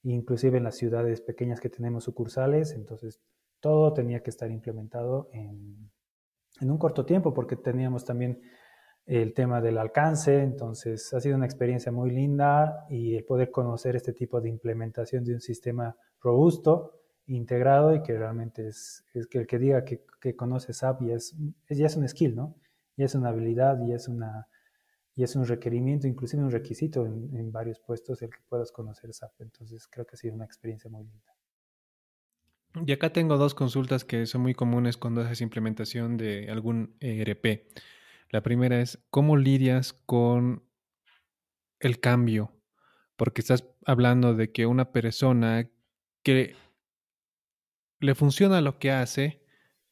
inclusive 0.02 0.58
en 0.58 0.64
las 0.64 0.76
ciudades 0.76 1.22
pequeñas 1.22 1.60
que 1.60 1.70
tenemos 1.70 2.04
sucursales, 2.04 2.72
entonces 2.72 3.20
todo 3.58 3.92
tenía 3.94 4.22
que 4.22 4.30
estar 4.30 4.50
implementado 4.50 5.28
en, 5.32 5.90
en 6.60 6.70
un 6.70 6.78
corto 6.78 7.06
tiempo 7.06 7.32
porque 7.32 7.56
teníamos 7.56 8.04
también 8.04 8.40
el 9.06 9.32
tema 9.34 9.60
del 9.60 9.78
alcance, 9.78 10.42
entonces 10.42 11.12
ha 11.14 11.20
sido 11.20 11.36
una 11.36 11.46
experiencia 11.46 11.90
muy 11.90 12.10
linda 12.10 12.86
y 12.88 13.16
el 13.16 13.24
poder 13.24 13.50
conocer 13.50 13.96
este 13.96 14.12
tipo 14.12 14.40
de 14.40 14.50
implementación 14.50 15.24
de 15.24 15.34
un 15.34 15.40
sistema 15.40 15.96
robusto, 16.20 17.00
integrado 17.26 17.94
y 17.94 18.02
que 18.02 18.16
realmente 18.16 18.66
es, 18.68 19.04
es 19.14 19.26
que 19.26 19.38
el 19.38 19.46
que 19.46 19.58
diga 19.58 19.84
que, 19.84 20.04
que 20.20 20.34
conoce 20.34 20.72
SAP 20.72 21.02
ya 21.02 21.14
es, 21.14 21.36
ya 21.68 21.86
es 21.86 21.96
un 21.96 22.08
skill, 22.08 22.34
¿no? 22.34 22.56
Ya 23.00 23.06
es 23.06 23.14
una 23.14 23.30
habilidad 23.30 23.80
y 23.80 23.94
es, 23.94 24.08
una, 24.08 24.46
y 25.16 25.22
es 25.22 25.34
un 25.34 25.46
requerimiento, 25.46 26.06
inclusive 26.06 26.42
un 26.42 26.50
requisito 26.50 27.06
en, 27.06 27.34
en 27.34 27.50
varios 27.50 27.80
puestos 27.80 28.20
el 28.20 28.28
que 28.28 28.42
puedas 28.46 28.72
conocer 28.72 29.14
SAP. 29.14 29.40
Entonces 29.40 29.88
creo 29.90 30.04
que 30.04 30.16
ha 30.16 30.18
sido 30.18 30.34
una 30.34 30.44
experiencia 30.44 30.90
muy 30.90 31.04
linda. 31.04 31.34
Y 32.86 32.92
acá 32.92 33.10
tengo 33.10 33.38
dos 33.38 33.54
consultas 33.54 34.04
que 34.04 34.26
son 34.26 34.42
muy 34.42 34.52
comunes 34.52 34.98
cuando 34.98 35.22
haces 35.22 35.40
implementación 35.40 36.18
de 36.18 36.50
algún 36.50 36.94
ERP. 37.00 37.66
La 38.28 38.42
primera 38.42 38.82
es, 38.82 39.02
¿cómo 39.08 39.38
lidias 39.38 39.94
con 39.94 40.62
el 41.78 42.00
cambio? 42.00 42.52
Porque 43.16 43.40
estás 43.40 43.64
hablando 43.86 44.34
de 44.34 44.52
que 44.52 44.66
una 44.66 44.92
persona 44.92 45.70
que 46.22 46.54
le 47.98 48.14
funciona 48.14 48.60
lo 48.60 48.78
que 48.78 48.90
hace, 48.90 49.42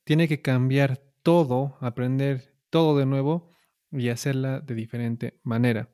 tiene 0.05 0.29
que 0.29 0.43
cambiar 0.43 0.99
todo, 1.23 1.79
aprender 1.81 2.58
todo 2.71 2.99
de 2.99 3.07
nuevo 3.07 3.51
y 3.91 4.09
hacerla 4.09 4.61
de 4.61 4.75
diferente 4.75 5.41
manera. 5.43 5.91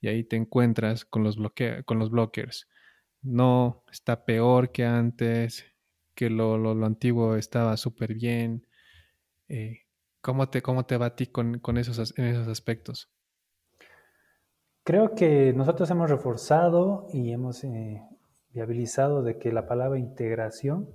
Y 0.00 0.08
ahí 0.08 0.24
te 0.24 0.36
encuentras 0.36 1.04
con 1.04 1.24
los, 1.24 1.36
con 1.84 1.98
los 1.98 2.10
blockers. 2.10 2.68
No 3.22 3.84
está 3.90 4.24
peor 4.24 4.72
que 4.72 4.84
antes, 4.84 5.64
que 6.14 6.30
lo, 6.30 6.56
lo, 6.56 6.86
antiguo 6.86 7.36
estaba 7.36 7.76
súper 7.76 8.14
bien. 8.14 8.66
Eh, 9.48 9.80
¿cómo, 10.20 10.48
te, 10.48 10.62
¿Cómo 10.62 10.86
te 10.86 10.96
va 10.96 11.06
a 11.06 11.16
ti 11.16 11.26
con, 11.26 11.58
con 11.58 11.76
esos, 11.76 12.14
esos 12.16 12.48
aspectos? 12.48 13.10
Creo 14.84 15.14
que 15.14 15.52
nosotros 15.52 15.90
hemos 15.90 16.08
reforzado 16.08 17.06
y 17.12 17.32
hemos 17.32 17.62
eh, 17.64 18.02
viabilizado 18.52 19.22
de 19.22 19.38
que 19.38 19.52
la 19.52 19.66
palabra 19.66 19.98
integración 19.98 20.88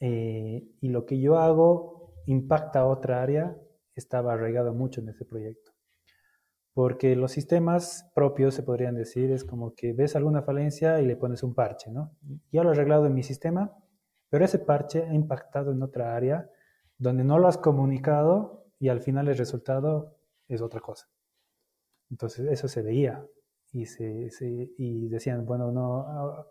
eh, 0.00 0.68
y 0.80 0.88
lo 0.88 1.06
que 1.06 1.18
yo 1.18 1.38
hago 1.38 2.14
impacta 2.26 2.80
a 2.80 2.86
otra 2.86 3.22
área 3.22 3.56
estaba 3.94 4.32
arraigado 4.32 4.74
mucho 4.74 5.00
en 5.00 5.08
este 5.08 5.24
proyecto. 5.24 5.72
Porque 6.72 7.14
los 7.14 7.32
sistemas 7.32 8.10
propios, 8.14 8.54
se 8.54 8.62
podrían 8.64 8.96
decir, 8.96 9.30
es 9.30 9.44
como 9.44 9.74
que 9.74 9.92
ves 9.92 10.16
alguna 10.16 10.42
falencia 10.42 11.00
y 11.00 11.06
le 11.06 11.16
pones 11.16 11.42
un 11.42 11.54
parche, 11.54 11.90
¿no? 11.90 12.16
Ya 12.50 12.64
lo 12.64 12.70
he 12.70 12.72
arreglado 12.72 13.06
en 13.06 13.14
mi 13.14 13.22
sistema, 13.22 13.72
pero 14.28 14.44
ese 14.44 14.58
parche 14.58 15.04
ha 15.04 15.14
impactado 15.14 15.72
en 15.72 15.82
otra 15.82 16.16
área 16.16 16.50
donde 16.98 17.24
no 17.24 17.38
lo 17.38 17.46
has 17.46 17.58
comunicado 17.58 18.66
y 18.78 18.88
al 18.88 19.00
final 19.00 19.28
el 19.28 19.36
resultado 19.36 20.16
es 20.48 20.60
otra 20.60 20.80
cosa. 20.80 21.06
Entonces 22.10 22.46
eso 22.50 22.68
se 22.68 22.82
veía 22.82 23.24
y, 23.72 23.86
se, 23.86 24.30
y 24.78 25.08
decían, 25.08 25.46
bueno, 25.46 25.70
no, 25.72 26.00
ah, 26.00 26.46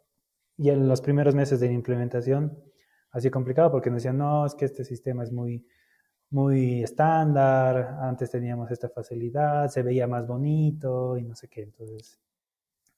y 0.57 0.69
en 0.69 0.87
los 0.87 1.01
primeros 1.01 1.35
meses 1.35 1.59
de 1.59 1.71
implementación 1.71 2.57
ha 3.11 3.19
sido 3.19 3.31
complicado 3.31 3.71
porque 3.71 3.89
nos 3.89 3.97
decían, 3.97 4.17
no, 4.17 4.45
es 4.45 4.55
que 4.55 4.65
este 4.65 4.83
sistema 4.83 5.23
es 5.23 5.31
muy, 5.31 5.65
muy 6.34 6.84
estándar, 6.84 7.97
antes 8.01 8.31
teníamos 8.31 8.72
esta 8.72 8.89
facilidad, 8.89 9.69
se 9.69 9.84
veía 9.84 10.07
más 10.07 10.26
bonito 10.27 11.18
y 11.18 11.23
no 11.23 11.35
sé 11.35 11.47
qué. 11.47 11.61
Entonces, 11.61 12.19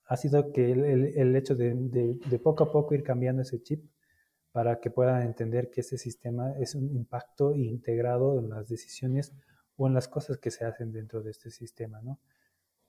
ha 0.08 0.18
sido 0.18 0.52
que 0.54 0.72
el, 0.72 0.84
el, 1.18 1.36
hecho 1.36 1.56
de, 1.56 1.74
de, 1.76 2.18
de, 2.30 2.40
poco 2.40 2.64
a 2.64 2.72
poco 2.72 2.96
ir 2.96 3.04
cambiando 3.04 3.42
ese 3.42 3.62
chip 3.62 3.84
para 4.54 4.80
que 4.80 4.90
puedan 4.90 5.22
entender 5.24 5.70
que 5.70 5.82
este 5.82 5.98
sistema 5.98 6.54
es 6.60 6.76
un 6.76 6.90
impacto 6.96 7.54
integrado 7.54 8.40
en 8.40 8.50
las 8.50 8.70
decisiones 8.70 9.34
o 9.76 9.88
en 9.88 9.94
las 9.94 10.08
cosas 10.08 10.38
que 10.38 10.50
se 10.50 10.64
hacen 10.64 10.94
dentro 10.94 11.22
de 11.22 11.32
este 11.32 11.52
sistema, 11.52 12.02
¿no? 12.02 12.20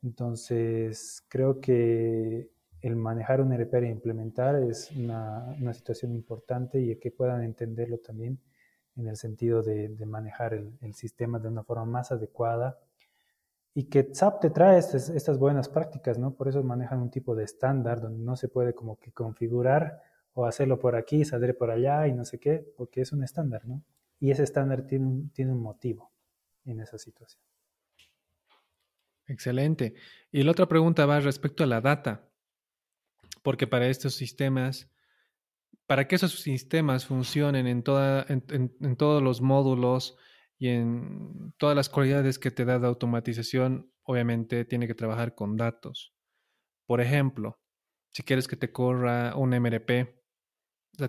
Entonces, 0.02 1.24
creo 1.28 1.60
que 1.60 2.51
el 2.82 2.94
manejar 2.94 3.40
un 3.40 3.52
ERP 3.52 3.74
e 3.74 3.89
implementar 3.89 4.62
es 4.62 4.93
una, 4.93 5.56
situación 5.74 6.12
importante 6.12 6.81
y 6.81 6.94
que 6.97 7.10
puedan 7.10 7.43
entenderlo 7.43 7.98
también 7.98 8.39
en 8.97 9.09
el 9.09 9.16
sentido 9.16 9.62
de, 9.62 9.94
manejar 10.06 10.55
el, 10.55 10.94
sistema 10.94 11.39
de 11.39 11.48
una 11.48 11.62
forma 11.62 11.85
más 11.85 12.12
adecuada 12.12 12.78
y 13.74 13.85
que 13.85 14.09
SAP 14.12 14.40
te 14.40 14.51
trae 14.51 14.78
estas, 14.78 15.39
buenas 15.39 15.68
prácticas, 15.68 16.18
¿no? 16.18 16.35
Por 16.35 16.48
eso 16.48 16.62
manejan 16.62 17.01
un 17.01 17.10
tipo 17.10 17.35
de 17.35 17.44
estándar 17.44 18.01
donde 18.01 18.24
no 18.24 18.36
se 18.36 18.48
puede 18.48 18.74
como 18.74 18.98
que 18.98 19.12
configurar 19.12 20.02
o 20.32 20.47
hacerlo 20.47 20.78
por 20.78 20.97
aquí, 20.97 21.24
saldré 21.24 21.52
por 21.52 21.70
allá 21.70 22.06
y 22.06 22.14
no 22.14 22.24
sé 22.24 22.39
qué, 22.39 22.66
porque 22.77 23.02
es 23.02 23.12
un 23.12 23.23
estándar, 23.23 23.66
¿no? 23.66 23.82
Y 24.18 24.31
ese 24.31 24.44
estándar 24.44 24.86
tiene 24.86 25.52
un 25.52 25.60
motivo 25.60 26.10
en 26.64 26.81
esa 26.81 26.97
situación. 26.98 27.43
Excelente. 29.27 29.94
Y 30.31 30.43
la 30.43 30.52
otra 30.52 30.66
pregunta 30.66 31.05
va 31.05 31.20
respecto 31.20 31.64
a 31.64 31.66
la 31.66 31.81
data, 31.81 32.28
porque 33.43 33.66
para 33.66 33.89
estos 33.89 34.14
sistemas, 34.14 34.89
para 35.86 36.08
que 36.08 36.16
esos 36.16 36.40
sistemas 36.40 37.06
funcionen 37.06 37.66
en, 37.66 37.82
toda, 37.82 38.26
todos 38.98 39.22
los 39.22 39.40
módulos 39.40 40.16
y 40.58 40.68
en 40.68 41.54
todas 41.58 41.76
las 41.76 41.88
cualidades 41.88 42.38
que 42.38 42.50
te 42.50 42.64
da 42.64 42.78
de 42.78 42.86
automatización, 42.86 43.92
obviamente 44.02 44.64
tiene 44.64 44.86
que 44.86 44.94
trabajar 44.94 45.34
con 45.34 45.56
datos. 45.56 46.14
Por 46.86 47.00
ejemplo, 47.00 47.60
si 48.12 48.22
quieres 48.22 48.48
que 48.48 48.56
te 48.56 48.72
corra 48.72 49.36
un 49.36 49.54
MRP, 49.54 50.16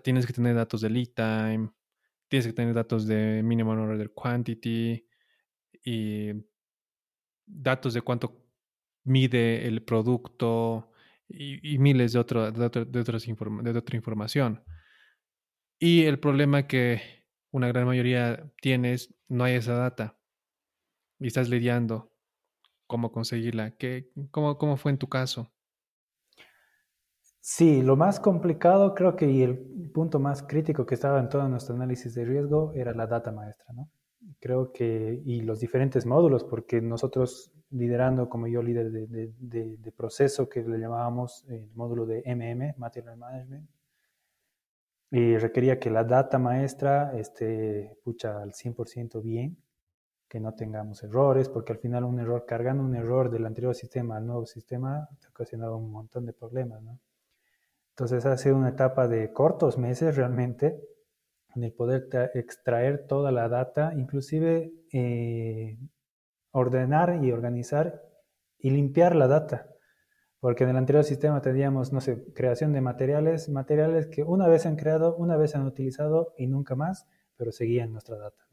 tienes 0.03 0.27
que 0.27 0.33
tener 0.33 0.55
datos 0.55 0.81
de 0.81 0.89
lead 0.89 1.09
time, 1.15 1.71
tienes 2.27 2.45
que 2.45 2.53
tener 2.53 2.73
datos 2.73 3.07
de 3.07 3.41
minimum 3.43 3.79
order 3.79 4.13
quantity 4.13 5.07
y 5.83 6.31
datos 7.45 7.93
de 7.93 8.01
cuánto 8.01 8.43
mide 9.05 9.65
el 9.67 9.83
producto 9.83 10.91
y, 11.29 11.77
miles 11.79 12.13
de, 12.13 12.19
otro, 12.19 12.51
de, 12.51 12.65
otras 12.65 12.91
de 12.91 13.77
otra 13.77 13.95
información. 13.95 14.63
Y 15.79 16.03
el 16.03 16.19
problema 16.19 16.67
que 16.67 17.01
una 17.51 17.67
gran 17.67 17.85
mayoría 17.85 18.51
tiene 18.61 18.93
es 18.93 19.13
no 19.27 19.43
hay 19.43 19.55
esa 19.55 19.73
data 19.73 20.17
y 21.19 21.27
estás 21.27 21.49
lidiando 21.49 22.11
cómo 22.87 23.11
conseguirla. 23.11 23.71
¿Qué, 23.71 24.11
cómo, 24.31 24.57
¿Cómo 24.57 24.77
fue 24.77 24.91
en 24.91 24.97
tu 24.97 25.07
caso? 25.07 25.51
Sí, 27.39 27.81
lo 27.81 27.95
más 27.95 28.19
complicado 28.19 28.93
creo 28.93 29.15
que 29.15 29.29
y 29.29 29.41
el 29.41 29.91
punto 29.93 30.19
más 30.19 30.43
crítico 30.43 30.85
que 30.85 30.95
estaba 30.95 31.19
en 31.19 31.29
todo 31.29 31.47
nuestro 31.47 31.75
análisis 31.75 32.13
de 32.13 32.25
riesgo 32.25 32.73
era 32.73 32.93
la 32.93 33.07
data 33.07 33.31
maestra, 33.31 33.73
¿no? 33.73 33.89
Creo 34.39 34.71
que, 34.71 35.21
y 35.25 35.41
los 35.41 35.59
diferentes 35.59 36.05
módulos, 36.05 36.43
porque 36.43 36.81
nosotros 36.81 37.51
liderando, 37.69 38.29
como 38.29 38.47
yo 38.47 38.61
líder 38.61 38.91
de, 38.91 39.33
de, 39.37 39.91
proceso, 39.91 40.47
que 40.47 40.63
le 40.63 40.79
llamábamos 40.79 41.45
el 41.49 41.69
módulo 41.73 42.05
de 42.05 42.23
MM, 42.25 42.75
Material 42.77 43.17
Management, 43.17 43.69
y 45.11 45.37
requería 45.37 45.79
que 45.79 45.89
la 45.89 46.03
data 46.03 46.37
maestra 46.37 47.17
esté 47.17 47.97
pucha 48.03 48.41
al 48.41 48.53
100% 48.53 49.21
bien. 49.21 49.57
que 50.29 50.41
no 50.41 50.53
tengamos 50.55 51.03
errores, 51.03 51.47
porque 51.47 51.71
al 51.71 51.79
final 51.79 52.03
un 52.03 52.19
error, 52.19 52.45
cargando 52.45 52.83
un 52.83 52.95
error 52.95 53.29
del 53.29 53.45
anterior 53.45 53.73
sistema 53.73 54.17
al 54.17 54.27
nuevo 54.27 54.45
sistema, 54.45 55.07
te 55.21 55.27
ocasionaba 55.29 55.77
un 55.77 55.89
montón 55.89 56.25
de 56.25 56.33
problemas, 56.33 56.81
¿no? 56.83 56.99
Entonces 57.91 58.25
ha 58.25 58.37
sido 58.37 58.57
una 58.57 58.69
etapa 58.69 59.07
de 59.07 59.31
cortos 59.31 59.77
meses 59.77 60.17
realmente, 60.17 60.79
en 61.55 61.63
el 61.63 61.73
poder 61.73 62.09
extraer 62.33 63.07
toda 63.07 63.31
la 63.31 63.49
data, 63.49 63.93
inclusive 63.95 64.73
eh, 64.91 65.77
ordenar 66.51 67.23
y 67.23 67.31
organizar 67.31 68.03
y 68.59 68.69
limpiar 68.69 69.15
la 69.15 69.27
data. 69.27 69.67
Porque 70.39 70.63
en 70.63 70.71
el 70.71 70.77
anterior 70.77 71.03
sistema 71.03 71.41
teníamos, 71.41 71.91
no 71.91 71.99
sé, 71.99 72.31
creación 72.33 72.73
de 72.73 72.81
materiales, 72.81 73.49
materiales 73.49 74.07
que 74.07 74.23
una 74.23 74.47
vez 74.47 74.65
han 74.65 74.75
creado, 74.75 75.15
una 75.15 75.35
vez 75.35 75.55
han 75.55 75.65
utilizado 75.65 76.33
y 76.37 76.47
nunca 76.47 76.75
más, 76.75 77.07
pero 77.35 77.51
seguían 77.51 77.91
nuestra 77.91 78.17
data. 78.17 78.43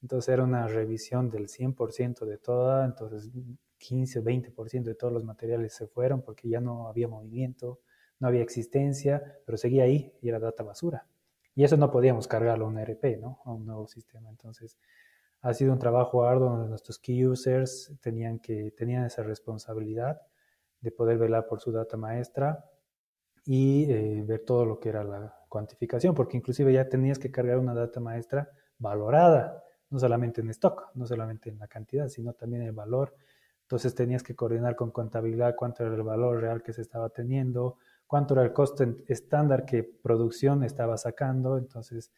Entonces 0.00 0.32
era 0.32 0.44
una 0.44 0.68
revisión 0.68 1.28
del 1.28 1.48
100% 1.48 2.24
de 2.24 2.38
toda, 2.38 2.84
entonces 2.84 3.30
15, 3.78 4.22
20% 4.22 4.84
de 4.84 4.94
todos 4.94 5.12
los 5.12 5.24
materiales 5.24 5.74
se 5.74 5.88
fueron 5.88 6.22
porque 6.22 6.48
ya 6.48 6.60
no 6.60 6.88
había 6.88 7.08
movimiento, 7.08 7.80
no 8.20 8.28
había 8.28 8.42
existencia, 8.42 9.40
pero 9.44 9.58
seguía 9.58 9.84
ahí 9.84 10.12
y 10.20 10.28
era 10.28 10.38
data 10.38 10.62
basura. 10.62 11.06
Y 11.58 11.64
eso 11.64 11.76
no 11.76 11.90
podíamos 11.90 12.28
cargarlo 12.28 12.66
a 12.66 12.68
un 12.68 12.78
ERP, 12.78 13.18
¿no? 13.20 13.40
A 13.44 13.50
un 13.50 13.66
nuevo 13.66 13.88
sistema. 13.88 14.30
Entonces 14.30 14.78
ha 15.40 15.52
sido 15.52 15.72
un 15.72 15.80
trabajo 15.80 16.22
arduo 16.24 16.50
donde 16.50 16.68
nuestros 16.68 17.00
key 17.00 17.26
users 17.26 17.98
tenían, 18.00 18.38
que, 18.38 18.70
tenían 18.76 19.04
esa 19.04 19.24
responsabilidad 19.24 20.20
de 20.80 20.92
poder 20.92 21.18
velar 21.18 21.48
por 21.48 21.60
su 21.60 21.72
data 21.72 21.96
maestra 21.96 22.64
y 23.44 23.90
eh, 23.90 24.22
ver 24.24 24.44
todo 24.44 24.66
lo 24.66 24.78
que 24.78 24.90
era 24.90 25.02
la 25.02 25.34
cuantificación, 25.48 26.14
porque 26.14 26.36
inclusive 26.36 26.72
ya 26.72 26.88
tenías 26.88 27.18
que 27.18 27.32
cargar 27.32 27.58
una 27.58 27.74
data 27.74 27.98
maestra 27.98 28.48
valorada 28.78 29.64
no 29.90 29.98
solamente 29.98 30.42
en 30.42 30.50
stock, 30.50 30.92
no 30.94 31.08
solamente 31.08 31.50
en 31.50 31.58
la 31.58 31.66
cantidad, 31.66 32.06
sino 32.06 32.34
también 32.34 32.62
el 32.62 32.72
valor. 32.72 33.16
Entonces 33.62 33.96
tenías 33.96 34.22
que 34.22 34.36
coordinar 34.36 34.76
con 34.76 34.92
contabilidad 34.92 35.56
cuánto 35.56 35.84
era 35.84 35.92
el 35.92 36.04
valor 36.04 36.40
real 36.40 36.62
que 36.62 36.72
se 36.72 36.82
estaba 36.82 37.08
teniendo, 37.08 37.78
cuánto 38.08 38.34
era 38.34 38.42
el 38.42 38.52
costo 38.52 38.84
estándar 39.06 39.64
que 39.64 39.84
producción 39.84 40.64
estaba 40.64 40.96
sacando. 40.96 41.58
Entonces, 41.58 42.10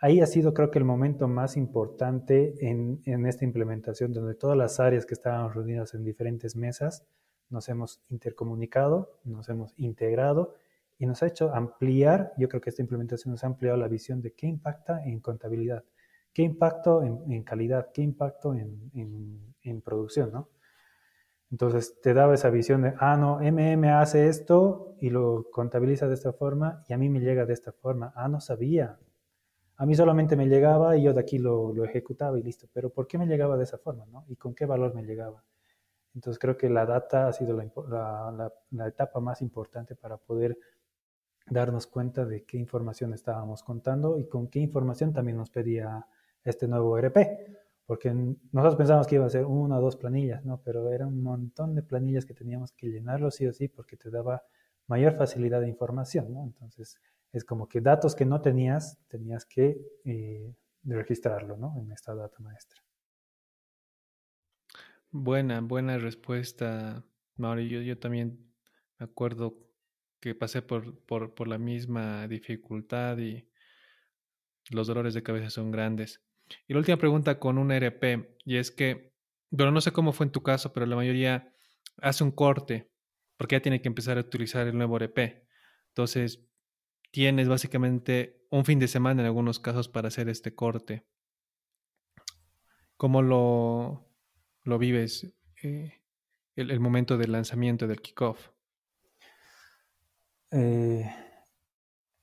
ahí 0.00 0.20
ha 0.20 0.26
sido 0.26 0.52
creo 0.52 0.72
que 0.72 0.80
el 0.80 0.84
momento 0.84 1.28
más 1.28 1.56
importante 1.56 2.54
en, 2.58 3.00
en 3.04 3.26
esta 3.26 3.44
implementación, 3.44 4.12
donde 4.12 4.34
todas 4.34 4.56
las 4.56 4.80
áreas 4.80 5.06
que 5.06 5.14
estaban 5.14 5.52
reunidas 5.54 5.94
en 5.94 6.02
diferentes 6.02 6.56
mesas 6.56 7.06
nos 7.50 7.68
hemos 7.68 8.00
intercomunicado, 8.08 9.20
nos 9.22 9.48
hemos 9.48 9.74
integrado 9.76 10.54
y 10.98 11.06
nos 11.06 11.22
ha 11.22 11.26
hecho 11.26 11.54
ampliar, 11.54 12.32
yo 12.38 12.48
creo 12.48 12.60
que 12.60 12.70
esta 12.70 12.82
implementación 12.82 13.32
nos 13.32 13.44
ha 13.44 13.48
ampliado 13.48 13.76
la 13.76 13.88
visión 13.88 14.20
de 14.22 14.32
qué 14.32 14.46
impacta 14.46 15.04
en 15.04 15.20
contabilidad. 15.20 15.84
¿Qué 16.32 16.42
impacto 16.42 17.02
en, 17.02 17.42
calidad? 17.42 17.90
¿Qué 17.92 18.00
impacto 18.00 18.54
en, 18.54 19.82
producción? 19.84 20.32
¿no? 20.32 20.48
Entonces 21.52 22.00
te 22.00 22.14
daba 22.14 22.34
esa 22.34 22.48
visión 22.48 22.80
de, 22.80 22.94
ah, 22.98 23.18
no, 23.18 23.38
MM 23.42 23.84
hace 23.90 24.28
esto 24.28 24.96
y 25.00 25.10
lo 25.10 25.50
contabiliza 25.50 26.08
de 26.08 26.14
esta 26.14 26.32
forma 26.32 26.82
y 26.88 26.94
a 26.94 26.98
mí 26.98 27.10
me 27.10 27.20
llega 27.20 27.44
de 27.44 27.52
esta 27.52 27.72
forma. 27.72 28.10
Ah, 28.16 28.26
no 28.26 28.40
sabía. 28.40 28.98
A 29.76 29.84
mí 29.84 29.94
solamente 29.94 30.34
me 30.34 30.48
llegaba 30.48 30.96
y 30.96 31.02
yo 31.02 31.12
de 31.12 31.20
aquí 31.20 31.36
lo, 31.38 31.84
ejecutaba 31.84 32.38
y 32.38 32.42
listo. 32.42 32.68
Pero 32.72 32.88
¿por 32.88 33.06
qué 33.06 33.18
me 33.18 33.26
llegaba 33.26 33.58
de 33.58 33.64
esa 33.64 33.76
forma? 33.76 34.06
¿no? 34.06 34.24
¿Y 34.28 34.36
con 34.36 34.54
qué 34.54 34.64
valor 34.64 34.94
me 34.94 35.02
llegaba? 35.02 35.44
Entonces 36.14 36.38
creo 36.40 36.56
que 36.56 36.70
la 36.70 36.86
data 36.86 37.28
ha 37.28 37.32
sido 37.34 37.54
la 37.56 38.88
etapa 38.88 39.20
más 39.20 39.42
importante 39.42 39.94
para 39.94 40.16
poder 40.16 40.58
darnos 41.46 41.86
cuenta 41.86 42.24
de 42.24 42.44
qué 42.44 42.56
información 42.56 43.12
estábamos 43.12 43.62
contando 43.62 44.18
y 44.18 44.26
con 44.26 44.48
qué 44.48 44.60
información 44.60 45.12
también 45.12 45.36
nos 45.36 45.50
pedía 45.50 46.06
este 46.44 46.66
nuevo 46.66 46.96
ERP, 46.96 47.16
porque 47.92 48.10
nosotros 48.52 48.76
pensamos 48.76 49.06
que 49.06 49.16
iba 49.16 49.26
a 49.26 49.28
ser 49.28 49.44
una 49.44 49.76
o 49.76 49.82
dos 49.82 49.96
planillas, 49.96 50.46
¿no? 50.46 50.62
Pero 50.64 50.90
era 50.90 51.06
un 51.06 51.22
montón 51.22 51.74
de 51.74 51.82
planillas 51.82 52.24
que 52.24 52.32
teníamos 52.32 52.72
que 52.72 52.88
llenarlo 52.88 53.30
sí 53.30 53.46
o 53.46 53.52
sí 53.52 53.68
porque 53.68 53.98
te 53.98 54.08
daba 54.08 54.44
mayor 54.86 55.12
facilidad 55.12 55.60
de 55.60 55.68
información, 55.68 56.32
¿no? 56.32 56.42
Entonces, 56.42 56.98
es 57.32 57.44
como 57.44 57.68
que 57.68 57.82
datos 57.82 58.14
que 58.14 58.24
no 58.24 58.40
tenías, 58.40 58.98
tenías 59.08 59.44
que 59.44 59.78
eh, 60.06 60.54
registrarlo, 60.84 61.58
¿no? 61.58 61.78
En 61.78 61.92
esta 61.92 62.14
data 62.14 62.38
maestra. 62.38 62.82
Buena, 65.10 65.60
buena 65.60 65.98
respuesta, 65.98 67.04
Mauri. 67.36 67.68
Yo, 67.84 67.98
también 67.98 68.54
acuerdo 68.96 69.58
que 70.18 70.34
pasé 70.34 70.62
por, 70.62 70.98
por, 71.00 71.34
por 71.34 71.46
la 71.46 71.58
misma 71.58 72.26
dificultad 72.26 73.18
y 73.18 73.46
los 74.70 74.86
dolores 74.86 75.12
de 75.12 75.22
cabeza 75.22 75.50
son 75.50 75.70
grandes. 75.70 76.22
Y 76.66 76.72
la 76.72 76.78
última 76.78 76.96
pregunta 76.96 77.38
con 77.38 77.58
un 77.58 77.72
ERP, 77.72 78.38
y 78.44 78.56
es 78.56 78.70
que, 78.70 79.12
bueno, 79.50 79.72
no 79.72 79.80
sé 79.80 79.92
cómo 79.92 80.12
fue 80.12 80.26
en 80.26 80.32
tu 80.32 80.42
caso, 80.42 80.72
pero 80.72 80.86
la 80.86 80.96
mayoría 80.96 81.52
hace 81.98 82.24
un 82.24 82.30
corte 82.30 82.92
porque 83.36 83.56
ya 83.56 83.60
tiene 83.60 83.82
que 83.82 83.88
empezar 83.88 84.18
a 84.18 84.20
utilizar 84.20 84.68
el 84.68 84.78
nuevo 84.78 84.96
ERP. 84.96 85.18
Entonces, 85.88 86.46
tienes 87.10 87.48
básicamente 87.48 88.46
un 88.50 88.64
fin 88.64 88.78
de 88.78 88.86
semana 88.86 89.22
en 89.22 89.26
algunos 89.26 89.58
casos 89.58 89.88
para 89.88 90.08
hacer 90.08 90.28
este 90.28 90.54
corte. 90.54 91.06
¿Cómo 92.96 93.20
lo, 93.20 94.08
lo 94.62 94.78
vives 94.78 95.34
eh, 95.62 96.02
el, 96.54 96.78
momento 96.78 97.18
del 97.18 97.32
lanzamiento 97.32 97.88
del 97.88 98.00
kickoff? 98.00 98.50
Eh, 100.52 101.12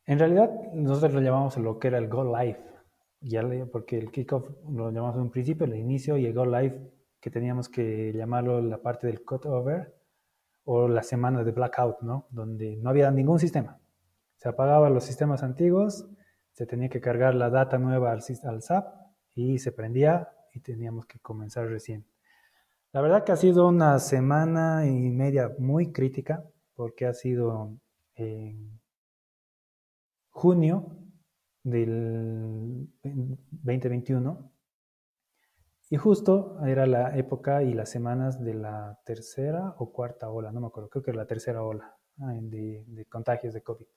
en 0.06 0.20
realidad, 0.20 0.50
nosotros 0.74 1.14
lo 1.14 1.22
llamamos 1.22 1.58
lo 1.58 1.80
que 1.80 1.90
era 1.90 1.98
el 1.98 2.08
Go 2.08 2.24
Live 2.24 2.69
ya 3.22 3.44
porque 3.72 3.98
el 3.98 4.12
kickoff 4.12 4.50
lo 4.70 4.92
llamamos 4.92 5.16
en 5.16 5.24
un 5.24 5.32
principio, 5.32 5.66
el 5.66 5.76
inicio, 5.76 6.18
llegó 6.18 6.46
live, 6.46 6.80
que 7.20 7.30
teníamos 7.30 7.68
que 7.70 8.14
llamarlo 8.14 8.62
la 8.62 8.82
parte 8.82 9.08
del 9.08 9.24
cutover 9.24 9.96
o 10.64 10.88
la 10.88 11.04
semana 11.04 11.44
de 11.44 11.52
blackout, 11.52 12.02
¿no? 12.02 12.28
Donde 12.30 12.78
no 12.78 12.90
había 12.90 13.12
ningún 13.12 13.40
sistema. 13.40 13.80
Se 14.38 14.48
apagaban 14.48 14.94
los 14.94 15.04
sistemas 15.04 15.44
antiguos, 15.44 16.08
se 16.54 16.66
tenía 16.66 16.90
que 16.90 17.02
cargar 17.02 17.36
la 17.36 17.50
data 17.50 17.78
nueva 17.78 18.12
al, 18.12 18.22
al 18.44 18.62
SAP 18.62 18.88
y 19.36 19.60
se 19.60 19.72
prendía 19.72 20.30
y 20.54 20.62
teníamos 20.62 21.06
que 21.06 21.20
comenzar 21.20 21.68
recién. 21.68 22.06
La 22.92 23.02
verdad 23.02 23.24
que 23.24 23.32
ha 23.32 23.36
sido 23.36 23.68
una 23.68 24.00
semana 24.00 24.88
y 24.88 25.12
media 25.12 25.54
muy 25.60 25.92
crítica 25.92 26.44
porque 26.74 27.06
ha 27.06 27.14
sido 27.14 27.78
en 28.16 28.80
junio 30.30 30.96
del 31.64 32.90
2021. 33.04 34.52
Y 35.92 35.98
justo 35.98 36.60
era 36.66 36.86
la 36.86 37.18
época 37.18 37.64
y 37.64 37.74
las 37.74 37.90
semanas 37.90 38.44
de 38.44 38.54
la 38.54 39.00
tercera 39.06 39.76
o 39.80 39.92
cuarta 39.92 40.30
ola, 40.30 40.52
no 40.52 40.62
me 40.62 40.68
acuerdo, 40.68 40.90
creo 40.90 41.04
que 41.04 41.12
era 41.12 41.22
la 41.22 41.26
tercera 41.28 41.64
ola 41.64 41.96
ah, 42.20 42.34
de, 42.42 42.84
de 42.88 43.06
contagios 43.06 43.54
de 43.54 43.64
COVID. 43.64 43.88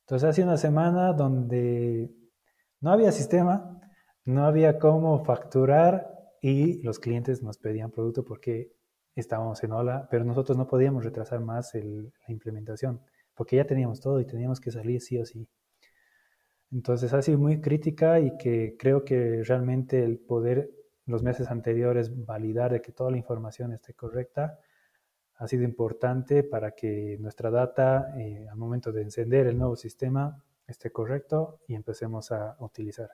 Entonces 0.00 0.28
ha 0.28 0.32
sido 0.32 0.48
una 0.48 0.56
semana 0.56 1.12
donde 1.12 2.10
no 2.80 2.90
había 2.90 3.12
sistema, 3.12 3.80
no 4.24 4.46
había 4.46 4.80
cómo 4.80 5.24
facturar 5.24 6.10
y 6.42 6.82
los 6.82 6.98
clientes 6.98 7.42
nos 7.42 7.58
pedían 7.58 7.92
producto 7.92 8.24
porque 8.24 8.72
estábamos 9.14 9.62
en 9.62 9.72
ola, 9.72 10.08
pero 10.10 10.24
nosotros 10.24 10.58
no 10.58 10.66
podíamos 10.66 11.04
retrasar 11.04 11.40
más 11.40 11.72
la 11.74 12.10
implementación 12.28 13.00
porque 13.34 13.56
ya 13.56 13.64
teníamos 13.64 14.00
todo 14.00 14.20
y 14.20 14.26
teníamos 14.26 14.60
que 14.60 14.70
salir 14.70 15.00
sí 15.00 15.18
o 15.18 15.24
sí. 15.24 15.48
Entonces 16.72 17.12
ha 17.12 17.22
sido 17.22 17.38
muy 17.38 17.60
crítica 17.60 18.20
y 18.20 18.36
que 18.38 18.76
creo 18.78 19.04
que 19.04 19.42
realmente 19.42 20.04
el 20.04 20.18
poder 20.18 20.70
los 21.06 21.22
meses 21.22 21.50
anteriores 21.50 22.24
validar 22.24 22.72
de 22.72 22.80
que 22.80 22.92
toda 22.92 23.10
la 23.10 23.16
información 23.16 23.72
esté 23.72 23.94
correcta 23.94 24.60
ha 25.36 25.48
sido 25.48 25.64
importante 25.64 26.44
para 26.44 26.72
que 26.72 27.16
nuestra 27.18 27.50
data 27.50 28.14
eh, 28.16 28.46
al 28.48 28.56
momento 28.56 28.92
de 28.92 29.02
encender 29.02 29.46
el 29.46 29.58
nuevo 29.58 29.74
sistema 29.74 30.42
esté 30.66 30.92
correcto 30.92 31.60
y 31.66 31.74
empecemos 31.74 32.30
a 32.30 32.56
utilizar. 32.60 33.10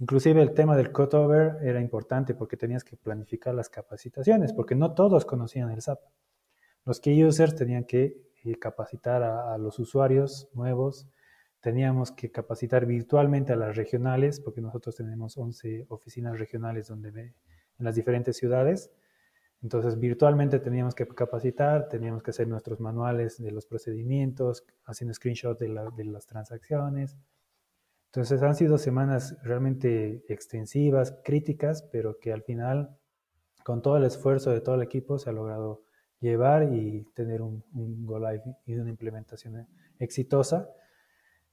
Inclusive 0.00 0.40
el 0.42 0.54
tema 0.54 0.76
del 0.76 0.92
cutover 0.92 1.58
era 1.62 1.80
importante 1.80 2.34
porque 2.34 2.56
tenías 2.56 2.84
que 2.84 2.96
planificar 2.96 3.54
las 3.54 3.68
capacitaciones, 3.68 4.52
porque 4.52 4.74
no 4.74 4.94
todos 4.94 5.24
conocían 5.24 5.70
el 5.70 5.82
SAP. 5.82 6.00
Los 6.84 7.00
key 7.00 7.22
users 7.22 7.54
tenían 7.54 7.84
que 7.84 8.16
eh, 8.44 8.58
capacitar 8.58 9.22
a 9.22 9.58
los 9.58 9.78
usuarios 9.78 10.48
nuevos 10.54 11.08
teníamos 11.60 12.12
que 12.12 12.30
capacitar 12.30 12.86
virtualmente 12.86 13.52
a 13.52 13.56
las 13.56 13.76
regionales, 13.76 14.40
porque 14.40 14.60
nosotros 14.60 14.94
tenemos 14.94 15.36
11 15.36 15.86
oficinas 15.88 16.38
regionales 16.38 16.88
donde 16.88 17.08
en 17.10 17.84
las 17.84 17.94
diferentes 17.94 18.36
ciudades. 18.36 18.90
Entonces, 19.62 19.98
virtualmente 19.98 20.60
teníamos 20.60 20.94
que 20.94 21.06
capacitar, 21.06 21.88
teníamos 21.88 22.22
que 22.22 22.30
hacer 22.30 22.46
nuestros 22.46 22.78
manuales 22.78 23.42
de 23.42 23.50
los 23.50 23.66
procedimientos, 23.66 24.64
haciendo 24.84 25.14
screenshot 25.14 25.58
de, 25.58 25.90
de 25.96 26.04
las 26.04 26.26
transacciones. 26.26 27.16
Entonces, 28.06 28.40
han 28.42 28.54
sido 28.54 28.78
semanas 28.78 29.36
realmente 29.42 30.24
extensivas, 30.28 31.18
críticas, 31.24 31.82
pero 31.90 32.20
que 32.20 32.32
al 32.32 32.42
final, 32.42 32.96
con 33.64 33.82
todo 33.82 33.96
el 33.96 34.04
esfuerzo 34.04 34.50
de 34.50 34.60
todo 34.60 34.76
el 34.76 34.82
equipo, 34.82 35.18
se 35.18 35.30
ha 35.30 35.32
logrado 35.32 35.82
llevar 36.20 36.72
y 36.72 37.04
tener 37.14 37.42
un, 37.42 37.64
un 37.74 38.06
Go 38.06 38.18
Live 38.20 38.42
y 38.64 38.76
una 38.76 38.90
implementación 38.90 39.66
exitosa 39.98 40.68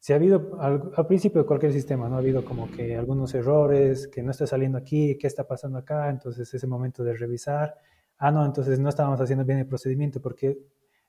si 0.05 0.13
ha 0.13 0.17
habido, 0.17 0.55
al, 0.61 1.07
principio 1.07 1.41
de 1.41 1.47
cualquier 1.47 1.73
sistema, 1.73 2.07
¿no? 2.07 2.17
Ha 2.17 2.19
habido 2.19 2.45
como 2.45 2.69
que 2.69 2.95
algunos 2.95 3.33
errores, 3.33 4.07
que 4.07 4.21
no 4.21 4.29
está 4.29 4.45
saliendo 4.45 4.77
aquí, 4.77 5.17
qué 5.17 5.25
está 5.25 5.47
pasando 5.47 5.79
acá, 5.79 6.11
entonces 6.11 6.53
ese 6.53 6.67
momento 6.67 7.03
de 7.03 7.15
revisar, 7.15 7.73
ah, 8.19 8.29
no, 8.29 8.45
entonces 8.45 8.77
no 8.77 8.89
estábamos 8.89 9.19
haciendo 9.19 9.43
bien 9.45 9.57
el 9.57 9.65
procedimiento, 9.65 10.21
porque 10.21 10.59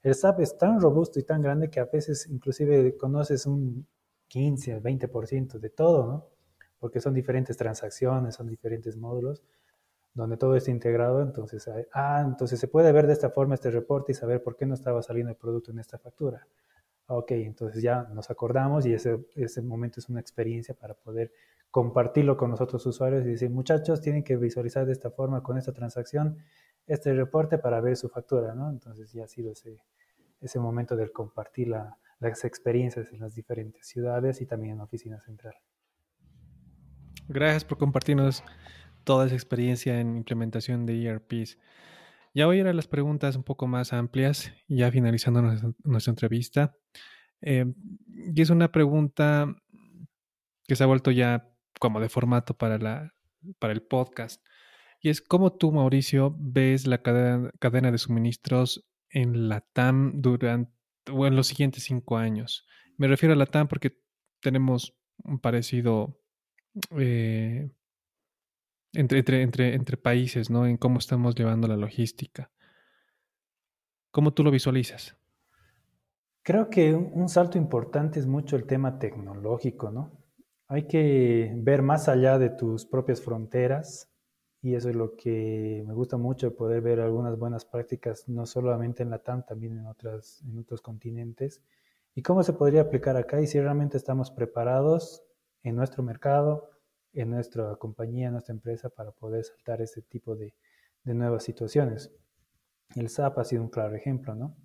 el 0.02 0.14
SAP 0.14 0.40
es 0.40 0.56
tan 0.56 0.80
robusto 0.80 1.20
y 1.20 1.24
tan 1.24 1.42
grande 1.42 1.68
que 1.68 1.78
a 1.78 1.84
veces 1.84 2.26
inclusive 2.30 2.96
conoces 2.96 3.44
un 3.44 3.86
15 4.28 4.76
o 4.76 4.80
20% 4.80 5.58
de 5.58 5.68
todo, 5.68 6.06
¿no? 6.06 6.28
Porque 6.78 6.98
son 6.98 7.12
diferentes 7.12 7.54
transacciones, 7.54 8.34
son 8.34 8.46
diferentes 8.46 8.96
módulos 8.96 9.42
donde 10.14 10.38
todo 10.38 10.56
está 10.56 10.70
integrado, 10.70 11.20
entonces, 11.20 11.68
ah, 11.92 12.22
entonces 12.24 12.58
se 12.58 12.66
puede 12.66 12.92
ver 12.92 13.06
de 13.06 13.12
esta 13.12 13.28
forma 13.28 13.56
este 13.56 13.70
reporte 13.70 14.12
y 14.12 14.14
saber 14.14 14.42
por 14.42 14.56
qué 14.56 14.64
no 14.64 14.72
estaba 14.72 15.02
saliendo 15.02 15.32
el 15.32 15.36
producto 15.36 15.70
en 15.70 15.80
esta 15.80 15.98
factura. 15.98 16.48
Ok, 17.08 17.32
entonces 17.32 17.82
ya 17.82 18.02
nos 18.12 18.30
acordamos 18.30 18.84
y 18.86 18.92
ese, 18.92 19.26
ese 19.36 19.62
momento 19.62 20.00
es 20.00 20.08
una 20.08 20.20
experiencia 20.20 20.74
para 20.74 20.94
poder 20.94 21.32
compartirlo 21.70 22.36
con 22.36 22.50
los 22.50 22.60
otros 22.60 22.84
usuarios 22.86 23.24
y 23.24 23.30
decir, 23.30 23.50
muchachos, 23.50 24.00
tienen 24.00 24.24
que 24.24 24.36
visualizar 24.36 24.86
de 24.86 24.92
esta 24.92 25.10
forma 25.10 25.42
con 25.42 25.58
esta 25.58 25.72
transacción 25.72 26.38
este 26.86 27.12
reporte 27.14 27.58
para 27.58 27.80
ver 27.80 27.96
su 27.96 28.08
factura, 28.08 28.54
¿no? 28.54 28.70
Entonces 28.70 29.12
ya 29.12 29.24
ha 29.24 29.28
sido 29.28 29.52
ese, 29.52 29.82
ese 30.40 30.58
momento 30.58 30.96
del 30.96 31.12
compartir 31.12 31.68
las 31.68 32.44
experiencias 32.44 33.12
en 33.12 33.20
las 33.20 33.34
diferentes 33.34 33.86
ciudades 33.86 34.40
y 34.40 34.46
también 34.46 34.72
en 34.72 34.78
la 34.78 34.84
oficina 34.84 35.20
central. 35.20 35.54
Gracias 37.28 37.64
por 37.64 37.78
compartirnos 37.78 38.44
toda 39.04 39.26
esa 39.26 39.34
experiencia 39.34 40.00
en 40.00 40.16
implementación 40.16 40.86
de 40.86 41.04
ERPs. 41.04 41.58
Ya 42.36 42.44
voy 42.44 42.58
a 42.58 42.60
ir 42.60 42.66
a 42.66 42.74
las 42.74 42.86
preguntas 42.86 43.34
un 43.34 43.44
poco 43.44 43.66
más 43.66 43.94
amplias, 43.94 44.52
ya 44.68 44.92
finalizando 44.92 45.40
nuestra, 45.40 46.10
entrevista. 46.10 46.76
Eh, 47.40 47.64
y 48.08 48.42
es 48.42 48.50
una 48.50 48.70
pregunta 48.70 49.56
que 50.68 50.76
se 50.76 50.84
ha 50.84 50.86
vuelto 50.86 51.10
ya 51.10 51.48
como 51.80 51.98
de 51.98 52.10
formato 52.10 52.52
para, 52.52 52.76
la, 52.76 53.14
para 53.58 53.72
el 53.72 53.80
podcast. 53.80 54.44
Y 55.00 55.08
es 55.08 55.22
cómo 55.22 55.54
tú, 55.54 55.72
Mauricio, 55.72 56.36
ves 56.38 56.86
la 56.86 57.00
cadena, 57.00 57.52
cadena 57.58 57.90
de 57.90 57.96
suministros 57.96 58.86
en 59.08 59.48
la 59.48 59.62
TAM 59.62 60.20
durante 60.20 60.70
en 61.06 61.36
los 61.36 61.46
siguientes 61.46 61.84
cinco 61.84 62.18
años. 62.18 62.66
Me 62.98 63.08
refiero 63.08 63.32
a 63.32 63.38
la 63.38 63.46
TAM 63.46 63.66
porque 63.66 63.98
tenemos 64.40 64.94
un 65.24 65.38
parecido 65.38 66.20
eh, 66.98 67.70
entre, 68.98 69.96
países, 69.96 70.50
¿no? 70.50 70.66
En 70.66 70.76
cómo 70.76 70.98
estamos 70.98 71.34
llevando 71.34 71.68
la 71.68 71.76
logística. 71.76 72.50
¿Cómo 74.10 74.32
tú 74.32 74.42
lo 74.42 74.50
visualizas? 74.50 75.16
Creo 76.42 76.70
que 76.70 76.94
un 76.94 77.28
salto 77.28 77.58
importante 77.58 78.18
es 78.18 78.26
mucho 78.26 78.56
el 78.56 78.66
tema 78.66 78.98
tecnológico, 78.98 79.90
¿no? 79.90 80.12
Hay 80.68 80.86
que 80.86 81.52
ver 81.56 81.82
más 81.82 82.08
allá 82.08 82.38
de 82.38 82.50
tus 82.50 82.86
propias 82.86 83.20
fronteras 83.20 84.10
y 84.62 84.74
eso 84.74 84.88
es 84.90 84.96
lo 84.96 85.14
que 85.14 85.84
me 85.86 85.94
gusta 85.94 86.16
mucho, 86.16 86.56
poder 86.56 86.80
ver 86.80 87.00
algunas 87.00 87.38
buenas 87.38 87.64
prácticas, 87.64 88.28
no 88.28 88.46
solamente 88.46 89.02
en 89.02 89.10
la 89.10 89.18
TAM, 89.18 89.44
también 89.44 89.78
en, 89.78 89.84
en 89.86 90.58
otros 90.58 90.80
continentes, 90.82 91.62
y 92.14 92.22
cómo 92.22 92.42
se 92.42 92.52
podría 92.52 92.80
aplicar 92.80 93.16
acá 93.16 93.40
y 93.40 93.46
si 93.46 93.60
realmente 93.60 93.96
estamos 93.96 94.30
preparados 94.30 95.22
en 95.62 95.76
nuestro 95.76 96.02
mercado, 96.02 96.75
en 97.16 97.30
nuestra 97.30 97.74
compañía, 97.76 98.26
en 98.26 98.32
nuestra 98.32 98.54
empresa, 98.54 98.90
para 98.90 99.10
poder 99.10 99.42
saltar 99.42 99.80
ese 99.80 100.02
tipo 100.02 100.36
de, 100.36 100.54
nuevas 101.04 101.44
situaciones. 101.44 102.12
El 102.94 103.08
SAP 103.08 103.38
ha 103.38 103.44
sido 103.44 103.62
un 103.62 103.68
claro 103.68 103.94
ejemplo, 103.94 104.34
¿no? 104.34 104.56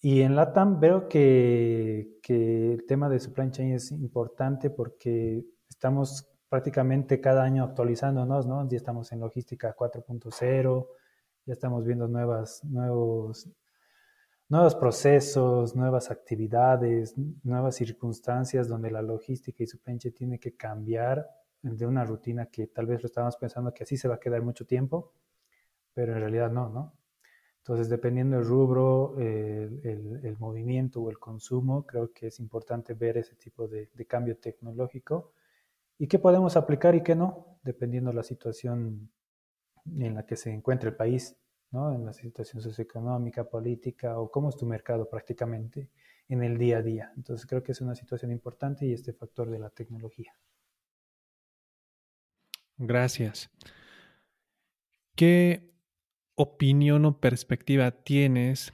Y 0.00 0.22
en 0.22 0.36
LATAM 0.36 0.80
veo 0.80 1.08
que, 1.08 2.18
el 2.28 2.84
tema 2.86 3.08
de 3.08 3.20
supply 3.20 3.50
chain 3.50 3.72
es 3.74 3.90
importante 3.92 4.70
porque 4.70 5.44
estamos 5.68 6.26
prácticamente 6.48 7.20
cada 7.20 7.42
año 7.42 7.64
actualizándonos, 7.64 8.46
¿no? 8.46 8.66
Ya 8.68 8.76
estamos 8.76 9.12
en 9.12 9.20
logística 9.20 9.76
4.0, 9.76 10.88
ya 11.46 11.52
estamos 11.52 11.84
viendo 11.84 12.08
nuevas, 12.08 12.64
nuevos, 12.64 13.50
nuevos 14.48 14.74
procesos, 14.76 15.74
nuevas 15.76 16.10
actividades, 16.10 17.14
nuevas 17.42 17.74
circunstancias 17.74 18.68
donde 18.68 18.90
la 18.90 19.02
logística 19.02 19.62
y 19.62 19.66
su 19.66 19.78
penche 19.80 20.12
tiene 20.12 20.38
que 20.38 20.56
cambiar 20.56 21.26
de 21.62 21.86
una 21.86 22.04
rutina 22.04 22.46
que 22.46 22.66
tal 22.66 22.86
vez 22.86 23.02
lo 23.02 23.06
estábamos 23.06 23.36
pensando 23.36 23.72
que 23.74 23.84
así 23.84 23.96
se 23.96 24.08
va 24.08 24.16
a 24.16 24.20
quedar 24.20 24.42
mucho 24.42 24.66
tiempo, 24.66 25.12
pero 25.94 26.12
en 26.12 26.20
realidad 26.20 26.50
no, 26.50 26.68
¿no? 26.68 26.94
Entonces, 27.58 27.90
dependiendo 27.90 28.36
del 28.36 28.46
rubro, 28.46 29.18
el, 29.18 30.20
el, 30.24 30.36
movimiento 30.38 31.02
o 31.02 31.10
el 31.10 31.18
consumo, 31.18 31.84
creo 31.86 32.10
que 32.10 32.28
es 32.28 32.40
importante 32.40 32.94
ver 32.94 33.18
ese 33.18 33.36
tipo 33.36 33.68
de, 33.68 33.90
de 33.92 34.06
cambio 34.06 34.38
tecnológico 34.38 35.34
y 35.98 36.08
qué 36.08 36.18
podemos 36.18 36.56
aplicar 36.56 36.94
y 36.94 37.02
qué 37.02 37.14
no, 37.14 37.58
dependiendo 37.62 38.10
de 38.10 38.16
la 38.16 38.22
situación 38.22 39.10
en 39.84 40.14
la 40.14 40.24
que 40.24 40.36
se 40.36 40.50
encuentra 40.50 40.88
el 40.88 40.96
país, 40.96 41.36
¿no? 41.70 41.94
en 41.94 42.04
la 42.04 42.12
situación 42.12 42.62
socioeconómica, 42.62 43.44
política 43.44 44.18
o 44.18 44.30
cómo 44.30 44.48
es 44.48 44.56
tu 44.56 44.66
mercado 44.66 45.08
prácticamente 45.08 45.90
en 46.28 46.42
el 46.42 46.58
día 46.58 46.78
a 46.78 46.82
día. 46.82 47.12
Entonces 47.16 47.46
creo 47.46 47.62
que 47.62 47.72
es 47.72 47.80
una 47.80 47.94
situación 47.94 48.30
importante 48.30 48.86
y 48.86 48.92
este 48.92 49.12
factor 49.12 49.50
de 49.50 49.58
la 49.58 49.70
tecnología. 49.70 50.34
Gracias. 52.80 53.50
¿Qué 55.14 55.70
opinión 56.34 57.04
o 57.04 57.20
perspectiva 57.20 57.90
tienes 57.90 58.72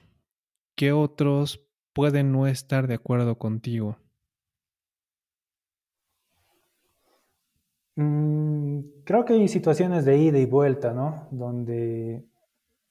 que 0.76 0.92
otros 0.92 1.66
pueden 1.92 2.30
no 2.30 2.46
estar 2.46 2.86
de 2.86 2.94
acuerdo 2.94 3.36
contigo? 3.36 3.98
Mm, 7.96 8.78
creo 9.02 9.24
que 9.24 9.32
hay 9.32 9.48
situaciones 9.48 10.04
de 10.04 10.18
ida 10.18 10.38
y 10.38 10.46
vuelta, 10.46 10.92
¿no? 10.92 11.26
Donde 11.32 12.24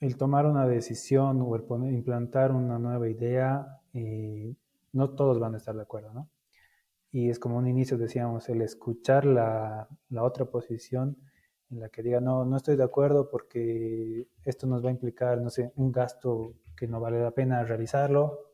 el 0.01 0.17
tomar 0.17 0.45
una 0.45 0.67
decisión 0.67 1.41
o 1.41 1.55
el 1.55 1.63
implantar 1.93 2.51
una 2.51 2.77
nueva 2.77 3.07
idea, 3.07 3.79
eh, 3.93 4.53
no 4.91 5.11
todos 5.11 5.39
van 5.39 5.53
a 5.53 5.57
estar 5.57 5.75
de 5.75 5.83
acuerdo, 5.83 6.11
¿no? 6.13 6.29
Y 7.15 7.29
es 7.29 7.39
como 7.39 7.57
un 7.57 7.65
inicio, 7.65 7.97
decíamos, 7.97 8.49
el 8.49 8.61
escuchar 8.61 9.23
la, 9.23 9.87
la 10.09 10.23
otra 10.23 10.43
posición 10.43 11.15
en 11.69 11.79
la 11.79 11.87
que 11.87 12.03
diga, 12.03 12.19
no, 12.19 12.43
no 12.43 12.57
estoy 12.57 12.75
de 12.75 12.83
acuerdo 12.83 13.29
porque 13.31 14.27
esto 14.43 14.67
nos 14.67 14.83
va 14.83 14.89
a 14.89 14.91
implicar, 14.91 15.39
no 15.41 15.49
sé, 15.49 15.71
un 15.77 15.93
gasto 15.93 16.55
que 16.75 16.89
no 16.89 16.99
vale 16.99 17.21
la 17.21 17.31
pena 17.31 17.63
realizarlo, 17.63 18.51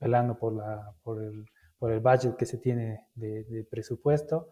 velando 0.00 0.36
por, 0.36 0.54
la, 0.54 0.92
por, 1.04 1.22
el, 1.22 1.46
por 1.78 1.92
el 1.92 2.00
budget 2.00 2.34
que 2.34 2.46
se 2.46 2.58
tiene 2.58 3.06
de, 3.14 3.44
de 3.44 3.62
presupuesto 3.62 4.48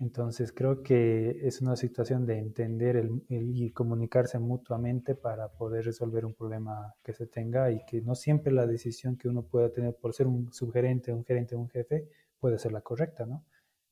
entonces 0.00 0.52
creo 0.52 0.84
que 0.84 1.40
es 1.42 1.60
una 1.60 1.74
situación 1.74 2.24
de 2.24 2.38
entender 2.38 2.94
el, 2.96 3.24
y 3.28 3.70
comunicarse 3.72 4.38
mutuamente 4.38 5.16
para 5.16 5.48
poder 5.48 5.86
resolver 5.86 6.24
un 6.24 6.34
problema 6.34 6.94
que 7.02 7.12
se 7.12 7.26
tenga 7.26 7.72
y 7.72 7.84
que 7.84 8.00
no 8.00 8.14
siempre 8.14 8.52
la 8.52 8.66
decisión 8.66 9.16
que 9.16 9.28
uno 9.28 9.42
pueda 9.42 9.72
tener 9.72 9.96
por 9.96 10.14
ser 10.14 10.28
un 10.28 10.52
subgerente, 10.52 11.12
un 11.12 11.24
gerente, 11.24 11.56
un 11.56 11.68
jefe 11.68 12.08
puede 12.40 12.58
ser 12.58 12.72
la 12.72 12.80
correcta, 12.80 13.26
¿no? 13.26 13.44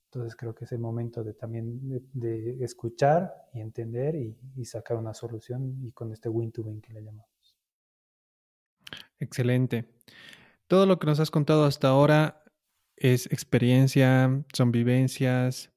Entonces 0.06 0.36
creo 0.36 0.54
que 0.54 0.64
es 0.64 0.72
el 0.72 0.78
momento 0.78 1.22
de 1.24 1.34
también 1.34 1.80
de, 2.12 2.64
escuchar 2.64 3.32
y 3.52 3.60
entender 3.60 4.14
y, 4.14 4.64
sacar 4.64 4.96
una 4.96 5.12
solución 5.12 5.84
y 5.84 5.92
con 5.92 6.12
este 6.12 6.28
win-to-win 6.28 6.80
que 6.80 6.92
le 6.92 7.02
llamamos. 7.02 7.56
Excelente. 9.18 9.88
Todo 10.66 10.86
lo 10.86 10.98
que 10.98 11.06
nos 11.06 11.20
has 11.20 11.30
contado 11.30 11.64
hasta 11.64 11.88
ahora 11.88 12.44
es 12.96 13.26
experiencia, 13.26 14.44
son 14.52 14.72
vivencias, 14.72 15.70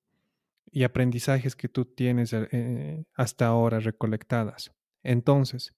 y 0.71 0.83
aprendizajes 0.83 1.55
que 1.55 1.69
tú 1.69 1.85
tienes 1.85 2.33
eh, 2.33 3.05
hasta 3.15 3.47
ahora 3.47 3.79
recolectadas. 3.79 4.71
Entonces, 5.03 5.73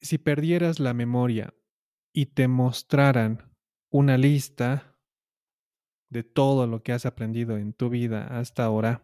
si 0.00 0.18
perdieras 0.18 0.80
la 0.80 0.94
memoria 0.94 1.54
y 2.12 2.26
te 2.26 2.48
mostraran 2.48 3.52
una 3.90 4.16
lista 4.16 4.91
de 6.12 6.22
todo 6.22 6.66
lo 6.66 6.82
que 6.82 6.92
has 6.92 7.06
aprendido 7.06 7.56
en 7.56 7.72
tu 7.72 7.88
vida 7.88 8.26
hasta 8.38 8.64
ahora, 8.64 9.02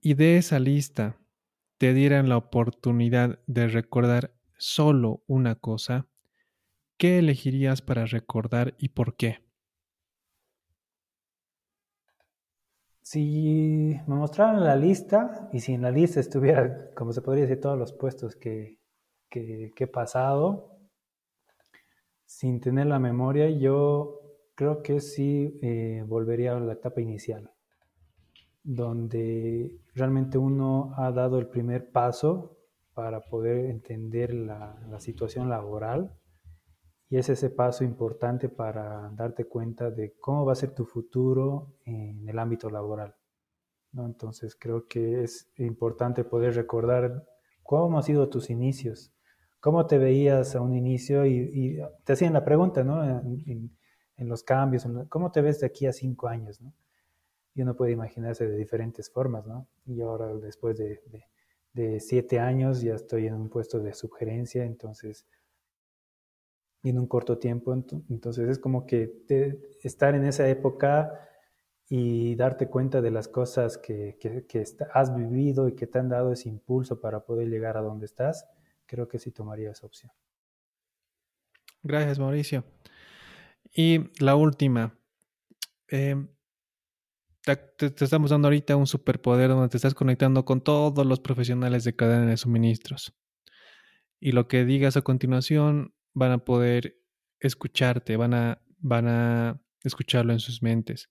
y 0.00 0.14
de 0.14 0.36
esa 0.36 0.60
lista 0.60 1.18
te 1.78 1.92
dieran 1.92 2.28
la 2.28 2.36
oportunidad 2.36 3.40
de 3.46 3.66
recordar 3.66 4.32
solo 4.56 5.22
una 5.26 5.56
cosa, 5.56 6.06
¿qué 6.96 7.18
elegirías 7.18 7.82
para 7.82 8.06
recordar 8.06 8.74
y 8.78 8.90
por 8.90 9.16
qué? 9.16 9.44
Si 13.02 14.00
me 14.06 14.14
mostraran 14.14 14.64
la 14.64 14.76
lista 14.76 15.48
y 15.52 15.60
si 15.60 15.74
en 15.74 15.82
la 15.82 15.90
lista 15.90 16.20
estuviera, 16.20 16.90
como 16.94 17.12
se 17.12 17.22
podría 17.22 17.42
decir, 17.44 17.60
todos 17.60 17.78
los 17.78 17.92
puestos 17.92 18.36
que, 18.36 18.78
he 19.30 19.86
pasado, 19.86 20.76
sin 22.24 22.60
tener 22.60 22.86
la 22.86 22.98
memoria, 22.98 23.50
yo 23.50 24.15
creo 24.56 24.82
que 24.82 25.00
sí 25.00 25.58
eh, 25.62 26.02
volvería 26.06 26.56
a 26.56 26.60
la 26.60 26.72
etapa 26.72 27.00
inicial, 27.00 27.52
donde 28.64 29.78
realmente 29.94 30.38
uno 30.38 30.92
ha 30.96 31.12
dado 31.12 31.38
el 31.38 31.46
primer 31.46 31.92
paso 31.92 32.58
para 32.94 33.20
poder 33.20 33.66
entender 33.66 34.34
la, 34.34 34.76
la 34.88 34.98
situación 34.98 35.48
laboral 35.48 36.18
y 37.08 37.18
es 37.18 37.28
ese 37.28 37.50
paso 37.50 37.84
importante 37.84 38.48
para 38.48 39.10
darte 39.14 39.44
cuenta 39.44 39.90
de 39.90 40.14
cómo 40.18 40.44
va 40.44 40.52
a 40.52 40.56
ser 40.56 40.74
tu 40.74 40.84
futuro 40.84 41.76
en 41.84 42.28
el 42.28 42.38
ámbito 42.38 42.68
laboral. 42.68 43.14
¿no? 43.92 44.06
Entonces 44.06 44.56
creo 44.58 44.88
que 44.88 45.22
es 45.22 45.52
importante 45.56 46.24
poder 46.24 46.54
recordar 46.54 47.24
cómo 47.62 47.98
han 47.98 48.02
sido 48.02 48.28
tus 48.28 48.50
inicios, 48.50 49.12
cómo 49.60 49.86
te 49.86 49.98
veías 49.98 50.56
a 50.56 50.60
un 50.60 50.74
inicio 50.74 51.26
y, 51.26 51.78
te 52.04 52.12
hacían 52.12 52.32
la 52.32 52.44
pregunta, 52.44 52.82
¿no? 52.82 53.04
En, 53.04 53.75
los 54.18 54.42
cambios, 54.42 54.86
¿cómo 55.08 55.30
te 55.30 55.40
ves 55.40 55.60
de 55.60 55.66
aquí 55.66 55.86
a 55.86 55.92
cinco 55.92 56.28
años, 56.28 56.60
¿no? 56.60 56.72
Y 57.54 57.62
uno 57.62 57.74
puede 57.74 57.92
imaginarse 57.92 58.46
de 58.46 58.56
diferentes 58.56 59.10
formas, 59.10 59.46
¿no? 59.46 59.66
Y 59.86 60.00
ahora 60.00 60.34
después 60.34 60.76
de, 60.78 61.00
de 61.72 62.00
siete 62.00 62.38
años 62.38 62.80
ya 62.80 62.94
estoy 62.94 63.26
en 63.26 63.34
un 63.34 63.48
puesto 63.48 63.78
de 63.80 63.94
sugerencia, 63.94 64.64
entonces 64.64 65.26
en 66.82 66.98
un 66.98 67.06
corto 67.06 67.38
tiempo. 67.38 67.74
Entonces 68.08 68.48
es 68.48 68.58
como 68.58 68.86
que 68.86 69.22
estar 69.82 70.14
en 70.14 70.24
esa 70.24 70.48
época 70.48 71.28
y 71.88 72.34
darte 72.34 72.68
cuenta 72.68 73.00
de 73.00 73.10
las 73.10 73.28
cosas 73.28 73.78
que, 73.78 74.18
has 74.92 75.14
vivido 75.14 75.68
y 75.68 75.74
que 75.74 75.86
te 75.86 75.98
han 75.98 76.08
dado 76.08 76.32
ese 76.32 76.48
impulso 76.48 77.00
para 77.00 77.24
poder 77.24 77.48
llegar 77.48 77.76
a 77.76 77.82
donde 77.82 78.06
estás, 78.06 78.46
creo 78.86 79.08
que 79.08 79.18
sí 79.18 79.30
tomaría 79.30 79.70
esa 79.70 79.86
opción. 79.86 80.12
Gracias, 81.82 82.18
Mauricio. 82.18 82.64
Y 83.76 84.10
la 84.24 84.36
última. 84.36 84.98
Em, 85.88 86.28
te, 87.44 87.92
estamos 88.02 88.30
dando 88.30 88.48
ahorita 88.48 88.74
un 88.74 88.86
superpoder 88.86 89.50
donde 89.50 89.68
te 89.68 89.76
estás 89.76 89.94
conectando 89.94 90.46
con 90.46 90.62
todos 90.62 91.04
los 91.04 91.20
profesionales 91.20 91.84
de 91.84 91.94
cadena 91.94 92.24
de 92.24 92.38
suministros. 92.38 93.14
Y 94.18 94.32
lo 94.32 94.48
que 94.48 94.64
digas 94.64 94.96
a 94.96 95.02
continuación 95.02 95.94
van 96.14 96.32
a 96.32 96.38
poder 96.38 96.98
escucharte, 97.38 98.16
van 98.16 98.32
a, 98.32 98.62
van 98.78 99.08
a 99.08 99.62
escucharlo 99.84 100.32
en 100.32 100.40
sus 100.40 100.62
mentes. 100.62 101.10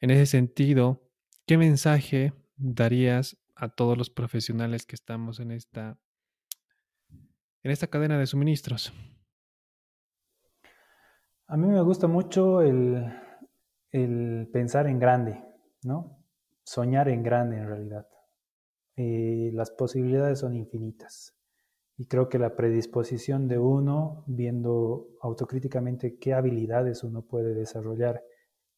En 0.00 0.10
ese 0.10 0.26
sentido, 0.26 1.10
¿qué 1.46 1.56
mensaje 1.56 2.34
darías 2.56 3.38
a 3.56 3.70
todos 3.70 3.96
los 3.96 4.10
profesionales 4.10 4.84
que 4.84 4.96
estamos 4.96 5.40
en 5.40 5.50
esta, 5.50 5.98
en 7.62 7.70
esta 7.70 7.86
cadena 7.86 8.18
de 8.18 8.26
suministros? 8.26 8.92
A 11.46 11.58
mí 11.58 11.66
me 11.66 11.82
gusta 11.82 12.06
mucho 12.06 12.62
el, 12.62 13.12
pensar 14.50 14.86
en 14.86 14.98
grande, 14.98 15.44
¿no? 15.82 16.18
Soñar 16.62 17.08
en 17.08 17.22
grande 17.22 17.58
en 17.58 17.66
realidad. 17.66 18.08
Eh, 18.96 19.50
las 19.52 19.70
posibilidades 19.70 20.38
son 20.38 20.54
infinitas. 20.54 21.36
Y 21.98 22.06
creo 22.06 22.28
que 22.30 22.38
la 22.38 22.56
predisposición 22.56 23.46
de 23.46 23.58
uno, 23.58 24.24
viendo 24.26 25.08
autocríticamente 25.20 26.18
qué 26.18 26.32
habilidades 26.32 27.04
uno 27.04 27.22
puede 27.22 27.54
desarrollar, 27.54 28.22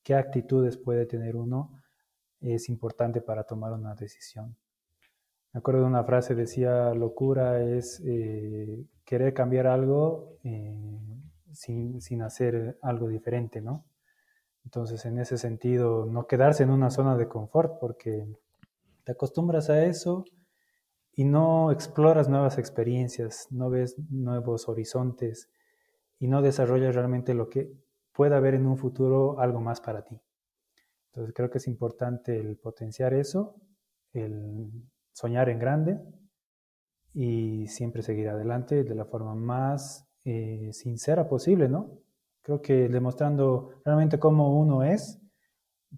qué 0.02 0.14
actitudes 0.14 0.76
puede 0.76 1.06
tener 1.06 1.36
uno, 1.36 1.80
es 2.40 2.68
importante 2.68 3.20
para 3.20 3.44
tomar 3.44 3.72
una 3.72 3.94
decisión. 3.94 4.56
Me 5.52 5.58
acuerdo 5.58 5.82
de 5.82 5.86
una 5.86 6.04
frase, 6.04 6.34
decía, 6.34 6.92
locura 6.94 7.62
es 7.62 8.02
eh, 8.04 8.84
querer 9.04 9.32
cambiar 9.32 9.68
algo 9.68 10.36
eh, 10.42 10.76
sin, 11.56 12.22
hacer 12.22 12.78
algo 12.82 13.08
diferente, 13.08 13.60
¿no? 13.60 13.84
Entonces, 14.64 15.04
en 15.06 15.18
ese 15.18 15.38
sentido, 15.38 16.06
no 16.06 16.26
quedarse 16.26 16.62
en 16.62 16.70
una 16.70 16.90
zona 16.90 17.16
de 17.16 17.28
confort, 17.28 17.78
porque 17.80 18.26
te 19.04 19.12
acostumbras 19.12 19.70
a 19.70 19.84
eso 19.84 20.24
y 21.12 21.24
no 21.24 21.72
exploras 21.72 22.28
nuevas 22.28 22.58
experiencias, 22.58 23.46
no 23.50 23.70
ves 23.70 23.96
nuevos 24.10 24.68
horizontes 24.68 25.50
y 26.18 26.28
no 26.28 26.42
desarrollas 26.42 26.94
realmente 26.94 27.34
lo 27.34 27.48
que 27.48 27.72
pueda 28.12 28.38
haber 28.38 28.54
en 28.54 28.66
un 28.66 28.76
futuro 28.76 29.38
algo 29.40 29.60
más 29.60 29.80
para 29.80 30.04
ti. 30.04 30.20
Entonces 31.06 31.34
creo 31.34 31.50
que 31.50 31.58
es 31.58 31.66
importante 31.66 32.38
el 32.38 32.56
potenciar 32.56 33.14
eso, 33.14 33.56
el 34.12 34.70
soñar 35.12 35.48
en 35.48 35.58
grande 35.58 35.98
y 37.14 37.66
siempre 37.68 38.02
seguir 38.02 38.28
adelante 38.28 38.84
de 38.84 38.94
la 38.94 39.06
forma 39.06 39.34
más 39.34 40.05
eh, 40.26 40.70
sincera 40.72 41.26
posible, 41.26 41.68
¿no? 41.68 41.98
Creo 42.42 42.60
que 42.60 42.88
demostrando 42.88 43.80
realmente 43.84 44.18
cómo 44.18 44.60
uno 44.60 44.82
es, 44.82 45.18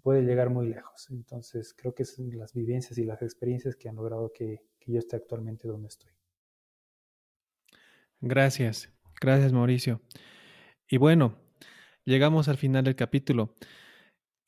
puede 0.03 0.23
llegar 0.23 0.51
muy 0.51 0.69
lejos. 0.69 1.09
Entonces 1.11 1.75
creo 1.77 1.95
que 1.95 2.05
son 2.05 2.31
las 2.39 2.53
vivencias 2.53 2.97
y 2.99 3.05
las 3.05 3.21
experiencias 3.23 3.75
que 3.75 3.89
han 3.89 3.97
logrado 3.97 4.33
que 4.33 4.63
yo 4.87 4.99
esté 4.99 5.17
actualmente 5.17 5.69
donde 5.69 5.89
estoy. 5.89 6.11
Gracias, 8.21 8.91
gracias 9.21 9.53
Mauricio. 9.53 10.01
Y 10.89 10.97
bueno, 10.97 11.37
llegamos 12.05 12.49
al 12.49 12.57
final 12.57 12.85
del 12.85 12.97
capítulo. 12.97 13.55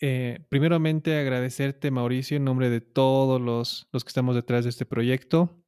Eh, 0.00 0.38
primeramente 0.48 1.18
agradecerte 1.18 1.90
Mauricio 1.90 2.38
en 2.38 2.44
nombre 2.44 2.70
de 2.70 2.80
todos 2.80 3.40
los, 3.40 3.86
los 3.92 4.02
que 4.02 4.08
estamos 4.08 4.34
detrás 4.34 4.64
de 4.64 4.70
este 4.70 4.86
proyecto, 4.86 5.59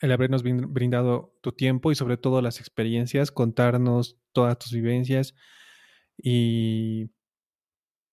el 0.00 0.12
habernos 0.12 0.42
brindado 0.42 1.36
tu 1.42 1.52
tiempo 1.52 1.92
y 1.92 1.94
sobre 1.94 2.16
todo 2.16 2.40
las 2.42 2.60
experiencias, 2.60 3.30
contarnos 3.30 4.18
todas 4.32 4.58
tus 4.58 4.72
vivencias 4.72 5.34
y, 6.16 7.10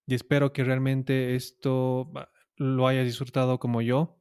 y 0.08 0.14
espero 0.16 0.54
que 0.54 0.64
realmente 0.64 1.36
esto 1.36 2.12
lo 2.58 2.88
hayas 2.88 3.06
disfrutado 3.06 3.60
como 3.60 3.82
yo. 3.82 4.20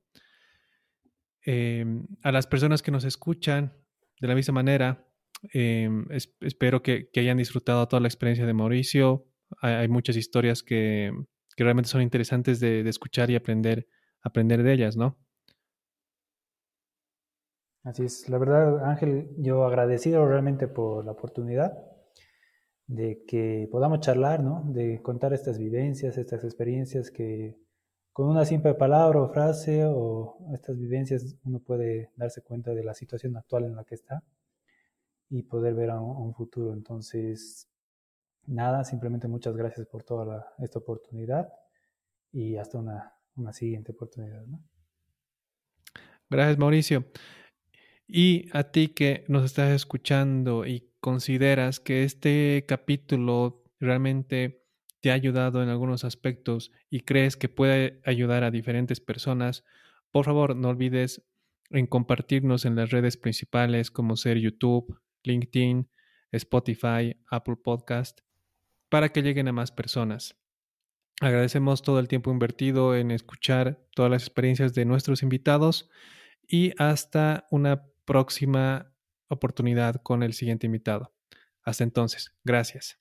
Em, 1.45 2.07
a 2.23 2.31
las 2.31 2.47
personas 2.47 2.83
que 2.83 2.91
nos 2.91 3.05
escuchan, 3.05 3.73
de 4.21 4.29
la 4.29 4.35
misma 4.35 4.53
manera, 4.55 5.09
em, 5.55 6.05
espero 6.41 6.83
que, 6.83 7.09
hayan 7.17 7.39
disfrutado 7.39 7.89
toda 7.89 8.01
la 8.01 8.09
experiencia 8.09 8.45
de 8.45 8.53
Mauricio. 8.53 9.27
Hay, 9.63 9.89
muchas 9.89 10.17
historias 10.17 10.63
que, 10.63 11.11
realmente 11.57 11.89
son 11.89 12.03
interesantes 12.03 12.61
de, 12.61 12.87
escuchar 12.89 13.31
y 13.31 13.37
aprender, 13.37 13.89
aprender 14.23 14.63
de 14.63 14.75
ellas, 14.75 14.97
¿no? 14.97 15.19
Así 17.89 18.05
es. 18.05 18.29
La 18.29 18.37
verdad, 18.37 18.85
Ángel, 18.85 19.31
yo 19.39 19.65
agradecido 19.65 20.27
realmente 20.29 20.69
por 20.69 21.07
la 21.07 21.13
oportunidad 21.13 21.73
de 22.87 23.25
que 23.27 23.67
podamos 23.73 24.01
charlar, 24.01 24.43
¿no? 24.43 24.63
De 24.67 25.01
contar 25.01 25.33
estas 25.33 25.57
vivencias, 25.59 26.19
estas 26.19 26.45
experiencias 26.45 27.11
que 27.11 27.57
con 28.13 28.29
una 28.29 28.45
simple 28.45 28.75
palabra 28.75 29.23
o 29.23 29.29
frase 29.31 29.87
o 29.87 30.37
estas 30.53 30.77
vivencias 30.79 31.39
uno 31.45 31.61
puede 31.61 32.11
darse 32.15 32.43
cuenta 32.43 32.75
de 32.75 32.85
la 32.85 32.93
situación 32.93 33.39
actual 33.39 33.65
en 33.65 33.77
la 33.77 33.85
que 33.85 33.95
está 33.95 34.23
y 35.31 35.45
poder 35.45 35.73
ver 35.73 35.89
a 35.89 35.99
un, 35.99 36.35
futuro. 36.35 36.75
Entonces, 36.75 37.71
nada, 38.47 38.85
simplemente 38.85 39.29
muchas 39.29 39.57
gracias 39.57 39.87
por 39.87 40.03
toda 40.03 40.53
esta 40.59 40.79
oportunidad 40.79 41.51
y 42.33 42.57
hasta 42.57 42.77
una, 42.77 43.15
una 43.37 43.55
siguiente 43.55 43.93
oportunidad. 43.93 44.45
Gracias, 46.29 46.59
Mauricio. 46.59 47.07
Y 48.09 48.49
a 48.53 48.65
ti 48.65 48.89
que 48.89 49.27
nos 49.29 49.45
estás 49.45 49.71
escuchando 49.71 50.65
y 50.65 50.89
consideras 50.99 51.79
que 51.79 52.05
este 52.05 52.65
capítulo 52.67 53.63
realmente 53.79 54.65
te 55.01 55.11
ha 55.11 55.15
ayudado 55.15 55.63
en 55.63 55.69
algunos 55.69 56.05
aspectos 56.05 56.73
y 56.89 57.01
crees 57.01 57.37
que 57.37 57.51
puede 57.51 58.01
ayudar 58.07 58.45
a 58.45 58.51
diferentes 58.51 59.01
personas, 59.01 59.63
por 60.11 60.25
favor 60.25 60.57
no 60.57 60.71
olvides 60.71 61.23
en 61.71 61.87
compartirnos 61.87 62.65
en 62.65 62.77
las 62.77 62.91
redes 62.91 63.19
principales 63.19 63.91
como 63.91 64.17
ser 64.17 64.39
YouTube, 64.39 64.99
LinkedIn, 65.25 65.91
Spotify, 66.33 67.15
Apple 67.31 67.57
Podcast, 67.63 68.21
para 68.89 69.11
que 69.11 69.23
lleguen 69.23 69.49
a 69.49 69.53
más 69.53 69.71
personas. 69.71 70.35
Agradecemos 71.21 71.83
todo 71.83 71.99
el 71.99 72.09
tiempo 72.09 72.31
invertido 72.31 72.97
en 72.97 73.11
escuchar 73.11 73.85
todas 73.95 74.11
las 74.11 74.23
experiencias 74.23 74.73
de 74.73 74.87
nuestros 74.87 75.23
invitados 75.23 75.91
y 76.47 76.73
hasta 76.79 77.47
una 77.51 77.85
próxima 78.09 78.91
oportunidad 79.29 79.97
con 80.03 80.23
el 80.23 80.33
siguiente 80.33 80.65
invitado. 80.65 81.13
Hasta 81.63 81.85
entonces, 81.85 82.35
gracias. 82.43 82.99